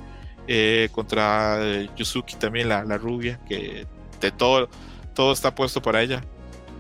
eh, 0.49 0.89
contra 0.91 1.59
eh, 1.61 1.91
Yusuki 1.95 2.37
también 2.37 2.71
la, 2.71 2.83
la, 2.83 2.97
rubia 2.97 3.39
que 3.47 3.87
de 4.21 4.31
todo 4.33 4.71
todo 5.15 5.33
está 5.33 5.55
puesto 5.55 5.83
para 5.83 6.01
ella 6.03 6.25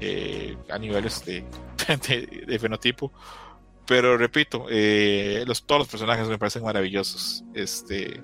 eh, 0.00 0.56
a 0.70 0.78
niveles 0.78 1.22
de, 1.26 1.44
de, 2.08 2.44
de, 2.46 2.58
fenotipo 2.58 3.12
pero 3.86 4.16
repito 4.16 4.66
los, 5.46 5.64
todos 5.64 5.80
los 5.80 5.88
personajes 5.88 6.28
me 6.28 6.38
parecen 6.38 6.62
maravillosos 6.62 7.44
este 7.54 8.22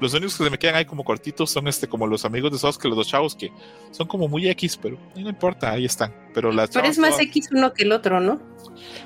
los 0.00 0.14
únicos 0.14 0.36
que 0.36 0.44
se 0.44 0.50
me 0.50 0.58
quedan 0.58 0.76
ahí 0.76 0.84
como 0.84 1.04
cortitos 1.04 1.50
son 1.50 1.66
este 1.66 1.88
como 1.88 2.06
los 2.06 2.24
amigos 2.24 2.52
de 2.52 2.58
Sasuke, 2.58 2.84
los 2.84 2.96
dos 2.96 3.08
chavos 3.08 3.34
que 3.34 3.50
son 3.90 4.06
como 4.06 4.28
muy 4.28 4.48
X, 4.48 4.78
pero 4.80 4.96
no 5.16 5.28
importa, 5.28 5.72
ahí 5.72 5.84
están. 5.84 6.14
Pero, 6.34 6.52
las 6.52 6.70
pero 6.70 6.86
es 6.86 6.98
más 6.98 7.10
todas... 7.10 7.26
X 7.26 7.48
uno 7.52 7.72
que 7.72 7.82
el 7.82 7.92
otro, 7.92 8.20
¿no? 8.20 8.40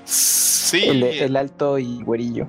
Sí. 0.05 0.85
El, 0.85 1.03
el, 1.03 1.37
alto 1.37 1.79
y 1.79 2.03
güerillo. 2.03 2.49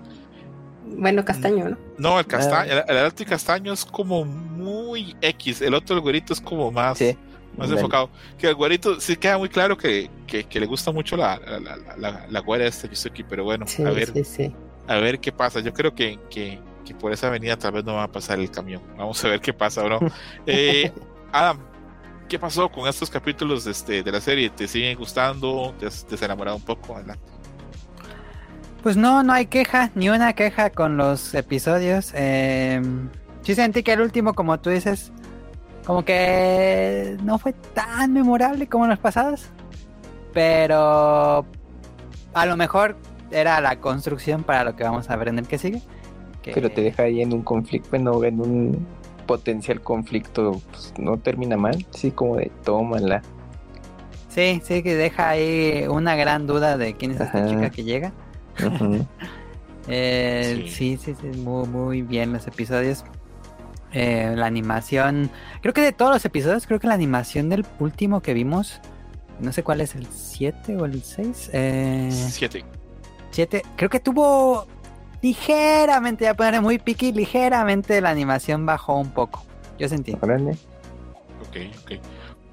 Bueno, 0.86 1.24
castaño, 1.24 1.70
¿no? 1.70 1.78
No, 1.98 2.20
el 2.20 2.28
castaño, 2.28 2.74
ah. 2.74 2.84
el, 2.88 2.98
el, 2.98 3.06
alto 3.06 3.24
y 3.24 3.26
castaño 3.26 3.72
es 3.72 3.86
como 3.86 4.26
muy 4.26 5.16
X, 5.22 5.62
el 5.62 5.74
otro, 5.74 5.96
el 5.96 6.02
güerito, 6.02 6.34
es 6.34 6.42
como 6.42 6.72
más, 6.72 6.98
sí. 6.98 7.18
Más 7.58 7.70
enfocado. 7.70 8.10
Que 8.38 8.48
el 8.48 8.56
güerito 8.56 9.00
sí 9.00 9.16
queda 9.16 9.38
muy 9.38 9.50
claro 9.50 9.78
que, 9.78 10.10
que, 10.28 10.44
que 10.44 10.60
le 10.60 10.66
gusta 10.66 10.92
mucho 10.92 11.18
la, 11.18 11.38
la, 11.38 11.78
la, 11.98 12.26
la, 12.30 12.40
güera 12.40 12.64
de 12.64 12.70
este 12.70 12.90
Yusuki, 12.90 13.24
pero 13.24 13.44
bueno, 13.44 13.66
sí, 13.68 13.84
a 13.84 13.92
ver. 13.92 14.26
Sí, 14.26 14.54
a 14.88 14.96
ver 14.98 15.20
qué 15.20 15.32
pasa. 15.32 15.60
Yo 15.60 15.74
creo 15.74 15.94
que, 15.94 16.20
que 16.30 16.60
que 16.84 16.94
por 16.94 17.12
esa 17.12 17.28
avenida 17.28 17.58
tal 17.58 17.74
vez 17.74 17.86
no 17.86 17.96
va 17.96 18.04
a 18.04 18.12
pasar 18.12 18.40
el 18.40 18.52
camión. 18.52 18.82
Vamos 18.98 19.24
a 19.24 19.30
ver 19.30 19.42
qué 19.42 19.54
pasa 19.54 19.84
o 19.84 19.90
no. 19.90 20.00
eh, 20.46 20.92
Adam, 21.32 21.60
¿qué 22.28 22.38
pasó 22.38 22.70
con 22.70 22.88
estos 22.88 23.10
capítulos 23.10 23.64
de, 23.64 23.72
este, 23.72 24.04
de 24.04 24.12
la 24.12 24.22
serie? 24.22 24.50
¿Te 24.50 24.68
siguen 24.68 24.98
gustando? 24.98 25.74
¿Te 25.80 25.88
has 25.88 26.08
desenamorado 26.08 26.58
un 26.58 26.64
poco? 26.64 26.96
Adelante. 26.96 27.24
Pues 28.82 28.98
no, 28.98 29.24
no 29.24 29.32
hay 29.32 29.46
queja, 29.46 29.92
ni 29.96 30.10
una 30.10 30.34
queja 30.34 30.70
con 30.70 30.98
los 30.98 31.34
episodios. 31.34 32.12
Eh, 32.16 32.82
sí 33.42 33.56
sentí 33.56 33.82
que 33.82 33.94
el 33.94 34.02
último, 34.02 34.34
como 34.34 34.60
tú 34.60 34.70
dices, 34.70 35.14
como 35.86 36.06
que 36.06 37.18
no 37.24 37.38
fue 37.38 37.54
tan 37.54 38.14
memorable 38.14 38.68
como 38.68 38.88
los 38.88 39.00
pasados. 39.00 39.50
Pero 40.34 41.46
a 42.34 42.46
lo 42.46 42.58
mejor 42.58 42.96
era 43.32 43.62
la 43.62 43.80
construcción 43.80 44.44
para 44.44 44.64
lo 44.64 44.76
que 44.76 44.84
vamos 44.84 45.10
a 45.10 45.16
ver 45.16 45.30
en 45.30 45.40
el 45.40 45.48
que 45.48 45.58
sigue. 45.58 45.82
Que... 46.42 46.52
Pero 46.52 46.70
te 46.70 46.82
deja 46.82 47.04
ahí 47.04 47.22
en 47.22 47.34
un 47.34 47.42
conflicto, 47.42 47.90
bueno, 47.90 48.24
en 48.24 48.42
un 48.42 48.88
potencial 49.26 49.82
conflicto, 49.82 50.62
pues 50.72 50.94
no 50.98 51.18
termina 51.18 51.58
mal, 51.58 51.86
sí, 51.92 52.12
como 52.12 52.36
de 52.36 52.52
tómala. 52.64 53.22
Sí, 54.30 54.62
sí, 54.64 54.82
que 54.82 54.96
deja 54.96 55.30
ahí 55.30 55.86
una 55.88 56.16
gran 56.16 56.48
duda 56.48 56.78
de 56.78 56.96
quién 56.96 57.12
es 57.12 57.22
Ajá. 57.22 57.40
esta 57.40 57.50
chica 57.50 57.70
que 57.70 57.84
llega. 57.84 58.14
Uh 58.60 58.64
-huh. 58.64 59.08
eh, 59.88 60.64
sí. 60.66 60.98
sí, 60.98 61.16
sí, 61.16 61.16
sí, 61.22 61.40
muy, 61.40 61.68
muy 61.68 62.02
bien 62.02 62.34
los 62.34 62.48
episodios. 62.48 63.06
Eh, 63.94 64.34
la 64.36 64.48
animación, 64.48 65.30
creo 65.62 65.74
que 65.74 65.82
de 65.82 65.92
todos 65.92 66.12
los 66.12 66.26
episodios, 66.26 66.66
creo 66.66 66.80
que 66.80 66.88
la 66.88 66.96
animación 66.96 67.50
del 67.50 67.64
último 67.80 68.22
que 68.22 68.34
vimos, 68.34 68.82
no 69.40 69.54
sé 69.54 69.64
cuál 69.64 69.82
es 69.82 69.94
el 69.94 70.08
7 70.08 70.78
o 70.78 70.86
el 70.86 71.04
6. 71.04 71.50
7. 71.52 72.58
Eh, 72.60 72.64
7, 73.32 73.62
creo 73.76 73.90
que 73.90 74.00
tuvo 74.00 74.68
ligeramente, 75.22 76.26
ya 76.26 76.34
poner 76.34 76.62
muy 76.62 76.80
piqui, 76.80 77.12
ligeramente 77.12 78.02
la 78.02 78.10
animación 78.10 78.66
bajó 78.66 78.98
un 78.98 79.12
poco. 79.12 79.44
Yo 79.78 79.88
sentí. 79.88 80.14
Ok, 80.14 81.58
ok. 81.84 81.92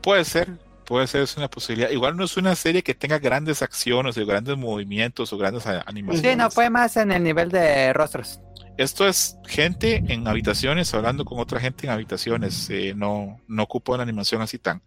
Puede 0.03 0.25
ser, 0.25 0.49
puede 0.85 1.07
ser, 1.07 1.23
es 1.23 1.37
una 1.37 1.49
posibilidad. 1.49 1.91
Igual 1.91 2.17
no 2.17 2.25
es 2.25 2.37
una 2.37 2.55
serie 2.55 2.83
que 2.83 2.95
tenga 2.95 3.19
grandes 3.19 3.63
acciones 3.63 4.17
o 4.17 4.27
grandes 4.27 4.57
movimientos 4.57 5.33
o 5.33 5.39
grandes 5.39 5.67
animaciones. 5.67 6.33
Sí, 6.33 6.37
no 6.37 6.51
fue 6.51 6.71
más 6.71 6.97
en 6.97 7.13
el 7.13 7.23
nivel 7.23 7.51
de 7.51 7.93
rostros. 7.93 8.41
Esto 8.77 9.07
es 9.07 9.37
gente 9.47 10.03
en 10.09 10.27
habitaciones 10.27 10.93
hablando 10.95 11.25
con 11.25 11.39
otra 11.39 11.61
gente 11.61 11.87
en 11.87 11.93
habitaciones. 11.93 12.69
eh, 12.71 12.95
no, 12.97 13.41
no 13.47 13.63
ocupa 13.65 13.93
una 13.95 14.03
animación 14.03 14.41
así 14.43 14.59
tan, 14.59 14.81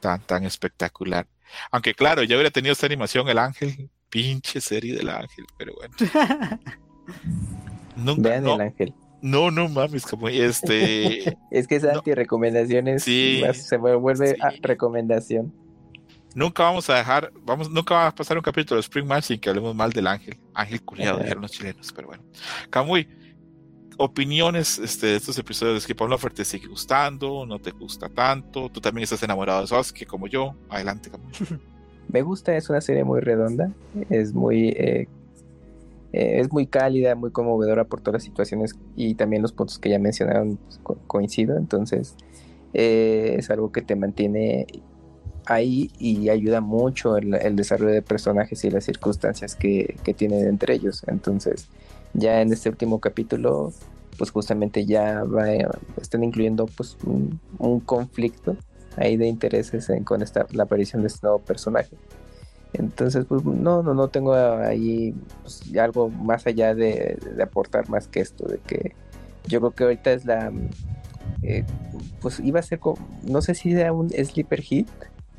tan, 0.00 0.20
tan 0.20 0.44
espectacular. 0.44 1.26
Aunque 1.70 1.94
claro, 1.94 2.22
ya 2.22 2.36
hubiera 2.36 2.50
tenido 2.50 2.72
esta 2.72 2.86
animación 2.86 3.28
El 3.28 3.38
Ángel, 3.38 3.88
pinche 4.10 4.60
serie 4.60 4.94
del 4.94 5.08
Ángel, 5.08 5.46
pero 5.56 5.72
bueno. 5.74 5.94
Nunca, 7.96 8.28
Vean 8.28 8.44
no, 8.44 8.54
el 8.54 8.60
ángel. 8.60 8.94
no, 9.22 9.50
no 9.50 9.68
mames, 9.68 10.04
como 10.06 10.28
este, 10.28 11.36
Es 11.50 11.66
que 11.66 11.76
es 11.76 11.82
No. 11.82 11.90
anti-recomendaciones. 11.90 13.02
Sí. 13.02 13.42
Se 13.54 13.76
vuelve 13.78 14.34
Sí. 14.34 14.40
a 14.40 14.50
recomendación. 14.62 15.52
Nunca 16.34 16.62
vamos 16.64 16.88
a 16.90 16.94
dejar, 16.96 17.32
vamos, 17.44 17.70
nunca 17.70 17.94
va 17.94 18.06
a 18.08 18.14
pasar 18.14 18.36
un 18.36 18.42
capítulo 18.42 18.76
de 18.76 18.80
Spring 18.80 19.06
Match 19.06 19.24
sin 19.24 19.40
que 19.40 19.48
hablemos 19.48 19.74
mal 19.74 19.92
del 19.92 20.06
Ángel. 20.06 20.36
Ángel 20.54 20.82
culiado, 20.82 21.18
dijeron 21.18 21.42
los 21.42 21.50
chilenos, 21.52 21.92
pero 21.92 22.08
bueno. 22.08 22.22
Camuy, 22.70 23.08
opiniones 23.96 24.78
este, 24.78 25.08
de 25.08 25.16
estos 25.16 25.38
episodios 25.38 25.74
de 25.76 25.80
Skip 25.80 26.00
on 26.00 26.10
Lover, 26.10 26.32
¿te 26.32 26.44
sigue 26.44 26.68
gustando? 26.68 27.44
¿No 27.46 27.58
te 27.58 27.70
gusta 27.72 28.08
tanto? 28.08 28.68
¿Tú 28.68 28.80
también 28.80 29.04
estás 29.04 29.22
enamorado 29.22 29.60
de 29.62 29.66
Sasuke 29.66 30.06
como 30.06 30.26
yo? 30.26 30.54
Adelante, 30.68 31.10
Camuy. 31.10 31.32
Me 32.08 32.22
gusta, 32.22 32.56
es 32.56 32.70
una 32.70 32.80
serie 32.80 33.04
muy 33.04 33.20
redonda. 33.20 33.70
Es 34.08 34.32
muy. 34.32 34.68
eh, 34.68 35.08
eh, 36.14 36.40
es 36.40 36.50
muy 36.50 36.66
cálida, 36.66 37.14
muy 37.14 37.30
conmovedora 37.32 37.84
por 37.84 38.00
todas 38.00 38.14
las 38.14 38.22
situaciones 38.24 38.74
y 38.96 39.14
también 39.14 39.42
los 39.42 39.52
puntos 39.52 39.78
que 39.78 39.90
ya 39.90 39.98
mencionaron 39.98 40.56
pues, 40.56 40.80
co- 40.82 40.98
coincido. 41.06 41.58
Entonces, 41.58 42.16
eh, 42.72 43.34
es 43.38 43.50
algo 43.50 43.72
que 43.72 43.82
te 43.82 43.94
mantiene 43.94 44.66
ahí 45.48 45.90
y 45.98 46.28
ayuda 46.28 46.60
mucho 46.60 47.16
el, 47.16 47.56
desarrollo 47.56 47.92
de 47.92 48.02
personajes 48.02 48.64
y 48.64 48.70
las 48.70 48.84
circunstancias 48.84 49.56
que, 49.56 49.96
que 50.04 50.14
tienen 50.14 50.46
entre 50.46 50.74
ellos. 50.74 51.02
Entonces, 51.06 51.66
ya 52.12 52.42
en 52.42 52.52
este 52.52 52.68
último 52.68 53.00
capítulo, 53.00 53.72
pues 54.18 54.30
justamente 54.30 54.84
ya 54.84 55.24
va, 55.24 55.48
están 56.00 56.22
incluyendo 56.22 56.66
pues 56.66 56.96
un, 57.04 57.40
conflicto 57.80 58.56
ahí 58.96 59.16
de 59.16 59.26
intereses 59.26 59.88
en- 59.88 60.04
con 60.04 60.22
esta, 60.22 60.46
la 60.52 60.64
aparición 60.64 61.02
de 61.02 61.08
este 61.08 61.26
nuevo 61.26 61.38
personaje. 61.38 61.96
Entonces, 62.74 63.24
pues 63.26 63.44
no, 63.44 63.82
no, 63.82 63.94
no 63.94 64.08
tengo 64.08 64.34
ahí 64.34 65.14
pues, 65.42 65.62
algo 65.78 66.10
más 66.10 66.46
allá 66.46 66.74
de, 66.74 67.18
de 67.34 67.42
aportar 67.42 67.88
más 67.88 68.06
que 68.06 68.20
esto, 68.20 68.46
de 68.46 68.58
que 68.58 68.92
yo 69.46 69.60
creo 69.60 69.70
que 69.70 69.84
ahorita 69.84 70.12
es 70.12 70.26
la, 70.26 70.52
eh, 71.42 71.64
pues 72.20 72.40
iba 72.40 72.60
a 72.60 72.62
ser, 72.62 72.78
como, 72.78 72.98
no 73.22 73.40
sé 73.40 73.54
si 73.54 73.72
era 73.72 73.92
un 73.92 74.10
sleeper 74.10 74.60
hit, 74.60 74.88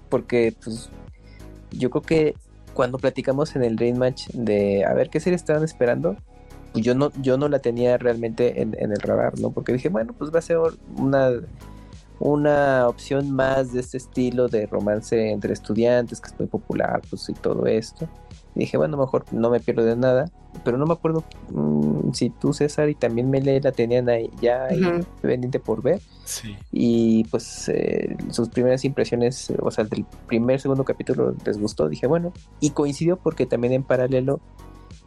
porque 0.10 0.54
pues 0.64 0.90
yo 1.72 1.90
creo 1.90 2.02
que 2.02 2.36
cuando 2.74 2.98
platicamos 2.98 3.56
en 3.56 3.64
el 3.64 3.76
Dream 3.76 3.98
Match 3.98 4.28
de 4.30 4.86
a 4.86 4.94
ver 4.94 5.10
qué 5.10 5.20
serie 5.20 5.36
estaban 5.36 5.64
esperando, 5.64 6.16
pues 6.72 6.84
yo 6.86 6.96
no, 6.96 7.12
yo 7.22 7.38
no 7.38 7.48
la 7.48 7.60
tenía 7.60 7.98
realmente 7.98 8.62
en, 8.62 8.76
en 8.80 8.92
el 8.92 9.00
radar, 9.00 9.40
¿no? 9.40 9.52
Porque 9.52 9.74
dije, 9.74 9.90
bueno, 9.90 10.14
pues 10.18 10.34
va 10.34 10.40
a 10.40 10.44
ser 10.44 10.58
una 10.98 11.32
una 12.20 12.88
opción 12.88 13.32
más 13.32 13.72
de 13.72 13.80
este 13.80 13.98
estilo 13.98 14.48
de 14.48 14.66
romance 14.68 15.32
entre 15.32 15.54
estudiantes, 15.54 16.20
que 16.20 16.28
es 16.28 16.40
muy 16.40 16.48
popular, 16.48 17.02
pues 17.10 17.30
y 17.30 17.34
todo 17.34 17.66
esto. 17.66 18.08
Y 18.56 18.60
dije, 18.62 18.78
bueno, 18.78 18.98
mejor 18.98 19.26
no 19.32 19.50
me 19.50 19.60
pierdo 19.60 19.84
de 19.86 19.96
nada, 19.96 20.30
pero 20.64 20.78
no 20.78 20.86
me 20.86 20.94
acuerdo 20.94 21.24
mm, 21.52 22.12
si 22.14 22.30
tú, 22.30 22.54
César, 22.54 22.90
y 22.90 22.96
también 22.96 23.30
Mele 23.30 23.62
la 23.62 23.72
tenían 23.72 24.10
ahí 24.10 24.30
ya 24.42 24.66
ahí 24.66 24.82
Ujú. 24.84 25.06
pendiente 25.22 25.60
por 25.60 25.82
ver. 25.82 26.02
Sí. 26.26 26.56
Y 26.72 27.24
pues 27.26 27.70
eh, 27.70 28.16
sus 28.32 28.50
primeras 28.50 28.84
impresiones, 28.86 29.50
eh, 29.50 29.56
o 29.62 29.72
sea, 29.72 29.84
del 29.86 30.06
primer, 30.28 30.60
segundo 30.60 30.84
capítulo 30.84 31.36
les 31.46 31.58
gustó. 31.60 31.88
Dije, 31.90 32.08
bueno, 32.08 32.34
y 32.60 32.72
coincidió 32.72 33.18
porque 33.18 33.46
también 33.46 33.74
en 33.74 33.84
paralelo 33.84 34.40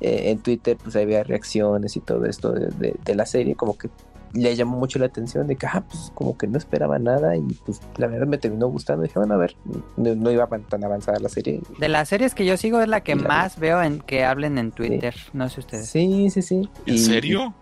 eh, 0.01 0.31
en 0.31 0.39
Twitter 0.39 0.77
pues 0.83 0.97
había 0.97 1.23
reacciones 1.23 1.97
y 1.97 2.01
todo 2.01 2.25
esto 2.27 2.53
de, 2.53 2.67
de- 2.79 2.97
de 3.05 3.15
la 3.15 3.27
serie, 3.27 3.55
como 3.55 3.77
que 3.79 3.89
le 4.35 4.55
llamó 4.57 4.79
mucho 4.79 4.99
la 4.99 5.07
atención 5.07 5.47
de 5.47 5.57
que, 5.57 5.67
ah, 5.67 5.85
pues 5.89 6.11
como 6.15 6.37
que 6.39 6.47
no 6.47 6.57
esperaba 6.59 6.99
nada 6.99 7.37
y 7.37 7.43
pues 7.67 7.81
la 7.97 8.07
verdad 8.07 8.27
me 8.27 8.39
terminó 8.39 8.69
gustando. 8.69 9.03
Dije, 9.03 9.19
bueno, 9.19 9.35
a 9.35 9.37
ver, 9.37 9.57
no, 9.97 10.15
no 10.15 10.31
iba 10.31 10.47
tan 10.69 10.85
avanzada 10.85 11.19
la 11.21 11.29
serie. 11.29 11.61
De 11.79 11.89
las 11.89 12.09
series 12.09 12.35
que 12.35 12.45
yo 12.47 12.57
sigo 12.57 12.81
es 12.81 12.89
la 12.89 13.03
que 13.03 13.15
la- 13.15 13.29
más 13.29 13.59
veo 13.59 13.83
en 13.83 14.01
que 14.01 14.25
hablen 14.25 14.59
en 14.59 14.73
Twitter. 14.73 15.15
No 15.33 15.49
sé 15.49 15.61
ustedes. 15.61 15.87
Sí, 15.89 16.31
sí, 16.31 16.43
sí. 16.43 16.69
¿En 16.87 16.95
Y- 16.95 16.99
serio? 16.99 17.55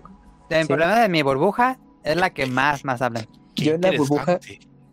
El 0.48 0.62
Sí. 0.62 0.68
problema 0.68 0.98
de 1.00 1.08
mi 1.08 1.22
burbuja 1.22 1.78
es 2.04 2.16
la 2.16 2.30
que 2.30 2.46
más, 2.46 2.84
más 2.84 3.02
hablan. 3.02 3.26
Qué 3.54 3.64
Yo 3.64 3.74
en 3.74 3.80
la 3.82 3.92
burbuja- 3.92 4.40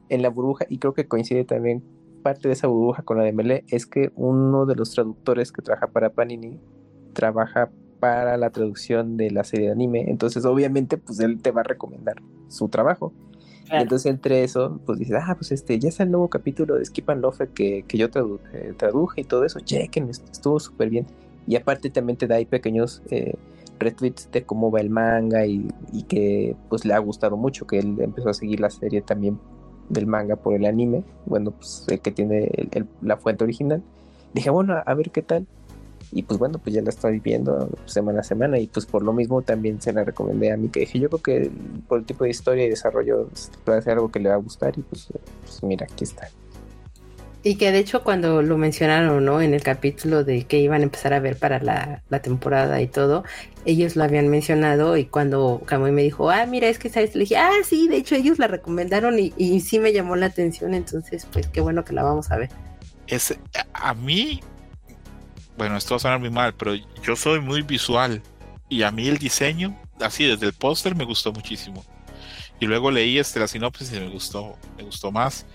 en 0.10 0.22
la 0.22 0.30
burbuja, 0.30 0.66
y 0.70 0.78
creo 0.80 0.94
que 0.94 1.08
coincide 1.08 1.44
también 1.45 1.84
parte 2.24 2.48
de 2.48 2.54
esa 2.54 2.68
burbuja 2.68 3.04
con 3.04 3.18
la 3.18 3.24
de 3.24 3.34
Mele, 3.34 3.66
es 3.70 3.86
que 3.86 4.12
uno 4.16 4.66
de 4.66 4.76
los 4.76 4.91
traductores 4.91 5.52
que 5.52 5.62
trabaja 5.62 5.88
para 5.88 6.10
Panini 6.12 6.60
trabaja 7.14 7.70
para 7.99 8.38
la 8.38 8.49
traducción 8.52 9.18
de 9.18 9.32
la 9.32 9.44
serie 9.44 9.68
de 9.68 9.72
anime, 9.74 10.06
entonces 10.10 10.45
obviamente 10.45 10.98
pues 10.98 11.19
él 11.19 11.41
te 11.41 11.52
va 11.52 11.61
a 11.61 11.64
recomendar 11.64 12.15
su 12.48 12.69
trabajo. 12.69 13.11
Y 13.65 13.69
Claro. 13.69 13.84
entonces 13.84 14.10
entre 14.11 14.44
eso, 14.44 14.80
pues 14.86 14.98
dices, 14.99 15.18
ah, 15.22 15.36
pues 15.38 15.52
este, 15.52 15.78
ya 15.78 15.90
está 15.90 16.03
el 16.03 16.11
nuevo 16.11 16.30
capítulo 16.30 16.76
de 16.76 16.86
Skip 16.86 17.10
and 17.10 17.22
Lofer 17.22 17.49
que, 17.49 17.84
que 17.86 17.98
yo 17.98 18.10
tradu- 18.10 18.40
eh, 18.53 18.74
traduje 18.78 19.22
y 19.22 19.24
todo 19.26 19.44
eso, 19.44 19.60
chequen, 19.60 20.10
est- 20.10 20.30
estuvo 20.32 20.57
súper 20.60 20.90
bien. 20.90 21.06
Y 21.48 21.56
aparte 21.57 21.90
también 21.90 22.18
te 22.18 22.28
da 22.28 22.36
ahí 22.36 22.45
pequeños 22.45 23.02
eh, 23.10 23.34
retweets 23.80 24.30
de 24.32 24.44
cómo 24.44 24.72
va 24.72 24.80
el 24.80 24.90
manga 24.90 25.45
y, 25.45 25.68
y 25.91 26.03
que 26.03 26.56
pues 26.69 26.86
le 26.86 26.94
ha 26.94 26.99
gustado 26.99 27.36
mucho, 27.36 27.68
que 27.68 27.80
él 27.80 27.98
empezó 27.99 28.30
a 28.30 28.34
seguir 28.34 28.60
la 28.61 28.69
serie 28.69 29.02
también 29.02 29.38
del 29.90 30.07
manga 30.07 30.36
por 30.38 30.53
el 30.56 30.65
anime, 30.65 31.03
bueno, 31.26 31.52
pues 31.52 31.86
el 31.90 31.99
que 31.99 32.11
tiene 32.11 32.45
el- 32.53 32.69
el- 32.72 32.88
la 33.02 33.18
fuente 33.18 33.44
original. 33.44 33.84
Dije, 34.34 34.49
bueno, 34.49 34.76
a 34.86 34.94
ver 34.94 35.11
qué 35.11 35.22
tal. 35.22 35.45
Y 36.11 36.23
pues 36.23 36.39
bueno, 36.39 36.59
pues 36.59 36.75
ya 36.75 36.81
la 36.81 36.89
estoy 36.89 37.19
viendo 37.19 37.69
semana 37.85 38.21
a 38.21 38.23
semana 38.23 38.57
y 38.59 38.67
pues 38.67 38.85
por 38.85 39.03
lo 39.03 39.13
mismo 39.13 39.41
también 39.41 39.81
se 39.81 39.91
la 39.91 40.03
recomendé 40.03 40.51
a 40.51 40.57
mí, 40.57 40.69
que 40.69 40.81
dije, 40.81 40.99
yo 40.99 41.09
creo 41.09 41.21
que 41.21 41.51
por 41.88 41.99
el 41.99 42.05
tipo 42.05 42.23
de 42.23 42.29
historia 42.29 42.65
y 42.65 42.69
desarrollo 42.69 43.29
puede 43.65 43.81
ser 43.81 43.93
algo 43.93 44.11
que 44.11 44.19
le 44.19 44.29
va 44.29 44.35
a 44.35 44.39
gustar 44.39 44.73
y 44.77 44.81
pues, 44.81 45.07
pues 45.43 45.63
mira, 45.63 45.85
aquí 45.89 46.05
está. 46.05 46.29
Y 47.43 47.55
que 47.55 47.71
de 47.71 47.79
hecho 47.79 48.03
cuando 48.03 48.41
lo 48.41 48.57
mencionaron, 48.57 49.23
¿no? 49.23 49.41
En 49.41 49.53
el 49.53 49.63
capítulo 49.63 50.23
de 50.23 50.43
que 50.45 50.59
iban 50.59 50.81
a 50.81 50.84
empezar 50.84 51.13
a 51.13 51.19
ver 51.19 51.38
para 51.38 51.59
la, 51.59 52.03
la 52.09 52.21
temporada 52.21 52.81
y 52.81 52.88
todo, 52.88 53.23
ellos 53.63 53.95
lo 53.95 54.03
habían 54.03 54.27
mencionado 54.27 54.97
y 54.97 55.05
cuando 55.05 55.61
Kamui 55.65 55.91
me 55.91 56.03
dijo, 56.03 56.29
ah, 56.29 56.45
mira, 56.45 56.67
es 56.67 56.79
que 56.79 56.89
sabes, 56.89 57.15
le 57.15 57.21
dije, 57.21 57.38
ah, 57.38 57.51
sí, 57.63 57.88
de 57.88 57.97
hecho 57.97 58.15
ellos 58.15 58.39
la 58.39 58.47
recomendaron 58.47 59.19
y, 59.19 59.34
y 59.38 59.59
sí 59.61 59.79
me 59.79 59.93
llamó 59.93 60.15
la 60.15 60.25
atención, 60.25 60.73
entonces 60.73 61.27
pues 61.31 61.47
qué 61.47 61.61
bueno 61.61 61.85
que 61.85 61.93
la 61.93 62.03
vamos 62.03 62.31
a 62.31 62.38
ver. 62.38 62.49
Es, 63.07 63.38
a 63.73 63.93
mí, 63.93 64.41
bueno, 65.57 65.77
esto 65.77 65.93
va 65.93 65.97
a 65.97 65.99
sonar 65.99 66.19
muy 66.19 66.29
mal, 66.29 66.53
pero 66.53 66.75
yo 66.75 67.15
soy 67.15 67.39
muy 67.39 67.61
visual 67.61 68.21
y 68.69 68.84
a 68.84 68.91
mí 68.91 69.07
el 69.07 69.17
diseño, 69.17 69.77
así 69.99 70.25
desde 70.25 70.45
el 70.45 70.53
póster, 70.53 70.95
me 70.95 71.05
gustó 71.05 71.31
muchísimo. 71.34 71.84
Y 72.59 72.65
luego 72.65 72.91
leí 72.91 73.17
este, 73.19 73.39
la 73.39 73.47
sinopsis 73.47 73.91
y 73.93 73.99
me 73.99 74.09
gustó, 74.09 74.55
me 74.77 74.84
gustó 74.84 75.11
más. 75.11 75.45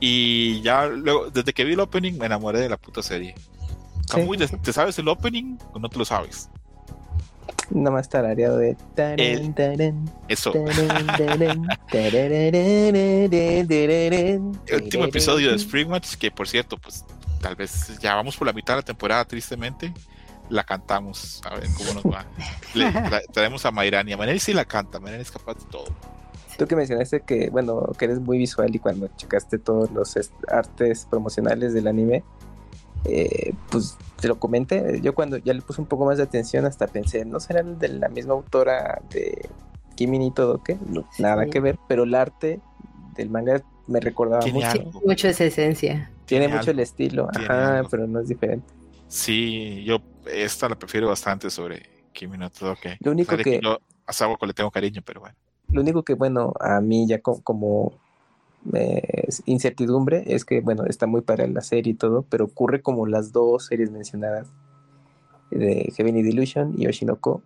Y 0.00 0.60
ya 0.62 0.86
luego, 0.86 1.30
desde 1.30 1.52
que 1.52 1.64
vi 1.64 1.72
el 1.74 1.80
opening, 1.80 2.14
me 2.18 2.26
enamoré 2.26 2.60
de 2.60 2.68
la 2.68 2.76
puta 2.76 3.02
serie. 3.02 3.34
¿te- 4.12 4.48
¿te 4.58 4.72
sabes 4.72 4.98
el 4.98 5.08
opening 5.08 5.56
o 5.72 5.78
no 5.78 5.88
te 5.88 5.98
lo 5.98 6.04
sabes? 6.04 6.48
Nada 7.70 7.92
más 7.92 8.08
tarareado 8.08 8.58
de... 8.58 8.76
tarán, 8.94 9.18
El- 9.20 9.54
tarán, 9.54 10.10
Eso. 10.28 10.52
tarán, 10.52 11.16
El 14.66 14.82
último 14.82 15.04
episodio 15.04 15.50
de. 15.50 15.56
Spring 15.56 15.88
Match, 15.88 16.14
que 16.16 16.30
por 16.30 16.48
cierto, 16.48 16.76
pues 16.76 17.04
tal 17.42 17.56
vez 17.56 17.98
ya 17.98 18.14
vamos 18.14 18.36
por 18.38 18.46
la 18.46 18.54
mitad 18.54 18.72
de 18.74 18.78
la 18.78 18.84
temporada, 18.84 19.24
tristemente, 19.26 19.92
la 20.48 20.64
cantamos. 20.64 21.42
A 21.44 21.54
ver 21.56 21.68
cómo 21.76 21.92
nos 21.94 22.04
va. 22.04 22.24
Le 22.74 22.86
tra- 22.90 23.22
traemos 23.30 23.66
a 23.66 23.70
Mayrani. 23.70 24.12
A 24.14 24.16
Mayrani 24.16 24.38
sí 24.38 24.54
la 24.54 24.64
canta, 24.64 24.98
Mayrani 25.00 25.22
es 25.22 25.30
capaz 25.30 25.54
de 25.58 25.64
todo. 25.70 25.84
Tú 26.56 26.66
que 26.66 26.76
mencionaste 26.76 27.20
que, 27.22 27.50
bueno, 27.50 27.82
que 27.98 28.04
eres 28.04 28.20
muy 28.20 28.38
visual 28.38 28.74
y 28.74 28.78
cuando 28.78 29.08
checaste 29.16 29.58
todos 29.58 29.90
los 29.90 30.14
artes 30.48 31.06
promocionales 31.10 31.72
del 31.74 31.86
anime, 31.88 32.22
eh, 33.04 33.52
pues 33.70 33.96
te 34.20 34.28
lo 34.28 34.38
comenté. 34.38 35.00
Yo 35.02 35.14
cuando 35.14 35.38
ya 35.38 35.54
le 35.54 35.62
puse 35.62 35.80
un 35.80 35.86
poco 35.86 36.04
más 36.06 36.18
de 36.18 36.22
atención, 36.24 36.64
hasta 36.66 36.86
pensé, 36.86 37.24
¿no 37.24 37.40
será 37.40 37.60
el 37.60 37.78
de 37.78 37.88
la 37.88 38.08
misma 38.08 38.34
autora 38.34 39.00
de 39.10 39.48
Kimi 39.96 40.18
ni 40.18 40.30
todo 40.30 40.62
que 40.62 40.76
No, 40.86 41.08
nada 41.18 41.44
Sí. 41.44 41.50
que 41.50 41.60
ver, 41.60 41.78
pero 41.88 42.04
el 42.04 42.14
arte 42.14 42.60
del 43.16 43.30
manga 43.30 43.62
me 43.86 43.98
recordaba 44.00 44.46
mucho. 44.46 44.66
algo. 44.68 45.00
Mucho 45.04 45.28
esa 45.28 45.44
esencia. 45.44 46.10
Tiene 46.40 46.48
mucho 46.48 46.70
el 46.70 46.80
estilo, 46.80 47.28
tiene 47.32 47.46
ajá, 47.46 47.76
algo. 47.78 47.88
pero 47.90 48.06
no 48.06 48.20
es 48.20 48.28
diferente. 48.28 48.66
Sí, 49.08 49.84
yo 49.84 49.98
esta 50.26 50.68
la 50.68 50.78
prefiero 50.78 51.08
bastante 51.08 51.50
sobre 51.50 51.82
Kimi 52.12 52.38
no 52.38 52.48
Todoke. 52.50 52.96
Lo 53.00 53.12
único 53.12 53.32
Sabe 53.32 53.44
que- 53.44 53.60
yo 53.62 53.78
a 54.06 54.12
Sawako 54.12 54.46
le 54.46 54.54
tengo 54.54 54.70
cariño, 54.70 55.02
pero 55.04 55.20
bueno. 55.20 55.36
Lo 55.68 55.80
único 55.82 56.02
que, 56.02 56.14
bueno, 56.14 56.52
a 56.60 56.80
mí 56.80 57.06
ya 57.06 57.20
co- 57.20 57.40
como 57.42 57.92
eh, 58.74 59.28
incertidumbre 59.46 60.22
es 60.26 60.44
que, 60.44 60.60
bueno, 60.60 60.84
está 60.86 61.06
muy 61.06 61.20
para 61.20 61.46
la 61.48 61.62
serie 61.62 61.92
y 61.92 61.96
todo, 61.96 62.22
pero 62.22 62.44
ocurre 62.44 62.80
como 62.80 63.06
las 63.06 63.32
dos 63.32 63.66
series 63.66 63.90
mencionadas 63.90 64.46
de 65.50 65.92
Heaven 65.96 66.16
y 66.16 66.22
Delusion 66.22 66.74
y 66.78 66.86
Oshinoko. 66.86 67.42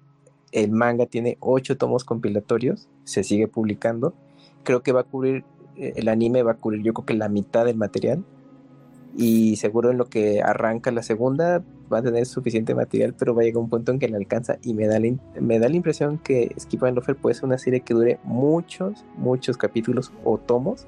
El 0.52 0.70
manga 0.70 1.06
tiene 1.06 1.38
ocho 1.40 1.76
tomos 1.76 2.04
compilatorios, 2.04 2.88
se 3.04 3.24
sigue 3.24 3.48
publicando. 3.48 4.14
Creo 4.62 4.82
que 4.82 4.92
va 4.92 5.00
a 5.00 5.04
cubrir, 5.04 5.44
eh, 5.76 5.94
el 5.96 6.08
anime 6.08 6.42
va 6.42 6.52
a 6.52 6.56
cubrir 6.56 6.82
yo 6.82 6.92
creo 6.94 7.06
que 7.06 7.14
la 7.14 7.28
mitad 7.28 7.64
del 7.64 7.76
material. 7.76 8.24
Y 9.16 9.56
seguro 9.56 9.90
en 9.90 9.96
lo 9.96 10.06
que 10.06 10.42
arranca 10.42 10.90
la 10.90 11.02
segunda 11.02 11.64
va 11.90 11.98
a 11.98 12.02
tener 12.02 12.26
suficiente 12.26 12.74
material, 12.74 13.14
pero 13.18 13.34
va 13.34 13.42
a 13.42 13.44
llegar 13.44 13.62
un 13.62 13.70
punto 13.70 13.92
en 13.92 13.98
que 13.98 14.08
le 14.08 14.16
alcanza. 14.16 14.58
Y 14.62 14.74
me 14.74 14.86
da 14.86 14.98
la, 15.00 15.10
me 15.40 15.58
da 15.58 15.68
la 15.68 15.76
impresión 15.76 16.18
que 16.18 16.54
Skip 16.58 16.84
and 16.84 16.96
Lofer 16.96 17.16
puede 17.16 17.34
ser 17.34 17.46
una 17.46 17.58
serie 17.58 17.80
que 17.80 17.94
dure 17.94 18.18
muchos, 18.24 19.04
muchos 19.16 19.56
capítulos 19.56 20.12
o 20.24 20.36
tomos. 20.36 20.86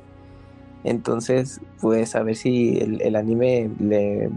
Entonces, 0.85 1.61
pues 1.81 2.15
a 2.15 2.23
ver 2.23 2.37
si 2.37 2.79
el, 2.79 3.01
el 3.01 3.17
anime 3.17 3.71
le 3.81 4.31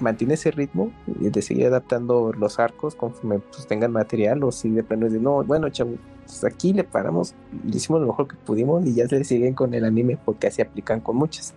mantiene 0.00 0.34
ese 0.34 0.50
ritmo 0.50 0.92
de 1.06 1.42
seguir 1.42 1.66
adaptando 1.66 2.32
los 2.32 2.58
arcos 2.58 2.94
conforme 2.94 3.38
pues, 3.38 3.66
tengan 3.66 3.92
material 3.92 4.42
o 4.44 4.52
si 4.52 4.70
de 4.70 4.82
plano 4.82 5.06
es 5.06 5.12
de 5.12 5.20
no, 5.20 5.42
bueno, 5.44 5.68
chavo, 5.70 5.94
pues 6.24 6.44
aquí 6.44 6.72
le 6.72 6.84
paramos, 6.84 7.34
le 7.64 7.76
hicimos 7.76 8.00
lo 8.00 8.08
mejor 8.08 8.28
que 8.28 8.36
pudimos 8.36 8.84
y 8.86 8.94
ya 8.94 9.08
se 9.08 9.22
siguen 9.24 9.54
con 9.54 9.74
el 9.74 9.84
anime 9.84 10.18
porque 10.24 10.48
así 10.48 10.62
aplican 10.62 11.00
con 11.00 11.16
muchas. 11.16 11.54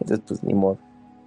Entonces, 0.00 0.24
pues 0.26 0.42
ni 0.42 0.54
modo. 0.54 0.78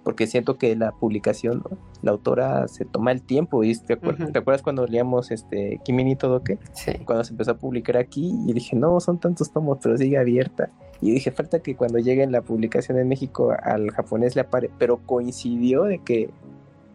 Porque 0.08 0.26
siento 0.26 0.56
que 0.56 0.74
la 0.74 0.92
publicación, 0.92 1.62
¿no? 1.70 1.76
la 2.00 2.12
autora 2.12 2.66
se 2.66 2.86
toma 2.86 3.12
el 3.12 3.20
tiempo. 3.20 3.62
Y 3.62 3.76
te, 3.76 4.00
acuer- 4.00 4.22
Ujú. 4.22 4.32
¿te 4.32 4.38
acuerdas 4.38 4.62
cuando 4.62 4.86
leíamos 4.86 5.30
este 5.30 5.80
Kimi 5.84 6.02
ni 6.02 6.16
Todoke? 6.16 6.58
Sí. 6.72 6.92
Cuando 7.04 7.24
se 7.24 7.32
empezó 7.34 7.50
a 7.50 7.58
publicar 7.58 7.98
aquí, 7.98 8.32
y 8.46 8.54
dije, 8.54 8.74
no, 8.74 8.98
son 9.00 9.18
tantos 9.20 9.52
tomos, 9.52 9.76
pero 9.82 9.98
sigue 9.98 10.16
abierta. 10.16 10.70
Y 11.02 11.10
dije, 11.10 11.30
falta 11.30 11.58
que 11.60 11.76
cuando 11.76 11.98
llegue 11.98 12.26
la 12.26 12.40
publicación 12.40 12.98
en 12.98 13.06
México 13.06 13.52
al 13.62 13.90
japonés 13.90 14.34
le 14.34 14.40
apare. 14.40 14.70
Pero 14.78 14.96
coincidió 15.04 15.82
de 15.82 15.98
que 15.98 16.30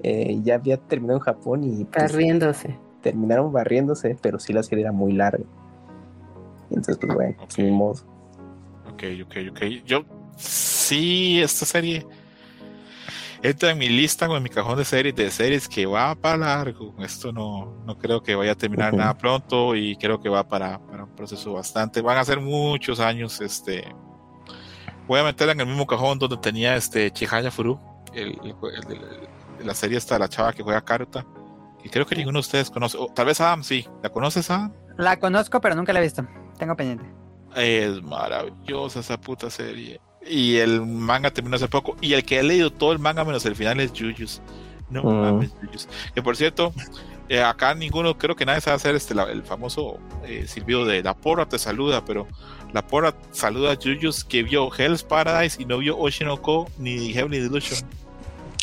eh, 0.02 0.40
ya 0.44 0.56
había 0.56 0.78
terminado 0.78 1.20
en 1.20 1.24
Japón 1.24 1.64
y 1.66 1.86
pues, 1.86 2.12
Barriéndose. 2.12 2.80
terminaron 3.04 3.52
barriéndose, 3.54 4.18
pero 4.24 4.40
sí 4.40 4.54
la 4.54 4.64
serie 4.64 4.86
era 4.86 4.92
muy 4.92 5.14
larga. 5.14 5.44
Entonces, 6.72 6.98
pues 6.98 7.14
bueno, 7.14 7.36
pues, 7.38 7.54
Ok. 7.54 7.60
ni 7.60 7.70
modo. 7.72 7.94
Ok, 8.92 9.04
ok, 9.24 9.36
ok. 9.52 9.62
Yo 9.86 10.04
sí, 10.36 11.40
esta 11.44 11.68
serie 11.68 12.06
entra 13.44 13.70
en 13.72 13.78
mi 13.78 13.90
lista 13.90 14.28
o 14.28 14.36
en 14.36 14.42
mi 14.42 14.50
cajón 14.50 14.78
de 14.78 14.86
series 14.86 15.16
de 15.16 15.30
series 15.30 15.68
que 15.68 15.86
va 15.86 16.16
para 16.16 16.38
largo. 16.38 16.96
Esto 17.00 17.32
no, 17.32 17.84
no 17.86 17.98
creo 17.98 18.24
que 18.24 18.34
vaya 18.36 18.54
a 18.54 18.56
terminar 18.56 18.94
nada 18.94 19.16
pronto 19.18 19.76
y 19.76 19.96
creo 19.98 20.20
que 20.20 20.30
va 20.30 20.48
para, 20.48 20.80
para 20.80 21.04
un 21.04 21.16
proceso 21.16 21.54
bastante. 21.54 22.02
Van 22.02 22.18
a 22.18 22.24
ser 22.26 22.40
muchos 22.40 23.00
años. 23.00 23.40
Este, 23.42 23.86
voy 25.08 25.20
a 25.20 25.24
meterla 25.24 25.54
en 25.54 25.60
el 25.60 25.68
mismo 25.68 25.86
cajón 25.86 26.18
donde 26.18 26.38
tenía 26.38 26.76
este 26.76 27.12
Chihaya 27.12 27.52
Furu, 27.52 27.80
el, 28.14 28.30
el- 28.44 28.56
el- 28.90 29.04
el- 29.60 29.68
la 29.68 29.74
serie 29.76 29.98
esta, 29.98 30.18
la 30.18 30.28
chava 30.28 30.52
que 30.54 30.64
juega 30.64 30.82
Karuta. 30.82 31.26
Y 31.84 31.90
creo 31.90 32.06
que 32.06 32.16
ninguno 32.16 32.38
de 32.38 32.42
ustedes 32.42 32.70
conoce. 32.72 32.98
tal 33.14 33.26
vez 33.26 33.40
Adam 33.42 33.64
sí. 33.64 33.86
¿La 34.02 34.10
conoces, 34.10 34.50
Adam? 34.50 34.74
La 34.98 35.20
conozco, 35.20 35.60
pero 35.60 35.76
nunca 35.76 35.92
la 35.94 36.00
he 36.00 36.04
visto. 36.04 36.26
Tengo 36.58 36.76
pendiente. 36.76 37.06
Es 37.56 38.02
maravillosa 38.02 39.02
esa 39.02 39.20
puta 39.20 39.50
serie. 39.50 40.00
Y 40.30 40.58
el 40.58 40.82
manga 40.86 41.32
terminó 41.32 41.56
hace 41.56 41.68
poco. 41.68 41.96
Y 42.02 42.14
el 42.14 42.24
que 42.24 42.40
he 42.40 42.44
leído 42.44 42.72
todo 42.72 42.92
el 42.92 43.00
manga 43.00 43.24
menos 43.26 43.46
el 43.46 43.56
final 43.56 43.80
es 43.80 43.92
Jujus. 43.92 44.42
No 44.90 45.04
Mm. 45.04 45.22
mames, 45.22 45.52
Jujus. 45.62 45.88
Que 46.14 46.22
por 46.22 46.36
cierto, 46.38 46.74
eh, 47.30 47.42
acá 47.42 47.74
ninguno, 47.76 48.18
creo 48.18 48.36
que 48.36 48.46
nadie 48.46 48.62
sabe 48.62 48.76
hacer 48.76 48.96
este, 48.96 49.14
la- 49.16 49.32
el 49.32 49.44
famoso 49.44 50.00
eh, 50.26 50.46
silbido 50.48 50.86
de 50.86 51.04
la 51.04 51.14
porra 51.14 51.48
te 51.48 51.58
saluda, 51.60 52.06
pero 52.06 52.28
la 52.74 52.86
porra 52.88 53.14
saluda 53.32 53.74
a 53.74 53.76
Jujus 53.76 54.24
que 54.24 54.44
vio 54.44 54.70
Hell's 54.74 55.04
Paradise 55.04 55.62
y 55.62 55.66
no 55.66 55.80
vio 55.80 55.98
Oshinoko 55.98 56.70
ni 56.78 57.12
Heavenly 57.14 57.40
Delusion. 57.40 57.80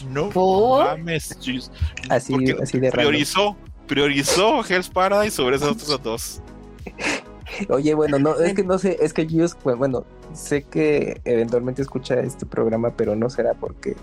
No 0.08 0.30
¿Por? 0.30 0.86
mames, 0.86 1.36
Jujus. 1.44 1.70
Así, 2.08 2.34
así 2.62 2.78
de 2.78 2.90
raro. 2.90 3.08
priorizó, 3.08 3.56
priorizó 3.86 4.64
Hell's 4.66 4.88
Paradise 4.88 5.36
sobre 5.36 5.56
esos 5.56 5.70
otros 5.72 6.02
dos. 6.02 6.40
Oye, 7.68 7.94
bueno, 7.94 8.18
no, 8.18 8.36
es 8.36 8.55
que 8.55 8.62
no 8.64 8.78
sé, 8.78 8.97
es 9.01 9.12
que 9.12 9.27
yo, 9.27 9.44
pues, 9.62 9.77
bueno, 9.77 10.05
sé 10.32 10.62
que 10.62 11.20
eventualmente 11.24 11.82
escucha 11.82 12.14
este 12.20 12.47
programa, 12.47 12.90
pero 12.97 13.16
no 13.16 13.28
será 13.31 13.55
porque 13.55 13.97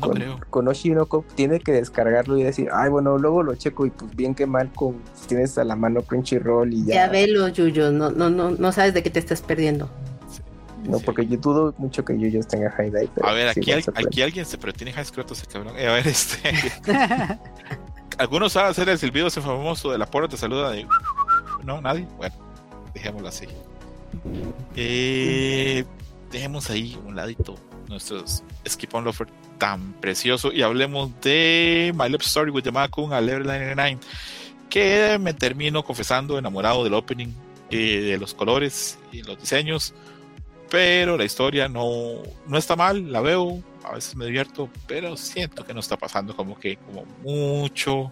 No 0.00 0.08
con, 0.08 0.22
con 0.50 0.68
Oshinoko 0.68 1.24
tiene 1.34 1.60
que 1.60 1.72
descargarlo 1.72 2.36
y 2.38 2.42
decir, 2.42 2.68
ay, 2.72 2.90
bueno, 2.90 3.18
luego 3.18 3.42
lo 3.42 3.54
checo 3.54 3.86
y 3.86 3.90
pues 3.90 4.14
bien 4.16 4.34
que 4.34 4.46
mal 4.46 4.70
con 4.74 4.96
tienes 5.26 5.56
a 5.58 5.64
la 5.64 5.76
mano 5.76 6.02
Crunchyroll 6.02 6.72
y 6.72 6.84
ya. 6.86 6.94
Ya 6.94 7.08
velo, 7.08 7.48
Yuyo. 7.48 7.92
No, 7.92 8.10
no, 8.10 8.28
no, 8.30 8.50
no 8.50 8.72
sabes 8.72 8.94
de 8.94 9.02
qué 9.02 9.10
te 9.10 9.18
estás 9.18 9.40
perdiendo. 9.42 9.88
No, 10.84 10.98
Sí. 10.98 11.04
porque 11.04 11.26
yo 11.26 11.36
dudo 11.38 11.74
mucho 11.78 12.04
que 12.04 12.16
Yuyos 12.18 12.46
tenga 12.46 12.70
High 12.70 12.90
Dive. 12.90 13.08
pero 13.14 13.26
A 13.26 13.32
ver, 13.32 13.52
sí 13.54 13.60
aquí, 13.60 13.72
al- 13.72 13.84
aquí 14.06 14.22
alguien 14.22 14.44
se, 14.46 14.56
pero 14.58 14.72
tiene 14.72 14.92
high 14.92 15.02
escroto 15.02 15.34
ese 15.34 15.44
cabrón. 15.46 15.74
Eh, 15.76 15.88
a 15.88 15.92
ver, 15.94 16.06
este. 16.06 16.38
¿Algunos 18.18 18.52
saben 18.52 18.70
hacer 18.70 18.88
el 18.88 18.98
silbido 18.98 19.26
ese 19.26 19.40
famoso 19.40 19.90
de 19.90 19.98
la 19.98 20.06
porra 20.06 20.28
te 20.28 20.36
saluda 20.36 20.70
de. 20.70 20.86
No, 21.64 21.80
nadie. 21.80 22.06
Bueno, 22.16 22.34
dejémoslo 22.96 23.28
así. 23.28 23.46
Eh, 24.74 25.84
dejemos 26.30 26.70
ahí 26.70 26.98
un 27.04 27.14
ladito 27.14 27.54
nuestros 27.88 28.42
Skip 28.66 28.94
on 28.94 29.04
Lover 29.04 29.28
tan 29.58 29.92
precioso 30.00 30.52
y 30.52 30.62
hablemos 30.62 31.10
de 31.20 31.92
My 31.94 32.08
Love 32.08 32.22
Story 32.22 32.50
with 32.50 32.62
the 32.62 32.70
a 32.70 33.20
Level 33.20 33.44
99 33.44 33.98
que 34.70 35.18
me 35.20 35.34
termino 35.34 35.84
confesando 35.84 36.38
enamorado 36.38 36.82
del 36.82 36.94
opening 36.94 37.28
eh, 37.70 38.00
de 38.00 38.18
los 38.18 38.34
colores 38.34 38.98
y 39.12 39.22
los 39.22 39.38
diseños 39.38 39.94
pero 40.70 41.16
la 41.16 41.24
historia 41.24 41.68
no, 41.68 42.22
no 42.48 42.58
está 42.58 42.74
mal, 42.74 43.12
la 43.12 43.20
veo, 43.20 43.62
a 43.84 43.92
veces 43.92 44.16
me 44.16 44.26
divierto, 44.26 44.68
pero 44.88 45.16
siento 45.16 45.64
que 45.64 45.72
no 45.72 45.78
está 45.78 45.96
pasando 45.96 46.34
como 46.34 46.58
que 46.58 46.76
como 46.76 47.04
mucho 47.22 48.10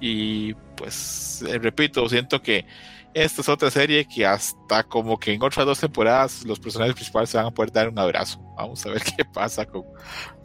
y 0.00 0.54
pues 0.76 1.44
eh, 1.48 1.58
repito, 1.58 2.08
siento 2.08 2.42
que 2.42 2.66
esta 3.14 3.42
es 3.42 3.48
otra 3.48 3.70
serie 3.70 4.04
que 4.06 4.26
hasta 4.26 4.82
como 4.82 5.18
que 5.18 5.32
en 5.32 5.42
otras 5.42 5.64
dos 5.64 5.78
temporadas 5.78 6.44
los 6.44 6.58
personajes 6.58 6.94
principales 6.94 7.30
se 7.30 7.36
van 7.36 7.46
a 7.46 7.50
poder 7.52 7.70
dar 7.70 7.88
un 7.88 7.98
abrazo. 7.98 8.40
Vamos 8.56 8.84
a 8.84 8.90
ver 8.90 9.02
qué 9.16 9.24
pasa 9.24 9.64
con... 9.64 9.84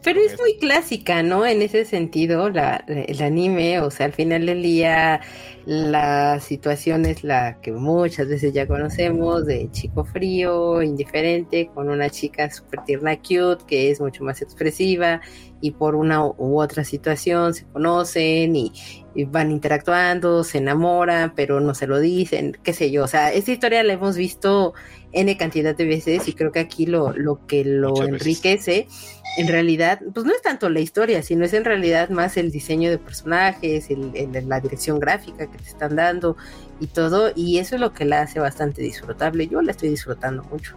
Pero 0.02 0.20
con 0.20 0.30
es 0.30 0.38
muy 0.38 0.56
clásica, 0.58 1.22
¿no? 1.22 1.44
En 1.44 1.62
ese 1.62 1.84
sentido, 1.84 2.48
la, 2.48 2.84
el 2.86 3.20
anime, 3.22 3.80
o 3.80 3.90
sea, 3.90 4.06
al 4.06 4.12
final 4.12 4.46
del 4.46 4.62
día, 4.62 5.20
la 5.66 6.40
situación 6.40 7.06
es 7.06 7.24
la 7.24 7.60
que 7.60 7.72
muchas 7.72 8.28
veces 8.28 8.52
ya 8.52 8.66
conocemos, 8.66 9.46
de 9.46 9.68
chico 9.72 10.04
frío, 10.04 10.82
indiferente, 10.82 11.68
con 11.74 11.88
una 11.88 12.08
chica 12.08 12.50
súper 12.50 12.84
tierna, 12.84 13.16
cute, 13.16 13.64
que 13.66 13.90
es 13.90 14.00
mucho 14.00 14.24
más 14.24 14.42
expresiva, 14.42 15.20
y 15.60 15.72
por 15.72 15.94
una 15.94 16.24
u 16.24 16.60
otra 16.60 16.84
situación 16.84 17.52
se 17.52 17.66
conocen 17.66 18.56
y, 18.56 18.72
y 19.14 19.24
van 19.24 19.50
interactuando, 19.50 20.44
se 20.44 20.58
enamoran, 20.58 21.34
pero 21.34 21.60
no 21.60 21.74
se 21.74 21.86
lo 21.86 21.98
dicen, 21.98 22.56
qué 22.62 22.72
sé 22.72 22.90
yo. 22.90 23.04
O 23.04 23.08
sea, 23.08 23.32
esta 23.32 23.50
historia 23.52 23.82
la 23.82 23.94
hemos 23.94 24.16
visto 24.16 24.72
N 25.12 25.36
cantidad 25.36 25.74
de 25.76 25.84
veces 25.84 26.28
y 26.28 26.32
creo 26.34 26.52
que 26.52 26.60
aquí 26.60 26.86
lo, 26.86 27.12
lo 27.12 27.44
que 27.46 27.64
lo 27.64 27.90
Muchas 27.90 28.10
veces. 28.10 28.20
enriquece 28.20 28.88
en 29.36 29.46
realidad, 29.48 30.00
pues 30.12 30.26
no 30.26 30.32
es 30.32 30.42
tanto 30.42 30.68
la 30.68 30.80
historia, 30.80 31.22
sino 31.22 31.44
es 31.44 31.52
en 31.54 31.64
realidad 31.64 32.10
más 32.10 32.36
el 32.36 32.50
diseño 32.50 32.90
de 32.90 32.98
personajes, 32.98 33.88
el, 33.90 34.10
el- 34.14 34.48
la 34.48 34.60
dirección 34.60 34.98
gráfica 34.98 35.48
que 35.50 35.56
te 35.58 35.68
están 35.68 35.94
dando 35.96 36.36
y 36.80 36.86
todo, 36.88 37.30
y 37.36 37.58
eso 37.58 37.76
es 37.76 37.80
lo 37.80 37.92
que 37.92 38.04
la 38.04 38.22
hace 38.22 38.40
bastante 38.40 38.82
disfrutable. 38.82 39.46
Yo 39.46 39.62
la 39.62 39.70
estoy 39.72 39.90
disfrutando 39.90 40.42
mucho. 40.44 40.76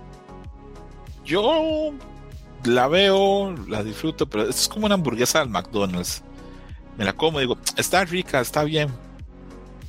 Yo 1.25 1.91
la 2.65 2.87
veo, 2.87 3.55
la 3.67 3.83
disfruto, 3.83 4.27
pero 4.27 4.47
es 4.49 4.67
como 4.67 4.85
una 4.85 4.95
hamburguesa 4.95 5.39
del 5.39 5.49
McDonald's. 5.49 6.23
Me 6.97 7.05
la 7.05 7.13
como 7.13 7.39
y 7.39 7.43
digo, 7.43 7.57
está 7.77 8.05
rica, 8.05 8.39
está 8.41 8.63
bien, 8.63 8.89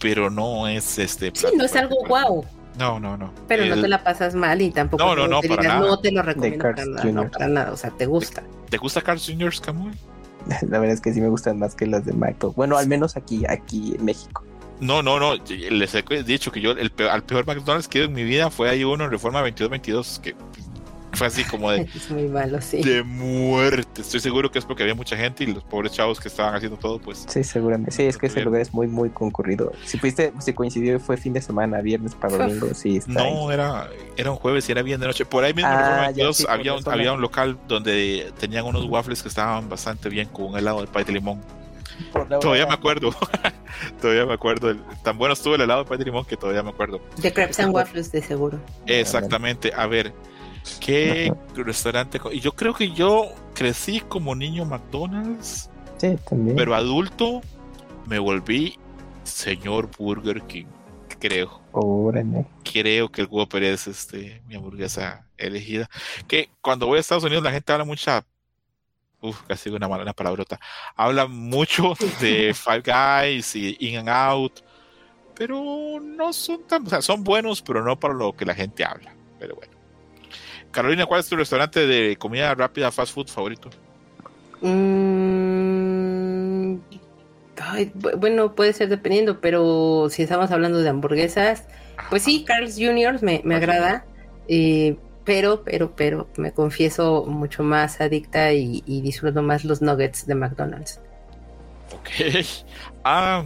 pero 0.00 0.30
no 0.30 0.66
es 0.68 0.98
este... 0.98 1.26
Sí, 1.34 1.42
plato 1.42 1.56
no 1.56 1.64
es 1.64 1.76
algo 1.76 1.96
guau, 2.06 2.44
No, 2.78 2.98
no, 3.00 3.16
no. 3.16 3.32
pero 3.48 3.64
no 3.66 3.74
El- 3.74 3.82
te 3.82 3.88
la 3.88 4.02
pasas 4.02 4.34
mal 4.34 4.60
y 4.62 4.70
tampoco 4.70 5.04
No, 5.04 5.14
no, 5.14 5.28
no, 5.28 5.40
para 5.42 5.62
nada. 5.62 5.80
no 5.80 5.98
te 5.98 6.10
lo 6.12 6.22
recomiendo 6.22 6.62
para 6.62 6.84
nada, 6.86 7.04
no, 7.04 7.20
Jr. 7.22 7.30
para 7.30 7.48
nada, 7.48 7.72
o 7.72 7.76
sea, 7.76 7.90
te 7.90 8.06
gusta. 8.06 8.42
¿Te 8.70 8.78
gusta 8.78 9.00
Carl 9.02 9.20
Jr. 9.20 9.52
Camuy? 9.60 9.92
La 10.68 10.78
verdad 10.78 10.90
es 10.94 11.00
que 11.00 11.12
sí 11.12 11.20
me 11.20 11.28
gustan 11.28 11.58
más 11.58 11.74
que 11.74 11.86
las 11.86 12.04
de 12.04 12.12
Michael. 12.12 12.52
Bueno, 12.56 12.76
al 12.76 12.86
menos 12.88 13.16
aquí, 13.16 13.44
aquí 13.48 13.94
en 13.98 14.04
México. 14.04 14.42
No, 14.80 15.02
no, 15.02 15.18
no. 15.20 15.34
Les 15.70 15.94
he 15.94 16.02
dicho 16.24 16.50
que 16.52 16.60
yo 16.60 16.72
el 16.72 16.90
peor, 16.90 17.10
al 17.10 17.22
peor 17.22 17.46
McDonald's 17.46 17.86
que 17.88 17.98
he 17.98 18.00
ido 18.02 18.08
en 18.08 18.14
mi 18.14 18.24
vida 18.24 18.50
fue 18.50 18.68
ahí 18.68 18.82
uno 18.84 19.04
en 19.04 19.10
Reforma 19.10 19.38
2222, 19.40 20.20
que 20.22 20.34
fue 21.14 21.26
así 21.26 21.44
como 21.44 21.70
de, 21.70 21.82
Es 21.94 22.10
muy 22.10 22.28
malo, 22.28 22.60
sí. 22.60 22.82
de 22.82 23.02
muerte. 23.02 24.00
Estoy 24.02 24.20
seguro 24.20 24.50
que 24.50 24.58
es 24.58 24.64
porque 24.64 24.82
había 24.82 24.94
mucha 24.94 25.16
gente 25.16 25.44
y 25.44 25.46
los 25.48 25.64
pobres 25.64 25.92
chavos 25.92 26.20
que 26.20 26.28
estaban 26.28 26.54
haciendo 26.54 26.78
todo, 26.78 26.98
pues. 26.98 27.24
Sí, 27.28 27.44
seguramente. 27.44 27.90
Sí, 27.92 28.02
es 28.02 28.16
que 28.18 28.26
ese 28.26 28.40
lugar 28.42 28.60
es 28.60 28.72
muy, 28.72 28.86
muy 28.86 29.10
concurrido. 29.10 29.72
Si 29.84 29.98
fuiste, 29.98 30.32
si 30.40 30.52
coincidió, 30.52 30.98
fue 31.00 31.16
fin 31.16 31.32
de 31.32 31.40
semana, 31.42 31.80
viernes 31.80 32.14
para 32.14 32.36
domingo, 32.36 32.68
sí, 32.74 32.96
está 32.96 33.22
ahí. 33.22 33.34
No, 33.34 33.50
era, 33.52 33.88
era 34.16 34.30
un 34.30 34.36
jueves 34.36 34.68
y 34.68 34.72
era 34.72 34.82
bien 34.82 35.00
de 35.00 35.06
noche. 35.06 35.24
Por 35.24 35.44
ahí 35.44 35.54
mismo 35.54 35.70
Ah, 35.70 36.10
ya, 36.10 36.24
22 36.24 36.36
sí, 36.36 36.44
con 36.44 36.52
había, 36.52 36.74
un, 36.74 36.88
había 36.88 37.12
un 37.12 37.20
local 37.20 37.58
donde 37.68 38.32
tenían 38.38 38.64
unos 38.64 38.84
waffles 38.86 39.22
que 39.22 39.28
estaban 39.28 39.68
bastante 39.68 40.08
bien 40.08 40.28
con 40.28 40.46
un 40.46 40.58
helado 40.58 40.80
de 40.80 40.86
pay 40.86 41.04
de 41.04 41.12
limón. 41.12 41.40
Todavía 42.40 42.66
me 42.66 42.74
acuerdo. 42.74 43.14
todavía 44.00 44.26
me 44.26 44.34
acuerdo. 44.34 44.74
Tan 45.02 45.16
bueno 45.18 45.34
estuvo 45.34 45.54
el 45.54 45.60
helado 45.60 45.84
de 45.84 45.88
pay 45.88 45.98
de 45.98 46.04
limón 46.04 46.24
que 46.24 46.36
todavía 46.36 46.62
me 46.62 46.70
acuerdo. 46.70 47.00
De 47.18 47.32
Crepes 47.32 47.60
and 47.60 47.74
Waffles, 47.74 48.10
de 48.12 48.22
seguro. 48.22 48.58
Exactamente. 48.86 49.72
A 49.76 49.86
ver, 49.86 50.12
¿qué 50.80 51.32
restaurante? 51.54 52.20
Y 52.32 52.40
yo 52.40 52.52
creo 52.52 52.74
que 52.74 52.92
yo 52.92 53.32
crecí 53.54 54.00
como 54.00 54.34
niño 54.34 54.64
McDonald's, 54.64 55.70
Sí, 55.98 56.16
también. 56.28 56.56
pero 56.56 56.74
adulto 56.74 57.40
me 58.06 58.18
volví 58.18 58.78
señor 59.24 59.88
Burger 59.98 60.42
King. 60.42 60.66
creo. 61.18 61.60
Órale. 61.72 62.46
Creo 62.70 63.10
que 63.10 63.22
el 63.22 63.28
Whopper 63.30 63.62
es 63.62 63.86
este, 63.86 64.42
mi 64.46 64.54
hamburguesa 64.56 65.26
elegida. 65.38 65.88
Que 66.28 66.50
cuando 66.60 66.86
voy 66.86 66.98
a 66.98 67.00
Estados 67.00 67.24
Unidos 67.24 67.42
la 67.42 67.50
gente 67.52 67.72
habla 67.72 67.84
mucha. 67.84 68.24
Uf, 69.22 69.40
casi 69.46 69.70
una 69.70 69.88
mala 69.88 70.02
una 70.02 70.12
palabrota. 70.12 70.60
Habla 70.96 71.26
mucho 71.26 71.94
de 72.20 72.52
Five 72.54 72.82
Guys 72.84 73.56
y 73.56 73.76
In 73.80 73.98
and 74.00 74.08
Out. 74.10 74.60
Pero 75.34 75.98
no 76.00 76.32
son 76.32 76.62
tan. 76.66 76.86
O 76.86 76.90
sea, 76.90 77.00
son 77.02 77.24
buenos, 77.24 77.62
pero 77.62 77.82
no 77.82 77.98
para 77.98 78.12
lo 78.14 78.34
que 78.34 78.44
la 78.44 78.54
gente 78.54 78.84
habla. 78.84 79.14
Pero 79.38 79.56
bueno. 79.56 79.73
Carolina, 80.74 81.06
¿cuál 81.06 81.20
es 81.20 81.28
tu 81.28 81.36
restaurante 81.36 81.86
de 81.86 82.16
comida 82.16 82.52
rápida, 82.54 82.90
fast 82.90 83.14
food 83.14 83.28
favorito? 83.28 83.70
Mm, 84.60 86.78
ay, 87.60 87.92
bu- 87.94 88.16
bueno, 88.18 88.54
puede 88.56 88.72
ser 88.72 88.88
dependiendo, 88.88 89.40
pero 89.40 90.08
si 90.10 90.24
estamos 90.24 90.50
hablando 90.50 90.80
de 90.80 90.88
hamburguesas, 90.88 91.64
pues 92.10 92.22
sí, 92.22 92.44
Carl's 92.44 92.74
Jr. 92.76 93.22
me, 93.22 93.40
me 93.44 93.54
agrada, 93.54 94.04
eh, 94.48 94.96
pero, 95.24 95.62
pero, 95.62 95.94
pero, 95.94 96.28
me 96.36 96.52
confieso 96.52 97.24
mucho 97.24 97.62
más 97.62 98.00
adicta 98.00 98.52
y, 98.52 98.82
y 98.84 99.00
disfruto 99.00 99.42
más 99.42 99.64
los 99.64 99.80
nuggets 99.80 100.26
de 100.26 100.34
McDonald's. 100.34 101.00
Ok. 101.92 102.08
Ah, 103.06 103.44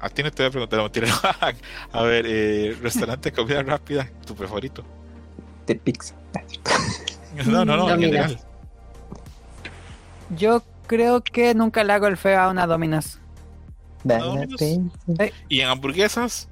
a 0.00 0.08
ti 0.08 0.22
no 0.22 0.30
te 0.30 0.44
voy 0.44 0.48
a 0.48 0.50
preguntar, 0.68 1.02
no. 1.02 1.52
A 1.92 2.02
ver, 2.04 2.24
eh, 2.28 2.76
restaurante 2.80 3.30
de 3.30 3.36
comida 3.36 3.60
rápida, 3.64 4.08
tu 4.24 4.36
favorito. 4.36 4.84
De 5.66 5.74
pizza. 5.74 6.14
No, 7.46 7.64
no, 7.64 7.76
no, 7.76 7.88
general. 7.88 8.38
Yo 10.36 10.62
creo 10.86 11.22
que 11.22 11.54
nunca 11.54 11.82
le 11.82 11.94
hago 11.94 12.06
el 12.06 12.16
feo 12.18 12.38
a 12.38 12.48
una 12.50 12.66
Dominos. 12.66 13.18
¿Y 15.48 15.60
en 15.60 15.68
hamburguesas? 15.68 16.48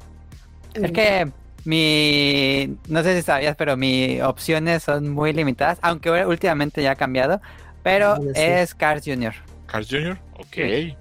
Es 0.74 0.92
que 0.92 1.30
mi, 1.64 2.78
no 2.88 3.02
sé 3.02 3.16
si 3.16 3.22
sabías, 3.22 3.56
pero 3.56 3.76
mis 3.76 4.22
opciones 4.22 4.82
son 4.84 5.10
muy 5.10 5.32
limitadas, 5.32 5.78
aunque 5.82 6.10
últimamente 6.24 6.82
ya 6.82 6.92
ha 6.92 6.96
cambiado, 6.96 7.40
pero 7.82 8.12
Ah, 8.12 8.18
sí. 8.20 8.30
es 8.34 8.74
Cars 8.74 9.02
Jr. 9.04 9.34
Carl's 9.66 9.88
Jr. 9.90 10.18
Ok. 10.38 10.96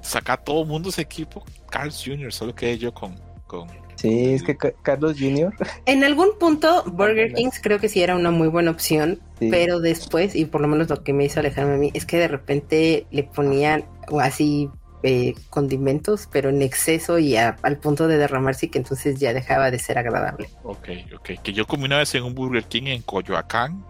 Saca 0.00 0.36
todo 0.36 0.62
el 0.62 0.68
mundo 0.68 0.90
ese 0.90 1.02
equipo. 1.02 1.44
Carl's 1.70 2.02
Jr. 2.04 2.32
Solo 2.32 2.54
quedé 2.54 2.78
yo 2.78 2.92
con. 2.92 3.14
con... 3.46 3.68
Sí, 4.02 4.34
es 4.34 4.42
que 4.42 4.56
Ca- 4.56 4.72
Carlos 4.82 5.16
Jr. 5.18 5.54
En 5.86 6.02
algún 6.04 6.30
punto, 6.38 6.82
Burger 6.92 7.32
King 7.34 7.50
creo 7.62 7.78
que 7.78 7.88
sí 7.88 8.02
era 8.02 8.16
una 8.16 8.30
muy 8.30 8.48
buena 8.48 8.70
opción, 8.72 9.20
Sí. 9.38 9.48
pero 9.50 9.80
después, 9.80 10.34
y 10.36 10.44
por 10.44 10.60
lo 10.60 10.68
menos 10.68 10.88
lo 10.88 11.02
que 11.02 11.12
me 11.12 11.24
hizo 11.24 11.40
alejarme 11.40 11.74
a 11.74 11.76
mí, 11.78 11.90
es 11.94 12.04
que 12.04 12.16
de 12.18 12.28
repente 12.28 13.06
le 13.10 13.22
ponían 13.24 13.84
o 14.10 14.20
así 14.20 14.68
eh, 15.04 15.34
condimentos, 15.50 16.28
pero 16.30 16.48
en 16.50 16.62
exceso 16.62 17.18
y 17.18 17.36
a- 17.36 17.56
al 17.62 17.76
punto 17.78 18.06
de 18.06 18.18
derramarse, 18.18 18.66
y 18.66 18.68
que 18.68 18.78
entonces 18.78 19.18
ya 19.18 19.32
dejaba 19.32 19.70
de 19.72 19.80
ser 19.80 19.98
agradable. 19.98 20.48
Ok, 20.62 20.88
ok. 21.16 21.30
Que 21.42 21.52
yo 21.52 21.66
comí 21.66 21.86
una 21.86 21.98
vez 21.98 22.14
en 22.14 22.22
un 22.22 22.34
Burger 22.36 22.62
King 22.64 22.84
en 22.86 23.02
Coyoacán 23.02 23.84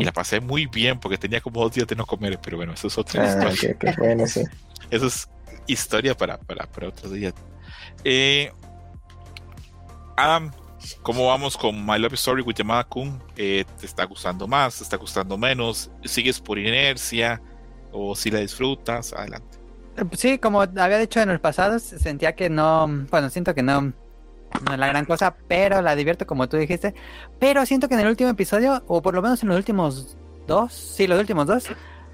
y 0.00 0.04
la 0.04 0.12
pasé 0.12 0.40
muy 0.40 0.66
bien 0.66 0.98
porque 1.00 1.16
tenía 1.16 1.40
como 1.40 1.62
dos 1.62 1.72
días 1.72 1.86
de 1.86 1.96
no 1.96 2.04
comer, 2.04 2.38
pero 2.42 2.56
bueno, 2.58 2.72
eso 2.74 2.88
es 2.88 2.98
otra 2.98 3.22
Ah, 3.24 3.48
historia. 3.52 3.74
ok, 3.76 3.88
ok. 3.90 3.98
Bueno, 3.98 4.26
sí. 4.26 4.42
Eso 4.90 5.06
es 5.06 5.28
historia 5.66 6.14
para, 6.16 6.36
para, 6.36 6.66
para 6.66 6.88
otro 6.88 7.08
día. 7.10 7.32
Eh, 8.04 8.50
Adam, 10.18 10.50
¿cómo 11.02 11.28
vamos 11.28 11.56
con 11.56 11.86
My 11.86 11.96
Love 11.96 12.14
Story 12.14 12.42
with 12.42 12.56
Yamada 12.56 12.82
Kun? 12.82 13.22
Eh, 13.36 13.64
¿Te 13.78 13.86
está 13.86 14.04
gustando 14.04 14.48
más? 14.48 14.76
¿Te 14.78 14.82
está 14.82 14.96
gustando 14.96 15.38
menos? 15.38 15.92
¿Sigues 16.04 16.40
por 16.40 16.58
inercia? 16.58 17.40
¿O 17.92 18.16
si 18.16 18.28
la 18.28 18.40
disfrutas? 18.40 19.12
Adelante. 19.12 19.58
Eh, 19.96 20.02
Sí, 20.16 20.38
como 20.40 20.60
había 20.62 20.98
dicho 20.98 21.20
en 21.20 21.28
los 21.28 21.38
pasados, 21.38 21.84
sentía 21.84 22.34
que 22.34 22.50
no, 22.50 22.88
bueno, 23.12 23.30
siento 23.30 23.54
que 23.54 23.62
no, 23.62 23.80
no 23.80 24.72
es 24.72 24.78
la 24.78 24.88
gran 24.88 25.04
cosa, 25.04 25.36
pero 25.46 25.82
la 25.82 25.94
divierto 25.94 26.26
como 26.26 26.48
tú 26.48 26.56
dijiste. 26.56 26.94
Pero 27.38 27.64
siento 27.64 27.88
que 27.88 27.94
en 27.94 28.00
el 28.00 28.08
último 28.08 28.30
episodio, 28.30 28.82
o 28.88 29.00
por 29.02 29.14
lo 29.14 29.22
menos 29.22 29.40
en 29.44 29.50
los 29.50 29.56
últimos 29.56 30.16
dos, 30.48 30.72
sí, 30.72 31.06
los 31.06 31.20
últimos 31.20 31.46
dos, 31.46 31.68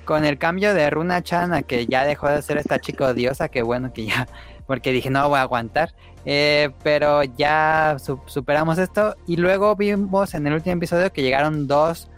con 0.05 0.27
el 0.27 0.37
cambio 0.39 0.75
de 0.75 0.91
Runa 0.91 1.23
Chan 1.23 1.55
a 1.55 1.63
que 1.63 1.87
ya 1.87 2.05
dejó 2.05 2.29
de 2.29 2.43
ser 2.43 2.59
esta 2.59 2.79
chica 2.81 3.07
odiosa, 3.07 3.49
que 3.49 3.63
bueno 3.63 3.95
que 3.95 4.05
ya, 4.07 4.29
porque 4.67 4.93
dije 4.93 5.09
no 5.09 5.27
voy 5.31 5.39
a 5.39 5.43
aguantar. 5.43 5.95
Eh, 6.27 6.71
pero 6.83 7.23
ya 7.23 7.97
su- 7.99 8.21
superamos 8.27 8.79
esto 8.79 9.15
y 9.27 9.37
luego 9.37 9.77
vimos 9.77 10.33
en 10.35 10.47
el 10.47 10.55
último 10.55 10.77
episodio 10.77 11.13
que 11.13 11.21
llegaron 11.23 11.67
dos 11.67 12.11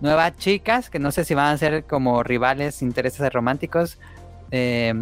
nuevas 0.00 0.36
chicas 0.36 0.88
que 0.88 1.00
no 1.00 1.10
sé 1.10 1.24
si 1.24 1.34
van 1.34 1.52
a 1.54 1.58
ser 1.58 1.84
como 1.84 2.22
rivales, 2.22 2.80
intereses 2.80 3.32
románticos 3.32 3.98
eh, 4.52 4.92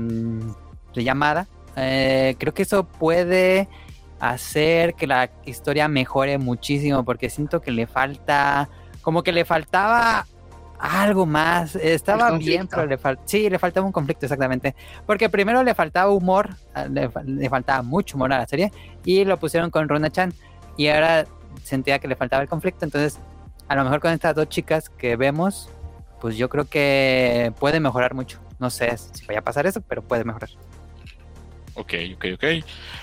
de 0.95 1.05
llamada. 1.05 1.47
Eh, 1.77 2.37
creo 2.39 2.55
que 2.55 2.63
eso 2.63 2.85
puede 2.85 3.69
hacer 4.19 4.95
que 4.95 5.07
la 5.07 5.31
historia 5.45 5.87
mejore 5.87 6.39
muchísimo 6.39 7.05
porque 7.05 7.31
siento 7.31 7.61
que 7.61 7.71
le 7.71 7.87
falta, 7.87 8.69
como 9.03 9.23
que 9.23 9.33
le 9.33 9.45
faltaba 9.45 10.27
algo 10.79 11.27
más. 11.27 11.77
Estaba 11.77 12.31
bien, 12.39 12.67
pero 12.69 12.87
le 12.87 12.99
faltaba, 12.99 13.27
sí, 13.27 13.49
le 13.51 13.59
faltaba 13.59 13.87
un 13.87 13.93
conflicto 13.93 14.27
exactamente. 14.27 14.75
Porque 15.07 15.29
primero 15.29 15.63
le 15.63 15.75
faltaba 15.75 16.11
humor, 16.11 16.57
ah, 16.75 16.87
le 16.87 17.49
faltaba 17.49 17.83
mucho 17.83 18.17
humor 18.17 18.33
a 18.33 18.39
la 18.39 18.47
serie 18.47 18.73
y 19.05 19.25
lo 19.25 19.39
pusieron 19.39 19.71
con 19.71 19.89
Runa 19.89 20.11
Chan 20.11 20.33
y 20.77 20.89
ahora 20.89 21.27
sentía 21.63 21.99
que 21.99 22.09
le 22.09 22.17
faltaba 22.17 22.43
el 22.43 22.49
conflicto, 22.49 22.85
entonces 22.85 23.19
a 23.69 23.75
lo 23.75 23.85
mejor 23.85 24.01
con 24.01 24.13
estas 24.13 24.35
dos 24.35 24.49
chicas 24.49 24.89
que 24.89 25.17
vemos, 25.17 25.69
pues 26.21 26.37
yo 26.37 26.49
creo 26.49 26.65
que 26.65 27.53
puede 27.59 27.81
mejorar 27.81 28.15
mucho. 28.15 28.39
No 28.59 28.71
sé 28.71 28.97
si 28.97 29.27
vaya 29.27 29.41
a 29.41 29.45
pasar 29.45 29.67
eso, 29.67 29.83
pero 29.83 30.03
puede 30.03 30.25
mejorar. 30.25 30.51
Ok, 31.75 31.95
ok, 32.17 32.25
ok. 32.35 32.45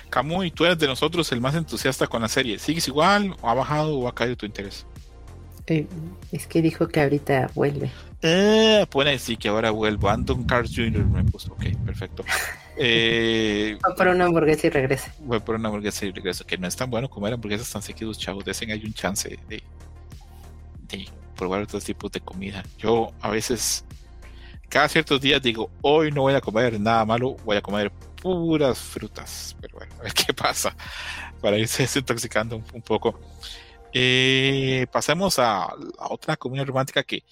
Camuy, 0.10 0.52
tú 0.52 0.66
eres 0.66 0.78
de 0.80 0.88
nosotros 0.88 1.32
el 1.32 1.40
más 1.40 1.56
entusiasta 1.56 2.08
con 2.08 2.22
la 2.22 2.28
serie. 2.28 2.60
¿Sigues 2.60 2.88
igual 2.88 3.36
o 3.42 3.50
ha 3.50 3.54
bajado 3.54 3.98
o 3.98 4.08
ha 4.08 4.16
caído 4.16 4.36
tu 4.36 4.46
interés? 4.46 4.86
Eh, 5.68 5.88
es 6.32 6.48
que 6.48 6.62
dijo 6.62 6.88
que 6.88 7.02
ahorita 7.02 7.50
vuelve. 7.56 7.92
Eh, 8.22 8.86
pone 8.90 9.18
sí 9.20 9.38
que 9.38 9.50
ahora 9.50 9.72
vuelvo. 9.72 10.10
Andon 10.10 10.44
Carl 10.44 10.68
Jr. 10.68 11.06
me 11.06 11.24
puso. 11.24 11.54
Ok, 11.54 11.66
perfecto. 11.86 12.24
Eh, 12.78 13.78
Va 13.88 13.96
por 13.96 14.08
una 14.10 14.26
hamburguesa 14.26 14.68
y 14.68 14.70
regresa. 14.70 15.10
voy 15.20 15.40
por 15.40 15.56
una 15.56 15.70
hamburguesa 15.70 16.06
y 16.06 16.12
regreso. 16.12 16.46
Que 16.46 16.58
no 16.58 16.68
es 16.68 16.76
tan 16.76 16.90
bueno 16.90 17.10
comer 17.10 17.32
hamburguesas 17.32 17.72
tan 17.72 17.82
seguidos, 17.82 18.20
chavos. 18.20 18.44
Desen 18.44 18.70
hay 18.70 18.84
un 18.84 18.94
chance 18.94 19.30
de, 19.48 19.64
de 20.90 21.10
probar 21.38 21.62
otros 21.62 21.86
tipos 21.86 22.12
de 22.12 22.20
comida. 22.20 22.64
Yo 22.78 23.14
a 23.22 23.30
veces, 23.30 23.86
cada 24.68 24.90
ciertos 24.90 25.22
días 25.22 25.42
digo, 25.42 25.70
hoy 25.82 26.12
no 26.12 26.24
voy 26.24 26.34
a 26.34 26.42
comer 26.42 26.78
nada 26.78 27.06
malo, 27.06 27.38
voy 27.46 27.56
a 27.56 27.62
comer 27.62 27.94
puras 28.22 28.78
frutas. 28.78 29.56
Pero 29.62 29.78
bueno, 29.78 29.96
a 30.00 30.04
ver 30.04 30.14
qué 30.14 30.34
pasa. 30.34 30.76
Para 31.40 31.58
irse 31.58 31.84
desintoxicando 31.84 32.58
un, 32.58 32.66
un 32.74 32.82
poco. 32.82 33.18
Eh, 33.98 34.88
pasemos 34.92 35.40
a, 35.40 35.64
a 35.64 36.12
otra 36.12 36.36
comida 36.36 36.66
romántica 36.66 37.02
que 37.02 37.24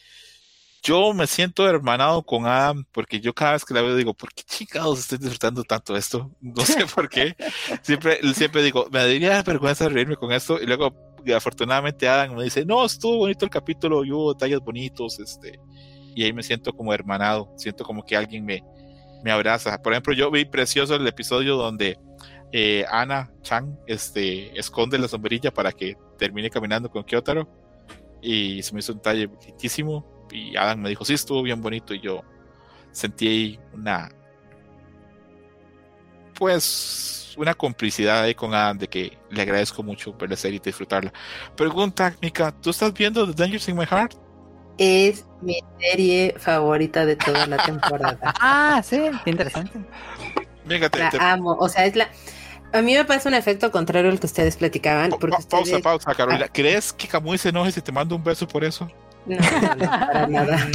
yo 0.81 1.13
me 1.13 1.27
siento 1.27 1.67
hermanado 1.67 2.23
con 2.23 2.45
Adam 2.45 2.85
porque 2.93 3.19
yo 3.19 3.33
cada 3.33 3.53
vez 3.53 3.65
que 3.65 3.73
la 3.73 3.81
veo 3.81 3.97
digo, 3.97 4.13
¿por 4.13 4.33
qué 4.33 4.43
chingados 4.43 4.99
estoy 4.99 5.17
disfrutando 5.17 5.63
tanto 5.65 5.95
esto? 5.97 6.31
No 6.39 6.65
sé 6.65 6.85
por 6.95 7.09
qué. 7.09 7.35
Siempre, 7.81 8.19
siempre 8.33 8.63
digo, 8.63 8.87
me 8.91 8.99
daría 8.99 9.41
vergüenza 9.43 9.89
reírme 9.89 10.15
con 10.15 10.31
esto 10.31 10.57
y 10.61 10.65
luego 10.65 11.13
afortunadamente 11.35 12.07
Adam 12.07 12.35
me 12.35 12.45
dice, 12.45 12.65
no, 12.65 12.85
estuvo 12.85 13.17
bonito 13.17 13.45
el 13.45 13.51
capítulo, 13.51 14.03
y 14.03 14.11
hubo 14.11 14.33
detalles 14.33 14.59
bonitos, 14.59 15.19
este, 15.19 15.59
y 16.15 16.23
ahí 16.23 16.33
me 16.33 16.43
siento 16.43 16.73
como 16.73 16.93
hermanado, 16.93 17.53
siento 17.57 17.85
como 17.85 18.03
que 18.03 18.17
alguien 18.17 18.45
me, 18.45 18.61
me 19.23 19.31
abraza. 19.31 19.81
Por 19.81 19.93
ejemplo, 19.93 20.13
yo 20.13 20.29
vi 20.31 20.45
precioso 20.45 20.95
el 20.95 21.07
episodio 21.07 21.55
donde 21.55 21.97
eh, 22.55 22.85
Ana 22.89 23.31
Chan 23.41 23.77
este, 23.87 24.57
esconde 24.57 24.97
la 24.99 25.07
sombrilla 25.07 25.51
para 25.51 25.71
que 25.71 25.97
termine 26.17 26.49
caminando 26.51 26.89
con 26.89 27.03
Kyotaro 27.03 27.49
y 28.21 28.61
se 28.61 28.73
me 28.73 28.79
hizo 28.79 28.91
un 28.93 28.99
detalle 28.99 29.27
lindísimo 29.45 30.25
y 30.31 30.55
Adam 30.55 30.79
me 30.81 30.89
dijo, 30.89 31.03
sí, 31.03 31.13
estuvo 31.15 31.41
bien 31.41 31.61
bonito 31.61 31.93
y 31.93 31.99
yo 31.99 32.21
sentí 32.91 33.27
ahí 33.27 33.59
una 33.73 34.09
pues 36.37 37.33
una 37.37 37.53
complicidad 37.53 38.21
ahí 38.23 38.35
con 38.35 38.53
Adam 38.53 38.77
de 38.77 38.87
que 38.87 39.17
le 39.31 39.41
agradezco 39.41 39.81
mucho 39.83 40.13
ver 40.13 40.29
la 40.29 40.35
serie 40.35 40.57
y 40.57 40.59
disfrutarla. 40.59 41.11
Pregunta, 41.55 42.15
Mika, 42.21 42.51
¿tú 42.61 42.69
estás 42.69 42.93
viendo 42.93 43.25
The 43.25 43.33
Dangers 43.43 43.67
in 43.69 43.75
My 43.77 43.85
Heart? 43.85 44.13
Es 44.77 45.25
mi 45.41 45.59
serie 45.79 46.35
favorita 46.37 47.05
de 47.05 47.15
toda 47.15 47.45
la 47.47 47.57
temporada. 47.57 48.33
Ah, 48.39 48.81
sí, 48.83 48.99
qué 49.23 49.31
interesante. 49.31 49.79
Mika, 50.65 50.89
te, 50.89 50.99
La 50.99 51.09
te- 51.09 51.17
amo. 51.19 51.55
O 51.59 51.67
sea, 51.69 51.85
es 51.85 51.95
la. 51.95 52.07
A 52.73 52.81
mí 52.81 52.93
me 52.95 53.05
pasa 53.05 53.29
un 53.29 53.35
efecto 53.35 53.71
contrario 53.71 54.09
al 54.11 54.19
que 54.19 54.25
ustedes 54.25 54.57
platicaban. 54.57 55.11
Porque 55.11 55.27
pa- 55.27 55.37
pausa, 55.37 55.57
ustedes. 55.63 55.81
pausa, 55.81 56.13
Carolina. 56.15 56.47
¿Crees 56.51 56.91
que 56.91 57.07
Camuy 57.07 57.37
se 57.37 57.49
enoje 57.49 57.71
si 57.71 57.81
te 57.81 57.91
mando 57.91 58.15
un 58.15 58.23
beso 58.23 58.47
por 58.47 58.63
eso? 58.63 58.89
No, 59.25 59.37
no, 59.37 59.75
no, 59.75 59.89
para 59.89 60.27
nada. 60.27 60.67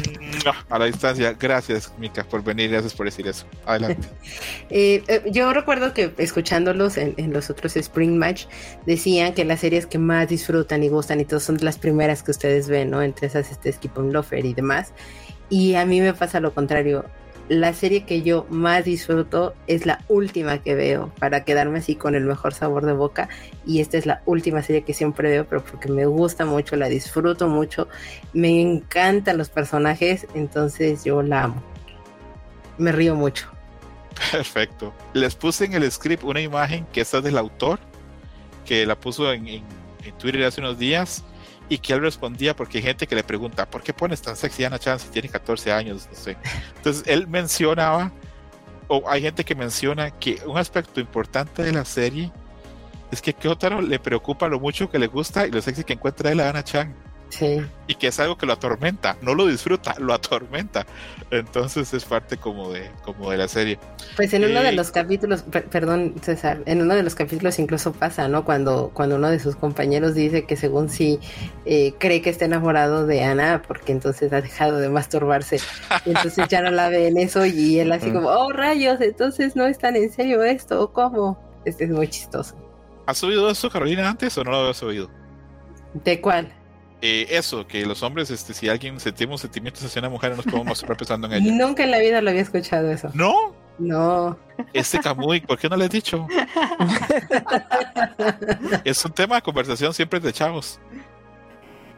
A 0.70 0.78
la 0.78 0.84
distancia. 0.86 1.34
Gracias, 1.38 1.92
Mika, 1.98 2.24
por 2.24 2.42
venir. 2.42 2.70
Gracias 2.70 2.94
por 2.94 3.04
decir 3.04 3.26
eso. 3.26 3.44
Adelante. 3.66 4.08
Eh, 4.70 5.02
eh, 5.08 5.22
yo 5.30 5.52
recuerdo 5.54 5.94
que 5.94 6.12
escuchándolos 6.18 6.98
en, 6.98 7.14
en 7.16 7.32
los 7.32 7.48
otros 7.50 7.74
Spring 7.76 8.16
Match 8.18 8.44
decían 8.86 9.32
que 9.32 9.44
las 9.46 9.60
series 9.60 9.86
que 9.86 9.98
más 9.98 10.28
disfrutan 10.28 10.82
y 10.82 10.88
gustan 10.88 11.20
y 11.20 11.24
todas 11.24 11.42
son 11.42 11.56
las 11.62 11.78
primeras 11.78 12.22
que 12.22 12.30
ustedes 12.32 12.68
ven, 12.68 12.90
¿no? 12.90 13.02
Entre 13.02 13.26
esas 13.26 13.50
este 13.50 13.72
Skip 13.72 13.96
on 13.98 14.12
Lofer 14.12 14.44
y 14.44 14.52
demás. 14.54 14.92
Y 15.50 15.74
a 15.74 15.86
mí 15.86 16.00
me 16.02 16.12
pasa 16.14 16.38
lo 16.40 16.52
contrario. 16.54 17.04
La 17.48 17.72
serie 17.72 18.04
que 18.04 18.22
yo 18.22 18.46
más 18.50 18.84
disfruto 18.84 19.54
es 19.66 19.86
la 19.86 20.04
última 20.08 20.58
que 20.58 20.74
veo 20.74 21.12
para 21.18 21.44
quedarme 21.44 21.78
así 21.78 21.94
con 21.94 22.14
el 22.14 22.24
mejor 22.24 22.52
sabor 22.54 22.84
de 22.84 22.92
boca 22.92 23.28
y 23.66 23.80
esta 23.80 23.96
es 23.96 24.06
la 24.06 24.22
última 24.26 24.62
serie 24.62 24.82
que 24.82 24.94
siempre 24.94 25.30
veo 25.30 25.46
pero 25.46 25.64
porque 25.64 25.88
me 25.88 26.06
gusta 26.06 26.44
mucho, 26.44 26.76
la 26.76 26.88
disfruto 26.88 27.48
mucho, 27.48 27.88
me 28.32 28.60
encantan 28.60 29.38
los 29.38 29.48
personajes, 29.48 30.26
entonces 30.34 31.04
yo 31.04 31.22
la 31.22 31.44
amo. 31.44 31.62
Me 32.76 32.92
río 32.92 33.14
mucho. 33.14 33.48
Perfecto. 34.30 34.92
Les 35.14 35.34
puse 35.34 35.64
en 35.64 35.74
el 35.74 35.90
script 35.90 36.22
una 36.24 36.40
imagen 36.40 36.86
que 36.92 37.00
esta 37.00 37.18
es 37.18 37.24
del 37.24 37.38
autor, 37.38 37.78
que 38.64 38.84
la 38.86 38.98
puso 38.98 39.32
en, 39.32 39.48
en, 39.48 39.64
en 40.04 40.18
Twitter 40.18 40.44
hace 40.44 40.60
unos 40.60 40.78
días 40.78 41.24
y 41.68 41.78
que 41.78 41.92
él 41.92 42.00
respondía 42.00 42.56
porque 42.56 42.78
hay 42.78 42.84
gente 42.84 43.06
que 43.06 43.14
le 43.14 43.24
pregunta, 43.24 43.68
¿por 43.68 43.82
qué 43.82 43.92
pones 43.92 44.22
tan 44.22 44.36
sexy 44.36 44.64
Ana 44.64 44.78
Chan 44.78 44.98
si 44.98 45.08
tiene 45.08 45.28
14 45.28 45.72
años? 45.72 46.08
No 46.10 46.16
sé. 46.16 46.36
Entonces 46.76 47.04
él 47.06 47.26
mencionaba, 47.28 48.12
o 48.88 49.08
hay 49.08 49.22
gente 49.22 49.44
que 49.44 49.54
menciona 49.54 50.10
que 50.10 50.40
un 50.46 50.56
aspecto 50.56 51.00
importante 51.00 51.62
de 51.62 51.72
la 51.72 51.84
serie 51.84 52.32
es 53.10 53.22
que 53.22 53.30
a 53.30 53.32
Kyotaro 53.34 53.80
le 53.80 53.98
preocupa 53.98 54.48
lo 54.48 54.60
mucho 54.60 54.90
que 54.90 54.98
le 54.98 55.06
gusta 55.06 55.46
y 55.46 55.50
lo 55.50 55.60
sexy 55.60 55.84
que 55.84 55.94
encuentra 55.94 56.30
de 56.30 56.36
la 56.36 56.48
Ana 56.48 56.64
Chan. 56.64 56.94
Sí. 57.30 57.60
Y 57.86 57.94
que 57.94 58.08
es 58.08 58.20
algo 58.20 58.36
que 58.38 58.46
lo 58.46 58.54
atormenta, 58.54 59.16
no 59.22 59.34
lo 59.34 59.46
disfruta, 59.46 59.94
lo 59.98 60.14
atormenta. 60.14 60.86
Entonces 61.30 61.92
es 61.92 62.04
parte 62.04 62.36
como 62.38 62.72
de, 62.72 62.90
como 63.04 63.30
de 63.30 63.36
la 63.36 63.48
serie. 63.48 63.78
Pues 64.16 64.32
en 64.32 64.44
uno 64.44 64.62
de 64.62 64.72
los 64.72 64.90
capítulos, 64.90 65.42
per 65.42 65.66
perdón 65.66 66.14
César, 66.22 66.62
en 66.66 66.82
uno 66.82 66.94
de 66.94 67.02
los 67.02 67.14
capítulos 67.14 67.58
incluso 67.58 67.92
pasa, 67.92 68.28
¿no? 68.28 68.44
Cuando, 68.44 68.90
cuando 68.94 69.16
uno 69.16 69.30
de 69.30 69.38
sus 69.38 69.56
compañeros 69.56 70.14
dice 70.14 70.44
que 70.44 70.56
según 70.56 70.88
sí 70.88 71.20
eh, 71.64 71.94
cree 71.98 72.22
que 72.22 72.30
está 72.30 72.46
enamorado 72.46 73.06
de 73.06 73.22
Ana, 73.22 73.62
porque 73.66 73.92
entonces 73.92 74.32
ha 74.32 74.40
dejado 74.40 74.78
de 74.78 74.88
masturbarse. 74.88 75.60
Y 76.06 76.10
entonces 76.10 76.48
ya 76.48 76.62
no 76.62 76.70
la 76.70 76.88
ve 76.88 77.08
en 77.08 77.18
eso 77.18 77.44
y 77.44 77.78
él 77.78 77.92
así 77.92 78.10
como, 78.10 78.28
oh 78.28 78.52
rayos, 78.52 79.00
entonces 79.00 79.54
no 79.54 79.66
es 79.66 79.78
tan 79.78 79.96
en 79.96 80.10
serio 80.10 80.42
esto, 80.42 80.82
¿o 80.82 80.92
cómo? 80.92 81.38
Este 81.64 81.84
es 81.84 81.90
muy 81.90 82.08
chistoso. 82.08 82.56
¿Has 83.06 83.22
oído 83.22 83.50
eso, 83.50 83.70
Carolina, 83.70 84.08
antes 84.08 84.36
o 84.36 84.44
no 84.44 84.50
lo 84.50 84.56
habías 84.58 84.82
oído? 84.82 85.10
¿De 85.94 86.20
cuál? 86.20 86.52
Eh, 87.00 87.26
eso, 87.30 87.66
que 87.66 87.86
los 87.86 88.02
hombres, 88.02 88.30
este, 88.30 88.52
si 88.52 88.68
alguien 88.68 88.98
sentimos 88.98 89.40
sentimientos 89.40 89.84
hacia 89.84 90.00
una 90.00 90.08
mujer, 90.08 90.34
nos 90.34 90.44
podemos 90.44 90.66
masturbar 90.68 90.96
pensando 90.96 91.28
en 91.28 91.34
ella. 91.34 91.52
Nunca 91.52 91.84
en 91.84 91.92
la 91.92 91.98
vida 91.98 92.20
lo 92.20 92.30
había 92.30 92.42
escuchado 92.42 92.90
eso. 92.90 93.10
¿No? 93.14 93.54
No. 93.78 94.36
Este 94.72 94.98
Camuy, 94.98 95.40
¿por 95.40 95.56
qué 95.58 95.68
no 95.68 95.76
le 95.76 95.84
he 95.84 95.88
dicho? 95.88 96.26
es 98.84 99.04
un 99.04 99.12
tema 99.12 99.36
de 99.36 99.42
conversación 99.42 99.94
siempre 99.94 100.18
de 100.18 100.32
chavos. 100.32 100.80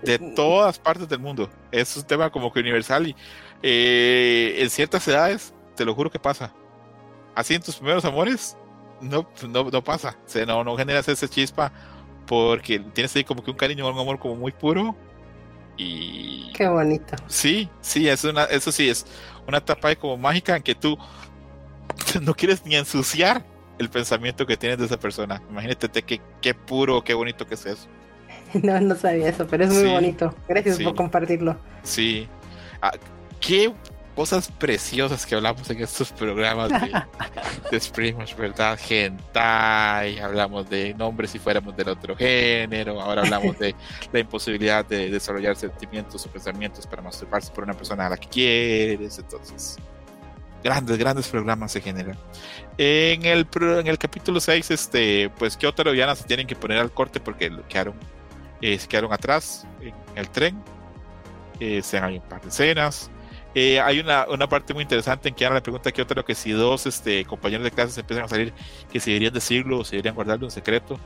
De 0.02 0.18
todas 0.18 0.78
partes 0.78 1.08
del 1.08 1.18
mundo. 1.18 1.48
Es 1.70 1.96
un 1.96 2.04
tema 2.04 2.30
como 2.30 2.52
que 2.52 2.60
universal 2.60 3.08
y 3.08 3.16
eh, 3.62 4.56
en 4.58 4.70
ciertas 4.70 5.06
edades, 5.08 5.54
te 5.74 5.84
lo 5.86 5.94
juro 5.94 6.10
que 6.10 6.18
pasa. 6.18 6.52
Así 7.34 7.54
en 7.54 7.62
tus 7.62 7.76
primeros 7.76 8.04
amores, 8.04 8.56
no, 9.00 9.26
no, 9.48 9.70
no 9.70 9.84
pasa. 9.84 10.18
O 10.26 10.28
sea, 10.28 10.44
no, 10.44 10.62
no 10.64 10.76
generas 10.76 11.08
esa 11.08 11.28
chispa 11.28 11.72
porque 12.30 12.78
tienes 12.78 13.16
ahí 13.16 13.24
como 13.24 13.42
que 13.42 13.50
un 13.50 13.56
cariño, 13.56 13.90
un 13.90 13.98
amor 13.98 14.20
como 14.20 14.36
muy 14.36 14.52
puro. 14.52 14.94
Y. 15.76 16.52
Qué 16.54 16.68
bonito. 16.68 17.16
Sí, 17.26 17.68
sí, 17.80 18.08
es 18.08 18.22
una, 18.22 18.44
eso 18.44 18.70
sí, 18.70 18.88
es 18.88 19.04
una 19.48 19.58
etapa 19.58 19.88
ahí 19.88 19.96
como 19.96 20.16
mágica 20.16 20.54
en 20.54 20.62
que 20.62 20.76
tú 20.76 20.96
no 22.22 22.32
quieres 22.34 22.64
ni 22.64 22.76
ensuciar 22.76 23.44
el 23.80 23.90
pensamiento 23.90 24.46
que 24.46 24.56
tienes 24.56 24.78
de 24.78 24.86
esa 24.86 24.96
persona. 24.96 25.42
Imagínate 25.50 26.02
qué, 26.02 26.20
qué 26.40 26.54
puro, 26.54 27.02
qué 27.02 27.14
bonito 27.14 27.44
que 27.48 27.54
es 27.54 27.66
eso. 27.66 27.88
No, 28.62 28.80
no 28.80 28.94
sabía 28.94 29.28
eso, 29.28 29.46
pero 29.48 29.64
es 29.64 29.70
muy 29.70 29.82
sí, 29.82 29.88
bonito. 29.88 30.34
Gracias 30.48 30.76
sí, 30.76 30.84
por 30.84 30.94
compartirlo. 30.94 31.56
Sí. 31.82 32.28
Ah, 32.80 32.92
qué 33.40 33.72
cosas 34.20 34.52
preciosas 34.58 35.24
que 35.24 35.34
hablamos 35.34 35.70
en 35.70 35.80
estos 35.80 36.12
programas 36.12 36.68
de, 36.68 36.92
de 38.04 38.34
¿verdad? 38.36 38.78
Hentai, 38.86 40.18
hablamos 40.18 40.68
de 40.68 40.92
nombres 40.92 41.30
si 41.30 41.38
fuéramos 41.38 41.74
del 41.74 41.88
otro 41.88 42.14
género, 42.14 43.00
ahora 43.00 43.22
hablamos 43.22 43.58
de 43.58 43.74
la 44.12 44.18
imposibilidad 44.18 44.84
de 44.84 45.08
desarrollar 45.08 45.56
sentimientos 45.56 46.26
o 46.26 46.30
pensamientos 46.30 46.86
para 46.86 47.00
masturbarse 47.00 47.50
por 47.50 47.64
una 47.64 47.72
persona 47.72 48.08
a 48.08 48.10
la 48.10 48.18
que 48.18 48.28
quieres, 48.28 49.18
entonces 49.18 49.78
grandes, 50.62 50.98
grandes 50.98 51.26
programas 51.26 51.72
se 51.72 51.80
generan. 51.80 52.18
En 52.76 53.24
el, 53.24 53.48
en 53.58 53.86
el 53.86 53.96
capítulo 53.96 54.38
6, 54.38 54.70
este, 54.70 55.30
pues 55.30 55.56
Kyotaro 55.56 55.94
y 55.94 56.02
Ana 56.02 56.14
se 56.14 56.24
tienen 56.24 56.46
que 56.46 56.56
poner 56.56 56.76
al 56.76 56.92
corte 56.92 57.20
porque 57.20 57.50
quedaron, 57.70 57.94
eh, 58.60 58.78
se 58.78 58.86
quedaron 58.86 59.14
atrás 59.14 59.66
en 59.80 59.94
el 60.14 60.28
tren. 60.28 60.62
Eh, 61.58 61.80
se 61.82 61.96
han 61.96 62.12
un 62.12 62.20
par 62.20 62.42
de 62.42 62.48
escenas. 62.48 63.10
Eh, 63.54 63.80
hay 63.80 63.98
una, 63.98 64.26
una, 64.28 64.48
parte 64.48 64.72
muy 64.72 64.82
interesante 64.82 65.28
en 65.28 65.34
que 65.34 65.44
Ana 65.44 65.56
le 65.56 65.60
pregunta 65.60 65.88
a 65.88 65.92
Kyotaro 65.92 66.24
que 66.24 66.36
si 66.36 66.52
dos 66.52 66.86
este, 66.86 67.24
compañeros 67.24 67.64
de 67.64 67.72
clase 67.72 68.00
empiezan 68.00 68.26
a 68.26 68.28
salir, 68.28 68.52
que 68.92 69.00
si 69.00 69.10
deberían 69.10 69.34
decirlo 69.34 69.80
o 69.80 69.84
si 69.84 69.92
deberían 69.92 70.14
guardarlo 70.14 70.46
en 70.46 70.52
secreto. 70.52 70.98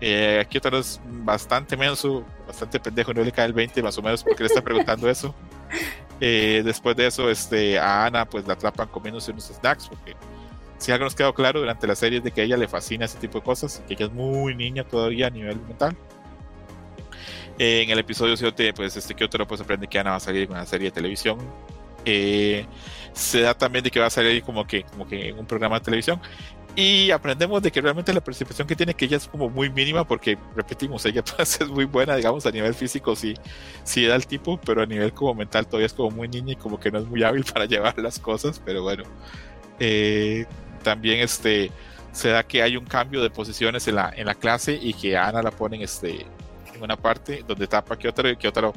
Eh, 0.00 0.44
Kyotaro 0.50 0.78
es 0.78 1.00
bastante 1.04 1.76
menso, 1.76 2.24
bastante 2.46 2.78
pendejo, 2.78 3.14
no 3.14 3.22
le 3.22 3.32
cae 3.32 3.46
el 3.46 3.54
20 3.54 3.82
más 3.82 3.96
o 3.98 4.02
menos 4.02 4.22
porque 4.22 4.42
le 4.42 4.48
está 4.48 4.62
preguntando 4.62 5.08
eso. 5.08 5.34
Eh, 6.20 6.62
después 6.64 6.96
de 6.96 7.06
eso, 7.06 7.30
este, 7.30 7.78
a 7.78 8.06
Ana 8.06 8.24
pues 8.24 8.44
la 8.44 8.54
atrapan 8.54 8.88
comiéndose 8.88 9.30
unos 9.30 9.44
snacks 9.44 9.86
porque 9.86 10.16
si 10.76 10.90
algo 10.90 11.04
nos 11.04 11.14
quedó 11.14 11.32
claro 11.32 11.60
durante 11.60 11.86
la 11.86 11.94
serie 11.94 12.18
es 12.18 12.24
de 12.24 12.32
que 12.32 12.40
a 12.40 12.44
ella 12.44 12.56
le 12.56 12.66
fascina 12.66 13.04
ese 13.04 13.18
tipo 13.18 13.38
de 13.38 13.44
cosas, 13.44 13.84
que 13.86 13.94
ella 13.94 14.06
es 14.06 14.12
muy 14.12 14.56
niña 14.56 14.82
todavía 14.82 15.28
a 15.28 15.30
nivel 15.30 15.60
mental. 15.60 15.96
Eh, 17.58 17.82
en 17.82 17.90
el 17.90 17.98
episodio 17.98 18.36
7, 18.36 18.72
pues 18.72 18.96
este 18.96 19.14
Kyotaro 19.14 19.46
pues 19.46 19.60
aprende 19.60 19.88
que 19.88 19.98
Ana 19.98 20.10
va 20.10 20.16
a 20.16 20.20
salir 20.20 20.44
en 20.44 20.50
una 20.50 20.66
serie 20.66 20.86
de 20.86 20.92
televisión. 20.92 21.38
Eh, 22.04 22.66
se 23.12 23.40
da 23.40 23.54
también 23.54 23.82
de 23.82 23.90
que 23.90 24.00
va 24.00 24.06
a 24.06 24.10
salir 24.10 24.42
como 24.42 24.66
que, 24.66 24.84
como 24.84 25.06
que 25.06 25.30
en 25.30 25.38
un 25.38 25.46
programa 25.46 25.78
de 25.78 25.84
televisión. 25.84 26.20
Y 26.76 27.10
aprendemos 27.10 27.60
de 27.60 27.72
que 27.72 27.80
realmente 27.80 28.12
la 28.12 28.20
percepción 28.20 28.68
que 28.68 28.76
tiene 28.76 28.94
que 28.94 29.06
ella 29.06 29.16
es 29.16 29.26
como 29.26 29.50
muy 29.50 29.68
mínima 29.68 30.06
porque, 30.06 30.38
repetimos, 30.54 31.04
ella 31.06 31.24
pues, 31.36 31.60
es 31.60 31.68
muy 31.68 31.86
buena, 31.86 32.14
digamos, 32.14 32.46
a 32.46 32.52
nivel 32.52 32.72
físico 32.72 33.16
sí, 33.16 33.34
sí 33.82 34.06
da 34.06 34.14
el 34.14 34.28
tipo, 34.28 34.60
pero 34.60 34.82
a 34.82 34.86
nivel 34.86 35.12
como 35.12 35.34
mental 35.34 35.66
todavía 35.66 35.86
es 35.86 35.92
como 35.92 36.12
muy 36.12 36.28
niña 36.28 36.52
y 36.52 36.56
como 36.56 36.78
que 36.78 36.92
no 36.92 37.00
es 37.00 37.06
muy 37.06 37.24
hábil 37.24 37.44
para 37.52 37.64
llevar 37.64 37.98
las 37.98 38.18
cosas, 38.20 38.62
pero 38.64 38.82
bueno. 38.82 39.02
Eh, 39.80 40.46
también 40.84 41.18
este, 41.18 41.72
se 42.12 42.28
da 42.28 42.44
que 42.44 42.62
hay 42.62 42.76
un 42.76 42.84
cambio 42.84 43.22
de 43.22 43.30
posiciones 43.30 43.88
en 43.88 43.96
la, 43.96 44.12
en 44.14 44.26
la 44.26 44.36
clase 44.36 44.78
y 44.80 44.94
que 44.94 45.16
Ana 45.16 45.42
la 45.42 45.50
ponen 45.50 45.82
este, 45.82 46.26
en 46.74 46.82
una 46.82 46.96
parte 46.96 47.44
donde 47.46 47.66
tapa 47.66 47.94
a 47.94 47.98
Kyotaro 47.98 48.30
y 48.30 48.36
Kyotaro 48.36 48.72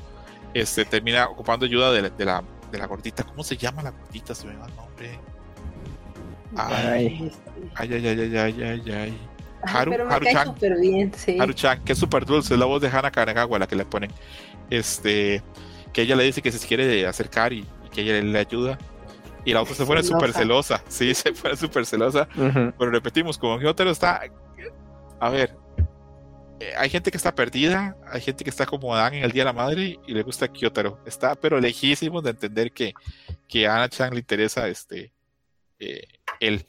este, 0.55 0.85
termina 0.85 1.27
ocupando 1.27 1.67
ayuda 1.67 1.91
de 1.91 2.09
de 2.09 2.25
la, 2.25 2.43
de 2.71 2.77
la 2.77 2.87
gordita. 2.87 3.23
¿Cómo 3.23 3.43
se 3.43 3.57
llama 3.57 3.81
la 3.83 3.91
gordita? 3.91 4.33
Se 4.33 4.47
me 4.47 4.55
va 4.55 4.65
el 4.67 4.75
nombre. 4.75 5.19
Ay, 6.55 7.31
ay, 7.75 7.93
ay, 7.93 8.07
ay, 8.07 8.19
ay, 8.19 8.37
ay, 8.37 8.63
ay, 8.63 8.91
ay. 8.91 9.17
Haru, 9.63 9.91
pero 9.91 10.05
me 10.05 10.13
Haru 10.13 10.25
Chan. 10.25 10.55
Bien, 10.81 11.11
sí. 11.15 11.37
Haru 11.39 11.53
Chan, 11.53 11.83
que 11.83 11.93
es 11.93 11.99
súper 11.99 12.25
dulce, 12.25 12.53
es 12.53 12.59
la 12.59 12.65
voz 12.65 12.81
de 12.81 12.87
Hana 12.87 13.11
Kanagawa 13.11 13.59
la 13.59 13.67
que 13.67 13.75
le 13.75 13.85
ponen. 13.85 14.11
Este, 14.69 15.43
que 15.93 16.01
ella 16.01 16.15
le 16.15 16.23
dice 16.23 16.41
que 16.41 16.51
se 16.51 16.65
quiere 16.67 17.05
acercar 17.05 17.53
y, 17.53 17.59
y 17.59 17.89
que 17.91 18.01
ella 18.01 18.21
le 18.21 18.39
ayuda. 18.39 18.77
Y 19.43 19.53
la 19.53 19.61
otra 19.61 19.73
se 19.75 19.85
pone 19.85 20.03
súper 20.03 20.33
celosa, 20.33 20.83
sí, 20.87 21.13
se 21.15 21.31
pone 21.33 21.55
súper 21.55 21.85
celosa. 21.85 22.27
Uh 22.35 22.41
-huh. 22.41 22.73
Pero 22.77 22.91
repetimos, 22.91 23.37
como 23.37 23.59
Gyotaro 23.59 23.91
está. 23.91 24.21
A 25.19 25.29
ver, 25.29 25.55
hay 26.77 26.89
gente 26.89 27.11
que 27.11 27.17
está 27.17 27.33
perdida, 27.35 27.95
hay 28.07 28.21
gente 28.21 28.43
que 28.43 28.49
está 28.49 28.65
como 28.65 28.95
Dan 28.95 29.13
en 29.13 29.23
el 29.23 29.31
Día 29.31 29.41
de 29.41 29.45
la 29.45 29.53
Madre 29.53 29.99
y 30.07 30.13
le 30.13 30.23
gusta 30.23 30.47
Kyotaro. 30.47 30.99
Está, 31.05 31.35
pero 31.35 31.59
lejísimo 31.59 32.21
de 32.21 32.31
entender 32.31 32.71
que, 32.71 32.93
que 33.47 33.67
a 33.67 33.75
Ana 33.75 33.89
Chan 33.89 34.13
le 34.13 34.19
interesa 34.19 34.67
este 34.67 35.11
eh, 35.79 36.07
él. 36.39 36.65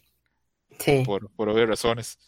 Sí. 0.79 1.03
Por, 1.05 1.31
por 1.31 1.49
obvias 1.49 1.69
razones. 1.69 2.19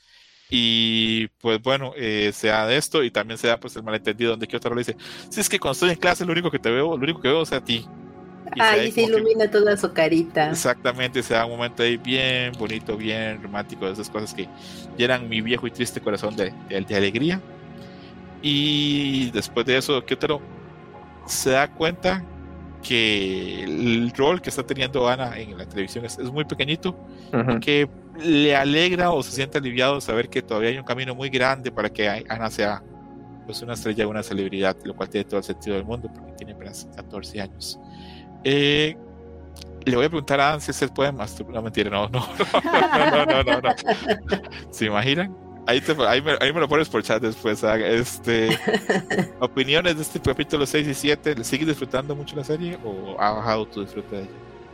Y 0.50 1.28
pues 1.40 1.60
bueno, 1.62 1.92
eh, 1.96 2.30
se 2.32 2.48
da 2.48 2.66
de 2.66 2.76
esto 2.76 3.02
y 3.02 3.10
también 3.10 3.38
se 3.38 3.48
da 3.48 3.58
pues 3.58 3.74
el 3.76 3.82
malentendido 3.82 4.32
donde 4.32 4.46
Kyotaro 4.46 4.74
le 4.74 4.82
dice, 4.82 4.96
si 5.30 5.40
es 5.40 5.48
que 5.48 5.58
cuando 5.58 5.72
estoy 5.72 5.90
en 5.90 5.96
clase 5.96 6.24
lo 6.24 6.32
único 6.32 6.50
que 6.50 6.58
te 6.58 6.70
veo, 6.70 6.96
lo 6.96 7.02
único 7.02 7.20
que 7.20 7.28
veo 7.28 7.42
es 7.42 7.52
a 7.52 7.64
ti. 7.64 7.86
Y 8.54 8.60
Ay, 8.60 8.90
se, 8.90 8.94
se 8.94 9.02
ilumina 9.02 9.44
que... 9.44 9.48
toda 9.48 9.76
su 9.76 9.92
carita. 9.92 10.50
Exactamente, 10.50 11.22
se 11.22 11.34
da 11.34 11.44
un 11.46 11.52
momento 11.52 11.82
ahí 11.82 11.96
bien 11.96 12.52
bonito, 12.58 12.96
bien 12.96 13.42
romántico, 13.42 13.86
de 13.86 13.92
esas 13.92 14.10
cosas 14.10 14.34
que 14.34 14.48
llenan 14.96 15.28
mi 15.28 15.40
viejo 15.40 15.66
y 15.66 15.70
triste 15.70 16.00
corazón 16.00 16.36
de, 16.36 16.52
de, 16.68 16.80
de 16.80 16.96
alegría. 16.96 17.40
Y 18.42 19.30
después 19.30 19.64
de 19.66 19.78
eso, 19.78 20.04
Kyotaro 20.04 20.40
se 21.26 21.50
da 21.50 21.68
cuenta 21.68 22.22
que 22.82 23.64
el 23.64 24.12
rol 24.14 24.42
que 24.42 24.50
está 24.50 24.62
teniendo 24.62 25.08
Ana 25.08 25.38
en 25.38 25.56
la 25.56 25.66
televisión 25.66 26.04
es, 26.04 26.18
es 26.18 26.30
muy 26.30 26.44
pequeñito, 26.44 26.90
uh 27.32 27.36
-huh. 27.36 27.60
que 27.60 27.88
le 28.22 28.54
alegra 28.54 29.10
o 29.10 29.22
se 29.22 29.32
siente 29.32 29.58
aliviado 29.58 30.00
saber 30.00 30.28
que 30.28 30.42
todavía 30.42 30.68
hay 30.70 30.78
un 30.78 30.84
camino 30.84 31.14
muy 31.14 31.30
grande 31.30 31.72
para 31.72 31.88
que 31.88 32.06
Ana 32.28 32.50
sea 32.50 32.82
pues, 33.46 33.62
una 33.62 33.72
estrella, 33.72 34.06
una 34.06 34.22
celebridad, 34.22 34.76
lo 34.84 34.94
cual 34.94 35.08
tiene 35.08 35.24
todo 35.24 35.38
el 35.38 35.44
sentido 35.44 35.76
del 35.76 35.84
mundo 35.84 36.10
porque 36.14 36.32
tiene 36.32 36.52
apenas 36.52 36.86
14 36.94 37.40
años. 37.40 37.80
Eh, 38.44 38.96
le 39.84 39.96
voy 39.96 40.06
a 40.06 40.08
preguntar 40.08 40.40
a 40.40 40.50
Ana 40.52 40.60
si 40.60 40.72
se 40.72 40.88
puede 40.88 41.12
masturbar. 41.12 41.56
No, 41.56 41.62
mentira, 41.62 41.90
no, 41.90 42.08
no, 42.08 42.20
no, 42.64 43.16
no, 43.16 43.26
no, 43.26 43.42
no, 43.42 43.60
no. 43.60 43.74
¿Se 44.70 44.86
imaginan? 44.86 45.36
Ahí, 45.66 45.80
te, 45.80 45.92
ahí, 46.06 46.20
me, 46.20 46.32
ahí, 46.40 46.52
me, 46.52 46.60
lo 46.60 46.68
pones 46.68 46.88
por 46.88 47.02
chat 47.02 47.22
después. 47.22 47.62
Este, 47.64 48.58
opiniones 49.40 49.96
de 49.96 50.02
este 50.02 50.20
capítulo 50.20 50.66
6 50.66 50.88
y 50.88 50.94
7. 50.94 51.34
¿Le 51.36 51.44
sigues 51.44 51.66
disfrutando 51.68 52.14
mucho 52.14 52.36
la 52.36 52.44
serie 52.44 52.78
o 52.84 53.16
ha 53.20 53.30
bajado 53.32 53.66
tu 53.66 53.80
disfrute 53.82 54.16
de 54.16 54.22
ella? 54.22 54.30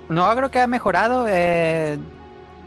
No, 0.09 0.29
creo 0.35 0.51
que 0.51 0.61
ha 0.61 0.67
mejorado. 0.67 1.27
eh, 1.29 1.99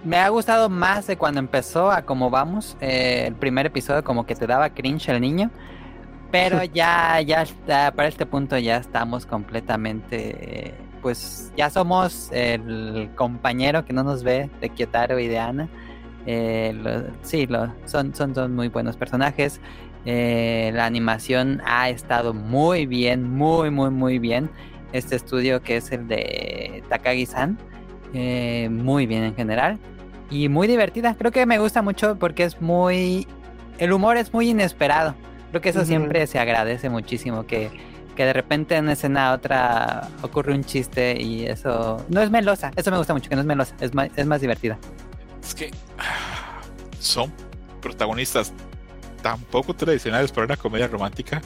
me 0.04 0.18
ha 0.18 0.28
gustado 0.30 0.70
más 0.70 1.08
de 1.08 1.18
cuando 1.18 1.40
empezó 1.40 1.92
a 1.92 2.02
como 2.04 2.30
vamos. 2.30 2.78
eh, 2.82 3.26
el 3.28 3.36
primer 3.36 3.66
episodio 3.66 4.04
como 4.04 4.26
que 4.26 4.36
te 4.36 4.48
daba 4.48 4.70
cringe 4.70 5.10
el 5.10 5.22
niño. 5.22 5.52
Pero 6.32 6.64
ya, 6.74 7.22
ya 7.22 7.42
está, 7.44 7.92
para 7.94 8.08
este 8.10 8.26
punto 8.26 8.58
ya 8.58 8.78
estamos 8.78 9.26
completamente, 9.26 10.68
eh, 10.70 10.74
pues 11.04 11.52
ya 11.56 11.70
somos 11.70 12.30
el 12.32 13.10
compañero 13.16 13.86
que 13.86 13.94
no 13.94 14.04
nos 14.04 14.24
ve 14.24 14.50
de 14.60 14.70
Kyotaro 14.70 15.20
y 15.20 15.28
de 15.28 15.38
Ana. 15.38 15.68
Eh, 16.26 16.74
lo- 16.82 17.14
sí, 17.22 17.46
lo, 17.46 17.72
son, 17.86 18.16
son, 18.16 18.34
son 18.34 18.56
muy 18.56 18.70
buenos 18.70 18.98
personajes. 18.98 19.60
Eh, 20.06 20.72
la 20.74 20.86
animación 20.86 21.62
ha 21.66 21.90
estado 21.90 22.34
muy 22.34 22.86
bien, 22.88 23.30
muy, 23.30 23.70
muy, 23.70 23.92
muy 23.92 24.18
bien. 24.18 24.50
Este 24.94 25.16
estudio 25.16 25.62
que 25.62 25.78
es 25.78 25.92
el 25.92 26.08
de 26.08 26.84
Takagi-san, 26.90 27.58
eh, 28.14 28.70
muy 28.72 29.06
bien 29.06 29.24
en 29.24 29.36
general. 29.36 29.78
Y 30.32 30.50
muy 30.50 30.68
divertida. 30.68 31.16
Creo 31.16 31.32
que 31.32 31.46
me 31.46 31.60
gusta 31.60 31.82
mucho 31.82 32.18
porque 32.18 32.44
es 32.46 32.60
muy... 32.62 33.28
El 33.78 33.92
humor 33.92 34.18
es 34.18 34.34
muy 34.34 34.50
inesperado. 34.50 35.16
Creo 35.50 35.62
que 35.62 35.70
eso 35.70 35.84
siempre 35.86 36.26
se 36.28 36.40
agradece 36.40 36.90
muchísimo. 36.90 37.46
Que, 37.46 37.70
que 38.14 38.26
de 38.26 38.34
repente 38.34 38.76
en 38.76 38.90
escena 38.90 39.34
otra 39.34 40.08
ocurre 40.22 40.54
un 40.54 40.64
chiste 40.64 41.22
y 41.22 41.46
eso... 41.46 42.04
No 42.10 42.22
es 42.22 42.30
melosa. 42.30 42.72
Eso 42.76 42.92
me 42.92 42.98
gusta 42.98 43.14
mucho, 43.14 43.30
que 43.30 43.36
no 43.36 43.42
es 43.42 43.48
melosa. 43.48 43.76
Es 43.80 43.94
más, 43.94 44.10
es 44.16 44.26
más 44.26 44.42
divertida. 44.42 44.78
Es 45.42 45.54
que 45.54 45.72
ah, 45.98 46.62
son 47.00 47.32
protagonistas 47.82 48.54
tan 49.22 49.40
poco 49.40 49.74
tradicionales 49.74 50.32
para 50.32 50.46
una 50.46 50.58
comedia 50.58 50.88
romántica 50.88 51.42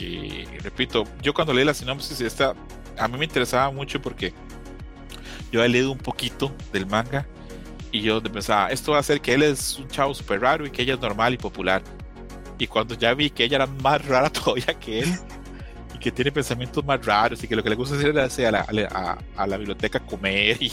que, 0.00 0.46
repito, 0.62 1.04
yo 1.20 1.34
cuando 1.34 1.52
leí 1.52 1.64
la 1.64 1.74
sinopsis 1.74 2.20
esta, 2.22 2.54
a 2.98 3.08
mí 3.08 3.18
me 3.18 3.24
interesaba 3.26 3.70
mucho 3.70 4.00
porque 4.00 4.32
yo 5.52 5.62
he 5.62 5.68
leído 5.68 5.92
un 5.92 5.98
poquito 5.98 6.52
del 6.72 6.86
manga 6.86 7.26
y 7.92 8.00
yo 8.00 8.22
pensaba, 8.22 8.70
esto 8.70 8.92
va 8.92 8.98
a 8.98 9.00
hacer 9.00 9.20
que 9.20 9.34
él 9.34 9.42
es 9.42 9.78
un 9.78 9.88
chavo 9.88 10.14
súper 10.14 10.40
raro 10.40 10.66
y 10.66 10.70
que 10.70 10.82
ella 10.82 10.94
es 10.94 11.00
normal 11.00 11.34
y 11.34 11.36
popular. 11.36 11.82
Y 12.60 12.66
cuando 12.66 12.94
ya 12.94 13.14
vi 13.14 13.30
que 13.30 13.44
ella 13.44 13.56
era 13.56 13.66
más 13.66 14.04
rara 14.06 14.30
todavía 14.32 14.78
que 14.78 15.00
él 15.00 15.18
y 15.94 15.98
que 15.98 16.12
tiene 16.12 16.30
pensamientos 16.32 16.84
más 16.84 17.04
raros 17.04 17.42
y 17.42 17.48
que 17.48 17.56
lo 17.56 17.62
que 17.62 17.70
le 17.70 17.76
gusta 17.76 17.96
hacer 17.96 18.16
es 18.16 18.38
a 18.40 18.50
la, 18.50 18.66
a 18.92 19.18
a- 19.42 19.56
biblioteca 19.58 20.00
comer 20.00 20.56
y, 20.60 20.70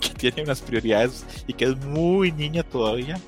que 0.00 0.10
tiene 0.16 0.42
unas 0.42 0.60
prioridades 0.62 1.26
y 1.46 1.54
que 1.54 1.64
es 1.66 1.76
muy 1.78 2.32
niña 2.32 2.62
todavía 2.62 3.18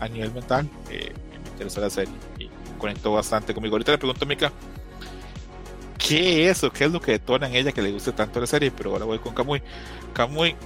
a 0.00 0.08
nivel 0.08 0.32
mental, 0.32 0.68
eh, 0.90 1.12
me 1.42 1.48
interesó 1.50 1.80
la 1.80 1.90
serie 1.90 2.14
y 2.38 2.50
conectó 2.78 3.12
bastante 3.12 3.54
conmigo. 3.54 3.74
Ahorita 3.76 3.92
le 3.92 3.98
pregunto 3.98 4.24
a 4.24 4.28
Mika, 4.28 4.52
¿qué 5.98 6.48
es 6.50 6.62
o 6.64 6.70
qué 6.72 6.84
es 6.84 6.92
lo 6.92 7.00
que 7.00 7.12
detona 7.12 7.48
en 7.48 7.56
ella 7.56 7.72
que 7.72 7.82
le 7.82 7.92
guste 7.92 8.12
tanto 8.12 8.40
la 8.40 8.46
serie? 8.46 8.70
Pero 8.70 8.92
ahora 8.92 9.04
voy 9.04 9.18
con 9.18 9.34
Kamui. 9.34 9.62
Kamui, 10.12 10.56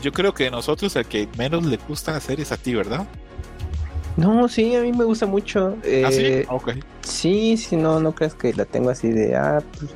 yo 0.00 0.12
creo 0.12 0.34
que 0.34 0.44
de 0.44 0.50
nosotros 0.50 0.94
el 0.96 1.06
que 1.06 1.28
menos 1.38 1.64
le 1.64 1.76
gusta 1.76 2.12
la 2.12 2.20
serie 2.20 2.42
es 2.44 2.52
a 2.52 2.56
ti, 2.56 2.74
¿verdad? 2.74 3.06
No, 4.16 4.48
sí, 4.48 4.74
a 4.76 4.82
mí 4.82 4.92
me 4.92 5.04
gusta 5.04 5.26
mucho. 5.26 5.76
¿Ah, 6.04 6.10
sí? 6.10 6.24
Eh, 6.24 6.46
Ok. 6.48 6.70
Sí, 7.02 7.56
sí, 7.56 7.76
no, 7.76 8.00
no 8.00 8.14
creas 8.14 8.34
que 8.34 8.52
la 8.54 8.64
tengo 8.64 8.90
así 8.90 9.10
de, 9.10 9.34
ah, 9.34 9.62
pues, 9.78 9.90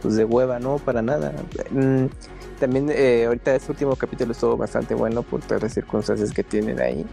pues 0.00 0.16
de 0.16 0.24
hueva, 0.24 0.58
no, 0.58 0.76
para 0.78 1.02
nada. 1.02 1.32
Mm, 1.70 2.06
también 2.58 2.88
eh, 2.90 3.24
ahorita 3.26 3.54
este 3.54 3.72
último 3.72 3.94
capítulo 3.96 4.32
estuvo 4.32 4.56
bastante 4.56 4.94
bueno 4.94 5.22
por 5.22 5.40
todas 5.40 5.62
las 5.62 5.74
circunstancias 5.74 6.32
que 6.32 6.42
tienen 6.42 6.80
ahí. 6.80 7.04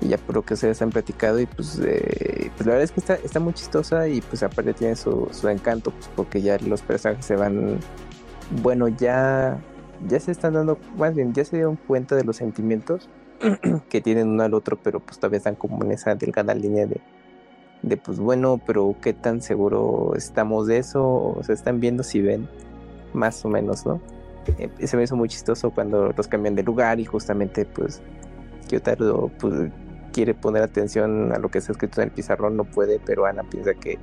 Y 0.00 0.08
ya 0.08 0.18
por 0.18 0.34
lo 0.34 0.42
que 0.42 0.54
ustedes 0.54 0.82
han 0.82 0.90
platicado 0.90 1.38
y 1.40 1.46
pues, 1.46 1.80
eh, 1.84 2.50
pues 2.56 2.66
la 2.66 2.72
verdad 2.72 2.82
es 2.82 2.90
que 2.90 3.00
está, 3.00 3.14
está 3.14 3.38
muy 3.40 3.54
chistosa 3.54 4.08
y 4.08 4.20
pues 4.20 4.42
aparte 4.42 4.74
tiene 4.74 4.96
su, 4.96 5.28
su 5.30 5.48
encanto, 5.48 5.92
pues 5.92 6.10
porque 6.16 6.42
ya 6.42 6.58
los 6.58 6.82
personajes 6.82 7.24
se 7.24 7.36
van, 7.36 7.78
bueno, 8.62 8.88
ya, 8.88 9.58
ya 10.08 10.18
se 10.20 10.32
están 10.32 10.54
dando, 10.54 10.76
más 10.96 11.14
bien, 11.14 11.32
ya 11.32 11.44
se 11.44 11.56
dieron 11.56 11.76
cuenta 11.76 12.16
de 12.16 12.24
los 12.24 12.36
sentimientos 12.36 13.08
que 13.88 14.00
tienen 14.00 14.28
uno 14.28 14.42
al 14.42 14.54
otro, 14.54 14.78
pero 14.82 15.00
pues 15.00 15.18
todavía 15.18 15.38
están 15.38 15.54
como 15.54 15.82
en 15.84 15.92
esa 15.92 16.14
delgada 16.14 16.54
línea 16.54 16.86
de 16.86 17.00
de 17.82 17.96
pues 17.96 18.18
bueno, 18.18 18.60
pero 18.64 18.94
qué 19.00 19.12
tan 19.12 19.42
seguro 19.42 20.12
estamos 20.16 20.66
de 20.66 20.78
eso, 20.78 21.04
o 21.04 21.42
se 21.42 21.52
están 21.52 21.80
viendo 21.80 22.02
si 22.02 22.20
ven, 22.20 22.48
más 23.12 23.44
o 23.44 23.48
menos, 23.48 23.84
¿no? 23.84 24.00
Eh, 24.58 24.86
se 24.86 24.96
me 24.96 25.04
hizo 25.04 25.16
muy 25.16 25.28
chistoso 25.28 25.70
cuando 25.70 26.12
los 26.16 26.28
cambian 26.28 26.54
de 26.54 26.62
lugar 26.62 26.98
y 26.98 27.04
justamente 27.04 27.64
pues 27.64 28.00
Kyotaro 28.68 29.30
pues 29.38 29.70
quiere 30.12 30.34
poner 30.34 30.62
atención 30.62 31.32
a 31.32 31.38
lo 31.38 31.48
que 31.48 31.58
está 31.58 31.72
escrito 31.72 32.00
en 32.00 32.08
el 32.08 32.14
pizarrón, 32.14 32.56
no 32.56 32.64
puede, 32.64 33.00
pero 33.04 33.26
Ana 33.26 33.44
piensa 33.44 33.74
que, 33.74 33.98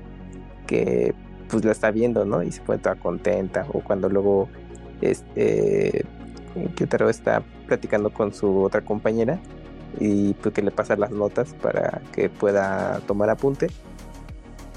que 0.67 1.13
pues 1.49 1.65
la 1.65 1.71
está 1.71 1.91
viendo, 1.91 2.25
¿no? 2.25 2.43
Y 2.43 2.51
se 2.51 2.61
pone 2.61 2.79
toda 2.79 2.95
contenta, 2.95 3.65
o 3.73 3.81
cuando 3.81 4.09
luego 4.09 4.49
este 5.01 6.05
Kyotaro 6.75 7.09
está 7.09 7.43
platicando 7.69 8.09
con 8.09 8.33
su 8.33 8.63
otra 8.63 8.81
compañera 8.81 9.39
y 9.99 10.33
pues 10.33 10.53
que 10.53 10.61
le 10.61 10.71
pasa 10.71 10.95
las 10.95 11.11
notas 11.11 11.53
para 11.53 12.01
que 12.11 12.29
pueda 12.29 12.99
tomar 13.07 13.29
apunte. 13.29 13.67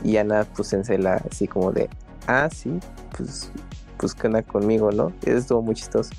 Y 0.05 0.17
Ana 0.19 0.47
pues 0.55 0.69
se 0.69 0.77
encela 0.77 1.23
así 1.31 1.49
como 1.49 1.73
de 1.73 1.89
ah 2.27 2.49
sí 2.53 2.79
pues 3.17 3.51
pues 3.97 4.15
que 4.15 4.27
onda 4.27 4.43
conmigo 4.43 4.93
no 4.93 5.13
eso 5.23 5.39
estuvo 5.39 5.63
muy 5.63 5.75
chistoso. 5.75 6.11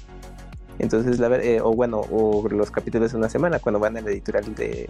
Entonces 0.80 1.20
la 1.20 1.36
eh, 1.38 1.62
o 1.62 1.74
bueno 1.74 2.02
o 2.12 2.48
los 2.50 2.72
capítulos 2.72 3.12
de 3.12 3.18
una 3.18 3.30
semana 3.30 3.60
cuando 3.60 3.80
van 3.80 3.96
a 3.98 4.02
la 4.02 4.10
editorial 4.10 4.56
de 4.56 4.90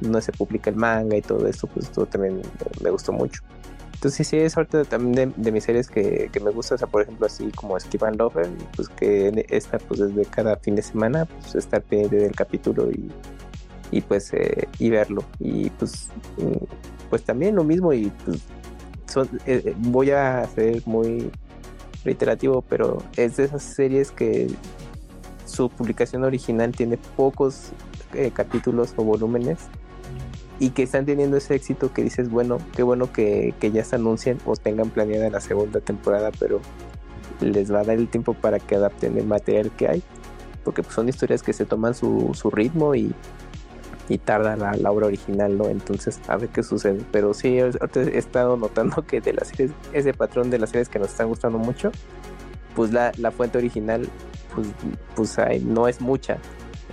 donde 0.00 0.22
se 0.22 0.32
publica 0.32 0.70
el 0.70 0.76
manga 0.76 1.16
y 1.16 1.22
todo 1.22 1.46
esto 1.46 1.66
pues 1.68 1.88
todo 1.90 2.06
también 2.06 2.42
me 2.82 2.90
gustó 2.90 3.12
mucho 3.12 3.42
entonces 3.94 4.26
sí 4.28 4.36
es 4.36 4.54
parte 4.54 4.84
también 4.84 5.32
de, 5.36 5.52
mis 5.52 5.64
series 5.64 5.88
que, 5.88 6.28
que 6.30 6.40
me 6.40 6.50
gusta 6.50 6.74
o 6.74 6.78
sea 6.78 6.86
por 6.86 7.02
ejemplo 7.02 7.26
así 7.26 7.50
como 7.52 7.78
Skip 7.80 8.02
and 8.02 8.18
Lover 8.18 8.48
pues 8.76 8.88
que 8.90 9.46
esta 9.48 9.78
pues 9.78 10.00
desde 10.00 10.24
cada 10.26 10.56
fin 10.56 10.74
de 10.74 10.82
semana 10.82 11.24
pues 11.24 11.54
estar 11.54 11.82
pendiente 11.82 12.16
del 12.16 12.34
capítulo 12.34 12.90
y 12.90 13.10
y 13.90 14.00
pues 14.00 14.32
eh, 14.32 14.68
y 14.78 14.90
verlo. 14.90 15.24
Y 15.38 15.70
pues 15.70 16.08
mm, 16.36 16.64
pues 17.10 17.22
también 17.22 17.54
lo 17.54 17.64
mismo 17.64 17.92
y 17.92 18.10
pues 18.24 18.42
son, 19.06 19.28
eh, 19.46 19.62
eh, 19.64 19.74
voy 19.78 20.10
a 20.10 20.44
ser 20.54 20.82
muy 20.86 21.30
reiterativo 22.04 22.62
pero 22.62 23.02
es 23.16 23.36
de 23.36 23.44
esas 23.44 23.62
series 23.62 24.10
que 24.10 24.50
su 25.46 25.70
publicación 25.70 26.24
original 26.24 26.72
tiene 26.72 26.98
pocos 27.16 27.70
eh, 28.12 28.30
capítulos 28.34 28.92
o 28.96 29.04
volúmenes 29.04 29.60
y 30.58 30.70
que 30.70 30.84
están 30.84 31.04
teniendo 31.04 31.36
ese 31.36 31.54
éxito 31.54 31.92
que 31.92 32.02
dices 32.02 32.30
bueno 32.30 32.58
qué 32.76 32.82
bueno 32.82 33.12
que, 33.12 33.54
que 33.60 33.72
ya 33.72 33.84
se 33.84 33.96
anuncien 33.96 34.38
o 34.46 34.56
tengan 34.56 34.90
planeada 34.90 35.28
la 35.30 35.40
segunda 35.40 35.80
temporada 35.80 36.30
pero 36.38 36.60
les 37.40 37.72
va 37.72 37.80
a 37.80 37.84
dar 37.84 37.96
el 37.96 38.08
tiempo 38.08 38.34
para 38.34 38.58
que 38.58 38.76
adapten 38.76 39.18
el 39.18 39.26
material 39.26 39.70
que 39.72 39.88
hay 39.88 40.02
porque 40.62 40.82
pues, 40.82 40.94
son 40.94 41.08
historias 41.08 41.42
que 41.42 41.52
se 41.52 41.64
toman 41.64 41.94
su, 41.94 42.30
su 42.34 42.50
ritmo 42.50 42.94
y 42.94 43.12
y 44.08 44.18
tarda 44.18 44.56
la, 44.56 44.74
la, 44.74 44.90
obra 44.90 45.06
original, 45.06 45.56
¿no? 45.56 45.68
Entonces, 45.68 46.20
a 46.28 46.36
ver 46.36 46.48
qué 46.50 46.62
sucede. 46.62 47.02
Pero 47.10 47.32
sí, 47.34 47.58
he 47.58 48.18
estado 48.18 48.56
notando 48.56 49.02
que 49.06 49.20
de 49.20 49.32
las 49.32 49.48
series, 49.48 49.72
ese 49.92 50.12
patrón 50.12 50.50
de 50.50 50.58
las 50.58 50.70
series 50.70 50.88
que 50.88 50.98
nos 50.98 51.08
están 51.08 51.28
gustando 51.28 51.58
mucho, 51.58 51.90
pues 52.74 52.92
la, 52.92 53.12
la 53.16 53.30
fuente 53.30 53.58
original, 53.58 54.08
pues, 54.54 54.68
pues 55.14 55.38
hay, 55.38 55.60
no 55.60 55.88
es 55.88 56.00
mucha. 56.00 56.38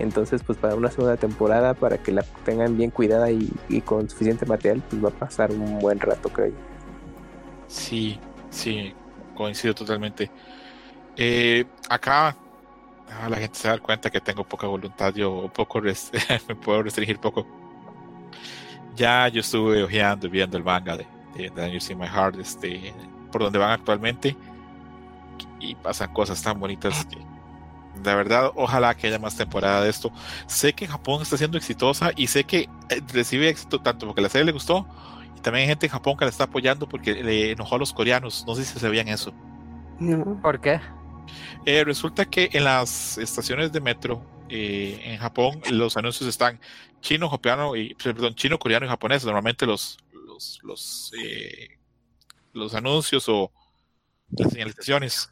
Entonces, 0.02 0.42
pues 0.44 0.58
para 0.58 0.76
una 0.76 0.90
segunda 0.90 1.18
temporada, 1.18 1.74
para 1.74 1.98
que 1.98 2.12
la 2.12 2.24
tengan 2.44 2.78
bien 2.78 2.92
cuidada 2.92 3.32
y, 3.32 3.50
con 3.86 4.10
suficiente 4.10 4.46
material, 4.46 4.82
pues 4.90 5.04
va 5.04 5.10
a 5.10 5.14
pasar 5.14 5.52
un 5.52 5.80
buen 5.80 6.00
rato, 6.00 6.30
creo 6.30 6.48
yo. 6.48 6.56
Sí, 7.68 8.20
sí, 8.50 8.94
coincido 9.36 9.74
totalmente. 9.74 10.30
Eh, 11.16 11.66
acá 11.90 12.36
Ah, 13.20 13.28
la 13.30 13.38
gente 13.38 13.60
se 13.60 13.68
da 13.68 13.78
cuenta 13.78 14.10
que 14.10 14.22
tengo 14.22 14.44
poca 14.44 14.68
voluntad, 14.68 15.14
yo 15.14 15.50
poco 15.54 15.82
me 16.48 16.56
puedo 16.56 16.84
restringir 16.84 17.20
poco. 17.20 17.46
Ya 18.96 19.28
yo 19.28 19.42
estuve 19.42 19.84
ojeando 19.84 20.28
y 20.28 20.30
viendo 20.30 20.58
el 20.58 20.64
manga 20.64 20.98
de, 20.98 21.06
de, 21.36 21.50
Daniel 21.50 21.82
in 21.90 21.98
My 21.98 22.08
Heart, 22.08 22.40
este, 22.40 22.94
por 23.32 23.42
donde 23.42 23.60
van 23.60 23.72
actualmente, 23.72 24.36
y 25.60 25.76
pasan 25.76 26.14
cosas 26.14 26.42
tan 26.42 26.60
bonitas 26.60 27.06
que, 27.06 27.18
de 28.02 28.16
verdad, 28.16 28.52
ojalá 28.56 28.96
que 28.96 29.08
haya 29.08 29.20
más 29.20 29.36
temporada 29.36 29.82
de 29.84 29.90
esto. 29.90 30.12
Sé 30.48 30.74
que 30.74 30.86
en 30.86 30.92
Japón 30.92 31.22
está 31.22 31.38
siendo 31.38 31.58
exitosa 31.58 32.12
y 32.16 32.28
sé 32.28 32.44
que 32.44 32.70
eh, 32.90 33.02
recibe 33.14 33.50
éxito 33.50 33.80
tanto 33.80 34.06
porque 34.06 34.22
la 34.22 34.30
serie 34.30 34.46
le 34.46 34.52
gustó, 34.52 34.88
y 35.38 35.42
también 35.42 35.64
hay 35.64 35.70
gente 35.70 35.86
en 35.86 35.92
Japón 35.92 36.18
que 36.18 36.26
la 36.26 36.32
está 36.32 36.46
apoyando 36.46 36.88
porque 36.88 37.24
le 37.24 37.52
enojó 37.52 37.76
a 37.76 37.80
los 37.80 37.94
coreanos. 37.94 38.44
No 38.48 38.56
sé 38.56 38.66
si 38.66 38.80
sabían 38.80 39.08
eso. 39.08 39.34
¿Por 40.42 40.60
qué? 40.60 40.80
Eh, 41.66 41.84
resulta 41.84 42.26
que 42.26 42.50
en 42.54 42.64
las 42.64 43.18
estaciones 43.18 43.72
de 43.72 43.80
metro 43.80 44.26
eh, 44.50 45.00
en 45.04 45.18
Japón 45.18 45.62
los 45.70 45.96
anuncios 45.96 46.28
están 46.28 46.60
chino, 47.02 47.30
coreano 47.30 47.76
y 47.76 47.94
perdón, 47.96 48.36
chino, 48.36 48.58
coreano 48.58 48.86
y 48.86 48.90
japonés. 48.90 49.24
Normalmente 49.24 49.66
los 49.66 49.98
los 50.26 50.60
los, 50.64 51.12
eh, 51.22 51.78
los 52.54 52.74
anuncios 52.74 53.30
o 53.30 53.52
las 54.32 54.52
señalizaciones. 54.52 55.30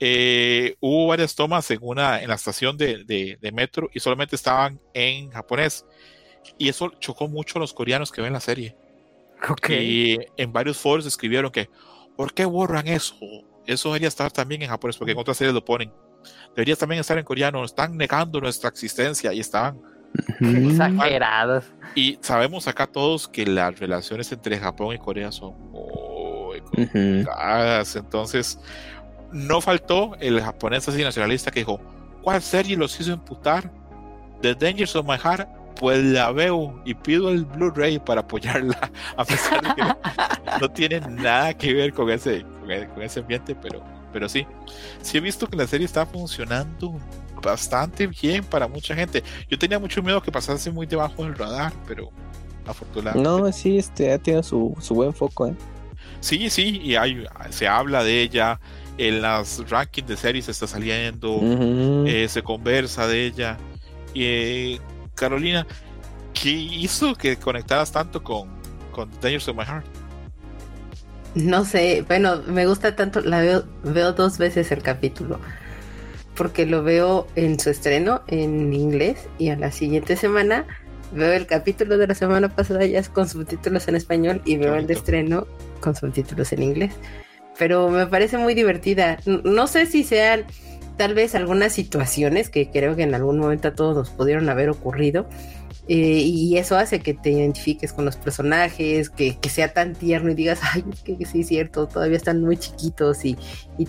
Eh, 0.00 0.76
hubo 0.80 1.06
varias 1.08 1.34
tomas 1.34 1.70
en 1.70 1.78
una 1.80 2.20
en 2.20 2.28
la 2.28 2.34
estación 2.34 2.76
de, 2.76 3.04
de, 3.04 3.38
de, 3.40 3.52
metro 3.52 3.88
y 3.94 4.00
solamente 4.00 4.34
estaban 4.34 4.80
en 4.92 5.30
japonés 5.30 5.86
y 6.58 6.68
eso 6.68 6.90
chocó 6.98 7.28
mucho 7.28 7.58
a 7.58 7.60
los 7.60 7.72
coreanos 7.72 8.10
que 8.10 8.20
ven 8.20 8.32
la 8.32 8.40
serie. 8.40 8.76
Okay. 9.48 10.16
Y 10.16 10.18
en 10.36 10.52
varios 10.52 10.78
foros 10.78 11.06
escribieron 11.06 11.50
que 11.50 11.70
¿por 12.16 12.34
qué 12.34 12.44
borran 12.44 12.88
eso? 12.88 13.16
eso 13.66 13.88
debería 13.88 14.08
estar 14.08 14.30
también 14.30 14.62
en 14.62 14.68
japonés, 14.68 14.96
porque 14.96 15.12
en 15.12 15.18
otras 15.18 15.36
series 15.36 15.54
lo 15.54 15.64
ponen. 15.64 15.92
Debería 16.54 16.76
también 16.76 17.00
estar 17.00 17.18
en 17.18 17.24
coreano. 17.24 17.64
Están 17.64 17.96
negando 17.96 18.40
nuestra 18.40 18.68
existencia 18.68 19.32
y 19.32 19.40
estaban. 19.40 19.80
Exagerados. 20.40 21.64
Y 21.94 22.18
sabemos 22.20 22.68
acá 22.68 22.86
todos 22.86 23.28
que 23.28 23.46
las 23.46 23.78
relaciones 23.78 24.30
entre 24.32 24.58
Japón 24.58 24.94
y 24.94 24.98
Corea 24.98 25.32
son 25.32 25.54
muy 25.70 26.60
complicadas. 26.60 27.96
Entonces, 27.96 28.58
no 29.34 29.60
faltó 29.60 30.16
el 30.20 30.40
japonés 30.40 30.88
así 30.88 31.02
nacionalista 31.02 31.50
que 31.50 31.60
dijo: 31.60 31.80
¿Cuál 32.22 32.40
serie 32.40 32.76
los 32.76 32.98
hizo 32.98 33.12
imputar? 33.12 33.70
The 34.40 34.54
Dangers 34.54 34.96
of 34.96 35.06
My 35.06 35.18
Heart 35.18 35.48
pues 35.76 36.02
la 36.04 36.30
veo 36.30 36.80
y 36.84 36.94
pido 36.94 37.30
el 37.30 37.44
Blu-ray 37.44 37.98
para 37.98 38.20
apoyarla, 38.20 38.90
a 39.16 39.24
pesar 39.24 39.60
de 39.60 39.74
que 39.74 40.60
no 40.60 40.70
tiene 40.70 41.00
nada 41.00 41.54
que 41.54 41.72
ver 41.74 41.92
con 41.92 42.10
ese, 42.10 42.44
con 42.94 43.02
ese 43.02 43.20
ambiente, 43.20 43.54
pero, 43.54 43.82
pero 44.12 44.28
sí, 44.28 44.46
sí 45.02 45.18
he 45.18 45.20
visto 45.20 45.48
que 45.48 45.56
la 45.56 45.66
serie 45.66 45.86
está 45.86 46.06
funcionando 46.06 46.98
bastante 47.42 48.06
bien 48.06 48.44
para 48.44 48.68
mucha 48.68 48.94
gente. 48.94 49.22
Yo 49.48 49.58
tenía 49.58 49.78
mucho 49.78 50.02
miedo 50.02 50.22
que 50.22 50.32
pasase 50.32 50.70
muy 50.70 50.86
debajo 50.86 51.24
del 51.24 51.34
radar, 51.34 51.72
pero 51.86 52.10
afortunadamente. 52.66 53.28
No, 53.28 53.52
sí, 53.52 53.78
este 53.78 54.12
ha 54.12 54.18
tenido 54.18 54.42
su, 54.42 54.74
su 54.80 54.94
buen 54.94 55.12
foco, 55.12 55.48
¿eh? 55.48 55.54
Sí, 56.20 56.48
sí, 56.48 56.80
y 56.82 56.96
hay, 56.96 57.26
se 57.50 57.68
habla 57.68 58.02
de 58.02 58.22
ella, 58.22 58.58
en 58.98 59.22
las 59.22 59.68
rankings 59.68 60.08
de 60.08 60.16
series 60.16 60.48
está 60.48 60.66
saliendo, 60.66 61.40
eh, 62.06 62.26
se 62.28 62.42
conversa 62.42 63.06
de 63.06 63.26
ella. 63.26 63.56
Y 64.12 64.24
eh, 64.24 64.80
Carolina, 65.14 65.66
¿qué 66.32 66.50
hizo 66.50 67.14
que 67.14 67.36
conectaras 67.36 67.90
tanto 67.90 68.22
con, 68.22 68.48
con 68.92 69.10
Dangers 69.20 69.48
of 69.48 69.56
My 69.56 69.64
Heart? 69.64 69.86
No 71.34 71.64
sé, 71.64 72.04
bueno, 72.06 72.42
me 72.46 72.66
gusta 72.66 72.94
tanto, 72.94 73.20
la 73.20 73.40
veo, 73.40 73.64
veo 73.82 74.12
dos 74.12 74.38
veces 74.38 74.70
el 74.70 74.82
capítulo, 74.82 75.40
porque 76.36 76.64
lo 76.64 76.84
veo 76.84 77.26
en 77.34 77.58
su 77.58 77.70
estreno 77.70 78.22
en 78.28 78.72
inglés 78.72 79.26
y 79.38 79.48
a 79.48 79.56
la 79.56 79.72
siguiente 79.72 80.14
semana 80.14 80.64
veo 81.12 81.32
el 81.32 81.46
capítulo 81.46 81.98
de 81.98 82.06
la 82.06 82.14
semana 82.14 82.48
pasada 82.54 82.86
ya 82.86 83.02
con 83.02 83.28
subtítulos 83.28 83.88
en 83.88 83.96
español 83.96 84.42
y 84.44 84.58
veo 84.58 84.76
el 84.76 84.86
de 84.86 84.94
estreno 84.94 85.46
con 85.80 85.96
subtítulos 85.96 86.52
en 86.52 86.62
inglés. 86.62 86.94
Pero 87.58 87.88
me 87.88 88.06
parece 88.06 88.38
muy 88.38 88.54
divertida. 88.54 89.18
No 89.26 89.66
sé 89.66 89.86
si 89.86 90.04
sean 90.04 90.44
tal 90.96 91.14
vez 91.14 91.34
algunas 91.34 91.72
situaciones 91.72 92.50
que 92.50 92.70
creo 92.70 92.96
que 92.96 93.02
en 93.02 93.14
algún 93.14 93.38
momento 93.38 93.68
a 93.68 93.74
todos 93.74 93.96
nos 93.96 94.10
pudieron 94.10 94.48
haber 94.48 94.70
ocurrido 94.70 95.26
eh, 95.86 95.96
y 95.96 96.56
eso 96.56 96.76
hace 96.78 97.00
que 97.00 97.12
te 97.12 97.30
identifiques 97.30 97.92
con 97.92 98.06
los 98.06 98.16
personajes, 98.16 99.10
que, 99.10 99.36
sea 99.50 99.72
tan 99.74 99.94
tierno 99.94 100.30
y 100.30 100.34
digas, 100.34 100.60
ay, 100.72 100.82
que, 101.04 101.26
sí 101.26 101.40
es 101.40 101.48
cierto, 101.48 101.86
todavía 101.86 102.16
están 102.16 102.40
muy 102.40 102.56
chiquitos 102.56 103.24
y, 103.24 103.36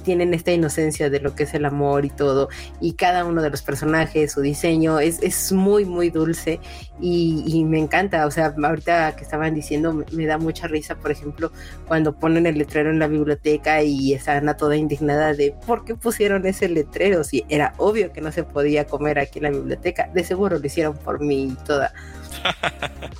tienen 0.04 0.34
esta 0.34 0.52
inocencia 0.52 1.12
de 1.12 1.20
lo 1.20 1.36
que 1.36 1.44
es 1.44 1.54
el 1.54 1.64
amor 1.64 2.06
y 2.06 2.10
todo. 2.10 2.50
Y 2.82 2.94
cada 2.94 3.24
uno 3.24 3.42
de 3.42 3.52
los 3.52 3.62
personajes, 3.62 4.32
su 4.32 4.42
diseño 4.42 5.00
es, 5.00 5.52
muy, 5.52 5.86
muy 5.86 6.10
dulce 6.10 6.60
y, 7.00 7.64
me 7.66 7.80
encanta. 7.80 8.26
O 8.26 8.32
sea, 8.32 8.54
ahorita 8.62 9.16
que 9.16 9.24
estaban 9.24 9.54
diciendo, 9.54 9.94
me, 10.12 10.26
da 10.26 10.38
mucha 10.38 10.68
risa, 10.68 10.96
por 10.96 11.12
ejemplo, 11.12 11.52
cuando 11.88 12.18
ponen 12.18 12.46
el 12.48 12.58
letrero 12.58 12.90
en 12.90 13.00
la 13.00 13.08
biblioteca 13.08 13.84
y 13.84 14.14
está 14.14 14.38
Ana 14.38 14.58
toda 14.58 14.76
indignada 14.76 15.34
de 15.34 15.56
por 15.66 15.86
qué 15.86 15.96
pusieron 15.96 16.46
ese 16.46 16.68
letrero 16.68 17.24
si 17.24 17.46
era 17.48 17.74
obvio 17.78 18.12
que 18.12 18.22
no 18.22 18.32
se 18.32 18.44
podía 18.44 18.86
comer 18.86 19.20
aquí 19.20 19.40
en 19.40 19.44
la 19.44 19.52
biblioteca. 19.52 20.10
De 20.14 20.24
seguro 20.24 20.60
lo 20.60 20.66
hicieron 20.66 20.98
por 20.98 21.22
mí 21.22 21.46
y 21.46 21.66
toda 21.66 21.85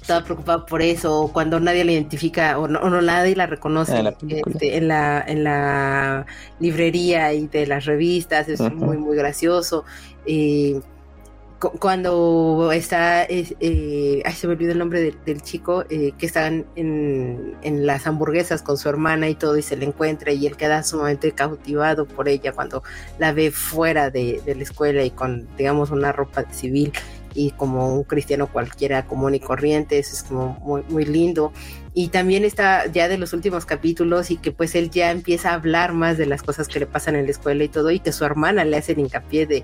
estaba 0.02 0.24
preocupada 0.24 0.66
por 0.66 0.82
eso, 0.82 1.30
cuando 1.34 1.60
nadie 1.60 1.84
la 1.84 1.94
identifica 1.94 2.60
o 2.60 2.68
no, 2.68 3.02
nadie 3.02 3.36
la 3.36 3.48
reconoce 3.48 3.94
ah, 3.94 4.14
este, 4.28 4.78
en, 4.78 4.88
la, 4.88 5.24
en 5.26 5.44
la 5.44 6.26
librería 6.60 7.34
y 7.34 7.48
de 7.48 7.66
las 7.66 7.86
revistas, 7.86 8.48
es 8.50 8.60
muy, 8.60 8.98
muy 8.98 9.18
gracioso. 9.18 9.86
Eh, 10.26 10.80
cuando 11.80 12.72
está, 12.74 13.24
eh, 13.24 14.22
ay, 14.24 14.34
se 14.34 14.46
me 14.46 14.54
olvidó 14.54 14.74
el 14.74 14.78
nombre 14.78 15.16
del 15.26 15.42
chico, 15.42 15.86
eh, 15.90 16.12
que 16.18 16.26
están 16.26 16.66
en, 16.76 17.56
en, 17.64 17.88
las 17.88 18.06
hamburguesas 18.06 18.62
con 18.62 18.78
su 18.78 18.90
hermana 18.90 19.30
y 19.30 19.36
todo, 19.36 19.58
y 19.58 19.62
se 19.62 19.76
le 19.76 19.86
encuentra, 19.86 20.32
y 20.32 20.46
él 20.46 20.58
queda 20.58 20.84
sumamente 20.84 21.32
cautivado 21.32 22.06
por 22.06 22.28
ella 22.28 22.52
cuando 22.52 22.84
la 23.18 23.32
ve 23.32 23.52
fuera 23.52 24.12
de, 24.12 24.42
de 24.46 24.56
la 24.56 24.64
escuela 24.64 25.04
y 25.04 25.12
con, 25.12 25.48
digamos, 25.58 25.90
una 25.90 26.12
ropa 26.12 26.46
civil 26.52 26.92
y 27.36 27.52
como 27.52 27.94
un 27.94 28.04
cristiano 28.04 28.48
cualquiera 28.48 29.06
común 29.06 29.36
y 29.36 29.40
corriente, 29.40 30.00
eso 30.00 30.16
es 30.16 30.24
como 30.24 30.58
muy, 30.62 30.84
muy 30.90 31.06
lindo. 31.06 31.52
Y 31.94 32.08
también 32.08 32.44
está 32.44 32.88
ya 32.88 33.08
de 33.08 33.18
los 33.18 33.34
últimos 33.34 33.66
capítulos 33.66 34.32
y 34.32 34.38
que 34.38 34.52
pues 34.52 34.74
él 34.76 34.90
ya 34.90 35.12
empieza 35.12 35.52
a 35.52 35.54
hablar 35.54 35.94
más 35.94 36.18
de 36.18 36.26
las 36.26 36.42
cosas 36.42 36.68
que 36.68 36.80
le 36.80 36.88
pasan 36.88 37.16
en 37.16 37.26
la 37.26 37.32
escuela 37.32 37.64
y 37.64 37.70
todo 37.70 37.92
y 37.92 38.00
que 38.00 38.12
su 38.12 38.26
hermana 38.26 38.66
le 38.66 38.78
hace 38.78 38.94
el 38.94 39.00
hincapié 39.00 39.46
de, 39.46 39.64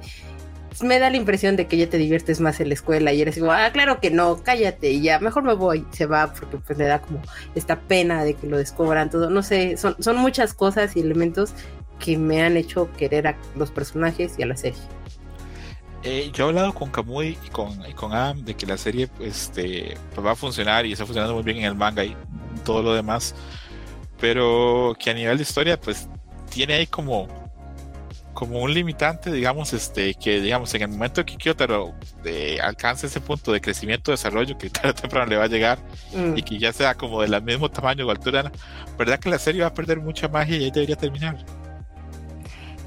me 0.81 0.99
da 0.99 1.09
la 1.09 1.17
impresión 1.17 1.55
de 1.55 1.67
que 1.67 1.77
ya 1.77 1.89
te 1.89 1.97
diviertes 1.97 2.39
más 2.39 2.59
en 2.59 2.69
la 2.69 2.73
escuela 2.73 3.13
y 3.13 3.21
eres 3.21 3.37
como, 3.37 3.51
ah, 3.51 3.69
claro 3.71 3.99
que 3.99 4.09
no, 4.09 4.41
cállate 4.43 4.91
y 4.91 5.01
ya, 5.01 5.19
mejor 5.19 5.43
me 5.43 5.53
voy, 5.53 5.85
se 5.91 6.05
va 6.05 6.33
porque 6.33 6.57
pues 6.57 6.77
le 6.77 6.85
da 6.85 7.01
como 7.01 7.21
esta 7.55 7.79
pena 7.79 8.23
de 8.23 8.33
que 8.35 8.47
lo 8.47 8.57
descubran 8.57 9.09
todo, 9.09 9.29
no 9.29 9.43
sé, 9.43 9.77
son, 9.77 9.95
son 9.99 10.17
muchas 10.17 10.53
cosas 10.53 10.95
y 10.95 11.01
elementos 11.01 11.53
que 11.99 12.17
me 12.17 12.41
han 12.41 12.57
hecho 12.57 12.89
querer 12.97 13.27
a 13.27 13.37
los 13.55 13.71
personajes 13.71 14.33
y 14.37 14.43
a 14.43 14.47
la 14.47 14.57
serie. 14.57 14.79
Eh, 16.03 16.31
yo 16.33 16.45
he 16.45 16.47
hablado 16.49 16.73
con 16.73 16.89
Kamui 16.89 17.37
y 17.45 17.49
con, 17.49 17.79
con 17.93 18.13
Adam 18.13 18.43
de 18.43 18.55
que 18.55 18.65
la 18.65 18.77
serie 18.77 19.07
este, 19.19 19.97
pues 20.13 20.25
va 20.25 20.31
a 20.31 20.35
funcionar 20.35 20.85
y 20.85 20.93
está 20.93 21.05
funcionando 21.05 21.35
muy 21.35 21.43
bien 21.43 21.57
en 21.57 21.65
el 21.65 21.75
manga 21.75 22.03
y 22.03 22.15
todo 22.65 22.81
lo 22.81 22.93
demás, 22.93 23.35
pero 24.19 24.95
que 24.99 25.11
a 25.11 25.13
nivel 25.13 25.37
de 25.37 25.43
historia 25.43 25.79
pues 25.79 26.07
tiene 26.49 26.73
ahí 26.73 26.87
como 26.87 27.27
como 28.33 28.59
un 28.61 28.73
limitante, 28.73 29.31
digamos, 29.31 29.73
este, 29.73 30.15
que 30.15 30.41
digamos 30.41 30.73
en 30.73 30.83
el 30.83 30.87
momento 30.87 31.23
que 31.25 31.37
Kyotaro 31.37 31.93
eh, 32.25 32.57
alcance 32.61 33.07
ese 33.07 33.21
punto 33.21 33.51
de 33.51 33.61
crecimiento, 33.61 34.09
desarrollo 34.09 34.57
que 34.57 34.69
tarde 34.71 34.89
o 34.89 34.93
temprano 34.95 35.27
le 35.27 35.37
va 35.37 35.43
a 35.43 35.47
llegar 35.47 35.79
mm. 36.13 36.37
y 36.37 36.41
que 36.41 36.57
ya 36.57 36.73
sea 36.73 36.95
como 36.95 37.21
del 37.21 37.39
mismo 37.43 37.69
tamaño 37.69 38.07
o 38.07 38.09
altura, 38.09 38.51
¿verdad 38.97 39.19
que 39.19 39.29
la 39.29 39.37
serie 39.37 39.61
va 39.61 39.67
a 39.67 39.73
perder 39.73 39.99
mucha 39.99 40.27
magia 40.27 40.57
y 40.57 40.63
ahí 40.63 40.71
debería 40.71 40.95
terminar? 40.95 41.37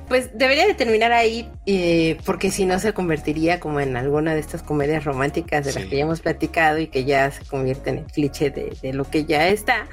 Pues 0.08 0.36
debería 0.36 0.66
de 0.66 0.74
terminar 0.74 1.12
ahí, 1.12 1.48
eh, 1.64 2.18
porque 2.26 2.50
si 2.50 2.66
no 2.66 2.78
se 2.78 2.92
convertiría 2.92 3.58
como 3.58 3.80
en 3.80 3.96
alguna 3.96 4.34
de 4.34 4.40
estas 4.40 4.62
comedias 4.62 5.04
románticas 5.04 5.64
de 5.64 5.72
las 5.72 5.84
que 5.84 5.96
ya 5.96 6.02
hemos 6.02 6.20
platicado 6.20 6.78
y 6.78 6.88
que 6.88 7.04
ya 7.04 7.30
se 7.30 7.44
convierte 7.44 7.90
en 7.90 7.98
el 7.98 8.04
cliché 8.04 8.50
de, 8.50 8.76
de, 8.82 8.92
lo 8.92 9.04
que 9.04 9.24
ya 9.24 9.48
está. 9.48 9.86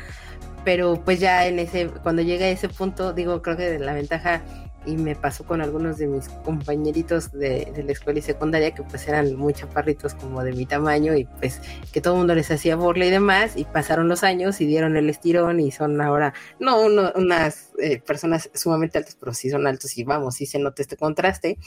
Pero 0.66 1.02
pues 1.04 1.20
ya 1.20 1.48
en 1.48 1.60
ese, 1.60 1.88
cuando 1.88 2.22
llega 2.22 2.46
a 2.46 2.50
ese 2.50 2.68
punto, 2.68 3.14
digo, 3.14 3.42
creo 3.42 3.58
que 3.58 3.80
la 3.80 3.94
ventaja 3.94 4.44
y 4.86 4.98
me 4.98 5.16
pasó 5.16 5.45
con 5.45 5.62
algunos 5.62 5.98
de 5.98 6.08
mis 6.08 6.28
compañeritos 6.30 7.32
de, 7.32 7.72
la 7.86 7.91
escuela 7.91 8.20
y 8.20 8.22
secundaria 8.22 8.72
que 8.72 8.84
pues 8.84 9.08
eran 9.08 9.36
muy 9.36 9.53
chaparritos 9.53 10.16
como 10.16 10.44
de 10.44 10.53
mi 10.53 10.66
tamaño 10.66 11.16
y 11.16 11.26
pues 11.26 11.62
que 11.91 12.02
todo 12.02 12.16
el 12.16 12.20
mundo 12.20 12.36
les 12.36 12.49
hacía 12.49 12.76
burla 12.76 13.06
y 13.06 13.12
demás 13.12 13.56
y 13.56 13.66
pasaron 13.66 14.08
los 14.08 14.24
años 14.24 14.60
y 14.60 14.66
dieron 14.66 14.98
el 14.98 15.10
estirón 15.10 15.60
y 15.60 15.72
son 15.72 16.02
ahora 16.02 16.34
no 16.60 16.82
unas 16.82 17.72
eh, 17.80 18.02
personas 18.02 18.49
sumamente 18.53 18.98
altas 18.98 19.16
pero 19.20 19.34
sí 19.34 19.49
son 19.49 19.68
altos 19.68 19.98
y 19.98 20.03
vamos 20.03 20.36
sí 20.36 20.45
se 20.45 20.58
nota 20.58 20.82
este 20.82 20.98
contraste 20.98 21.60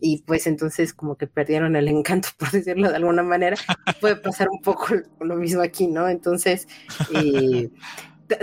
y 0.00 0.22
pues 0.22 0.46
entonces 0.46 0.92
como 0.92 1.16
que 1.16 1.26
perdieron 1.26 1.74
el 1.74 1.88
encanto 1.88 2.28
por 2.38 2.50
decirlo 2.50 2.90
de 2.90 2.96
alguna 2.96 3.22
manera 3.22 3.56
puede 4.00 4.16
pasar 4.16 4.48
un 4.50 4.60
poco 4.60 4.88
lo 5.20 5.36
mismo 5.36 5.62
aquí 5.62 5.86
no 5.86 6.08
entonces 6.08 6.68
eh, 7.14 7.70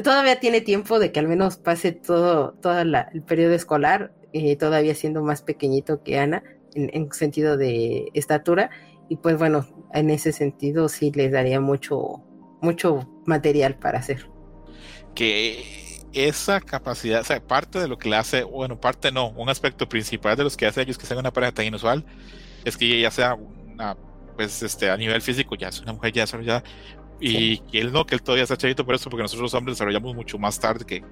todavía 0.03 0.39
tiene 0.39 0.61
tiempo 0.61 0.99
de 0.99 1.11
que 1.11 1.19
al 1.19 1.27
menos 1.27 1.57
pase 1.57 1.91
todo, 1.91 2.53
todo 2.53 2.79
el 2.79 3.23
periodo 3.27 3.53
escolar, 3.53 4.13
eh, 4.33 4.55
todavía 4.55 4.95
siendo 4.95 5.21
más 5.21 5.41
pequeñito 5.41 6.03
que 6.03 6.19
Ana, 6.19 6.43
en, 6.73 7.11
sentido 7.13 7.57
de 7.57 8.09
estatura, 8.13 8.69
y 9.09 9.17
pues 9.17 9.37
bueno, 9.37 9.65
en 9.93 10.09
ese 10.09 10.31
sentido 10.31 10.89
sí 10.89 11.11
les 11.13 11.31
daría 11.31 11.61
mucho, 11.61 12.23
mucho 12.61 13.07
material 13.25 13.75
para 13.77 13.99
hacer. 13.99 14.29
Que 15.13 15.63
esa 16.13 16.59
capacidad, 16.59 17.21
o 17.21 17.23
sea, 17.23 17.45
parte 17.45 17.79
de 17.79 17.87
lo 17.87 17.97
que 17.97 18.09
le 18.09 18.15
hace, 18.15 18.43
bueno, 18.43 18.79
parte 18.79 19.11
no, 19.11 19.29
un 19.29 19.49
aspecto 19.49 19.87
principal 19.87 20.35
de 20.35 20.43
los 20.43 20.57
que 20.57 20.65
hace 20.65 20.81
ellos 20.81 20.97
que 20.97 21.05
sean 21.05 21.19
una 21.19 21.31
pareja 21.31 21.53
tan 21.53 21.65
inusual, 21.65 22.05
es 22.65 22.75
que 22.75 22.97
ella 22.97 23.11
sea 23.11 23.35
una, 23.35 23.95
pues 24.35 24.63
este, 24.63 24.89
a 24.89 24.97
nivel 24.97 25.21
físico 25.21 25.55
ya 25.55 25.69
es 25.69 25.79
una 25.79 25.93
mujer 25.93 26.11
ya 26.11 26.23
desarrollada, 26.23 26.63
y 27.19 27.59
que 27.59 27.79
él 27.79 27.91
no, 27.91 28.05
que 28.05 28.15
él 28.15 28.21
todavía 28.21 28.43
está 28.43 28.57
chavito 28.57 28.85
por 28.85 28.95
eso, 28.95 29.09
porque 29.09 29.23
nosotros 29.23 29.43
los 29.43 29.53
hombres 29.53 29.77
desarrollamos 29.77 30.15
mucho 30.15 30.37
más 30.37 30.59
tarde 30.59 30.85
que, 30.85 31.03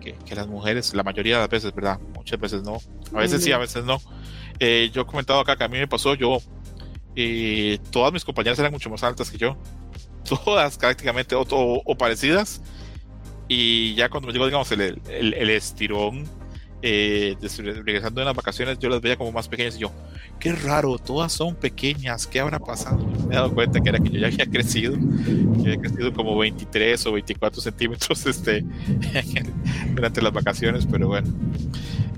que, 0.00 0.34
las 0.34 0.46
mujeres, 0.46 0.94
la 0.94 1.02
mayoría 1.02 1.36
de 1.36 1.40
las 1.42 1.50
veces, 1.50 1.74
¿verdad? 1.74 1.98
Muchas 2.14 2.38
veces 2.38 2.62
no. 2.62 2.78
A 3.12 3.20
veces 3.20 3.42
sí, 3.42 3.52
a 3.52 3.58
veces 3.58 3.84
no. 3.84 4.00
Eh, 4.60 4.90
yo 4.92 5.02
he 5.02 5.06
comentado 5.06 5.40
acá 5.40 5.56
que 5.56 5.64
a 5.64 5.68
mí 5.68 5.78
me 5.78 5.88
pasó, 5.88 6.14
yo, 6.14 6.38
eh, 7.16 7.78
todas 7.90 8.12
mis 8.12 8.24
compañeras 8.24 8.58
eran 8.58 8.72
mucho 8.72 8.90
más 8.90 9.02
altas 9.02 9.30
que 9.30 9.38
yo. 9.38 9.56
Todas 10.44 10.76
prácticamente, 10.76 11.34
o, 11.34 11.42
o, 11.48 11.94
parecidas. 11.96 12.60
Y 13.48 13.94
ya 13.94 14.10
cuando 14.10 14.26
me 14.26 14.32
llegó, 14.32 14.44
digamos, 14.44 14.70
el, 14.72 15.00
el, 15.08 15.34
el 15.34 15.50
estirón 15.50 16.28
eh, 16.82 17.36
regresando 17.84 18.20
de 18.20 18.24
las 18.24 18.34
vacaciones, 18.34 18.78
yo 18.78 18.88
las 18.88 19.00
veía 19.00 19.16
como 19.16 19.32
más 19.32 19.48
pequeñas 19.48 19.76
y 19.76 19.80
yo, 19.80 19.92
qué 20.38 20.52
raro, 20.52 20.98
todas 20.98 21.32
son 21.32 21.54
pequeñas, 21.54 22.26
¿qué 22.26 22.40
habrá 22.40 22.58
pasado? 22.58 23.04
Me 23.26 23.34
he 23.34 23.36
dado 23.36 23.52
cuenta 23.52 23.80
que 23.80 23.88
era 23.88 23.98
que 23.98 24.10
yo 24.10 24.20
ya 24.20 24.28
había 24.28 24.46
crecido, 24.46 24.94
que 24.94 25.70
había 25.70 25.78
crecido 25.78 26.12
como 26.12 26.36
23 26.38 27.06
o 27.06 27.12
24 27.12 27.60
centímetros 27.60 28.26
este, 28.26 28.64
durante 29.94 30.22
las 30.22 30.32
vacaciones, 30.32 30.86
pero 30.90 31.08
bueno. 31.08 31.28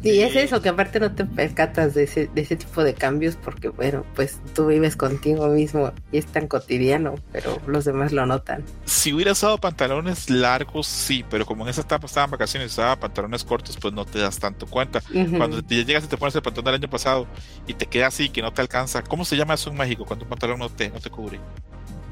Y 0.03 0.21
es 0.21 0.35
eso, 0.35 0.63
que 0.63 0.71
aparte 0.71 0.99
no 0.99 1.13
te 1.13 1.25
percatas 1.25 1.95
de 1.95 2.05
ese, 2.05 2.31
de 2.35 2.41
ese 2.41 2.57
tipo 2.57 2.83
de 2.83 2.95
cambios 2.95 3.37
porque, 3.37 3.69
bueno, 3.69 4.05
pues 4.15 4.39
tú 4.55 4.67
vives 4.67 4.97
contigo 4.97 5.49
mismo 5.49 5.93
y 6.11 6.19
es 6.19 6.27
tan 6.27 6.47
cotidiano, 6.49 7.17
pero 7.33 7.61
los 7.67 7.85
demás 7.85 8.13
lo 8.13 8.25
notan. 8.25 8.65
Si 8.85 9.13
hubiera 9.13 9.33
usado 9.33 9.59
pantalones 9.59 10.31
largos, 10.31 10.87
sí, 10.87 11.25
pero 11.29 11.45
como 11.45 11.65
en 11.65 11.71
esa 11.71 11.83
etapa 11.83 12.07
estaba 12.07 12.25
en 12.25 12.31
vacaciones 12.31 12.71
y 12.71 12.73
usaba 12.73 12.97
pantalones 12.97 13.45
cortos, 13.45 13.77
pues 13.77 13.93
no 13.93 14.07
te 14.07 14.19
das 14.19 14.39
tanto 14.39 14.67
cuenta. 14.67 15.03
Cuando 15.37 15.63
te 15.63 15.85
llegas 15.85 16.05
y 16.05 16.07
te 16.07 16.17
pones 16.17 16.35
el 16.35 16.43
pantalón 16.43 16.67
del 16.67 16.75
año 16.77 16.91
pasado 16.91 17.27
y 17.67 17.75
te 17.75 17.87
queda 17.87 18.07
así, 18.07 18.31
que 18.31 18.41
no 18.43 18.53
te 18.53 18.63
alcanza, 18.63 19.03
¿cómo 19.03 19.25
se 19.25 19.37
llama 19.37 19.55
eso 19.55 19.71
en 19.71 19.77
México 19.77 20.05
cuando 20.07 20.25
un 20.25 20.31
pantalón 20.31 20.59
no 20.59 20.71
te, 20.71 20.89
no 20.89 21.01
te 21.01 21.11
cubre? 21.11 21.39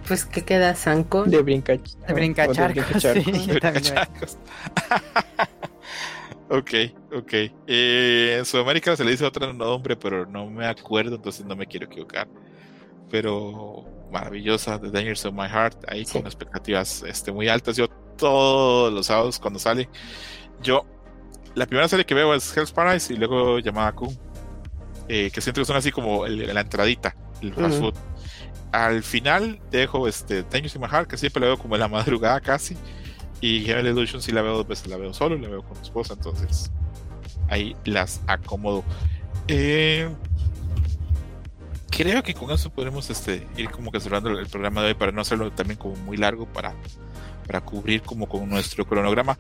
Pues 0.07 0.25
que 0.25 0.43
queda 0.43 0.75
zanco. 0.75 1.25
De 1.25 1.43
brinca, 1.43 1.73
de 1.75 2.15
brincacharcos. 2.15 2.87
Sí, 3.03 3.25
Ok, 6.51 6.71
ok. 7.13 7.33
Eh, 7.67 8.37
en 8.39 8.45
Sudamérica 8.45 8.97
se 8.97 9.05
le 9.05 9.11
dice 9.11 9.25
otro 9.25 9.53
nombre, 9.53 9.97
pero 9.97 10.25
no 10.25 10.47
me 10.47 10.67
acuerdo, 10.67 11.17
entonces 11.17 11.45
no 11.45 11.55
me 11.55 11.67
quiero 11.67 11.87
equivocar. 11.87 12.27
Pero 13.11 13.85
maravillosa, 14.11 14.81
The 14.81 14.91
Dangers 14.91 15.27
of 15.27 15.35
My 15.35 15.47
Heart, 15.47 15.85
ahí 15.89 16.07
con 16.07 16.25
expectativas 16.27 17.03
este, 17.03 17.33
muy 17.33 17.49
altas. 17.49 17.77
Yo 17.77 17.89
todos 18.17 18.93
los 18.93 19.07
sábados 19.07 19.39
cuando 19.39 19.59
sale, 19.59 19.89
yo 20.63 20.87
la 21.55 21.67
primera 21.67 21.87
serie 21.87 22.07
que 22.07 22.15
veo 22.15 22.35
es 22.35 22.57
Hell's 22.57 22.73
Paradise 22.73 23.13
y 23.13 23.17
luego 23.17 23.59
llamada 23.59 23.93
Kun, 23.93 24.19
eh, 25.09 25.31
que 25.31 25.41
siento 25.43 25.61
que 25.61 25.67
son 25.67 25.77
así 25.77 25.93
como 25.93 26.27
la 26.27 26.61
entradita, 26.61 27.15
el 27.43 27.53
fast 27.53 27.79
food. 27.79 27.95
Al 28.73 29.03
final 29.03 29.61
dejo 29.71 30.09
este 30.09 30.43
Dangers 30.45 30.77
of 30.77 30.83
My 30.83 30.89
Heart, 30.89 31.11
que 31.11 31.19
siempre 31.19 31.41
lo 31.41 31.47
veo 31.47 31.59
como 31.59 31.75
en 31.75 31.81
la 31.81 31.89
madrugada 31.89 32.41
casi 32.41 32.75
y 33.41 33.65
Heaven 33.65 33.87
Illusion 33.87 34.23
sí 34.23 34.33
la 34.33 34.43
veo 34.43 34.57
dos 34.57 34.67
veces, 34.67 34.89
la 34.89 34.97
veo 34.97 35.13
solo 35.15 35.37
y 35.37 35.41
la 35.41 35.49
veo 35.49 35.63
con 35.63 35.77
mi 35.77 35.83
esposa, 35.83 36.15
entonces 36.15 36.71
ahí 37.49 37.77
las 37.85 38.21
acomodo. 38.27 38.85
Eh, 39.47 40.09
creo 41.91 42.23
que 42.23 42.35
con 42.35 42.51
eso 42.51 42.71
podremos 42.71 43.11
este, 43.11 43.47
ir 43.57 43.71
como 43.71 43.91
que 43.91 44.01
cerrando 44.01 44.31
el 44.31 44.47
programa 44.47 44.83
de 44.83 44.89
hoy 44.89 44.95
para 44.95 45.13
no 45.13 45.21
hacerlo 45.21 45.51
también 45.53 45.79
como 45.79 45.97
muy 45.97 46.17
largo 46.17 46.47
para, 46.47 46.75
para 47.49 47.63
cubrir 47.63 48.03
como 48.03 48.29
con 48.29 48.49
nuestro 48.49 48.87
cronograma. 48.87 49.37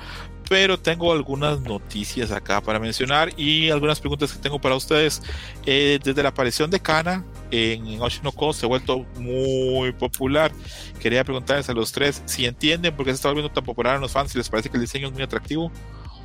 Pero 0.49 0.81
tengo 0.81 1.13
algunas 1.13 1.61
noticias 1.61 2.33
acá 2.33 2.61
para 2.63 2.81
mencionar 2.81 3.31
y 3.39 3.69
algunas 3.69 4.01
preguntas 4.01 4.33
que 4.33 4.39
tengo 4.39 4.59
para 4.59 4.75
ustedes. 4.75 5.23
Eh, 5.67 6.01
desde 6.03 6.23
la 6.23 6.31
aparición 6.31 6.71
de 6.71 6.81
Kana 6.81 7.23
en 7.51 8.01
Oshinoko 8.01 8.53
se 8.55 8.65
ha 8.65 8.69
vuelto 8.69 9.05
muy 9.19 9.93
popular. 9.93 10.51
Quería 10.99 11.23
preguntarles 11.23 11.69
a 11.69 11.75
los 11.75 11.93
tres 11.93 12.23
si 12.25 12.47
entienden 12.47 12.97
por 12.97 13.05
qué 13.05 13.13
se 13.13 13.17
está 13.17 13.29
volviendo 13.29 13.53
tan 13.53 13.63
popular 13.63 13.97
a 13.97 13.99
los 13.99 14.11
fans, 14.11 14.33
si 14.33 14.39
les 14.39 14.49
parece 14.49 14.71
que 14.71 14.79
el 14.79 14.81
diseño 14.81 15.09
es 15.09 15.13
muy 15.13 15.23
atractivo 15.23 15.71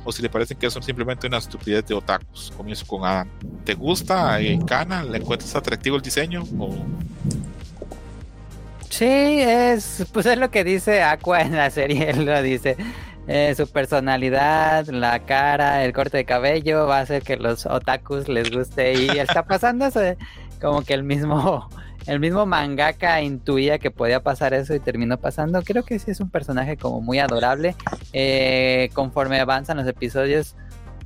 o 0.04 0.12
si 0.12 0.22
les 0.22 0.30
parece 0.30 0.54
que 0.54 0.70
son 0.70 0.82
simplemente 0.82 1.26
una 1.26 1.38
estupidez 1.38 1.86
de 1.86 1.94
otakus. 1.94 2.52
Comienzo 2.56 2.86
con 2.86 3.04
Adam. 3.04 3.28
¿Te 3.64 3.74
gusta 3.74 4.40
eh, 4.40 4.58
Kana? 4.66 5.04
¿Le 5.04 5.18
encuentras 5.18 5.54
atractivo 5.54 5.96
el 5.96 6.02
diseño? 6.02 6.44
O... 6.58 6.74
Sí, 8.96 9.06
es, 9.06 10.06
pues 10.12 10.24
es 10.26 10.38
lo 10.38 10.52
que 10.52 10.62
dice 10.62 11.02
Aqua 11.02 11.40
en 11.40 11.56
la 11.56 11.68
serie, 11.70 12.10
él 12.10 12.24
lo 12.26 12.40
dice. 12.42 12.76
Eh, 13.26 13.52
su 13.56 13.66
personalidad, 13.66 14.86
la 14.86 15.18
cara, 15.26 15.84
el 15.84 15.92
corte 15.92 16.18
de 16.18 16.24
cabello 16.24 16.86
va 16.86 16.98
a 16.98 17.00
hacer 17.00 17.22
que 17.24 17.36
los 17.36 17.66
otakus 17.66 18.28
les 18.28 18.52
guste 18.52 18.92
y 18.92 19.08
está 19.18 19.46
pasando 19.46 19.86
eso, 19.86 20.00
como 20.60 20.82
que 20.82 20.94
el 20.94 21.02
mismo 21.02 21.68
el 22.06 22.20
mismo 22.20 22.46
mangaka 22.46 23.20
intuía 23.20 23.80
que 23.80 23.90
podía 23.90 24.22
pasar 24.22 24.54
eso 24.54 24.76
y 24.76 24.78
terminó 24.78 25.18
pasando. 25.18 25.60
Creo 25.62 25.82
que 25.82 25.98
sí 25.98 26.12
es 26.12 26.20
un 26.20 26.30
personaje 26.30 26.76
como 26.76 27.00
muy 27.00 27.18
adorable. 27.18 27.74
Eh, 28.12 28.90
conforme 28.92 29.40
avanzan 29.40 29.76
los 29.76 29.88
episodios, 29.88 30.54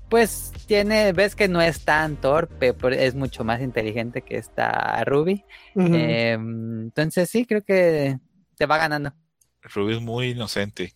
pues 0.09 0.52
tiene, 0.66 1.12
ves 1.12 1.35
que 1.35 1.48
no 1.48 1.60
es 1.60 1.85
tan 1.85 2.16
torpe, 2.16 2.74
es 2.93 3.14
mucho 3.14 3.44
más 3.44 3.60
inteligente 3.60 4.22
que 4.22 4.36
esta 4.36 5.05
Ruby. 5.05 5.44
Em, 5.74 6.82
entonces 6.82 7.28
sí, 7.28 7.44
creo 7.44 7.62
que 7.62 8.18
te 8.56 8.66
va 8.66 8.78
ganando. 8.78 9.12
Ruby 9.62 9.97
es 9.97 10.01
muy 10.01 10.30
inocente, 10.30 10.94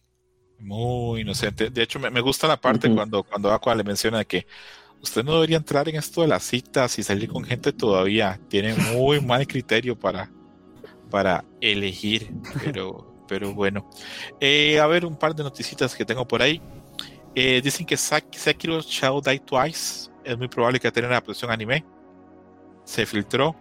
muy 0.58 1.20
inocente. 1.22 1.70
De 1.70 1.82
hecho, 1.82 1.98
me, 1.98 2.20
gusta 2.20 2.46
la 2.46 2.60
parte 2.60 2.92
cuando, 2.94 3.22
cuando 3.22 3.52
Aqua 3.52 3.74
le 3.74 3.84
menciona 3.84 4.24
que 4.24 4.46
usted 5.02 5.24
no 5.24 5.34
debería 5.34 5.56
entrar 5.58 5.88
en 5.88 5.96
esto 5.96 6.22
de 6.22 6.28
las 6.28 6.44
citas 6.44 6.98
y 6.98 7.02
salir 7.02 7.28
con 7.28 7.44
gente 7.44 7.72
todavía. 7.72 8.40
Tiene 8.48 8.74
muy 8.74 9.20
mal 9.24 9.46
criterio 9.46 9.98
para, 9.98 10.30
para 11.10 11.44
elegir, 11.60 12.32
pero, 12.64 13.24
pero 13.28 13.52
bueno. 13.52 13.88
Eh, 14.40 14.80
a 14.80 14.86
ver, 14.86 15.04
un 15.04 15.16
par 15.16 15.34
de 15.34 15.42
noticitas 15.42 15.94
que 15.94 16.04
tengo 16.04 16.26
por 16.26 16.40
ahí. 16.40 16.62
Eh, 17.34 17.60
dicen 17.62 17.86
que 17.86 17.96
Sekiro 17.96 18.80
Shall 18.80 19.22
Die 19.22 19.38
Twice 19.38 20.10
es 20.24 20.38
muy 20.38 20.48
probable 20.48 20.78
que 20.78 20.90
tenga 20.90 21.08
una 21.08 21.20
producción 21.20 21.50
anime. 21.50 21.84
Se 22.84 23.06
filtró. 23.06 23.54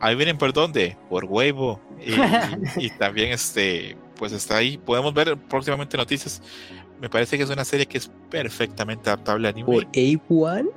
Ahí 0.00 0.14
vienen 0.14 0.38
por 0.38 0.52
dónde? 0.52 0.96
Por 1.08 1.24
huevo. 1.24 1.80
Y, 2.76 2.90
también 2.90 3.32
este, 3.32 3.96
pues 4.16 4.32
está 4.32 4.56
ahí. 4.56 4.78
Podemos 4.78 5.12
ver 5.12 5.36
próximamente 5.36 5.96
noticias. 5.96 6.40
Me 7.00 7.08
parece 7.08 7.36
que 7.36 7.42
es 7.42 7.50
una 7.50 7.64
serie 7.64 7.86
que 7.86 7.98
es 7.98 8.10
perfectamente 8.30 9.10
adaptable 9.10 9.48
a 9.48 9.50
anime. 9.50 9.66
¿Por 9.66 9.86
A1? 9.92 10.70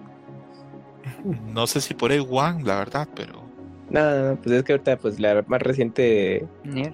No 1.53 1.67
sé 1.67 1.81
si 1.81 1.93
por 1.93 2.11
A1, 2.11 2.63
la 2.63 2.77
verdad, 2.77 3.07
pero. 3.15 3.41
No, 3.89 4.29
no, 4.29 4.41
pues 4.41 4.55
es 4.55 4.63
que 4.63 4.73
ahorita 4.73 4.97
pues 4.97 5.19
la 5.19 5.43
más 5.47 5.61
reciente 5.61 6.47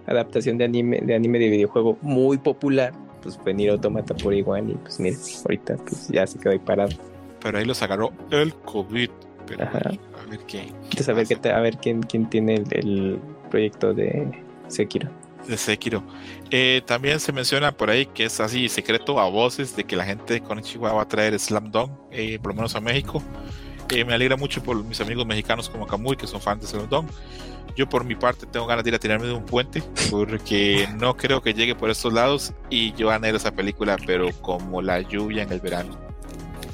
adaptación 0.08 0.58
de 0.58 0.66
anime, 0.66 1.00
de 1.02 1.14
anime 1.14 1.38
de 1.38 1.50
videojuego 1.50 1.98
muy 2.02 2.38
popular, 2.40 2.92
pues 3.22 3.38
fue 3.38 3.54
Nier 3.54 3.72
Automata 3.72 4.14
por 4.16 4.34
A1 4.34 4.72
y 4.72 4.76
pues 4.76 5.00
mira, 5.00 5.18
ahorita 5.46 5.78
pues 5.78 6.08
ya 6.10 6.26
se 6.28 6.40
quedó 6.40 6.52
ahí 6.52 6.60
parado. 6.60 6.96
Pero 7.42 7.58
ahí 7.58 7.66
los 7.66 7.82
agarró 7.82 8.12
el 8.32 8.54
COVID. 8.54 9.10
Pero 9.46 9.64
Ajá. 9.64 9.80
a 9.80 10.30
ver 10.30 10.40
qué. 10.48 10.60
a 11.08 11.14
ver, 11.14 11.28
qué 11.28 11.50
a 11.50 11.60
ver 11.60 11.78
quién, 11.78 12.04
quién 12.04 12.30
tiene 12.30 12.64
el, 12.72 13.20
proyecto 13.50 13.94
de 13.94 14.44
Sekiro 14.68 15.10
de 15.48 15.56
Sekiro. 15.56 16.04
Eh, 16.52 16.82
también 16.86 17.22
se 17.22 17.32
menciona 17.32 17.72
por 17.72 17.90
ahí 17.90 18.08
que 18.08 18.26
es 18.26 18.42
así 18.42 18.68
secreto 18.68 19.18
a 19.22 19.30
voces 19.30 19.78
de 19.78 19.86
que 19.86 19.96
la 19.96 20.04
gente 20.04 20.42
con 20.42 20.60
Chihuahua 20.62 20.98
va 20.98 21.04
a 21.04 21.08
traer 21.08 21.40
Slam 21.40 21.72
Dunk, 21.72 21.90
eh, 22.12 22.38
por 22.40 22.52
lo 22.52 22.56
menos 22.56 22.76
a 22.76 22.82
México 22.82 23.24
me 24.06 24.14
alegra 24.14 24.36
mucho 24.36 24.62
por 24.62 24.84
mis 24.84 25.00
amigos 25.02 25.26
mexicanos 25.26 25.70
como 25.70 25.88
Camuy, 25.88 26.18
que 26.18 26.28
son 26.28 26.42
fans 26.42 26.62
de 26.62 26.68
Celadón. 26.68 27.08
Yo 27.76 27.88
por 27.88 28.04
mi 28.04 28.16
parte 28.16 28.46
tengo 28.48 28.66
ganas 28.66 28.84
de 28.84 28.90
ir 28.90 28.96
a 28.96 29.00
tirarme 29.00 29.28
de 29.28 29.34
un 29.34 29.46
puente 29.46 29.84
porque 30.10 30.88
no 30.96 31.16
creo 31.16 31.42
que 31.42 31.54
llegue 31.54 31.76
por 31.76 31.90
estos 31.90 32.12
lados 32.12 32.54
y 32.70 32.94
yo 32.94 33.12
anhelo 33.12 33.38
esa 33.38 33.52
película, 33.52 33.98
pero 34.06 34.32
como 34.42 34.82
la 34.82 35.02
lluvia 35.02 35.44
en 35.44 35.52
el 35.52 35.60
verano. 35.60 35.98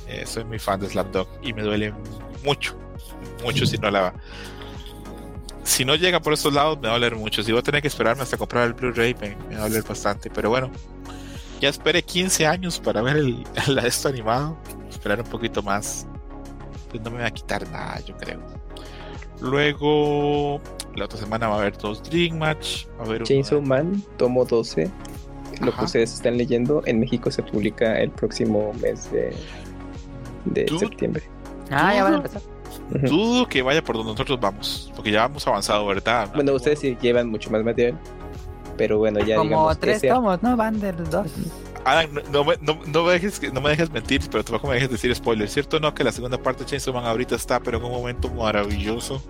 Eh, 0.08 0.26
soy 0.26 0.44
muy 0.46 0.60
fan 0.60 0.80
de 0.80 0.90
Slapdog 0.90 1.28
y 1.42 1.54
me 1.54 1.64
duele 1.64 1.94
mucho, 2.44 2.78
mucho 3.44 3.66
si 3.66 3.78
no 3.78 3.90
la... 3.90 4.14
Si 5.64 5.86
no 5.86 5.96
llega 5.96 6.20
por 6.20 6.34
estos 6.34 6.54
lados 6.54 6.78
me 6.80 6.88
va 6.88 6.96
a 6.96 6.98
doler 6.98 7.16
mucho. 7.16 7.42
Si 7.42 7.52
voy 7.52 7.60
a 7.60 7.64
tener 7.64 7.82
que 7.82 7.88
esperarme 7.88 8.24
hasta 8.24 8.38
comprar 8.38 8.68
el 8.68 8.74
Blu-ray 8.74 9.16
me, 9.16 9.36
va 9.56 9.64
a 9.64 9.70
doler 9.70 9.84
bastante. 9.84 10.30
Pero 10.30 10.50
bueno, 10.50 10.70
ya 11.62 11.70
esperé 11.70 12.04
15 12.04 12.46
años 12.46 12.80
para 12.80 13.02
ver 13.02 13.18
el, 13.18 13.46
esto 13.86 14.10
animado. 14.10 14.58
Esperar 14.90 15.22
un 15.22 15.28
poquito 15.28 15.64
más 15.64 16.06
pues 16.94 17.02
no 17.02 17.10
me 17.10 17.22
va 17.22 17.28
a 17.28 17.32
quitar 17.32 17.68
nada, 17.72 18.00
yo 18.02 18.16
creo. 18.18 18.40
Luego, 19.42 20.62
la 20.96 21.06
otra 21.06 21.18
semana 21.18 21.48
va 21.48 21.56
a 21.56 21.60
haber 21.60 21.78
dos 21.78 22.02
Dream 22.04 22.38
Match. 22.38 22.86
Va 23.00 23.04
a 23.04 23.08
haber 23.08 23.24
Chainsaw 23.24 23.62
Man, 23.62 24.04
tomo 24.18 24.46
12. 24.46 24.90
Lo 25.62 25.72
que 25.76 25.86
ustedes 25.86 26.14
están 26.14 26.38
leyendo, 26.38 26.82
en 26.86 27.00
México 27.00 27.30
se 27.30 27.44
publica 27.44 28.00
el 28.00 28.10
próximo 28.12 28.74
mes 28.82 29.12
de, 29.12 29.34
de 30.46 30.68
septiembre. 30.80 31.24
Ah, 31.70 31.94
ya 31.94 32.04
van 32.04 32.14
a 32.14 32.16
empezar. 32.18 32.42
Dudo 32.90 33.48
que 33.48 33.62
vaya 33.62 33.84
por 33.84 33.96
donde 33.96 34.12
nosotros 34.14 34.40
vamos, 34.40 34.92
porque 34.96 35.12
ya 35.12 35.26
hemos 35.26 35.46
avanzado, 35.48 35.86
¿verdad? 35.86 36.30
Bueno, 36.34 36.54
ustedes 36.54 36.80
sí 36.80 36.98
llevan 37.02 37.30
mucho 37.30 37.50
más 37.52 37.64
material, 37.64 37.98
pero 38.78 38.98
bueno, 38.98 39.20
ya 39.20 39.36
Como 39.36 39.50
digamos. 39.50 39.80
tres 39.80 40.02
tomos, 40.02 40.42
¿no? 40.42 40.58
Van 40.58 40.80
del 40.80 41.08
dos. 41.10 41.28
Adam, 41.86 42.10
no, 42.32 42.46
no, 42.62 42.80
no, 42.86 43.04
me 43.04 43.12
dejes, 43.12 43.42
no 43.54 43.62
me 43.62 43.72
dejes 43.72 43.92
mentir, 43.92 44.22
pero 44.32 44.44
tampoco 44.44 44.68
me 44.68 44.76
dejes 44.76 44.92
decir 44.92 45.14
spoiler. 45.16 45.50
¿Cierto 45.50 45.80
no 45.80 45.94
que 45.94 46.04
la 46.04 46.12
segunda 46.12 46.38
parte 46.38 46.64
de 46.64 46.70
Chainsaw 46.70 46.94
Man 46.94 47.06
ahorita 47.06 47.36
está, 47.36 47.60
pero 47.60 47.78
en 47.78 47.84
un 47.84 47.92
momento 47.92 48.30
maravilloso? 48.30 49.22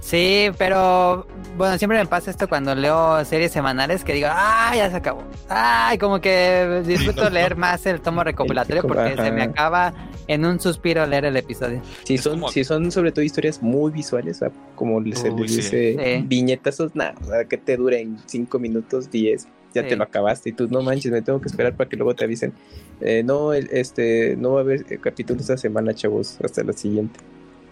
Sí, 0.00 0.50
pero 0.58 1.28
bueno, 1.56 1.78
siempre 1.78 1.96
me 1.96 2.06
pasa 2.06 2.32
esto 2.32 2.48
cuando 2.48 2.74
leo 2.74 3.24
series 3.24 3.52
semanales 3.52 4.02
que 4.02 4.14
digo, 4.14 4.26
¡ah, 4.30 4.72
ya 4.74 4.90
se 4.90 4.96
acabó! 4.96 5.22
¡Ay! 5.48 5.96
Como 5.96 6.20
que 6.20 6.82
disfruto 6.84 7.30
leer 7.30 7.56
más 7.56 7.86
el 7.86 8.00
tomo 8.00 8.24
recopilatorio 8.24 8.82
porque 8.82 9.14
se 9.16 9.30
me 9.30 9.42
acaba 9.42 9.94
en 10.26 10.44
un 10.44 10.58
suspiro 10.58 11.06
leer 11.06 11.26
el 11.26 11.36
episodio. 11.36 11.80
Si 12.02 12.18
son, 12.18 12.48
si 12.48 12.64
son 12.64 12.90
sobre 12.90 13.12
todo 13.12 13.24
historias 13.24 13.62
muy 13.62 13.92
visuales, 13.92 14.40
como 14.74 15.00
se 15.14 15.30
les 15.30 15.56
dice, 15.56 16.24
viñetazos, 16.26 16.96
nada, 16.96 17.14
que 17.48 17.56
te 17.56 17.76
duren 17.76 18.18
5 18.26 18.58
minutos, 18.58 19.08
10 19.08 19.46
ya 19.74 19.86
te 19.86 19.96
lo 19.96 20.04
acabaste 20.04 20.50
y 20.50 20.52
tú 20.52 20.68
no 20.68 20.82
manches, 20.82 21.10
me 21.12 21.22
tengo 21.22 21.40
que 21.40 21.48
esperar 21.48 21.76
para 21.76 21.88
que 21.88 21.96
luego 21.96 22.14
te 22.14 22.24
avisen. 22.24 22.52
Eh, 23.00 23.22
no, 23.24 23.52
este, 23.52 24.36
no 24.36 24.52
va 24.52 24.60
a 24.60 24.62
haber 24.62 24.84
capítulos 25.00 25.42
esta 25.42 25.56
semana, 25.56 25.94
chavos, 25.94 26.38
hasta 26.42 26.62
la 26.62 26.72
siguiente. 26.72 27.20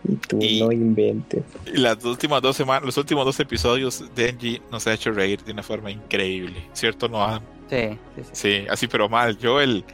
Y 0.08 0.16
tú 0.16 0.38
no 0.38 0.72
inventes. 0.72 1.44
Las 1.72 2.02
últimas 2.04 2.40
dos 2.40 2.56
semanas, 2.56 2.84
los 2.84 2.96
últimos 2.96 3.24
dos 3.24 3.38
episodios, 3.38 4.04
Denji 4.14 4.60
nos 4.70 4.86
ha 4.86 4.94
hecho 4.94 5.12
reír 5.12 5.42
de 5.44 5.52
una 5.52 5.62
forma 5.62 5.90
increíble, 5.90 6.64
¿cierto, 6.72 7.08
no? 7.08 7.38
Sí, 7.68 7.98
sí, 8.16 8.22
sí. 8.22 8.30
Sí, 8.32 8.66
así 8.68 8.86
pero 8.88 9.08
mal. 9.08 9.36
Yo 9.38 9.60
el 9.60 9.84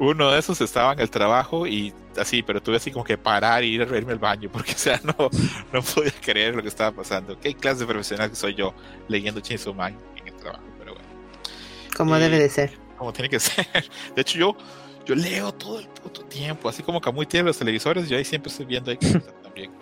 Uno 0.00 0.30
de 0.30 0.38
esos 0.38 0.60
estaba 0.60 0.92
en 0.92 1.00
el 1.00 1.10
trabajo 1.10 1.66
y 1.66 1.92
así, 2.16 2.42
pero 2.42 2.60
tuve 2.60 2.76
así 2.76 2.90
como 2.90 3.04
que 3.04 3.16
parar 3.16 3.64
y 3.64 3.68
ir 3.68 3.82
a 3.82 3.84
verme 3.84 4.12
al 4.12 4.18
baño, 4.18 4.50
porque 4.52 4.72
o 4.76 4.78
sea, 4.78 5.00
no, 5.04 5.30
no 5.72 5.82
podía 5.82 6.12
creer 6.20 6.54
lo 6.54 6.62
que 6.62 6.68
estaba 6.68 6.90
pasando. 6.92 7.38
¿Qué 7.38 7.54
clase 7.54 7.80
de 7.80 7.86
profesional 7.86 8.30
que 8.30 8.36
soy 8.36 8.54
yo 8.54 8.74
leyendo 9.08 9.40
Chainsaw 9.40 9.74
Man 9.74 9.96
Como 11.96 12.16
debe 12.18 12.38
de 12.38 12.48
ser. 12.48 12.72
como 12.96 13.12
tiene 13.12 13.28
que 13.28 13.40
ser. 13.40 13.66
De 14.14 14.22
hecho, 14.22 14.38
yo, 14.38 14.56
yo 15.06 15.14
leo 15.14 15.52
todo 15.52 15.80
el 15.80 15.88
puto 15.88 16.22
tiempo, 16.24 16.68
así 16.68 16.82
como 16.82 17.00
Camuy 17.00 17.26
tiene 17.26 17.46
los 17.46 17.58
televisores, 17.58 18.08
yo 18.08 18.16
ahí 18.16 18.24
siempre 18.24 18.50
estoy 18.50 18.66
viendo 18.66 18.90
ahí 18.90 18.98
también. 19.42 19.72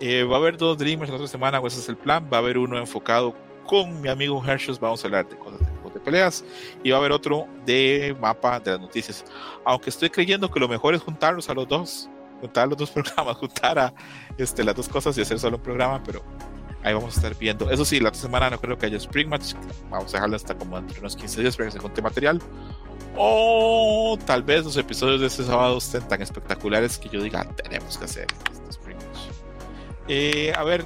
Eh, 0.00 0.22
va 0.24 0.36
a 0.36 0.38
haber 0.38 0.56
dos 0.56 0.78
Dreamers 0.78 1.10
la 1.10 1.16
otra 1.16 1.28
semana, 1.28 1.58
o 1.58 1.66
ese 1.66 1.80
es 1.80 1.88
el 1.88 1.96
plan. 1.96 2.28
Va 2.32 2.36
a 2.36 2.40
haber 2.40 2.56
uno 2.58 2.78
enfocado 2.78 3.34
con 3.66 4.00
mi 4.00 4.08
amigo 4.08 4.42
Hershus, 4.44 4.78
vamos 4.80 5.02
a 5.04 5.08
hablar 5.08 5.28
de 5.28 5.36
cosas 5.36 5.60
de, 5.60 5.66
de 5.66 6.00
peleas, 6.00 6.44
y 6.82 6.90
va 6.90 6.96
a 6.96 7.00
haber 7.00 7.12
otro 7.12 7.46
de 7.66 8.16
mapa 8.20 8.60
de 8.60 8.72
las 8.72 8.80
noticias. 8.80 9.24
Aunque 9.64 9.90
estoy 9.90 10.08
creyendo 10.08 10.50
que 10.50 10.60
lo 10.60 10.68
mejor 10.68 10.94
es 10.94 11.02
juntarlos 11.02 11.50
a 11.50 11.54
los 11.54 11.68
dos, 11.68 12.08
juntar 12.40 12.68
los 12.68 12.78
dos 12.78 12.90
programas, 12.92 13.36
juntar 13.36 13.78
a 13.78 13.92
este, 14.38 14.64
las 14.64 14.74
dos 14.74 14.88
cosas 14.88 15.18
y 15.18 15.20
hacer 15.20 15.38
solo 15.38 15.56
un 15.56 15.62
programa, 15.62 16.02
pero 16.02 16.22
ahí 16.88 16.94
vamos 16.94 17.14
a 17.14 17.20
estar 17.20 17.34
viendo. 17.38 17.70
Eso 17.70 17.84
sí, 17.84 18.00
la 18.00 18.08
otra 18.08 18.20
semana 18.20 18.50
no 18.50 18.60
creo 18.60 18.76
que 18.78 18.86
haya 18.86 18.96
Spring 18.96 19.28
Match, 19.28 19.54
vamos 19.90 20.12
a 20.12 20.16
dejarlo 20.16 20.36
hasta 20.36 20.54
como 20.56 20.76
entre 20.78 20.98
unos 21.00 21.14
15 21.16 21.40
días 21.40 21.56
para 21.56 21.66
que 21.68 21.72
se 21.72 21.78
junte 21.78 22.02
material. 22.02 22.40
O 23.16 24.18
tal 24.26 24.42
vez 24.42 24.64
los 24.64 24.76
episodios 24.76 25.20
de 25.20 25.26
este 25.26 25.42
sábado 25.44 25.78
estén 25.78 26.02
tan 26.06 26.22
espectaculares 26.22 26.98
que 26.98 27.08
yo 27.08 27.22
diga, 27.22 27.44
tenemos 27.62 27.98
que 27.98 28.04
hacer 28.04 28.26
este 28.52 28.70
Spring 28.70 28.96
Match. 28.96 29.34
Eh, 30.08 30.52
a 30.56 30.62
ver, 30.64 30.84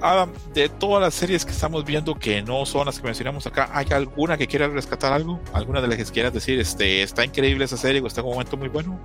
Adam, 0.00 0.32
de 0.52 0.68
todas 0.68 1.00
las 1.02 1.14
series 1.14 1.44
que 1.44 1.52
estamos 1.52 1.84
viendo 1.84 2.14
que 2.14 2.42
no 2.42 2.66
son 2.66 2.86
las 2.86 2.98
que 2.98 3.04
mencionamos 3.04 3.46
acá, 3.46 3.70
¿hay 3.72 3.86
alguna 3.92 4.36
que 4.36 4.46
quieras 4.46 4.72
rescatar 4.72 5.12
algo? 5.12 5.40
¿Alguna 5.52 5.80
de 5.80 5.88
las 5.88 5.96
que 5.96 6.04
quieras 6.04 6.32
decir, 6.32 6.58
este, 6.60 7.02
está 7.02 7.24
increíble 7.24 7.64
esa 7.64 7.76
serie 7.76 8.00
o 8.02 8.06
está 8.06 8.20
en 8.20 8.26
un 8.26 8.32
momento 8.32 8.56
muy 8.56 8.68
bueno? 8.68 8.98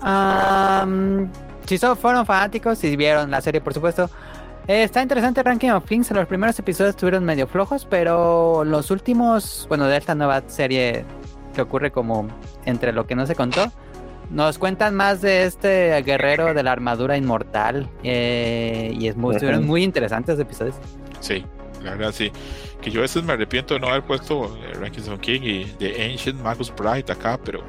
Am, 0.00 1.30
si 1.66 1.78
so- 1.78 1.96
fueron 1.96 2.26
fanáticos 2.26 2.82
y 2.84 2.96
vieron 2.96 3.30
la 3.30 3.40
serie, 3.40 3.60
por 3.60 3.72
supuesto. 3.72 4.10
Eh, 4.68 4.82
está 4.82 5.02
interesante 5.02 5.42
Ranking 5.42 5.70
of 5.70 5.84
Kings. 5.84 6.10
Los 6.10 6.26
primeros 6.26 6.58
episodios 6.58 6.90
estuvieron 6.90 7.24
medio 7.24 7.46
flojos, 7.46 7.86
pero 7.88 8.64
los 8.64 8.90
últimos, 8.90 9.66
bueno, 9.68 9.86
de 9.86 9.96
esta 9.96 10.14
nueva 10.14 10.42
serie 10.46 11.04
que 11.54 11.62
ocurre 11.62 11.90
como 11.90 12.28
entre 12.64 12.92
lo 12.92 13.06
que 13.06 13.14
no 13.14 13.26
se 13.26 13.34
contó, 13.34 13.70
nos 14.30 14.58
cuentan 14.58 14.94
más 14.94 15.20
de 15.20 15.44
este 15.44 16.00
guerrero 16.02 16.54
de 16.54 16.62
la 16.62 16.72
armadura 16.72 17.16
inmortal. 17.16 17.88
eh, 18.02 18.94
y 18.98 19.08
es 19.08 19.16
muy, 19.16 19.34
estuvieron 19.34 19.66
muy 19.66 19.82
interesantes 19.82 20.38
los 20.38 20.46
episodios. 20.46 20.76
Sí, 21.20 21.44
la 21.82 21.92
verdad 21.92 22.12
sí. 22.12 22.32
Que 22.80 22.90
yo 22.90 23.00
a 23.00 23.02
veces 23.02 23.22
me 23.22 23.34
arrepiento 23.34 23.74
de 23.74 23.80
no 23.80 23.88
haber 23.88 24.02
puesto 24.02 24.56
eh, 24.56 24.72
Rankings 24.74 25.08
of 25.08 25.20
King 25.20 25.40
y 25.42 25.64
The 25.78 26.04
Ancient 26.04 26.40
Magus 26.40 26.72
Bride 26.74 27.12
acá, 27.12 27.38
pero 27.44 27.62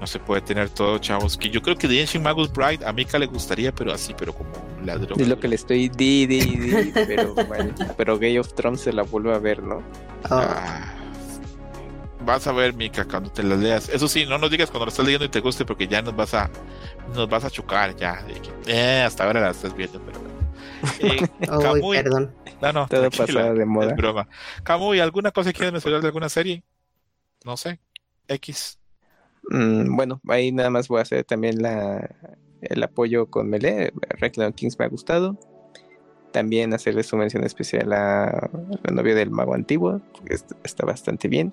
no 0.00 0.06
se 0.06 0.18
puede 0.18 0.42
tener 0.42 0.68
todo, 0.68 0.98
chavos. 0.98 1.36
Que 1.36 1.48
yo 1.48 1.62
creo 1.62 1.76
que 1.76 1.88
The 1.88 2.00
Ancient 2.00 2.24
Magus 2.24 2.52
Bride 2.52 2.84
a 2.84 2.92
Mika 2.92 3.18
le 3.18 3.26
gustaría, 3.26 3.72
pero 3.72 3.92
así, 3.92 4.14
pero 4.16 4.32
como 4.32 4.50
ladrón. 4.86 5.20
Es 5.20 5.28
lo 5.28 5.38
que 5.38 5.48
le 5.48 5.56
estoy 5.56 5.88
di, 5.88 6.26
di, 6.26 6.40
di, 6.40 6.92
pero 7.06 7.34
bueno, 7.48 7.74
pero 7.96 8.18
Game 8.18 8.38
of 8.38 8.52
Thrones 8.54 8.80
se 8.82 8.92
la 8.92 9.02
vuelve 9.02 9.34
a 9.34 9.38
ver, 9.38 9.62
¿no? 9.62 9.76
Oh, 9.76 9.82
Ah, 10.30 10.94
vas 12.24 12.46
a 12.46 12.52
ver, 12.52 12.74
Mika, 12.74 13.04
cuando 13.04 13.30
te 13.30 13.42
las 13.42 13.58
leas. 13.58 13.88
Eso 13.88 14.08
sí, 14.08 14.26
no 14.26 14.38
nos 14.38 14.50
digas 14.50 14.70
cuando 14.70 14.86
lo 14.86 14.90
estás 14.90 15.04
leyendo 15.04 15.24
y 15.24 15.28
te 15.28 15.40
guste, 15.40 15.64
porque 15.64 15.88
ya 15.88 16.02
nos 16.02 16.14
vas 16.14 16.34
a, 16.34 16.50
nos 17.14 17.28
vas 17.28 17.44
a 17.44 17.50
chocar 17.50 17.96
ya. 17.96 18.24
eh, 18.66 19.02
hasta 19.04 19.24
ahora 19.24 19.40
la 19.40 19.50
estás 19.50 19.74
viendo, 19.76 20.00
pero 20.00 20.18
bueno. 20.20 20.32
Eh, 20.98 21.28
perdón. 21.92 22.34
no, 22.60 22.72
no, 22.72 22.86
Todo 22.88 23.08
pasado 23.10 23.54
de 23.54 23.64
moda. 23.64 23.90
Es 23.90 23.96
broma. 23.96 24.28
Camuy, 24.64 25.00
¿alguna 25.00 25.30
cosa 25.30 25.50
que 25.52 25.56
quieres 25.58 25.72
mencionar 25.72 26.00
de 26.00 26.08
alguna 26.08 26.28
serie? 26.28 26.64
No 27.44 27.56
sé. 27.56 27.80
X. 28.28 28.78
Mm, 29.48 29.94
bueno, 29.96 30.20
ahí 30.28 30.52
nada 30.52 30.70
más 30.70 30.88
voy 30.88 30.98
a 30.98 31.02
hacer 31.02 31.24
también 31.24 31.60
la, 31.62 32.08
el 32.62 32.82
apoyo 32.82 33.26
con 33.26 33.48
Melee. 33.50 33.92
Reckless 34.18 34.54
Kings 34.54 34.78
me 34.78 34.84
ha 34.86 34.88
gustado. 34.88 35.38
También 36.32 36.72
hacerle 36.72 37.02
su 37.02 37.16
mención 37.16 37.44
especial 37.44 37.92
a 37.92 38.48
la 38.84 38.90
novia 38.94 39.14
del 39.14 39.30
mago 39.30 39.54
antiguo, 39.54 40.00
que 40.24 40.34
est- 40.34 40.52
está 40.64 40.86
bastante 40.86 41.28
bien. 41.28 41.52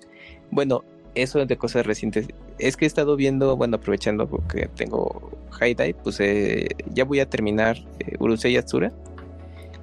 Bueno, 0.50 0.84
eso 1.14 1.44
de 1.44 1.56
cosas 1.58 1.84
recientes. 1.84 2.28
Es 2.58 2.76
que 2.76 2.86
he 2.86 2.88
estado 2.88 3.16
viendo, 3.16 3.56
bueno, 3.56 3.76
aprovechando 3.76 4.26
porque 4.26 4.68
tengo 4.74 5.30
High 5.50 5.74
Dive, 5.74 5.94
pues 6.02 6.18
eh, 6.20 6.68
ya 6.94 7.04
voy 7.04 7.20
a 7.20 7.28
terminar 7.28 7.76
eh, 7.98 8.16
Urusei 8.20 8.54
Yatsura. 8.54 8.90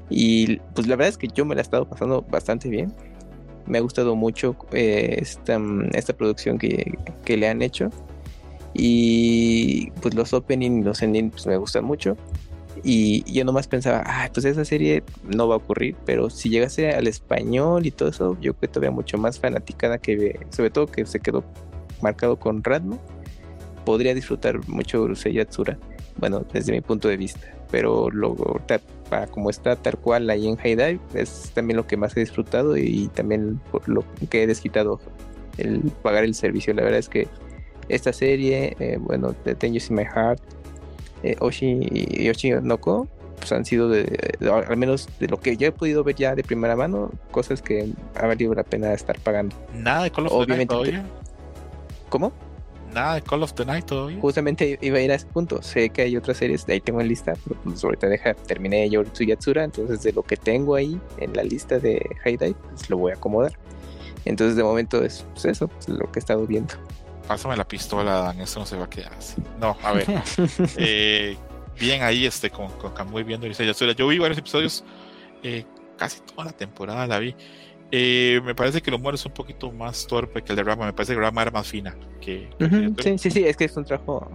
Y 0.09 0.57
pues 0.73 0.87
la 0.87 0.95
verdad 0.95 1.09
es 1.09 1.17
que 1.17 1.27
yo 1.27 1.45
me 1.45 1.53
la 1.53 1.61
he 1.61 1.63
estado 1.63 1.87
pasando 1.87 2.23
bastante 2.23 2.69
bien. 2.69 2.93
Me 3.67 3.77
ha 3.77 3.81
gustado 3.81 4.15
mucho 4.15 4.55
eh, 4.71 5.17
esta, 5.19 5.59
esta 5.93 6.13
producción 6.13 6.57
que, 6.57 6.97
que 7.25 7.35
le 7.37 7.49
han 7.49 7.61
hecho. 7.61 7.89
Y 8.73 9.91
pues 10.01 10.13
los 10.13 10.33
opening 10.33 10.79
y 10.79 10.83
los 10.83 11.01
ending 11.01 11.31
pues 11.31 11.47
me 11.47 11.57
gustan 11.57 11.85
mucho. 11.85 12.17
Y 12.83 13.23
yo 13.31 13.43
nomás 13.43 13.67
pensaba, 13.67 14.03
ah, 14.05 14.29
pues 14.33 14.45
esa 14.45 14.63
serie 14.63 15.03
no 15.23 15.47
va 15.47 15.55
a 15.55 15.57
ocurrir, 15.57 15.95
pero 16.05 16.29
si 16.29 16.49
llegase 16.49 16.91
al 16.91 17.07
español 17.07 17.85
y 17.85 17.91
todo 17.91 18.09
eso, 18.09 18.37
yo 18.39 18.53
creo 18.53 18.59
que 18.59 18.67
todavía 18.67 18.91
mucho 18.91 19.17
más 19.17 19.39
fanaticada 19.39 19.97
que, 19.97 20.39
sobre 20.49 20.69
todo 20.69 20.87
que 20.87 21.05
se 21.05 21.19
quedó 21.19 21.43
marcado 22.01 22.37
con 22.37 22.63
Radmo, 22.63 22.99
podría 23.83 24.13
disfrutar 24.13 24.67
mucho 24.67 25.01
Urusei 25.01 25.33
Yatsura, 25.33 25.79
bueno, 26.17 26.45
desde 26.53 26.71
mi 26.71 26.81
punto 26.81 27.07
de 27.07 27.17
vista, 27.17 27.47
pero 27.71 28.09
ahorita, 28.09 28.81
para 29.09 29.27
como 29.27 29.49
está 29.49 29.75
tal 29.75 29.97
cual 29.97 30.29
ahí 30.29 30.47
en 30.47 30.57
Dive, 30.57 30.99
es 31.13 31.51
también 31.53 31.77
lo 31.77 31.87
que 31.87 31.97
más 31.97 32.15
he 32.15 32.19
disfrutado 32.19 32.77
y 32.77 33.07
también 33.09 33.59
por 33.71 33.87
lo 33.87 34.03
que 34.29 34.43
he 34.43 34.47
desquitado 34.47 34.99
el 35.57 35.79
pagar 36.03 36.23
el 36.23 36.35
servicio, 36.35 36.73
la 36.73 36.83
verdad 36.83 36.99
es 36.99 37.09
que 37.09 37.27
esta 37.89 38.13
serie, 38.13 38.75
eh, 38.79 38.97
bueno, 38.99 39.33
The 39.43 39.55
Dangerous 39.55 39.89
in 39.89 39.95
My 39.95 40.03
Heart, 40.05 40.41
eh, 41.23 41.35
Oshi 41.39 41.79
y 41.91 42.23
Yoshi 42.25 42.51
Noko, 42.61 43.07
pues 43.39 43.51
han 43.51 43.65
sido 43.65 43.89
de, 43.89 44.03
de- 44.39 44.49
al 44.51 44.77
menos 44.77 45.07
de 45.19 45.27
lo 45.27 45.39
que 45.39 45.57
yo 45.57 45.67
he 45.67 45.71
podido 45.71 46.03
ver 46.03 46.15
ya 46.15 46.35
de 46.35 46.43
primera 46.43 46.75
mano, 46.75 47.11
cosas 47.31 47.61
que 47.61 47.87
ha 48.15 48.25
valido 48.27 48.53
la 48.53 48.63
pena 48.63 48.93
estar 48.93 49.19
pagando. 49.19 49.55
Nada 49.73 50.03
de 50.03 50.11
Call 50.11 50.27
of 50.27 50.47
the 50.47 50.55
Night 50.55 50.69
todavía. 50.69 51.05
¿Cómo? 52.09 52.31
Nada 52.93 53.15
de 53.15 53.21
Call 53.21 53.43
of 53.43 53.53
the 53.53 53.65
Night 53.65 53.85
todavía. 53.85 54.19
Justamente 54.19 54.79
iba 54.81 54.97
a 54.97 55.01
ir 55.01 55.11
a 55.11 55.15
ese 55.15 55.27
punto. 55.27 55.61
Sé 55.61 55.89
que 55.89 56.03
hay 56.03 56.17
otras 56.17 56.37
series, 56.37 56.65
de 56.65 56.73
ahí 56.73 56.81
tengo 56.81 56.99
en 57.01 57.07
lista, 57.09 57.33
pero 57.47 57.59
pues 57.63 57.83
ahorita 57.83 58.07
deja, 58.07 58.33
terminé 58.33 58.89
Yoritsu 58.89 59.23
Yatsura, 59.25 59.63
entonces 59.63 60.01
de 60.03 60.13
lo 60.13 60.23
que 60.23 60.37
tengo 60.37 60.75
ahí 60.75 60.99
en 61.19 61.33
la 61.33 61.43
lista 61.43 61.79
de 61.79 62.03
High 62.23 62.37
Dive, 62.37 62.55
pues 62.71 62.89
lo 62.89 62.97
voy 62.97 63.11
a 63.11 63.15
acomodar. 63.15 63.53
Entonces 64.25 64.55
de 64.55 64.63
momento 64.63 65.03
es 65.03 65.25
pues, 65.33 65.45
eso, 65.45 65.67
pues, 65.67 65.87
lo 65.89 66.11
que 66.11 66.19
he 66.19 66.21
estado 66.21 66.45
viendo. 66.47 66.73
Pásame 67.27 67.57
la 67.57 67.67
pistola, 67.67 68.13
Dan. 68.13 68.41
Eso 68.41 68.59
no 68.59 68.65
se 68.65 68.77
va 68.77 68.85
a 68.85 68.89
quedar 68.89 69.13
así. 69.13 69.41
No, 69.59 69.77
a 69.83 69.91
ver. 69.91 70.05
eh, 70.77 71.37
bien 71.79 72.03
ahí 72.03 72.25
este 72.25 72.49
con, 72.49 72.69
con 72.73 72.93
Kamui 72.93 73.23
viendo 73.23 73.47
Yatsura. 73.47 73.93
Yo 73.93 74.07
vi 74.07 74.17
varios 74.17 74.37
episodios, 74.37 74.83
eh, 75.43 75.65
casi 75.97 76.21
toda 76.21 76.45
la 76.45 76.51
temporada 76.51 77.05
la 77.07 77.19
vi. 77.19 77.35
Eh, 77.91 78.41
me 78.43 78.53
parece 78.53 78.81
que 78.81 78.89
el 78.89 78.95
humor 78.95 79.15
es 79.15 79.25
un 79.25 79.33
poquito 79.33 79.71
más 79.71 80.07
torpe 80.07 80.41
que 80.43 80.51
el 80.51 80.57
de 80.57 80.63
Rama. 80.63 80.85
Me 80.85 80.93
parece 80.93 81.13
que 81.13 81.19
Rama 81.19 81.41
era 81.41 81.51
más 81.51 81.67
fina 81.67 81.95
que, 82.19 82.49
que 82.59 82.93
sí, 83.01 83.17
sí, 83.17 83.31
sí, 83.31 83.43
es 83.45 83.55
que 83.55 83.65
es 83.65 83.77
un 83.77 83.85
trabajo 83.85 84.29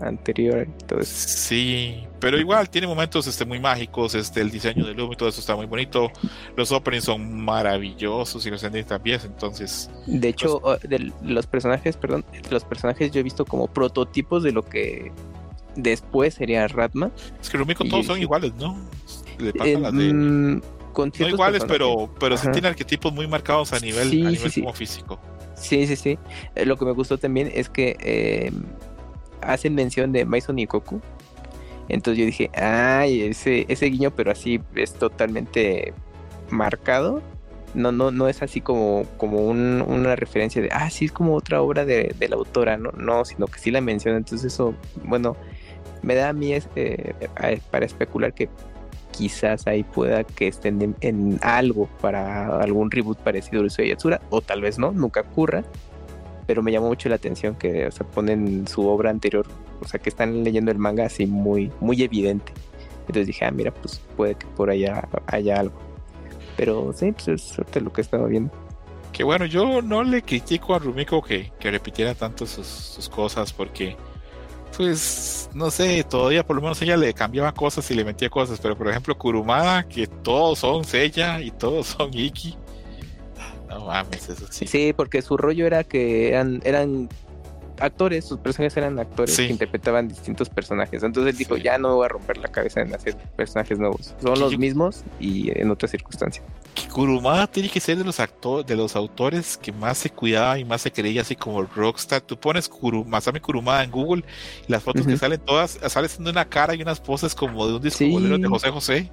anterior, 0.00 0.58
entonces 0.60 1.08
Sí, 1.08 2.04
pero 2.20 2.38
igual 2.38 2.68
tiene 2.70 2.86
momentos 2.86 3.26
este, 3.26 3.44
muy 3.44 3.58
mágicos, 3.58 4.14
este, 4.14 4.40
el 4.40 4.50
diseño 4.50 4.86
del 4.86 5.00
humo 5.00 5.12
y 5.12 5.16
todo 5.16 5.28
eso 5.28 5.40
está 5.40 5.56
muy 5.56 5.66
bonito, 5.66 6.10
los 6.56 6.70
openings 6.72 7.04
son 7.04 7.40
maravillosos 7.44 8.44
y 8.46 8.50
los 8.50 8.62
endings 8.62 8.86
también, 8.86 9.20
entonces 9.24 9.90
De 10.06 10.28
hecho, 10.28 10.58
uh, 10.58 10.76
de 10.86 11.12
los 11.22 11.46
personajes, 11.46 11.96
perdón, 11.96 12.24
los 12.50 12.64
personajes 12.64 13.10
yo 13.10 13.20
he 13.20 13.22
visto 13.24 13.44
como 13.44 13.66
prototipos 13.66 14.42
de 14.42 14.52
lo 14.52 14.62
que 14.64 15.10
después 15.76 16.34
sería 16.34 16.66
Ratma. 16.68 17.10
es 17.40 17.48
que 17.50 17.58
Rumiko 17.58 17.84
Y- 17.84 17.88
todos 17.90 18.06
son 18.06 18.16
sí. 18.16 18.22
iguales, 18.22 18.52
¿no? 18.54 18.76
Le 19.38 19.52
pasa 19.52 19.70
Eh, 19.70 19.78
las 19.78 19.92
de... 19.92 20.60
con 20.92 21.12
No 21.18 21.28
iguales, 21.28 21.62
personajes. 21.62 21.64
pero, 21.68 22.14
pero 22.18 22.36
sí 22.36 22.42
Ajá. 22.44 22.52
tiene 22.52 22.68
arquetipos 22.68 23.12
muy 23.12 23.26
marcados 23.28 23.72
a 23.72 23.78
nivel, 23.78 24.10
Sí, 24.10 24.22
a 24.22 24.30
sí, 24.30 24.36
nivel 24.36 24.50
sí. 24.52 24.60
como 24.60 24.72
físico. 24.74 25.20
Sí, 25.54 25.86
sí, 25.88 25.96
sí. 25.96 26.18
Eh, 26.54 26.64
lo 26.66 26.76
que 26.76 26.84
me 26.84 26.92
gustó 26.92 27.18
también 27.18 27.50
es 27.52 27.68
que 27.68 27.96
eh, 28.00 28.52
hacen 29.40 29.74
mención 29.74 30.12
de 30.12 30.24
Maison 30.24 30.58
y 30.58 30.66
Goku. 30.66 31.00
Entonces 31.88 32.18
yo 32.18 32.26
dije, 32.26 32.50
ay, 32.54 33.22
ese, 33.22 33.64
ese 33.68 33.86
guiño, 33.86 34.10
pero 34.10 34.30
así 34.30 34.60
es 34.74 34.92
totalmente 34.94 35.94
marcado. 36.50 37.22
No, 37.74 37.92
no, 37.92 38.10
no 38.10 38.28
es 38.28 38.42
así 38.42 38.60
como, 38.60 39.04
como 39.18 39.38
un- 39.46 39.82
una 39.86 40.16
referencia 40.16 40.60
de, 40.62 40.68
ah, 40.72 40.88
sí, 40.90 41.06
es 41.06 41.12
como 41.12 41.34
otra 41.34 41.60
obra 41.62 41.84
de, 41.84 42.14
de 42.18 42.28
la 42.28 42.36
autora, 42.36 42.76
no, 42.78 42.90
no, 42.92 43.24
sino 43.24 43.46
que 43.46 43.58
sí 43.58 43.70
la 43.70 43.80
menciona. 43.80 44.16
Entonces 44.18 44.52
eso, 44.52 44.74
bueno, 45.04 45.36
me 46.02 46.14
da 46.14 46.30
a 46.30 46.32
mí 46.32 46.52
es, 46.52 46.66
a- 47.36 47.70
para 47.70 47.84
especular 47.86 48.32
que 48.32 48.48
quizás 49.12 49.66
ahí 49.66 49.82
pueda 49.84 50.24
que 50.24 50.48
estén 50.48 50.94
en, 51.00 51.38
algo 51.42 51.88
para 52.00 52.60
algún 52.60 52.90
reboot 52.90 53.18
parecido 53.18 53.58
a 53.58 53.60
Urusei 53.62 53.88
Yatsura, 53.88 54.20
o 54.30 54.40
tal 54.40 54.60
vez 54.60 54.78
no, 54.78 54.92
nunca 54.92 55.20
ocurra. 55.22 55.64
Pero 56.48 56.62
me 56.62 56.72
llamó 56.72 56.88
mucho 56.88 57.08
la 57.08 57.14
atención 57.14 57.54
que 57.54 57.86
o 57.86 57.92
sea, 57.92 58.04
ponen 58.04 58.66
su 58.66 58.88
obra 58.88 59.10
anterior, 59.10 59.46
o 59.80 59.86
sea, 59.86 60.00
que 60.00 60.08
están 60.08 60.42
leyendo 60.42 60.72
el 60.72 60.78
manga 60.78 61.04
así 61.04 61.26
muy, 61.26 61.70
muy 61.78 62.02
evidente. 62.02 62.52
Entonces 63.02 63.28
dije, 63.28 63.44
ah, 63.44 63.50
mira, 63.52 63.72
pues 63.72 64.00
puede 64.16 64.34
que 64.34 64.46
por 64.48 64.70
allá 64.70 65.06
haya 65.26 65.60
algo. 65.60 65.78
Pero 66.56 66.92
sí, 66.92 67.12
pues 67.12 67.28
es 67.28 67.82
lo 67.82 67.92
que 67.92 68.00
he 68.00 68.02
estado 68.02 68.26
viendo. 68.26 68.50
Que 69.12 69.24
bueno, 69.24 69.44
yo 69.44 69.82
no 69.82 70.02
le 70.02 70.22
critico 70.22 70.74
a 70.74 70.78
Rumiko 70.78 71.22
que, 71.22 71.52
que 71.60 71.70
repitiera 71.70 72.14
tanto 72.14 72.46
sus, 72.46 72.66
sus 72.66 73.08
cosas 73.08 73.52
porque 73.52 73.96
pues 74.76 75.50
no 75.54 75.70
sé, 75.70 76.04
todavía 76.04 76.46
por 76.46 76.56
lo 76.56 76.62
menos 76.62 76.80
ella 76.82 76.96
le 76.96 77.12
cambiaba 77.14 77.52
cosas 77.52 77.90
y 77.90 77.94
le 77.94 78.04
metía 78.04 78.30
cosas, 78.30 78.60
pero 78.60 78.76
por 78.76 78.88
ejemplo 78.88 79.16
Kurumada, 79.16 79.86
que 79.88 80.06
todos 80.06 80.60
son 80.60 80.84
Sella 80.84 81.40
y 81.40 81.50
todos 81.50 81.88
son 81.88 82.10
Iki. 82.12 82.56
No 83.68 83.84
mames, 83.86 84.28
eso 84.28 84.46
sí. 84.50 84.66
Sí, 84.66 84.92
porque 84.96 85.22
su 85.22 85.36
rollo 85.36 85.66
era 85.66 85.84
que 85.84 86.28
eran, 86.30 86.60
eran 86.64 87.08
actores, 87.80 88.24
sus 88.24 88.40
personajes 88.40 88.76
eran 88.76 88.98
actores 88.98 89.36
Sí. 89.36 89.46
que 89.46 89.52
interpretaban 89.52 90.08
distintos 90.08 90.48
personajes. 90.48 91.02
Entonces 91.02 91.32
él 91.32 91.38
dijo, 91.38 91.54
Sí. 91.56 91.62
ya 91.62 91.78
no 91.78 91.88
me 91.90 91.94
voy 91.94 92.06
a 92.06 92.08
romper 92.08 92.38
la 92.38 92.48
cabeza 92.48 92.80
en 92.80 92.92
hacer 92.94 93.16
personajes 93.36 93.78
nuevos. 93.78 94.14
Son 94.20 94.38
los 94.40 94.58
mismos 94.58 95.04
y 95.20 95.56
en 95.56 95.70
otras 95.70 95.92
circunstancias. 95.92 96.44
Que 96.74 96.88
Kurumada 96.88 97.46
tiene 97.46 97.68
que 97.68 97.78
ser 97.78 97.96
de 97.98 98.04
los 98.04 98.18
actores, 98.20 98.66
de 98.66 98.74
los 98.74 98.96
autores 98.96 99.56
que 99.56 99.70
más 99.72 99.98
se 99.98 100.10
cuidaba 100.10 100.58
y 100.58 100.64
más 100.64 100.82
se 100.82 100.90
creía 100.90 101.20
así 101.22 101.36
como 101.36 101.62
Rockstar. 101.62 102.20
Tú 102.20 102.36
pones 102.36 102.68
Kuru, 102.68 103.04
Masami 103.04 103.38
Kurumada 103.38 103.84
en 103.84 103.90
Google 103.92 104.24
y 104.66 104.72
las 104.72 104.82
fotos 104.82 105.06
que 105.06 105.16
salen 105.16 105.40
todas, 105.40 105.78
sale 105.88 106.06
haciendo 106.06 106.30
una 106.30 106.44
cara 106.48 106.74
y 106.74 106.82
unas 106.82 107.00
poses 107.00 107.34
como 107.34 107.64
de 107.66 107.74
un 107.74 107.82
disco 107.82 107.98
Sí. 107.98 108.10
bolero 108.10 108.38
de 108.38 108.48
José 108.48 108.70
José. 108.70 109.12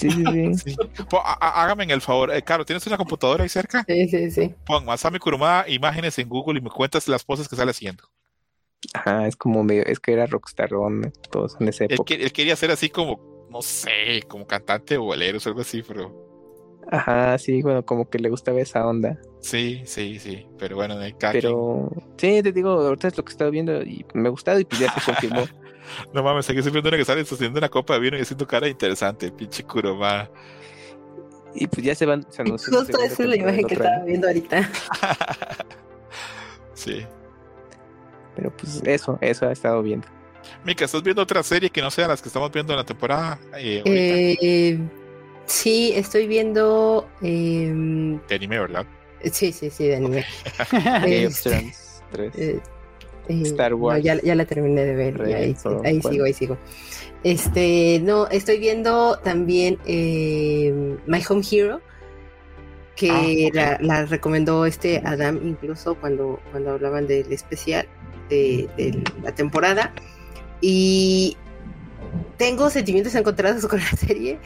Sí, 0.00 0.10
sí, 0.10 0.54
sí. 0.54 0.76
Hágame 1.40 1.84
el 1.92 2.00
favor, 2.00 2.32
eh, 2.34 2.42
Caro, 2.42 2.64
¿tienes 2.64 2.86
una 2.86 2.96
computadora 2.96 3.42
ahí 3.42 3.48
cerca? 3.48 3.84
Sí, 3.86 4.08
sí, 4.08 4.30
sí. 4.30 4.54
Pon 4.64 4.84
Masami 4.84 5.18
Kurumada 5.18 5.68
imágenes 5.68 6.18
en 6.18 6.28
Google 6.28 6.58
y 6.58 6.62
me 6.62 6.70
cuentas 6.70 7.06
las 7.08 7.22
poses 7.24 7.48
que 7.48 7.56
sale 7.56 7.70
haciendo. 7.72 8.04
Ajá, 8.94 9.26
es 9.26 9.36
como 9.36 9.62
medio, 9.62 9.84
es 9.84 10.00
que 10.00 10.12
era 10.12 10.26
rockstarón 10.26 11.12
todos 11.30 11.56
en 11.60 11.68
Él, 11.68 11.76
época. 11.80 12.14
él 12.14 12.32
quería 12.32 12.56
ser 12.56 12.70
así 12.70 12.88
como, 12.88 13.46
no 13.50 13.60
sé, 13.60 14.22
como 14.26 14.46
cantante 14.46 14.96
o 14.96 15.02
boleros 15.02 15.44
o 15.46 15.50
algo 15.50 15.60
así, 15.60 15.82
pero 15.82 16.30
Ajá, 16.90 17.36
sí, 17.38 17.62
bueno, 17.62 17.84
como 17.84 18.08
que 18.08 18.18
le 18.18 18.30
gustaba 18.30 18.60
esa 18.60 18.86
onda. 18.86 19.18
sí, 19.40 19.82
sí, 19.84 20.18
sí. 20.18 20.46
Pero 20.58 20.76
bueno, 20.76 20.98
de 20.98 21.14
Pero 21.32 21.90
sí, 22.16 22.42
te 22.42 22.52
digo, 22.52 22.70
ahorita 22.70 23.08
es 23.08 23.16
lo 23.16 23.24
que 23.24 23.30
he 23.30 23.32
estado 23.32 23.50
viendo 23.50 23.82
y 23.82 24.04
me 24.14 24.28
ha 24.28 24.30
gustado 24.30 24.58
y 24.58 24.64
pues 24.64 24.80
ya 24.80 24.92
se 24.92 25.00
confirmó. 25.04 25.44
No 26.12 26.22
mames, 26.22 26.48
aquí 26.48 26.58
estoy 26.58 26.72
viendo 26.72 26.88
una 26.88 26.98
que 26.98 27.04
sale 27.04 27.24
sosteniendo 27.24 27.58
una 27.58 27.68
copa 27.68 27.94
de 27.94 28.00
vino 28.00 28.16
y 28.18 28.20
haciendo 28.20 28.46
cara 28.46 28.68
interesante, 28.68 29.30
pinche 29.30 29.64
Kurumada. 29.64 30.30
Y 31.54 31.66
pues 31.66 31.84
ya 31.84 31.94
se 31.94 32.06
van, 32.06 32.24
se. 32.30 32.44
Justo 32.44 32.82
esa 33.02 33.22
es 33.22 33.28
la 33.28 33.36
imagen 33.36 33.66
que 33.66 33.74
estaba 33.74 34.04
viendo 34.04 34.26
ahorita. 34.28 34.70
sí. 36.74 37.04
Pero 38.36 38.56
pues 38.56 38.80
eso, 38.84 39.18
eso 39.20 39.48
ha 39.48 39.52
estado 39.52 39.82
viendo. 39.82 40.06
Mika, 40.64 40.84
¿estás 40.84 41.02
viendo 41.02 41.22
otra 41.22 41.42
serie 41.42 41.70
que 41.70 41.82
no 41.82 41.90
sea 41.90 42.08
las 42.08 42.22
que 42.22 42.28
estamos 42.28 42.50
viendo 42.52 42.72
en 42.72 42.78
la 42.78 42.84
temporada? 42.84 43.38
eh? 43.56 43.82
Eh, 43.84 44.78
sí, 45.46 45.92
estoy 45.94 46.26
viendo. 46.26 47.08
eh, 47.22 48.18
de 48.28 48.34
anime, 48.34 48.60
¿verdad? 48.60 48.86
sí, 49.32 49.52
sí, 49.52 49.70
sí, 49.70 49.88
de 49.88 49.96
anime. 49.96 50.24
Game 50.72 51.26
of 51.26 51.42
Thrones 51.42 52.02
3. 52.12 52.60
Eh, 53.28 53.42
Star 53.44 53.70
no, 53.72 53.76
Wars. 53.78 54.02
ya, 54.02 54.20
ya 54.22 54.34
la 54.34 54.44
terminé 54.44 54.84
de 54.84 54.94
ver. 54.96 55.22
ahí, 55.22 55.54
sigo, 55.54 56.24
ahí 56.24 56.32
sigo. 56.32 56.58
Este, 57.22 58.00
no, 58.02 58.26
estoy 58.28 58.58
viendo 58.58 59.18
también 59.18 59.78
eh, 59.86 60.96
My 61.06 61.22
Home 61.28 61.42
Hero, 61.50 61.80
que 62.96 63.10
Ah, 63.10 63.48
ok. 63.48 63.54
la, 63.54 63.78
la 63.80 64.06
recomendó 64.06 64.66
este 64.66 65.00
Adam 65.04 65.38
incluso 65.44 65.94
cuando, 65.96 66.40
cuando 66.50 66.70
hablaban 66.72 67.06
del 67.06 67.30
especial 67.32 67.86
de, 68.28 68.68
de 68.76 69.02
la 69.22 69.32
temporada. 69.34 69.92
Y 70.62 71.36
tengo 72.36 72.68
sentimientos 72.70 73.14
encontrados 73.14 73.66
con 73.68 73.78
la 73.80 73.86
serie 73.96 74.38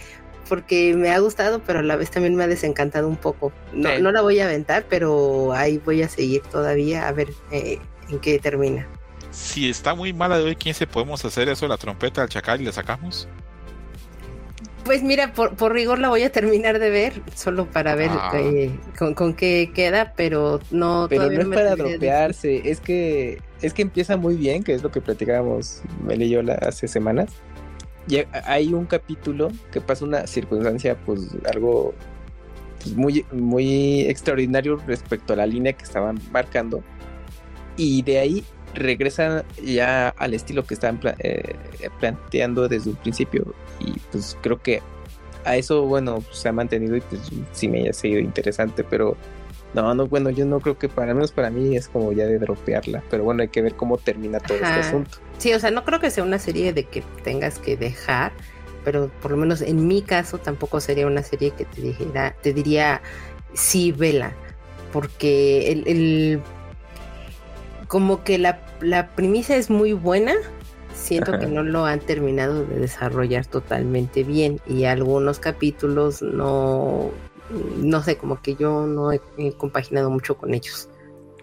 porque 0.48 0.94
me 0.94 1.10
ha 1.10 1.18
gustado, 1.20 1.62
pero 1.66 1.78
a 1.78 1.82
la 1.82 1.96
vez 1.96 2.10
también 2.10 2.34
me 2.34 2.44
ha 2.44 2.46
desencantado 2.48 3.08
un 3.08 3.16
poco. 3.16 3.50
No, 3.72 3.88
Sí. 3.88 4.02
no 4.02 4.12
la 4.12 4.20
voy 4.20 4.40
a 4.40 4.44
aventar, 4.44 4.84
pero 4.90 5.52
ahí 5.54 5.80
voy 5.82 6.02
a 6.02 6.08
seguir 6.08 6.42
todavía 6.42 7.08
a 7.08 7.12
ver 7.12 7.28
eh, 7.50 7.78
en 8.10 8.18
qué 8.20 8.38
termina. 8.38 8.86
Si 9.30 9.68
está 9.68 9.94
muy 9.94 10.12
mala 10.12 10.38
de 10.38 10.44
hoy, 10.44 10.56
¿quién 10.56 10.74
se 10.74 10.86
podemos 10.86 11.24
hacer 11.24 11.48
eso? 11.48 11.66
La 11.66 11.76
trompeta 11.76 12.22
al 12.22 12.28
chacal 12.28 12.60
y 12.60 12.64
le 12.64 12.72
sacamos. 12.72 13.28
Pues 14.84 15.02
mira, 15.02 15.32
por, 15.32 15.56
por 15.56 15.72
rigor 15.72 15.98
la 15.98 16.10
voy 16.10 16.22
a 16.24 16.30
terminar 16.30 16.78
de 16.78 16.90
ver, 16.90 17.22
solo 17.34 17.64
para 17.66 17.94
ver 17.94 18.10
Ah. 18.12 18.30
eh, 18.34 18.70
con, 18.98 19.14
con 19.14 19.32
qué 19.34 19.72
queda, 19.74 20.12
pero 20.14 20.60
no. 20.70 21.06
Pero 21.08 21.30
no 21.30 21.40
es 21.40 21.48
para 21.48 21.74
dropearse, 21.74 22.68
es 22.70 22.80
que 22.80 23.40
es 23.62 23.72
que 23.72 23.80
empieza 23.80 24.18
muy 24.18 24.36
bien, 24.36 24.62
que 24.62 24.74
es 24.74 24.82
lo 24.82 24.90
que 24.92 25.00
platicábamos 25.00 25.80
Mel 26.04 26.20
y 26.22 26.28
yo 26.28 26.42
la- 26.42 26.54
hace 26.56 26.86
semanas. 26.86 27.30
Y 28.06 28.18
ha- 28.18 28.26
hay 28.44 28.74
un 28.74 28.84
capítulo 28.84 29.50
que 29.72 29.80
pasa 29.80 30.04
una 30.04 30.26
circunstancia, 30.26 30.96
pues 31.06 31.30
algo 31.50 31.94
pues, 32.82 32.94
muy, 32.94 33.24
muy 33.32 34.02
extraordinario 34.02 34.76
respecto 34.86 35.32
a 35.32 35.36
la 35.36 35.46
línea 35.46 35.72
que 35.72 35.84
estaban 35.84 36.20
marcando. 36.30 36.84
Y 37.76 38.02
de 38.02 38.18
ahí 38.18 38.44
regresan 38.74 39.44
ya 39.62 40.08
al 40.10 40.34
estilo 40.34 40.64
que 40.64 40.74
estaban 40.74 40.98
pla- 40.98 41.16
eh, 41.20 41.54
planteando 42.00 42.68
desde 42.68 42.90
un 42.90 42.96
principio. 42.96 43.54
Y 43.80 43.92
pues 44.10 44.36
creo 44.42 44.60
que 44.60 44.82
a 45.44 45.56
eso, 45.56 45.82
bueno, 45.82 46.16
pues, 46.20 46.38
se 46.38 46.48
ha 46.48 46.52
mantenido 46.52 46.96
y 46.96 47.00
pues 47.02 47.20
sí 47.52 47.68
me 47.68 47.88
ha 47.88 47.92
seguido 47.92 48.20
interesante, 48.20 48.82
pero 48.84 49.16
no, 49.74 49.94
no, 49.94 50.06
bueno, 50.06 50.30
yo 50.30 50.46
no 50.46 50.60
creo 50.60 50.78
que 50.78 50.88
para 50.88 51.12
menos 51.14 51.32
para 51.32 51.50
mí 51.50 51.76
es 51.76 51.88
como 51.88 52.12
ya 52.12 52.26
de 52.26 52.38
dropearla, 52.38 53.02
pero 53.10 53.24
bueno, 53.24 53.42
hay 53.42 53.48
que 53.48 53.60
ver 53.60 53.74
cómo 53.74 53.98
termina 53.98 54.38
todo 54.40 54.58
Ajá. 54.62 54.68
este 54.68 54.80
asunto. 54.88 55.18
Sí, 55.38 55.52
o 55.52 55.58
sea, 55.60 55.70
no 55.70 55.84
creo 55.84 56.00
que 56.00 56.10
sea 56.10 56.22
una 56.24 56.38
serie 56.38 56.72
de 56.72 56.84
que 56.84 57.02
tengas 57.24 57.58
que 57.58 57.76
dejar, 57.76 58.32
pero 58.84 59.08
por 59.20 59.32
lo 59.32 59.36
menos 59.36 59.60
en 59.62 59.86
mi 59.86 60.00
caso 60.02 60.38
tampoco 60.38 60.80
sería 60.80 61.06
una 61.06 61.22
serie 61.22 61.50
que 61.50 61.64
te 61.64 61.80
dijera, 61.82 62.34
te 62.42 62.52
diría 62.54 63.02
sí, 63.52 63.92
vela, 63.92 64.32
porque 64.92 65.72
el, 65.72 65.84
el- 65.88 66.40
como 67.88 68.24
que 68.24 68.38
la, 68.38 68.60
la 68.80 69.08
premisa 69.14 69.56
es 69.56 69.70
muy 69.70 69.92
buena. 69.92 70.34
Siento 70.94 71.32
Ajá. 71.32 71.40
que 71.40 71.46
no 71.46 71.62
lo 71.62 71.84
han 71.86 72.00
terminado 72.00 72.64
de 72.64 72.78
desarrollar 72.78 73.46
totalmente 73.46 74.22
bien 74.22 74.60
y 74.66 74.84
algunos 74.84 75.40
capítulos 75.40 76.22
no, 76.22 77.10
no 77.76 78.02
sé, 78.02 78.16
como 78.16 78.40
que 78.40 78.54
yo 78.54 78.86
no 78.86 79.12
he, 79.12 79.20
he 79.36 79.52
compaginado 79.52 80.08
mucho 80.08 80.36
con 80.36 80.54
ellos. 80.54 80.88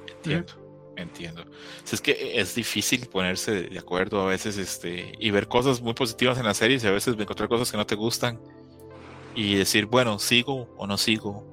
Entiendo, 0.08 0.54
entiendo. 0.96 1.46
Si 1.84 1.96
es 1.96 2.02
que 2.02 2.40
es 2.40 2.56
difícil 2.56 3.08
ponerse 3.08 3.64
de 3.64 3.80
acuerdo 3.80 4.22
a 4.22 4.26
veces 4.26 4.58
este, 4.58 5.14
y 5.20 5.32
ver 5.32 5.48
cosas 5.48 5.82
muy 5.82 5.94
positivas 5.94 6.38
en 6.38 6.46
las 6.46 6.58
series 6.58 6.84
y 6.84 6.88
a 6.88 6.92
veces 6.92 7.16
encontrar 7.18 7.50
cosas 7.50 7.72
que 7.72 7.78
no 7.78 7.86
te 7.86 7.96
gustan 7.96 8.40
y 9.36 9.56
decir, 9.56 9.86
bueno, 9.86 10.20
sigo 10.20 10.70
o 10.78 10.88
no 10.88 10.98
sigo. 10.98 11.46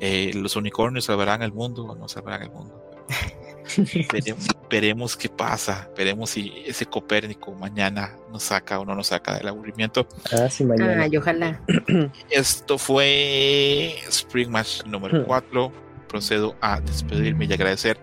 Eh, 0.00 0.32
los 0.34 0.56
unicornios 0.56 1.06
salvarán 1.06 1.42
el 1.42 1.52
mundo 1.52 1.84
o 1.84 1.94
no 1.94 2.08
salvarán 2.08 2.42
el 2.42 2.50
mundo. 2.50 2.82
Veremos, 4.12 4.46
veremos 4.70 5.16
qué 5.16 5.28
pasa, 5.28 5.88
veremos 5.96 6.30
si 6.30 6.52
ese 6.66 6.86
Copérnico 6.86 7.52
mañana 7.52 8.16
nos 8.32 8.44
saca 8.44 8.78
o 8.78 8.84
no 8.84 8.94
nos 8.94 9.08
saca 9.08 9.36
del 9.36 9.48
aburrimiento. 9.48 10.06
Ah, 10.32 10.48
sí, 10.48 10.64
mañana. 10.64 11.02
Ay, 11.02 11.16
ojalá. 11.16 11.60
Esto 12.30 12.78
fue 12.78 13.96
Spring 14.08 14.50
Match 14.50 14.84
número 14.84 15.24
4. 15.24 15.72
Procedo 16.08 16.54
a 16.60 16.80
despedirme 16.80 17.46
y 17.46 17.52
agradecer 17.52 17.98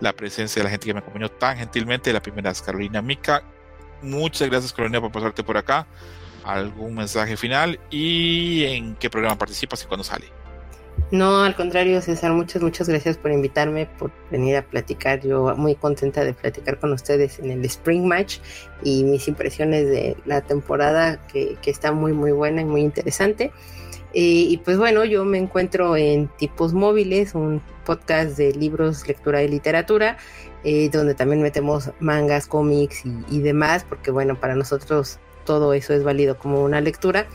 la 0.00 0.12
presencia 0.12 0.60
de 0.60 0.64
la 0.64 0.70
gente 0.70 0.86
que 0.86 0.94
me 0.94 1.00
acompañó 1.00 1.28
tan 1.30 1.58
gentilmente. 1.58 2.12
La 2.12 2.22
primera 2.22 2.50
es 2.50 2.62
Carolina 2.62 3.02
Mica. 3.02 3.42
Muchas 4.02 4.48
gracias, 4.48 4.72
Carolina, 4.72 5.00
por 5.00 5.12
pasarte 5.12 5.42
por 5.42 5.56
acá. 5.56 5.86
¿Algún 6.44 6.94
mensaje 6.94 7.36
final? 7.36 7.78
¿Y 7.90 8.64
en 8.64 8.96
qué 8.96 9.08
programa 9.08 9.38
participas 9.38 9.82
y 9.82 9.86
cuándo 9.86 10.04
sale? 10.04 10.43
No, 11.10 11.42
al 11.42 11.54
contrario, 11.54 12.00
César, 12.00 12.32
muchas, 12.32 12.62
muchas 12.62 12.88
gracias 12.88 13.16
por 13.16 13.30
invitarme, 13.30 13.86
por 13.98 14.10
venir 14.30 14.56
a 14.56 14.62
platicar. 14.62 15.20
Yo 15.20 15.54
muy 15.56 15.74
contenta 15.74 16.24
de 16.24 16.34
platicar 16.34 16.78
con 16.78 16.92
ustedes 16.92 17.38
en 17.38 17.50
el 17.50 17.64
Spring 17.64 18.06
Match 18.06 18.38
y 18.82 19.04
mis 19.04 19.28
impresiones 19.28 19.88
de 19.88 20.16
la 20.24 20.40
temporada 20.40 21.24
que, 21.28 21.56
que 21.62 21.70
está 21.70 21.92
muy, 21.92 22.12
muy 22.12 22.32
buena 22.32 22.62
y 22.62 22.64
muy 22.64 22.80
interesante. 22.80 23.52
Y 24.16 24.58
pues 24.58 24.78
bueno, 24.78 25.04
yo 25.04 25.24
me 25.24 25.38
encuentro 25.38 25.96
en 25.96 26.28
Tipos 26.28 26.72
Móviles, 26.72 27.34
un 27.34 27.60
podcast 27.84 28.36
de 28.36 28.52
libros, 28.52 29.08
lectura 29.08 29.42
y 29.42 29.48
literatura, 29.48 30.18
eh, 30.62 30.88
donde 30.90 31.14
también 31.14 31.42
metemos 31.42 31.90
mangas, 31.98 32.46
cómics 32.46 33.02
y 33.28 33.40
demás, 33.40 33.84
porque 33.88 34.12
bueno, 34.12 34.38
para 34.38 34.54
nosotros 34.54 35.18
todo 35.44 35.74
eso 35.74 35.92
es 35.94 36.04
válido 36.04 36.38
como 36.38 36.62
una 36.62 36.80
lectura 36.80 37.26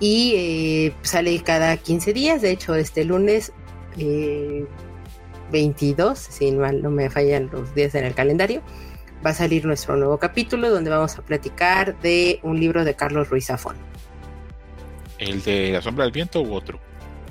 y 0.00 0.34
eh, 0.36 0.94
sale 1.02 1.40
cada 1.42 1.76
15 1.76 2.12
días. 2.12 2.42
De 2.42 2.50
hecho, 2.50 2.74
este 2.74 3.04
lunes 3.04 3.52
eh, 3.98 4.66
22, 5.52 6.18
si 6.18 6.52
mal 6.52 6.82
no 6.82 6.90
me 6.90 7.10
fallan 7.10 7.50
los 7.52 7.74
días 7.74 7.94
en 7.94 8.04
el 8.04 8.14
calendario, 8.14 8.62
va 9.24 9.30
a 9.30 9.34
salir 9.34 9.64
nuestro 9.64 9.96
nuevo 9.96 10.18
capítulo 10.18 10.70
donde 10.70 10.90
vamos 10.90 11.18
a 11.18 11.22
platicar 11.22 11.98
de 12.00 12.40
un 12.42 12.60
libro 12.60 12.84
de 12.84 12.94
Carlos 12.94 13.30
Ruiz 13.30 13.46
Zafón. 13.46 13.76
¿El 15.18 15.42
de 15.42 15.70
La 15.70 15.80
Sombra 15.82 16.04
del 16.04 16.12
Viento 16.12 16.42
u 16.42 16.52
otro? 16.54 16.80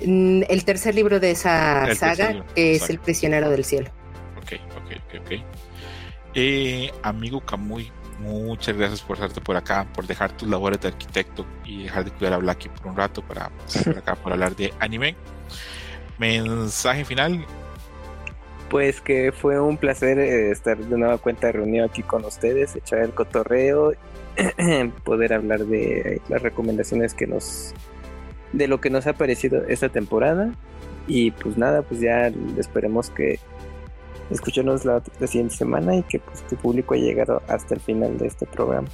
Mm, 0.04 0.42
El 0.48 0.64
tercer 0.64 0.94
libro 0.94 1.20
de 1.20 1.30
esa 1.32 1.86
El 1.88 1.96
saga, 1.96 2.30
libro, 2.30 2.46
que 2.54 2.74
es. 2.74 2.90
El 2.90 2.98
prisionero 2.98 3.50
del 3.50 3.64
cielo. 3.64 3.90
Ok, 4.38 4.54
ok, 4.76 4.96
ok, 5.06 5.20
ok. 5.20 5.32
Eh, 6.34 6.90
amigo 7.02 7.40
Camuy, 7.40 7.92
muchas 8.24 8.76
gracias 8.76 9.02
por 9.02 9.16
estarte 9.16 9.40
por 9.40 9.56
acá, 9.56 9.86
por 9.94 10.06
dejar 10.06 10.32
tus 10.36 10.48
labores 10.48 10.80
de 10.80 10.88
arquitecto 10.88 11.46
y 11.64 11.84
dejar 11.84 12.04
de 12.04 12.10
cuidar 12.10 12.34
a 12.34 12.38
Blacky 12.38 12.68
por 12.68 12.86
un 12.88 12.96
rato 12.96 13.22
para 13.22 13.50
estar 13.66 13.84
por 13.84 13.98
acá 13.98 14.14
para 14.16 14.34
hablar 14.34 14.56
de 14.56 14.72
anime. 14.80 15.14
mensaje 16.18 17.04
final. 17.04 17.44
Pues 18.70 19.00
que 19.00 19.30
fue 19.30 19.60
un 19.60 19.76
placer 19.76 20.18
eh, 20.18 20.50
estar 20.50 20.78
de 20.78 20.98
nueva 20.98 21.18
cuenta 21.18 21.52
reunido 21.52 21.84
aquí 21.84 22.02
con 22.02 22.24
ustedes, 22.24 22.74
echar 22.74 23.00
el 23.00 23.10
cotorreo, 23.10 23.92
poder 25.04 25.34
hablar 25.34 25.66
de 25.66 26.20
las 26.28 26.42
recomendaciones 26.42 27.14
que 27.14 27.26
nos, 27.26 27.74
de 28.52 28.66
lo 28.66 28.80
que 28.80 28.90
nos 28.90 29.06
ha 29.06 29.12
parecido 29.12 29.64
esta 29.68 29.90
temporada. 29.90 30.52
Y 31.06 31.32
pues 31.32 31.58
nada, 31.58 31.82
pues 31.82 32.00
ya 32.00 32.32
esperemos 32.56 33.10
que 33.10 33.38
escuchenos 34.30 34.84
la, 34.84 35.02
la 35.20 35.26
siguiente 35.26 35.56
semana 35.56 35.96
y 35.96 36.02
que 36.02 36.18
pues 36.18 36.46
tu 36.46 36.56
público 36.56 36.94
haya 36.94 37.04
llegado 37.04 37.42
hasta 37.48 37.74
el 37.74 37.80
final 37.80 38.18
de 38.18 38.26
este 38.26 38.46
programa. 38.46 38.88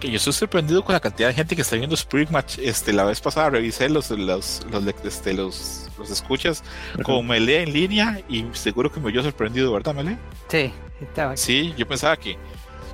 Que 0.00 0.10
yo 0.10 0.16
estoy 0.16 0.32
sorprendido 0.32 0.82
con 0.84 0.94
la 0.94 1.00
cantidad 1.00 1.28
de 1.28 1.34
gente 1.34 1.54
que 1.54 1.62
está 1.62 1.76
viendo 1.76 1.94
Spring 1.94 2.28
Match. 2.30 2.58
Este, 2.58 2.92
la 2.92 3.04
vez 3.04 3.20
pasada 3.20 3.50
revisé 3.50 3.88
los, 3.88 4.10
los, 4.10 4.64
los, 4.70 4.86
este, 5.04 5.34
los, 5.34 5.88
los 5.98 6.10
escuchas 6.10 6.62
como 7.02 7.22
Melee 7.22 7.62
en 7.62 7.72
línea 7.72 8.20
y 8.28 8.46
seguro 8.52 8.90
que 8.90 9.00
me 9.00 9.12
dio 9.12 9.22
sorprendido, 9.22 9.72
¿verdad, 9.72 9.94
Melee? 9.94 10.16
Sí, 10.48 10.72
estaba 11.00 11.32
aquí. 11.32 11.40
Sí, 11.40 11.74
yo 11.76 11.86
pensaba 11.86 12.16
que 12.16 12.38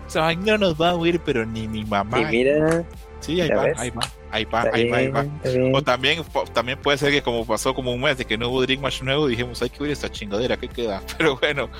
o 0.06 0.10
sea, 0.10 0.34
no 0.34 0.58
nos 0.58 0.80
va 0.80 0.90
a 0.90 0.94
oír, 0.94 1.20
pero 1.24 1.46
ni 1.46 1.66
mi 1.66 1.84
mamá. 1.84 2.20
Y 2.20 2.24
mira, 2.26 2.84
Sí, 3.24 3.40
ahí 3.40 3.48
¿Ya 3.48 3.56
va, 3.56 3.62
ahí 3.76 3.90
va, 3.90 4.02
ahí 4.30 4.44
va, 4.44 4.62
ahí 4.72 4.88
va, 4.90 4.96
ahí 4.98 5.08
va. 5.08 5.24
O 5.72 5.82
también, 5.82 6.22
también 6.52 6.78
puede 6.78 6.98
ser 6.98 7.10
que 7.10 7.22
como 7.22 7.46
pasó 7.46 7.74
como 7.74 7.92
un 7.94 8.00
mes 8.02 8.18
de 8.18 8.24
que 8.26 8.36
no 8.36 8.48
hubo 8.50 8.60
Dream 8.62 8.82
Match 8.82 9.00
nuevo, 9.02 9.26
dijimos, 9.26 9.62
hay 9.62 9.70
que 9.70 9.82
oír 9.82 9.92
esta 9.92 10.10
chingadera, 10.10 10.56
¿qué 10.58 10.68
queda? 10.68 11.02
Pero 11.18 11.36
bueno, 11.38 11.70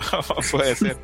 puede 0.50 0.76
ser. 0.76 0.98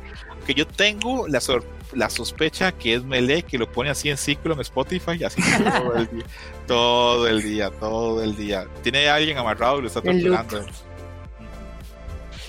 Que 0.45 0.53
yo 0.53 0.67
tengo 0.67 1.27
la, 1.27 1.41
sor- 1.41 1.65
la 1.93 2.09
sospecha 2.09 2.71
que 2.71 2.93
es 2.95 3.03
Melee 3.03 3.43
que 3.43 3.57
lo 3.57 3.71
pone 3.71 3.89
así 3.89 4.09
en 4.09 4.17
ciclo 4.17 4.53
en 4.53 4.59
Spotify, 4.61 5.23
así 5.23 5.41
todo 5.61 5.95
el 5.97 6.07
día, 6.09 6.25
todo 6.67 7.27
el 7.27 7.41
día, 7.41 7.69
todo 7.71 8.23
el 8.23 8.35
día. 8.35 8.67
Tiene 8.83 9.07
a 9.09 9.15
alguien 9.15 9.37
amarrado 9.37 9.79
y 9.79 9.81
lo 9.81 9.87
está 9.87 10.01
torturando. 10.01 10.65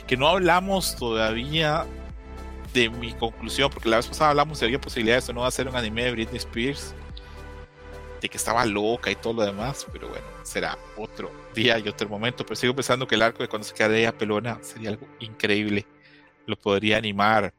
Que 0.06 0.16
no 0.16 0.28
hablamos 0.28 0.96
todavía 0.96 1.86
de 2.74 2.88
mi 2.90 3.12
conclusión, 3.12 3.70
porque 3.70 3.88
la 3.88 3.96
vez 3.96 4.06
pasada 4.06 4.30
hablamos 4.30 4.58
si 4.58 4.64
había 4.64 4.80
posibilidades 4.80 5.28
o 5.28 5.32
no 5.32 5.42
de 5.42 5.48
hacer 5.48 5.68
un 5.68 5.76
anime 5.76 6.04
de 6.04 6.12
Britney 6.12 6.36
Spears, 6.38 6.94
de 8.20 8.28
que 8.28 8.36
estaba 8.36 8.64
loca 8.66 9.10
y 9.10 9.16
todo 9.16 9.32
lo 9.34 9.42
demás, 9.42 9.86
pero 9.92 10.08
bueno, 10.08 10.26
será 10.42 10.78
otro 10.96 11.30
día 11.54 11.78
y 11.78 11.88
otro 11.88 12.08
momento. 12.08 12.44
Pero 12.44 12.56
sigo 12.56 12.74
pensando 12.74 13.06
que 13.06 13.14
el 13.14 13.22
arco 13.22 13.42
de 13.42 13.48
cuando 13.48 13.66
se 13.66 13.74
queda 13.74 13.96
ella 13.96 14.16
pelona 14.16 14.58
sería 14.62 14.90
algo 14.90 15.06
increíble. 15.20 15.86
Lo 16.46 16.56
podría 16.56 16.98
animar 16.98 17.54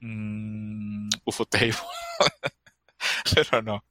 mm, 0.00 1.08
Ufotable, 1.24 1.74
pero 3.34 3.62
no. 3.62 3.84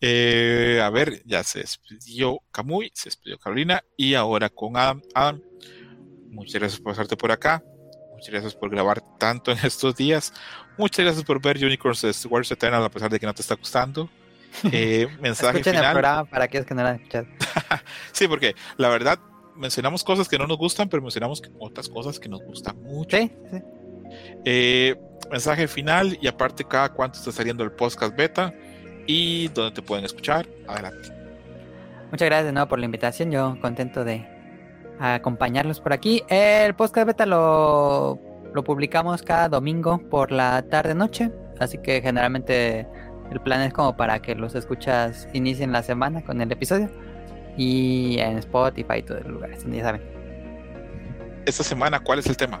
Eh, 0.00 0.80
a 0.82 0.88
ver, 0.90 1.22
ya 1.26 1.42
se 1.42 1.60
despidió 1.60 2.40
Kamui, 2.50 2.90
se 2.94 3.08
despidió 3.08 3.38
Carolina 3.38 3.84
y 3.96 4.14
ahora 4.14 4.48
con 4.48 4.76
Adam. 4.76 5.02
Adam, 5.14 5.42
muchas 6.30 6.54
gracias 6.54 6.80
por 6.80 6.92
pasarte 6.92 7.16
por 7.16 7.32
acá. 7.32 7.62
Muchas 8.12 8.30
gracias 8.30 8.54
por 8.54 8.70
grabar 8.70 9.02
tanto 9.18 9.50
en 9.50 9.58
estos 9.64 9.96
días. 9.96 10.32
Muchas 10.76 11.04
gracias 11.04 11.24
por 11.24 11.40
ver 11.40 11.56
Unicorns 11.64 12.02
de 12.02 12.28
Wars 12.28 12.50
Eternal 12.50 12.84
a 12.84 12.90
pesar 12.90 13.10
de 13.10 13.18
que 13.18 13.26
no 13.26 13.34
te 13.34 13.42
está 13.42 13.54
gustando. 13.54 14.10
Eh, 14.72 15.06
mensaje 15.20 15.58
Escuchen 15.58 15.74
el 15.74 15.80
final. 15.80 15.92
programa 15.92 16.24
para 16.24 16.44
aquellos 16.44 16.66
que 16.66 16.74
no 16.74 16.82
lo 16.82 16.88
han 16.88 16.96
escuchado. 16.96 17.26
Sí, 18.12 18.28
porque 18.28 18.54
la 18.76 18.88
verdad 18.88 19.18
mencionamos 19.56 20.04
cosas 20.04 20.28
que 20.28 20.38
no 20.38 20.46
nos 20.46 20.58
gustan, 20.58 20.88
pero 20.88 21.02
mencionamos 21.02 21.42
otras 21.58 21.88
cosas 21.88 22.18
que 22.18 22.28
nos 22.28 22.42
gustan 22.42 22.80
mucho. 22.82 23.16
Sí, 23.16 23.32
sí. 23.50 23.58
Eh, 24.44 24.96
mensaje 25.30 25.68
final 25.68 26.18
y 26.20 26.26
aparte 26.26 26.64
cada 26.64 26.88
cuánto 26.90 27.18
está 27.18 27.30
saliendo 27.32 27.62
el 27.62 27.72
podcast 27.72 28.16
beta 28.16 28.52
y 29.06 29.48
dónde 29.48 29.72
te 29.72 29.82
pueden 29.82 30.04
escuchar. 30.04 30.48
Adelante. 30.66 31.10
Muchas 32.10 32.26
gracias 32.26 32.46
de 32.46 32.52
nuevo 32.52 32.68
por 32.68 32.78
la 32.78 32.86
invitación. 32.86 33.30
Yo 33.30 33.56
contento 33.60 34.04
de 34.04 34.26
acompañarlos 34.98 35.80
por 35.80 35.92
aquí. 35.92 36.22
El 36.28 36.74
podcast 36.74 37.06
beta 37.06 37.24
lo, 37.26 38.18
lo 38.52 38.64
publicamos 38.64 39.22
cada 39.22 39.48
domingo 39.48 39.98
por 40.10 40.32
la 40.32 40.62
tarde 40.62 40.94
noche. 40.94 41.30
Así 41.58 41.78
que 41.78 42.00
generalmente 42.02 42.86
el 43.30 43.40
plan 43.40 43.62
es 43.62 43.72
como 43.72 43.96
para 43.96 44.20
que 44.20 44.34
los 44.34 44.54
escuchas 44.54 45.28
inicien 45.32 45.72
la 45.72 45.82
semana 45.82 46.22
con 46.22 46.40
el 46.40 46.50
episodio. 46.50 46.90
Y 47.56 48.18
en 48.18 48.38
Spotify 48.38 48.98
y 48.98 49.02
todos 49.02 49.22
los 49.22 49.32
lugares, 49.32 49.64
ya 49.66 49.82
saben. 49.82 50.02
Esta 51.46 51.64
semana, 51.64 52.00
¿cuál 52.00 52.20
es 52.20 52.26
el 52.26 52.36
tema? 52.36 52.60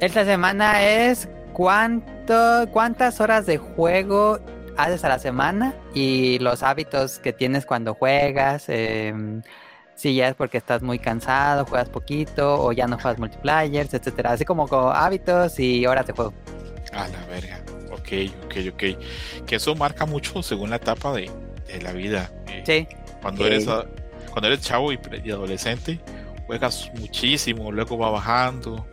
Esta 0.00 0.24
semana 0.24 0.82
es 0.82 1.28
cuánto, 1.52 2.66
cuántas 2.72 3.20
horas 3.20 3.46
de 3.46 3.58
juego 3.58 4.40
haces 4.76 5.04
a 5.04 5.08
la 5.08 5.18
semana 5.18 5.74
y 5.94 6.38
los 6.38 6.62
hábitos 6.62 7.18
que 7.18 7.32
tienes 7.32 7.66
cuando 7.66 7.94
juegas. 7.94 8.68
em, 8.68 9.42
si 9.94 10.14
ya 10.14 10.28
es 10.28 10.34
porque 10.34 10.58
estás 10.58 10.82
muy 10.82 10.98
cansado, 10.98 11.64
juegas 11.66 11.88
poquito 11.88 12.60
o 12.62 12.72
ya 12.72 12.86
no 12.86 12.98
juegas 12.98 13.20
multiplayers, 13.20 13.94
etcétera. 13.94 14.32
Así 14.32 14.44
como, 14.44 14.66
como 14.66 14.90
hábitos 14.90 15.58
y 15.60 15.86
horas 15.86 16.06
de 16.06 16.12
juego. 16.12 16.32
A 16.92 17.06
la 17.08 17.24
verga. 17.26 17.60
Ok, 17.92 18.08
ok, 18.44 18.54
ok. 18.72 19.44
Que 19.46 19.56
eso 19.56 19.74
marca 19.74 20.06
mucho 20.06 20.42
según 20.42 20.70
la 20.70 20.76
etapa 20.76 21.12
de, 21.12 21.30
de 21.68 21.82
la 21.82 21.92
vida. 21.92 22.32
Eh, 22.48 22.62
Sí, 22.66 22.86
Cuando 23.20 23.46
eres 23.46 23.68
a- 23.68 23.86
cuando 24.30 24.48
eres 24.48 24.60
chavo 24.62 24.92
y, 24.92 24.98
y 25.24 25.30
adolescente, 25.30 26.00
juegas 26.46 26.90
muchísimo, 26.98 27.70
luego 27.70 27.98
va 27.98 28.10
bajando, 28.10 28.86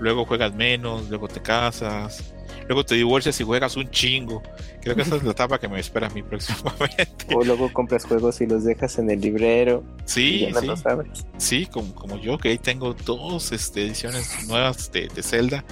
luego 0.00 0.24
juegas 0.26 0.52
menos, 0.54 1.08
luego 1.08 1.28
te 1.28 1.40
casas, 1.40 2.34
luego 2.66 2.84
te 2.84 2.96
divorcias 2.96 3.40
y 3.40 3.44
juegas 3.44 3.76
un 3.76 3.88
chingo. 3.90 4.42
Creo 4.82 4.96
que 4.96 5.02
esa 5.02 5.16
es 5.16 5.22
la 5.22 5.30
etapa 5.32 5.58
que 5.60 5.68
me 5.68 5.78
espera 5.78 6.08
a 6.08 6.10
mí 6.10 6.22
próximamente. 6.24 7.06
O 7.32 7.44
luego 7.44 7.72
compras 7.72 8.04
juegos 8.04 8.40
y 8.40 8.46
los 8.46 8.64
dejas 8.64 8.98
en 8.98 9.10
el 9.10 9.20
librero 9.20 9.84
y 10.00 10.02
Sí, 10.08 10.40
ya 10.40 10.50
no 10.50 10.60
sí, 10.60 10.66
los 10.66 10.84
abres. 10.84 11.24
sí, 11.38 11.66
como, 11.66 11.94
como 11.94 12.18
yo, 12.18 12.36
que 12.38 12.48
ahí 12.48 12.58
tengo 12.58 12.94
dos 12.94 13.52
este, 13.52 13.82
ediciones 13.84 14.46
nuevas 14.48 14.90
de, 14.90 15.08
de 15.08 15.22
Zelda 15.22 15.64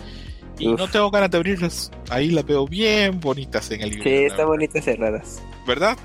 y 0.59 0.69
Uf. 0.69 0.79
no 0.79 0.89
tengo 0.89 1.11
ganas 1.11 1.31
de 1.31 1.37
abrirlas. 1.39 1.91
Ahí 2.11 2.31
las 2.31 2.45
veo 2.45 2.66
bien 2.66 3.20
bonitas 3.20 3.70
en 3.70 3.83
el 3.83 3.91
libro. 3.91 4.05
Sí, 4.05 4.11
están 4.24 4.47
bonitas 4.47 4.85
cerradas. 4.85 5.43
¿Verdad? 5.66 5.97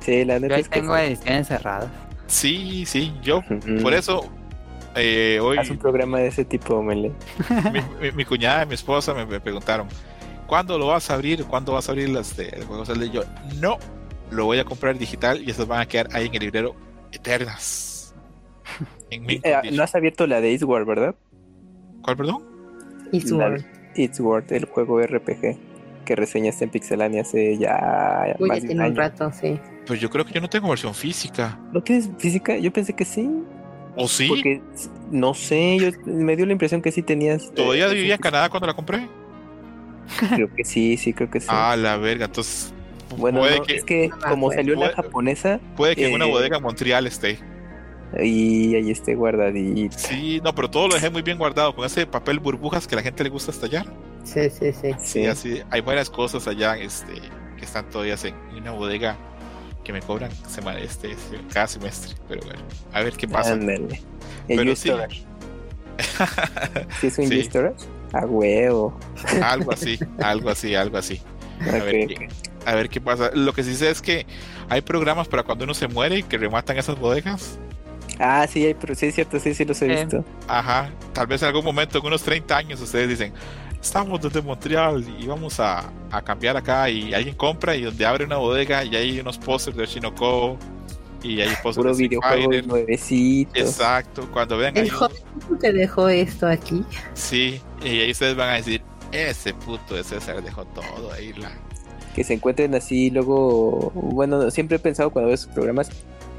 Sí, 0.00 0.24
la 0.24 0.34
yo 0.34 0.40
neta 0.40 0.54
ahí 0.56 0.60
es 0.62 0.68
que 0.68 0.80
tengo 0.80 0.94
sí. 0.96 1.02
ediciones 1.02 1.48
cerradas. 1.48 1.88
Sí, 2.26 2.84
sí, 2.86 3.12
yo. 3.22 3.42
Por 3.82 3.94
eso, 3.94 4.28
eh, 4.94 5.38
hoy 5.42 5.58
Haz 5.58 5.70
un 5.70 5.78
programa 5.78 6.18
de 6.18 6.28
ese 6.28 6.44
tipo, 6.44 6.82
Mele. 6.82 7.12
mi, 7.72 7.80
mi- 8.00 8.12
mi 8.12 8.24
cuñada 8.24 8.64
y 8.64 8.66
mi 8.66 8.74
esposa 8.74 9.14
me, 9.14 9.24
me 9.26 9.40
preguntaron, 9.40 9.88
¿cuándo 10.46 10.78
lo 10.78 10.88
vas 10.88 11.10
a 11.10 11.14
abrir? 11.14 11.44
¿Cuándo 11.44 11.72
vas 11.72 11.88
a 11.88 11.92
abrir 11.92 12.08
las 12.08 12.36
de 12.36 12.48
el 12.48 12.64
juego 12.64 12.84
Zelda? 12.84 13.06
Y 13.06 13.10
yo, 13.10 13.22
no, 13.60 13.78
lo 14.30 14.44
voy 14.44 14.58
a 14.58 14.64
comprar 14.64 14.98
digital 14.98 15.42
y 15.42 15.50
esas 15.50 15.66
van 15.66 15.80
a 15.80 15.86
quedar 15.86 16.08
ahí 16.12 16.26
en 16.26 16.34
el 16.34 16.40
librero 16.40 16.74
eternas. 17.12 18.14
En 19.10 19.24
mi 19.24 19.34
Eh, 19.44 19.70
no 19.72 19.82
has 19.82 19.94
abierto 19.94 20.26
la 20.26 20.40
de 20.40 20.52
It's 20.52 20.62
War, 20.64 20.84
¿verdad? 20.84 21.14
¿Cuál, 22.02 22.16
perdón? 22.16 22.42
Y 23.12 23.20
su 23.20 23.38
La 23.38 23.50
de 23.50 23.64
It's 23.96 24.20
War, 24.20 24.44
el 24.50 24.64
juego 24.66 25.00
RPG 25.00 25.56
que 26.04 26.14
reseñaste 26.14 26.64
en 26.64 26.70
Pixelania 26.70 27.22
hace 27.22 27.56
ya 27.58 28.36
Uy, 28.38 28.48
más 28.48 28.58
ya 28.58 28.60
de 28.60 28.60
un 28.62 28.66
tiene 28.68 28.80
un 28.82 28.86
año. 28.92 28.96
rato, 28.96 29.32
sí. 29.32 29.58
Pues 29.86 30.00
yo 30.00 30.08
creo 30.10 30.24
que 30.24 30.32
yo 30.32 30.40
no 30.40 30.48
tengo 30.48 30.68
versión 30.68 30.94
física. 30.94 31.58
¿No 31.72 31.82
tienes 31.82 32.08
física? 32.18 32.56
Yo 32.58 32.72
pensé 32.72 32.92
que 32.92 33.04
sí. 33.04 33.28
¿O 33.96 34.06
sí? 34.08 34.28
Porque 34.28 34.60
no 35.10 35.34
sé, 35.34 35.78
yo 35.78 35.90
me 36.04 36.36
dio 36.36 36.46
la 36.46 36.52
impresión 36.52 36.82
que 36.82 36.92
sí 36.92 37.02
tenías. 37.02 37.50
¿Todavía 37.54 37.88
eh, 37.90 37.94
vivía 37.94 38.14
en 38.14 38.20
Canadá 38.20 38.48
cuando 38.50 38.66
la 38.66 38.74
compré? 38.74 39.08
Creo 40.34 40.48
que 40.54 40.64
sí, 40.64 40.96
sí, 40.96 41.12
creo 41.12 41.30
que 41.30 41.40
sí. 41.40 41.46
Ah, 41.50 41.74
la 41.76 41.96
verga, 41.96 42.26
entonces 42.26 42.72
bueno, 43.16 43.40
puede, 43.40 43.58
no, 43.58 43.64
que, 43.64 43.76
es 43.76 43.84
que 43.84 44.10
me 44.24 44.30
como 44.30 44.52
salió 44.52 44.74
la 44.74 44.80
Puede- 44.80 44.94
japonesa 44.94 45.60
puede 45.76 45.96
que 45.96 46.06
en 46.08 46.14
una 46.14 46.26
eh, 46.26 46.30
bodega 46.30 46.56
en 46.58 46.62
Montreal 46.62 47.06
esté. 47.06 47.38
Y 48.22 48.74
ahí 48.74 48.90
esté 48.90 49.14
guardadita. 49.14 49.98
Sí, 49.98 50.40
no, 50.42 50.54
pero 50.54 50.70
todo 50.70 50.88
lo 50.88 50.94
dejé 50.94 51.10
muy 51.10 51.22
bien 51.22 51.38
guardado 51.38 51.74
con 51.74 51.84
ese 51.84 52.06
papel 52.06 52.38
burbujas 52.38 52.86
que 52.86 52.94
a 52.94 52.96
la 52.96 53.02
gente 53.02 53.24
le 53.24 53.30
gusta 53.30 53.50
estallar. 53.50 53.86
Sí, 54.24 54.48
sí, 54.50 54.72
sí. 54.72 54.92
Sí, 54.92 54.94
Sí. 55.22 55.26
así 55.26 55.62
hay 55.70 55.80
varias 55.80 56.10
cosas 56.10 56.46
allá 56.48 56.76
este, 56.76 57.12
que 57.58 57.64
están 57.64 57.88
todavía 57.90 58.16
en 58.24 58.34
una 58.62 58.72
bodega 58.72 59.16
que 59.84 59.92
me 59.92 60.00
cobran 60.02 60.30
sema- 60.48 60.78
este, 60.78 61.12
este, 61.12 61.38
cada 61.52 61.66
semestre. 61.68 62.14
Pero 62.28 62.42
bueno, 62.44 62.60
a 62.92 63.02
ver 63.02 63.12
qué 63.16 63.28
pasa. 63.28 63.52
Ándale. 63.52 64.00
Pero 64.48 64.74
sí. 64.74 64.88
Storage. 64.88 65.22
¿Sí 67.00 67.06
es 67.06 67.18
un 67.18 67.28
Sí. 67.28 67.48
A 68.12 68.24
huevo. 68.24 68.98
algo 69.42 69.72
así, 69.72 69.98
algo 70.22 70.50
así, 70.50 70.74
algo 70.74 70.96
así. 70.98 71.20
A 71.60 71.72
ver, 71.72 72.06
qué, 72.08 72.28
a 72.64 72.74
ver 72.74 72.88
qué 72.88 73.00
pasa. 73.00 73.30
Lo 73.34 73.52
que 73.52 73.62
sí 73.62 73.74
sé 73.74 73.90
es 73.90 74.00
que 74.02 74.26
hay 74.68 74.80
programas 74.80 75.28
para 75.28 75.42
cuando 75.42 75.64
uno 75.64 75.74
se 75.74 75.88
muere 75.88 76.18
y 76.18 76.22
que 76.22 76.38
rematan 76.38 76.78
esas 76.78 76.98
bodegas. 76.98 77.58
Ah, 78.18 78.46
sí, 78.48 78.64
hay, 78.64 78.74
pero 78.74 78.94
sí 78.94 79.06
es 79.06 79.14
cierto, 79.14 79.38
sí, 79.40 79.54
sí 79.54 79.64
los 79.64 79.80
he 79.82 79.86
Eh, 79.86 79.92
visto. 79.92 80.24
Ajá, 80.46 80.96
tal 81.12 81.26
vez 81.26 81.42
en 81.42 81.48
algún 81.48 81.64
momento, 81.64 81.98
en 81.98 82.06
unos 82.06 82.22
30 82.22 82.56
años, 82.56 82.80
ustedes 82.80 83.08
dicen, 83.08 83.34
estamos 83.80 84.20
desde 84.20 84.42
Montreal 84.42 85.04
y 85.18 85.26
vamos 85.26 85.60
a, 85.60 85.92
a 86.10 86.22
cambiar 86.22 86.56
acá 86.56 86.88
y 86.90 87.12
alguien 87.14 87.36
compra 87.36 87.76
y 87.76 87.82
donde 87.82 88.06
abre 88.06 88.24
una 88.24 88.36
bodega 88.38 88.84
y 88.84 88.96
hay 88.96 89.20
unos 89.20 89.38
pósters 89.38 89.76
de 89.76 89.84
Oshinoko 89.84 90.58
y 91.22 91.40
hay 91.40 91.56
pósters 91.56 91.88
de 91.88 91.92
Street 91.92 92.10
videojuego 92.10 92.22
Fighter. 92.22 92.66
nuevecito. 92.66 93.50
Exacto, 93.54 94.30
cuando 94.30 94.56
vean 94.58 94.76
ahí, 94.78 94.84
El 94.84 94.90
joven 94.90 95.16
que 95.60 95.72
dejó 95.72 96.08
esto 96.08 96.46
aquí. 96.46 96.86
sí, 97.14 97.60
y 97.82 98.00
ahí 98.00 98.10
ustedes 98.12 98.36
van 98.36 98.50
a 98.50 98.54
decir, 98.54 98.84
ese 99.12 99.54
puto 99.54 99.94
de 99.94 100.04
César 100.04 100.42
dejó 100.42 100.66
todo 100.66 101.12
ahí. 101.12 101.32
La... 101.34 101.50
Que 102.12 102.24
se 102.24 102.34
encuentren 102.34 102.74
así, 102.74 103.10
luego, 103.10 103.90
bueno, 103.94 104.50
siempre 104.50 104.76
he 104.76 104.80
pensado 104.80 105.10
cuando 105.10 105.26
veo 105.28 105.34
esos 105.34 105.52
programas, 105.52 105.90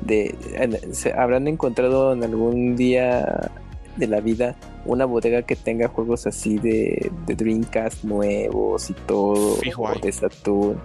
de 0.08 0.90
se- 0.94 1.14
habrán 1.14 1.48
encontrado 1.48 2.14
en 2.14 2.24
algún 2.24 2.76
día 2.76 3.52
de 3.96 4.08
la 4.08 4.22
vida 4.22 4.56
una 4.86 5.06
bodega 5.06 5.42
que 5.44 5.56
tenga 5.56 5.88
juegos 5.90 6.28
así 6.28 6.60
de, 6.60 7.12
de 7.26 7.36
Dreamcast 7.36 8.04
nuevos 8.04 8.90
y 8.90 8.94
todo, 8.94 9.58
Fijo 9.58 9.88
hay. 9.88 10.02
de 10.02 10.12
Saturn. 10.12 10.82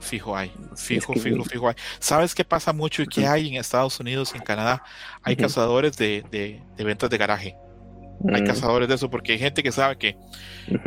Fijo 0.00 0.36
hay, 0.36 0.52
es 0.72 0.80
fijo, 0.80 1.12
que 1.12 1.20
fijo, 1.20 1.44
fijo 1.44 1.68
hay. 1.68 1.74
¿Sabes 2.00 2.34
qué 2.34 2.44
pasa 2.44 2.72
mucho 2.72 3.02
y 3.02 3.06
qué 3.06 3.26
hay 3.26 3.48
en 3.48 3.54
Estados 3.54 4.00
Unidos 4.00 4.34
y 4.34 4.38
en 4.38 4.42
Canadá? 4.42 4.82
Hay 5.22 5.36
cazadores 5.36 5.96
de, 5.96 6.24
de- 6.30 6.66
de 6.76 6.84
ventas 6.84 7.08
de 7.10 7.18
garaje. 7.18 7.56
Hay 8.32 8.42
Mm, 8.42 8.46
cazadores 8.46 8.88
de 8.88 8.94
eso 8.96 9.10
porque 9.10 9.32
hay 9.32 9.38
gente 9.38 9.62
que 9.62 9.72
sabe 9.72 9.98
que 9.98 10.16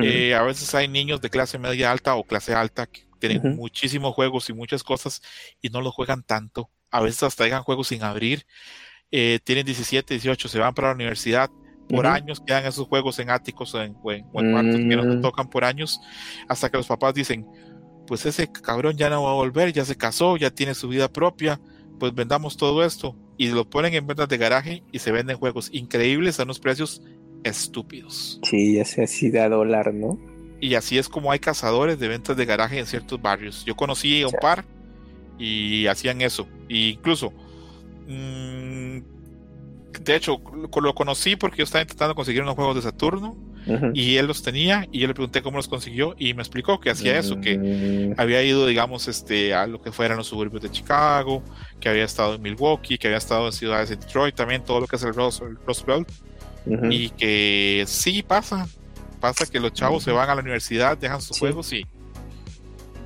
eh, 0.02 0.36
a 0.36 0.44
veces 0.44 0.74
hay 0.76 0.88
niños 0.88 1.22
de 1.22 1.30
clase 1.30 1.57
media 1.60 1.91
alta 1.91 2.16
o 2.16 2.24
clase 2.26 2.53
alta 2.53 2.88
que 2.88 3.02
tienen 3.20 3.56
muchísimos 3.56 4.14
juegos 4.14 4.49
y 4.49 4.53
muchas 4.53 4.84
cosas 4.84 5.22
y 5.62 5.70
no 5.70 5.82
los 5.82 5.94
juegan 5.94 6.24
tanto. 6.24 6.70
A 6.95 7.01
veces 7.01 7.23
hasta 7.23 7.43
dejan 7.43 7.63
juegos 7.63 7.88
sin 7.89 8.03
abrir. 8.03 8.45
Eh, 9.11 9.39
tienen 9.43 9.65
17, 9.65 10.13
18, 10.13 10.47
se 10.47 10.59
van 10.59 10.73
para 10.73 10.89
la 10.89 10.95
universidad. 10.95 11.49
Por 11.89 12.07
años 12.07 12.39
quedan 12.39 12.65
esos 12.65 12.88
juegos 12.88 13.19
en 13.19 13.30
áticos 13.30 13.76
o 13.76 13.81
en, 13.84 13.95
o 14.01 14.11
en- 14.11 14.26
o 14.34 14.41
en 14.41 14.51
cuartos 14.51 14.76
que 14.76 14.95
no 14.95 15.03
Mm. 15.03 15.22
tocan 15.22 15.49
por 15.49 15.63
años 15.63 15.99
hasta 16.47 16.69
que 16.72 16.77
los 16.77 16.88
papás 16.88 17.13
dicen, 17.13 17.45
pues 18.07 18.26
ese 18.26 18.51
cabrón 18.51 18.97
ya 18.97 19.09
no 19.09 19.23
va 19.23 19.31
a 19.31 19.35
volver, 19.35 19.72
ya 19.72 19.85
se 19.85 19.95
casó, 19.95 20.38
ya 20.38 20.49
tiene 20.49 20.73
su 20.73 20.88
vida 20.88 21.07
propia, 21.11 21.59
pues 21.99 22.13
vendamos 22.15 22.57
todo 22.57 22.84
esto 22.84 23.15
y 23.38 23.49
lo 23.49 23.69
ponen 23.69 23.93
en 23.93 24.07
ventas 24.07 24.27
de 24.30 24.38
garaje 24.38 24.84
y 24.91 24.99
se 24.99 25.11
venden 25.11 25.38
juegos 25.38 25.69
increíbles 25.73 26.39
a 26.39 26.43
unos 26.43 26.59
precios 26.59 27.01
estúpidos. 27.43 28.39
Sí, 28.43 28.76
ya 28.76 28.85
sé, 28.85 29.03
así 29.03 29.30
de 29.30 29.39
a 29.41 29.49
dólar, 29.49 29.93
¿no? 29.93 30.17
Y 30.59 30.73
así 30.76 30.97
es 30.97 31.07
como 31.09 31.31
hay 31.31 31.39
cazadores 31.39 31.99
de 31.99 32.07
ventas 32.07 32.35
de 32.35 32.45
garaje 32.45 32.80
en 32.80 32.85
ciertos 32.88 33.22
barrios. 33.22 33.63
Yo 33.65 33.76
conocí 33.76 34.22
a 34.23 34.27
un 34.27 34.34
par 34.41 34.65
y 35.38 35.88
hacían 35.88 36.22
eso. 36.22 36.48
E 36.70 36.90
incluso, 36.90 37.32
mm, 38.07 38.99
de 40.03 40.16
hecho, 40.16 40.41
lo, 40.53 40.82
lo 40.82 40.95
conocí 40.95 41.36
porque 41.36 41.57
yo 41.60 41.64
estaba 41.64 41.82
intentando 41.84 42.16
conseguir 42.16 42.41
unos 42.41 42.56
juegos 42.56 42.76
de 42.76 42.82
Saturno 42.82 43.36
y 43.95 44.18
él 44.18 44.28
los 44.28 44.44
tenía 44.44 44.88
y 44.91 44.99
yo 44.99 45.07
le 45.07 45.16
pregunté 45.16 45.41
cómo 45.41 45.57
los 45.57 45.68
consiguió 45.68 46.14
y 46.20 46.36
me 46.36 46.44
explicó 46.44 46.80
que 46.80 46.91
hacía 46.91 47.18
eso, 47.18 47.41
que 47.41 47.57
Mm, 47.57 48.20
había 48.20 48.44
ido, 48.44 48.68
digamos, 48.68 49.07
este, 49.07 49.56
a 49.56 49.66
lo 49.66 49.82
que 49.82 49.91
fueran 49.91 50.18
los 50.18 50.28
suburbios 50.28 50.62
de 50.62 50.70
Chicago, 50.70 51.41
que 51.80 51.90
había 51.90 52.03
estado 52.03 52.36
en 52.36 52.44
Milwaukee, 52.44 52.99
que 52.99 53.07
había 53.07 53.18
estado 53.18 53.48
en 53.48 53.53
ciudades 53.53 53.90
de 53.90 53.95
Detroit 53.95 54.36
también, 54.36 54.64
todo 54.64 54.82
lo 54.82 54.88
que 54.88 54.98
es 54.98 55.03
el 55.03 55.14
ujú. 55.14 56.91
y 56.91 57.10
que 57.10 57.86
sí 57.88 58.22
pasa, 58.22 58.68
pasa 59.20 59.48
que 59.48 59.60
los 59.60 59.74
chavos 59.74 60.03
se 60.03 60.12
van 60.12 60.30
a 60.30 60.36
la 60.36 60.41
universidad, 60.41 60.95
dejan 60.95 61.20
sus 61.22 61.38
Sí. 61.38 61.40
juegos 61.40 61.74
y 61.74 61.88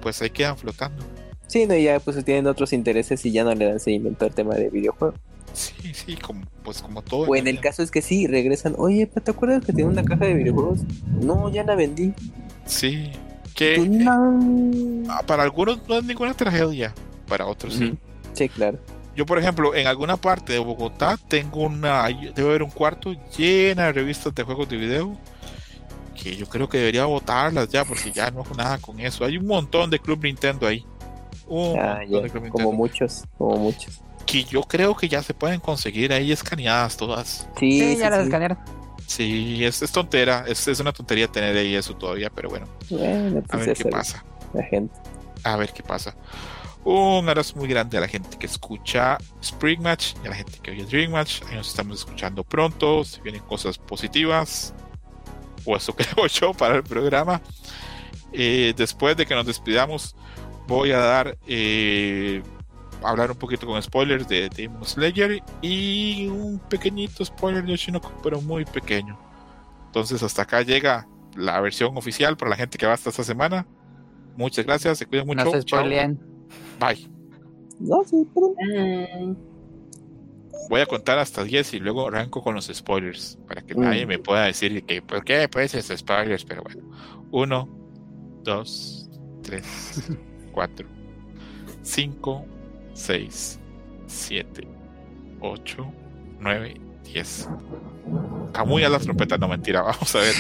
pues 0.02 0.22
ahí 0.22 0.30
quedan 0.30 0.58
flotando. 0.58 1.06
Sí, 1.50 1.66
no, 1.66 1.76
ya 1.76 2.00
pues 2.00 2.24
tienen 2.24 2.46
otros 2.46 2.74
intereses 2.74 3.26
y 3.26 3.32
ya 3.32 3.44
no 3.44 3.54
le 3.56 3.66
dan 3.66 3.80
seguimiento 3.80 4.24
al 4.24 4.32
tema 4.32 4.54
de 4.54 4.70
videojuegos. 4.70 5.20
Sí, 5.52 5.94
sí, 5.96 6.16
como, 6.16 6.46
pues 6.64 6.80
como 6.80 7.02
todo. 7.02 7.22
O 7.28 7.36
en 7.36 7.48
el 7.48 7.60
caso 7.60 7.82
es 7.82 7.90
que 7.90 8.04
sí, 8.04 8.28
regresan. 8.28 8.76
Oye, 8.78 9.08
¿te 9.08 9.32
acuerdas 9.32 9.66
que 9.66 9.74
tenía 9.74 9.88
una 9.88 10.06
caja 10.06 10.26
de 10.26 10.36
videojuegos? 10.36 10.82
No, 11.20 11.52
ya 11.52 11.64
la 11.64 11.74
vendí. 11.74 12.14
Sí, 12.68 13.10
que 13.56 13.76
Tú, 13.78 13.86
eh, 13.86 15.08
ah, 15.10 15.24
para 15.26 15.42
algunos 15.42 15.80
no 15.88 15.98
es 15.98 16.04
ninguna 16.04 16.36
tragedia, 16.36 16.94
para 17.28 17.48
otros 17.48 17.74
sí. 17.74 17.98
Sí, 18.34 18.48
claro. 18.48 18.78
Yo, 19.16 19.26
por 19.26 19.40
ejemplo, 19.40 19.74
en 19.74 19.88
alguna 19.88 20.18
parte 20.18 20.54
de 20.54 20.60
Bogotá 20.60 21.18
tengo 21.28 21.64
una, 21.64 22.08
debe 22.08 22.48
haber 22.48 22.62
un 22.62 22.70
cuarto 22.70 23.16
llena 23.36 23.86
de 23.88 23.94
revistas 23.94 24.36
de 24.36 24.44
juegos 24.44 24.70
de 24.70 24.78
video 24.78 25.18
que 26.14 26.36
yo 26.36 26.48
creo 26.48 26.70
que 26.70 26.78
debería 26.78 27.06
botarlas 27.06 27.70
ya 27.70 27.86
porque 27.86 28.12
ya 28.12 28.30
no 28.30 28.42
hago 28.42 28.54
nada 28.56 28.78
con 28.78 29.00
eso. 29.00 29.26
Hay 29.26 29.38
un 29.38 29.48
montón 29.48 29.90
de 29.90 30.00
Club 30.00 30.24
Nintendo 30.24 30.68
ahí. 30.68 30.86
Un 31.50 31.78
Ah, 31.80 32.02
Como 32.52 32.72
muchos, 32.72 33.24
como 33.38 33.58
muchos. 33.58 34.02
que 34.26 34.44
yo 34.44 34.62
creo 34.64 34.96
que 34.96 35.10
ya 35.10 35.24
se 35.24 35.34
pueden 35.34 35.60
conseguir 35.60 36.14
ahí 36.14 36.32
escaneadas 36.32 36.96
todas. 36.98 37.48
Sí, 37.60 37.80
Sí, 37.80 37.94
sí, 37.96 37.98
ya 37.98 38.10
las 38.10 38.20
sí. 38.20 38.26
escanearon. 38.26 38.58
Sí, 39.08 39.66
es, 39.66 39.82
es 39.82 39.92
tontera, 39.92 40.46
es, 40.48 40.68
es 40.68 40.80
una 40.80 40.94
tontería 40.94 41.28
tener 41.28 41.58
ahí 41.58 41.74
eso 41.74 41.96
todavía, 41.96 42.30
pero 42.30 42.50
bueno, 42.50 42.68
Bueno, 42.92 43.40
a 43.40 43.42
pues 43.42 43.66
ver 43.66 43.76
ya 43.78 43.84
qué 43.84 43.90
pasa. 43.90 44.24
la 44.54 44.64
gente. 44.64 44.94
A 45.44 45.56
ver 45.58 45.74
qué 45.74 45.82
pasa. 45.82 46.16
Un 46.84 47.28
abrazo 47.28 47.56
muy 47.58 47.68
grande 47.68 47.98
a 47.98 48.02
la 48.02 48.08
gente 48.08 48.38
que 48.38 48.46
escucha 48.46 49.18
Spring 49.42 49.82
Match 49.82 50.14
y 50.24 50.28
a 50.28 50.30
la 50.30 50.36
gente 50.36 50.60
que 50.62 50.72
oye 50.72 50.86
Dream 50.86 51.12
Match. 51.12 51.42
Ahí 51.50 51.56
nos 51.56 51.68
estamos 51.70 51.98
escuchando 52.00 52.44
pronto. 52.44 53.04
Si 53.04 53.20
vienen 53.22 53.42
cosas 53.42 53.78
positivas, 53.80 54.74
o 55.66 55.76
eso 55.76 55.94
creo 55.96 56.28
yo 56.40 56.54
para 56.54 56.76
el 56.76 56.84
programa. 56.84 57.42
Eh, 58.32 58.74
después 58.78 59.18
de 59.18 59.26
que 59.26 59.34
nos 59.36 59.46
despidamos, 59.46 60.16
voy 60.70 60.92
a 60.92 61.00
dar 61.00 61.38
eh, 61.48 62.42
hablar 63.04 63.32
un 63.32 63.38
poquito 63.38 63.66
con 63.68 63.82
spoilers 63.82 64.28
de 64.28 64.50
Demon 64.50 64.86
Slayer 64.86 65.42
y 65.62 66.28
un 66.28 66.60
pequeñito 66.70 67.26
spoiler 67.26 67.66
de 67.66 67.74
Oshinoko, 67.74 68.12
pero 68.24 68.40
muy 68.42 68.64
pequeño. 68.66 69.20
Entonces, 69.88 70.22
hasta 70.24 70.44
acá 70.44 70.62
llega 70.62 71.08
la 71.36 71.60
versión 71.62 71.98
oficial 71.98 72.38
para 72.38 72.50
la 72.52 72.56
gente 72.56 72.78
que 72.78 72.86
va 72.86 72.94
hasta 72.94 73.10
esta 73.10 73.24
semana. 73.24 73.66
Muchas 74.38 74.66
gracias, 74.66 75.00
se 75.00 75.06
cuidan 75.06 75.26
mucho. 75.28 75.44
No 75.44 75.52
se 75.52 75.64
Chao. 75.64 75.80
spoileen. 75.80 76.20
Bye. 76.80 77.10
No, 77.80 78.04
sí, 78.06 78.26
pero... 78.34 78.54
Mm, 78.60 79.36
Voy 80.70 80.82
a 80.82 80.86
contar 80.86 81.18
hasta 81.18 81.44
10 81.44 81.74
y 81.76 81.80
luego 81.80 82.08
arranco 82.08 82.44
con 82.44 82.54
los 82.54 82.68
spoilers 82.68 83.40
para 83.48 83.62
que 83.64 83.74
Mm. 83.74 83.80
nadie 83.82 84.06
me 84.06 84.20
pueda 84.20 84.44
decir 84.46 84.84
que 84.86 85.02
por 85.02 85.24
qué 85.24 85.48
pues 85.50 85.74
esos 85.74 85.98
spoilers, 86.00 86.46
pero 86.46 86.62
bueno. 86.62 86.84
1, 87.32 87.70
2, 88.44 89.10
3, 89.42 89.64
4, 90.60 90.86
5, 91.84 92.46
6, 92.94 93.60
7, 94.08 94.68
8, 95.40 95.94
9, 96.42 96.82
10. 97.06 97.50
Camuy 98.52 98.84
a 98.84 98.90
las 98.90 99.04
trompetas, 99.04 99.40
no 99.40 99.48
mentira, 99.48 99.82
vamos 99.84 100.14
a 100.16 100.20
ver. 100.20 100.36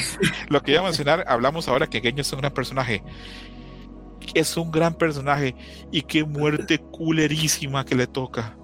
Lo 0.49 0.61
que 0.61 0.71
iba 0.73 0.81
a 0.81 0.83
mencionar, 0.83 1.23
hablamos 1.25 1.69
ahora 1.69 1.87
que 1.87 2.01
Genyo 2.01 2.19
es 2.19 2.33
un 2.33 2.41
gran 2.41 2.53
personaje. 2.53 3.01
Es 4.33 4.57
un 4.57 4.71
gran 4.71 4.93
personaje 4.95 5.55
y 5.89 6.01
qué 6.01 6.25
muerte 6.25 6.79
culerísima 6.79 7.85
que 7.85 7.95
le 7.95 8.05
toca. 8.05 8.57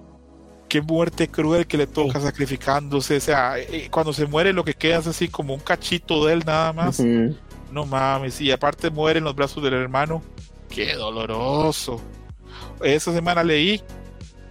Qué 0.68 0.82
muerte 0.82 1.28
cruel 1.28 1.66
que 1.66 1.78
le 1.78 1.86
toca 1.86 2.20
sacrificándose. 2.20 3.16
O 3.16 3.20
sea, 3.20 3.58
eh, 3.58 3.88
cuando 3.90 4.12
se 4.12 4.26
muere 4.26 4.52
lo 4.52 4.62
que 4.62 4.74
queda 4.74 4.98
es 4.98 5.06
así 5.06 5.28
como 5.28 5.54
un 5.54 5.60
cachito 5.60 6.26
de 6.26 6.34
él 6.34 6.42
nada 6.44 6.74
más. 6.74 7.00
No 7.72 7.86
mames, 7.86 8.42
y 8.42 8.50
aparte 8.50 8.90
muere 8.90 9.20
en 9.20 9.24
los 9.24 9.34
brazos 9.34 9.64
del 9.64 9.72
hermano. 9.72 10.22
Qué 10.68 10.94
doloroso. 10.94 12.00
Esa 12.82 13.12
semana 13.12 13.42
leí 13.42 13.82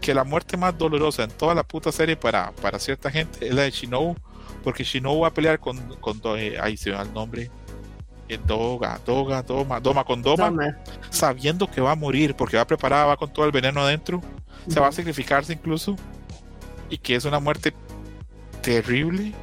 que 0.02 0.14
la 0.14 0.24
muerte 0.24 0.58
más 0.58 0.78
dolorosa 0.78 1.24
en 1.24 1.32
toda 1.32 1.56
la 1.56 1.64
puta 1.64 1.92
serie 1.92 2.16
para, 2.16 2.52
para 2.52 2.80
cierta 2.80 3.10
gente 3.10 3.48
es 3.48 3.54
la 3.54 3.64
de 3.64 3.72
Shinobu, 3.72 4.16
porque 4.64 4.84
Shinobu 4.84 5.22
va 5.22 5.30
a 5.30 5.34
pelear 5.34 5.60
con, 5.60 5.78
con 5.96 6.22
eh, 6.38 6.58
ahí 6.62 6.78
se 6.78 6.92
me 6.92 6.98
va 6.98 7.02
el 7.02 7.14
nombre, 7.14 7.50
eh, 8.28 8.40
Doga, 8.46 9.00
Doga, 9.06 9.42
Doma, 9.44 9.80
Doma 9.80 10.04
con 10.04 10.22
Doma, 10.22 10.52
sabiendo 11.10 11.70
que 11.70 11.82
va 11.82 11.92
a 11.92 11.96
morir, 11.96 12.36
porque 12.36 12.58
va 12.58 12.66
preparada, 12.66 13.06
va 13.06 13.18
con 13.18 13.32
todo 13.32 13.46
el 13.46 13.52
veneno 13.52 13.82
adentro, 13.82 14.22
se 14.68 14.80
va 14.80 14.88
a 14.88 14.92
sacrificarse 14.92 15.54
incluso, 15.54 15.96
y 16.90 16.98
que 16.98 17.16
es 17.16 17.26
una 17.26 17.40
muerte 17.40 17.74
terrible, 18.62 19.34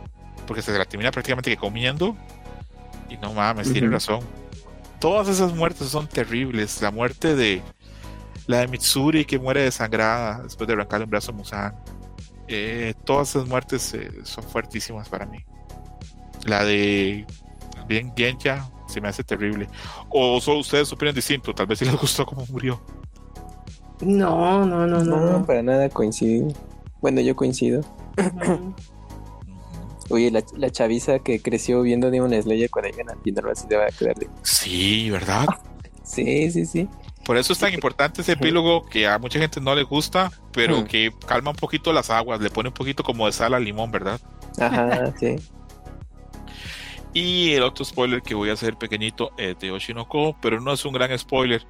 porque 0.46 0.62
se 0.62 0.76
la 0.76 0.84
termina 0.84 1.10
prácticamente 1.10 1.50
que 1.50 1.56
comiendo, 1.56 2.16
y 3.08 3.16
no 3.16 3.32
mames, 3.32 3.72
tiene 3.72 3.88
razón. 3.88 4.20
Todas 5.02 5.26
esas 5.26 5.52
muertes 5.52 5.88
son 5.88 6.06
terribles. 6.06 6.80
La 6.80 6.92
muerte 6.92 7.34
de 7.34 7.60
la 8.46 8.58
de 8.58 8.68
Mitsuri 8.68 9.24
que 9.24 9.36
muere 9.36 9.62
desangrada 9.62 10.44
después 10.44 10.68
de 10.68 10.74
arrancarle 10.74 11.06
un 11.06 11.10
brazo 11.10 11.32
a 11.32 11.34
Musan. 11.34 11.74
Eh, 12.46 12.94
todas 13.04 13.30
esas 13.30 13.48
muertes 13.48 13.94
eh, 13.94 14.12
son 14.22 14.44
fuertísimas 14.44 15.08
para 15.08 15.26
mí. 15.26 15.44
La 16.44 16.64
de 16.64 17.26
bien 17.88 18.12
Genya 18.16 18.70
se 18.86 19.00
me 19.00 19.08
hace 19.08 19.24
terrible. 19.24 19.68
O 20.08 20.40
solo 20.40 20.60
ustedes 20.60 20.92
opinan 20.92 21.16
distinto, 21.16 21.52
tal 21.52 21.66
vez 21.66 21.80
si 21.80 21.84
les 21.84 21.96
gustó 21.96 22.24
cómo 22.24 22.46
murió. 22.46 22.80
No, 24.02 24.64
no, 24.64 24.86
no, 24.86 25.02
no. 25.02 25.16
No, 25.16 25.38
no. 25.38 25.44
para 25.44 25.64
nada 25.64 25.88
coincido. 25.88 26.52
Bueno, 27.00 27.20
yo 27.20 27.34
coincido. 27.34 27.80
Ujú. 28.16 28.72
Oye, 30.12 30.30
la, 30.30 30.44
la 30.56 30.70
chaviza 30.70 31.20
que 31.20 31.40
creció 31.40 31.80
viendo 31.80 32.10
Demon 32.10 32.30
Slayer 32.30 32.68
cuando 32.68 32.90
llegan 32.90 33.10
al 33.10 33.18
final 33.22 33.50
así 33.50 33.66
te 33.66 33.76
va 33.76 33.86
a 33.86 33.88
quedar 33.88 34.14
de... 34.16 34.28
Sí, 34.42 35.08
¿verdad? 35.10 35.46
Sí, 36.04 36.50
sí, 36.50 36.66
sí. 36.66 36.88
Por 37.24 37.38
eso 37.38 37.52
es 37.52 37.58
tan 37.58 37.72
importante 37.72 38.20
ese 38.20 38.32
epílogo 38.32 38.84
que 38.84 39.06
a 39.06 39.18
mucha 39.18 39.38
gente 39.38 39.60
no 39.60 39.74
le 39.74 39.84
gusta, 39.84 40.30
pero 40.52 40.84
que 40.84 41.12
calma 41.26 41.50
un 41.50 41.56
poquito 41.56 41.92
las 41.92 42.10
aguas, 42.10 42.40
le 42.40 42.50
pone 42.50 42.68
un 42.68 42.74
poquito 42.74 43.02
como 43.02 43.26
de 43.26 43.32
sal 43.32 43.54
al 43.54 43.64
limón, 43.64 43.90
¿verdad? 43.90 44.20
Ajá, 44.58 45.14
sí. 45.18 45.36
Y 47.14 47.52
el 47.52 47.62
otro 47.62 47.84
spoiler 47.84 48.22
que 48.22 48.34
voy 48.34 48.48
a 48.48 48.54
hacer 48.54 48.76
pequeñito 48.76 49.32
es 49.36 49.58
de 49.58 49.70
Oshinoko, 49.70 50.34
pero 50.40 50.60
no 50.60 50.72
es 50.72 50.82
un 50.86 50.94
gran 50.94 51.16
spoiler. 51.18 51.62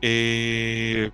Eh, 0.00 1.10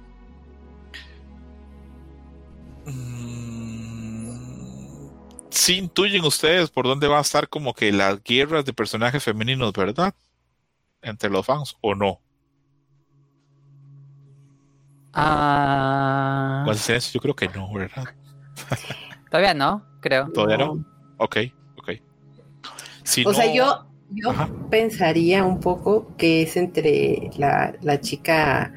sí 5.52 5.78
intuyen 5.78 6.24
ustedes 6.24 6.70
por 6.70 6.86
dónde 6.86 7.08
va 7.08 7.18
a 7.18 7.22
estar 7.22 7.48
como 7.48 7.74
que 7.74 7.92
las 7.92 8.22
guerras 8.22 8.64
de 8.64 8.72
personajes 8.72 9.22
femeninos, 9.22 9.72
¿verdad? 9.72 10.14
Entre 11.02 11.30
los 11.30 11.46
fans 11.46 11.76
o 11.80 11.94
no. 11.94 12.20
Ah, 15.14 16.64
yo 17.12 17.20
creo 17.20 17.36
que 17.36 17.48
no, 17.48 17.72
¿verdad? 17.72 18.14
Todavía 19.30 19.52
no, 19.52 19.84
creo. 20.00 20.30
¿Todavía 20.32 20.56
no? 20.58 20.84
Ok, 21.18 21.36
ok. 21.76 21.90
Si 23.02 23.24
O 23.26 23.34
sea, 23.34 23.52
yo, 23.52 23.86
yo 24.08 24.30
Ajá. 24.30 24.48
pensaría 24.70 25.44
un 25.44 25.60
poco 25.60 26.16
que 26.16 26.42
es 26.42 26.56
entre 26.56 27.30
la, 27.36 27.74
la 27.82 28.00
chica, 28.00 28.72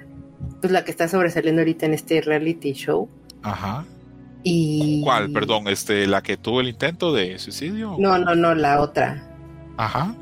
pues 0.60 0.74
la 0.74 0.84
que 0.84 0.92
está 0.92 1.08
sobresaliendo 1.08 1.62
ahorita 1.62 1.86
en 1.86 1.94
este 1.94 2.22
reality 2.22 2.74
show 2.74 3.10
Ajá. 3.44 3.86
Y... 4.46 5.02
¿Cuál? 5.04 5.32
Perdón, 5.32 5.68
este, 5.68 6.06
la 6.06 6.22
que 6.22 6.38
tuvo 6.38 6.62
el 6.62 6.70
intento 6.70 7.12
de 7.12 7.40
suicidio. 7.40 7.96
No, 7.98 8.20
no, 8.20 8.36
no, 8.36 8.54
la 8.54 8.80
otra. 8.80 9.28
Ajá. 9.76 10.16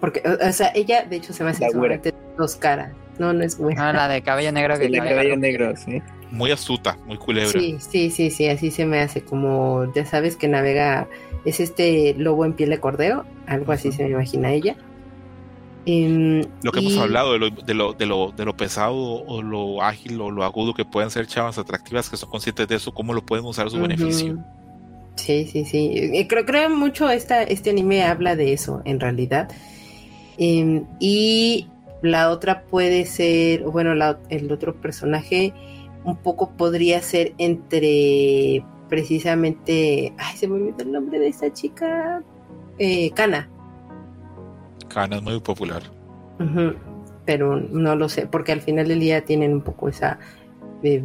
Porque, 0.00 0.20
o 0.26 0.52
sea, 0.52 0.72
ella 0.74 1.04
de 1.04 1.16
hecho 1.16 1.32
se 1.32 1.44
me 1.44 1.50
hace 1.50 1.64
La 1.70 2.00
dos 2.36 2.56
caras. 2.56 2.92
No, 3.20 3.32
no 3.32 3.44
es 3.44 3.56
güera. 3.56 3.90
Ah, 3.90 3.92
la 3.92 4.08
de 4.08 4.22
cabello 4.22 4.50
negro 4.50 4.76
que 4.78 4.86
El 4.86 4.92
de 4.92 4.98
cabello 4.98 5.36
negro, 5.36 5.76
sí. 5.76 6.02
Muy 6.32 6.50
astuta, 6.50 6.98
muy 7.06 7.18
culebra. 7.18 7.52
Sí, 7.52 7.76
sí, 7.78 8.10
sí, 8.10 8.30
sí, 8.30 8.48
así 8.48 8.72
se 8.72 8.84
me 8.84 8.98
hace 8.98 9.22
como, 9.22 9.92
ya 9.94 10.04
sabes 10.04 10.34
que 10.34 10.48
navega, 10.48 11.06
es 11.44 11.60
este 11.60 12.14
lobo 12.18 12.44
en 12.44 12.54
piel 12.54 12.70
de 12.70 12.80
cordero, 12.80 13.24
algo 13.46 13.70
así 13.70 13.92
se 13.92 14.02
me 14.02 14.10
imagina 14.10 14.50
ella. 14.50 14.76
Em, 15.86 16.42
Lo 16.62 16.72
que 16.72 16.80
y- 16.80 16.86
hemos 16.86 16.98
hablado 16.98 17.32
de 17.32 17.38
lo, 17.38 17.50
de, 17.50 17.74
lo, 17.74 17.92
de, 17.94 18.06
lo, 18.06 18.32
de 18.32 18.44
lo 18.44 18.56
pesado 18.56 18.94
o 18.96 19.42
lo 19.42 19.82
ágil 19.82 20.20
o 20.20 20.30
lo 20.30 20.44
agudo 20.44 20.74
que 20.74 20.84
pueden 20.84 21.10
ser 21.10 21.26
chavas 21.26 21.56
atractivas 21.58 22.10
que 22.10 22.16
son 22.16 22.28
conscientes 22.30 22.68
de 22.68 22.76
eso, 22.76 22.92
cómo 22.92 23.14
lo 23.14 23.24
pueden 23.24 23.44
usar 23.46 23.66
a 23.66 23.70
su 23.70 23.80
beneficio. 23.80 24.38
Sí, 25.16 25.46
sí, 25.46 25.64
sí. 25.64 26.26
Creo, 26.28 26.44
creo 26.46 26.70
mucho 26.70 27.08
esta, 27.10 27.42
este 27.42 27.70
anime 27.70 28.02
habla 28.04 28.36
de 28.36 28.52
eso, 28.52 28.82
en 28.84 29.00
realidad. 29.00 29.50
Em, 30.38 30.84
y 30.98 31.66
la 32.02 32.30
otra 32.30 32.62
puede 32.64 33.04
ser, 33.06 33.62
bueno, 33.64 33.94
la- 33.94 34.18
el 34.28 34.50
otro 34.52 34.80
personaje 34.80 35.52
un 36.04 36.16
poco 36.16 36.50
podría 36.56 37.02
ser 37.02 37.34
entre 37.38 38.64
precisamente, 38.88 40.12
ay, 40.18 40.36
se 40.36 40.48
me 40.48 40.54
olvidó 40.54 40.82
el 40.82 40.92
nombre 40.92 41.18
de 41.18 41.28
esta 41.28 41.52
chica, 41.52 42.22
eh, 42.78 43.10
Kana. 43.12 43.48
Kana 44.92 45.16
es 45.16 45.22
muy 45.22 45.40
popular. 45.40 45.82
Ujú, 46.38 46.74
Pero 47.24 47.56
no 47.56 47.94
lo 47.96 48.08
sé, 48.08 48.26
porque 48.26 48.52
al 48.52 48.60
final 48.60 48.88
del 48.88 49.00
día 49.00 49.24
tienen 49.24 49.52
un 49.52 49.62
poco 49.62 49.88
esa, 49.88 50.18
eh, 50.82 51.02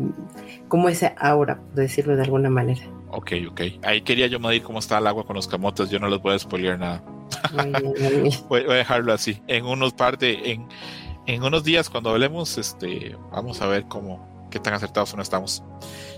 como 0.67 0.89
esa 0.89 1.13
aura, 1.19 1.57
por 1.59 1.75
decirlo 1.75 2.15
de 2.15 2.23
alguna 2.23 2.49
manera. 2.49 2.81
Ok, 3.11 3.31
ok. 3.49 3.61
Ahí 3.83 4.01
quería 4.01 4.27
yo 4.27 4.39
medir 4.39 4.63
cómo 4.63 4.79
está 4.79 4.97
el 4.97 5.07
agua 5.07 5.25
con 5.25 5.35
los 5.35 5.47
camotes. 5.47 5.89
Yo 5.89 5.99
no 5.99 6.07
les 6.09 6.21
voy 6.21 6.33
a 6.35 6.39
spoilear 6.39 6.79
nada. 6.79 7.03
Bien. 7.53 8.29
Voy, 8.49 8.63
voy 8.63 8.73
a 8.73 8.77
dejarlo 8.77 9.13
así. 9.13 9.41
En 9.47 9.65
unos 9.65 9.93
par 9.93 10.17
de, 10.17 10.51
en, 10.51 10.67
en 11.27 11.43
unos 11.43 11.63
días 11.63 11.89
cuando 11.89 12.09
hablemos, 12.09 12.57
este, 12.57 13.15
vamos 13.31 13.61
a 13.61 13.67
ver 13.67 13.85
cómo, 13.87 14.47
qué 14.51 14.59
tan 14.59 14.73
acertados 14.73 15.13
o 15.13 15.17
no 15.17 15.21
estamos. 15.23 15.63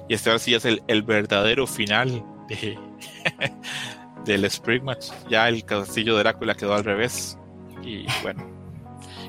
Y 0.08 0.14
este 0.14 0.30
ahora 0.30 0.40
sí 0.40 0.54
es 0.54 0.66
el, 0.66 0.82
el 0.88 1.04
verdadero 1.04 1.68
final 1.68 2.24
de, 2.48 2.78
del 4.26 4.46
Spring 4.46 4.84
Match. 4.84 5.08
Ya 5.30 5.48
el 5.50 5.64
castillo 5.66 6.16
de 6.16 6.24
Drácula 6.24 6.56
quedó 6.56 6.74
al 6.74 6.84
revés. 6.84 7.38
Y 7.88 8.06
bueno, 8.22 8.44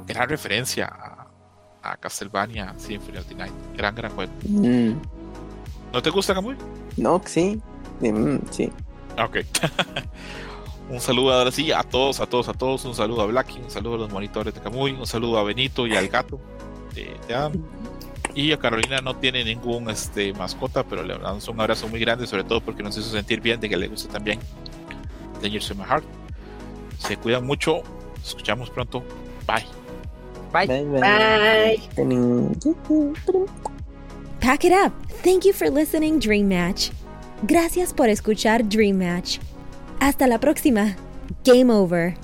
gran 0.06 0.28
referencia 0.28 0.86
a, 0.86 1.28
a 1.92 1.96
Castlevania 1.96 2.74
Symphony 2.76 3.18
of 3.18 3.26
the 3.26 3.34
Night. 3.36 3.52
Gran, 3.76 3.94
gran 3.94 4.10
juego. 4.12 4.32
Mm, 4.48 4.94
¿No 5.92 6.02
te 6.02 6.10
gusta, 6.10 6.34
Camuy? 6.34 6.56
No, 6.96 7.22
sí. 7.24 7.60
Mm, 8.00 8.38
sí. 8.50 8.70
Ok. 9.16 9.38
un 10.90 11.00
saludo 11.00 11.32
ahora 11.32 11.52
sí 11.52 11.70
a 11.70 11.82
todos, 11.84 12.18
a 12.20 12.26
todos, 12.26 12.48
a 12.48 12.52
todos. 12.52 12.84
Un 12.84 12.94
saludo 12.94 13.22
a 13.22 13.26
Blacky, 13.26 13.60
un 13.60 13.70
saludo 13.70 13.94
a 13.94 13.98
los 13.98 14.10
monitores 14.10 14.52
de 14.52 14.60
Camuy, 14.60 14.92
un 14.92 15.06
saludo 15.06 15.38
a 15.38 15.44
Benito 15.44 15.86
y 15.86 15.94
al 15.94 16.08
gato. 16.08 16.40
Y 18.34 18.52
a 18.52 18.58
Carolina 18.58 19.00
no 19.00 19.16
tiene 19.16 19.44
ningún 19.44 19.88
este, 19.88 20.32
mascota, 20.32 20.82
pero 20.84 21.04
le 21.04 21.16
damos 21.16 21.46
un 21.48 21.60
abrazo 21.60 21.86
muy 21.88 22.00
grande, 22.00 22.26
sobre 22.26 22.44
todo 22.44 22.60
porque 22.60 22.82
nos 22.82 22.96
hizo 22.96 23.10
sentir 23.10 23.40
bien 23.40 23.60
de 23.60 23.68
que 23.68 23.76
le 23.76 23.88
gusta 23.88 24.12
también 24.12 24.40
Dangerous 25.40 25.70
in 25.70 25.78
My 25.78 25.84
Heart. 25.84 26.04
Se 26.98 27.16
cuidan 27.16 27.46
mucho, 27.46 27.82
escuchamos 28.28 28.70
pronto. 28.70 29.02
Bye. 29.46 29.64
Bye. 30.52 30.66
Bye, 30.66 30.84
bye. 30.84 31.80
Bye. 31.96 33.46
Pack 34.40 34.64
it 34.64 34.72
up. 34.72 34.92
Thank 35.22 35.44
you 35.44 35.52
for 35.52 35.68
listening, 35.68 36.18
Dream 36.20 36.48
Match. 36.48 36.90
Gracias 37.46 37.92
por 37.92 38.08
escuchar 38.08 38.68
Dream 38.68 38.98
Match. 38.98 39.38
Hasta 40.00 40.26
la 40.26 40.38
próxima. 40.38 40.96
Game 41.44 41.70
over. 41.70 42.14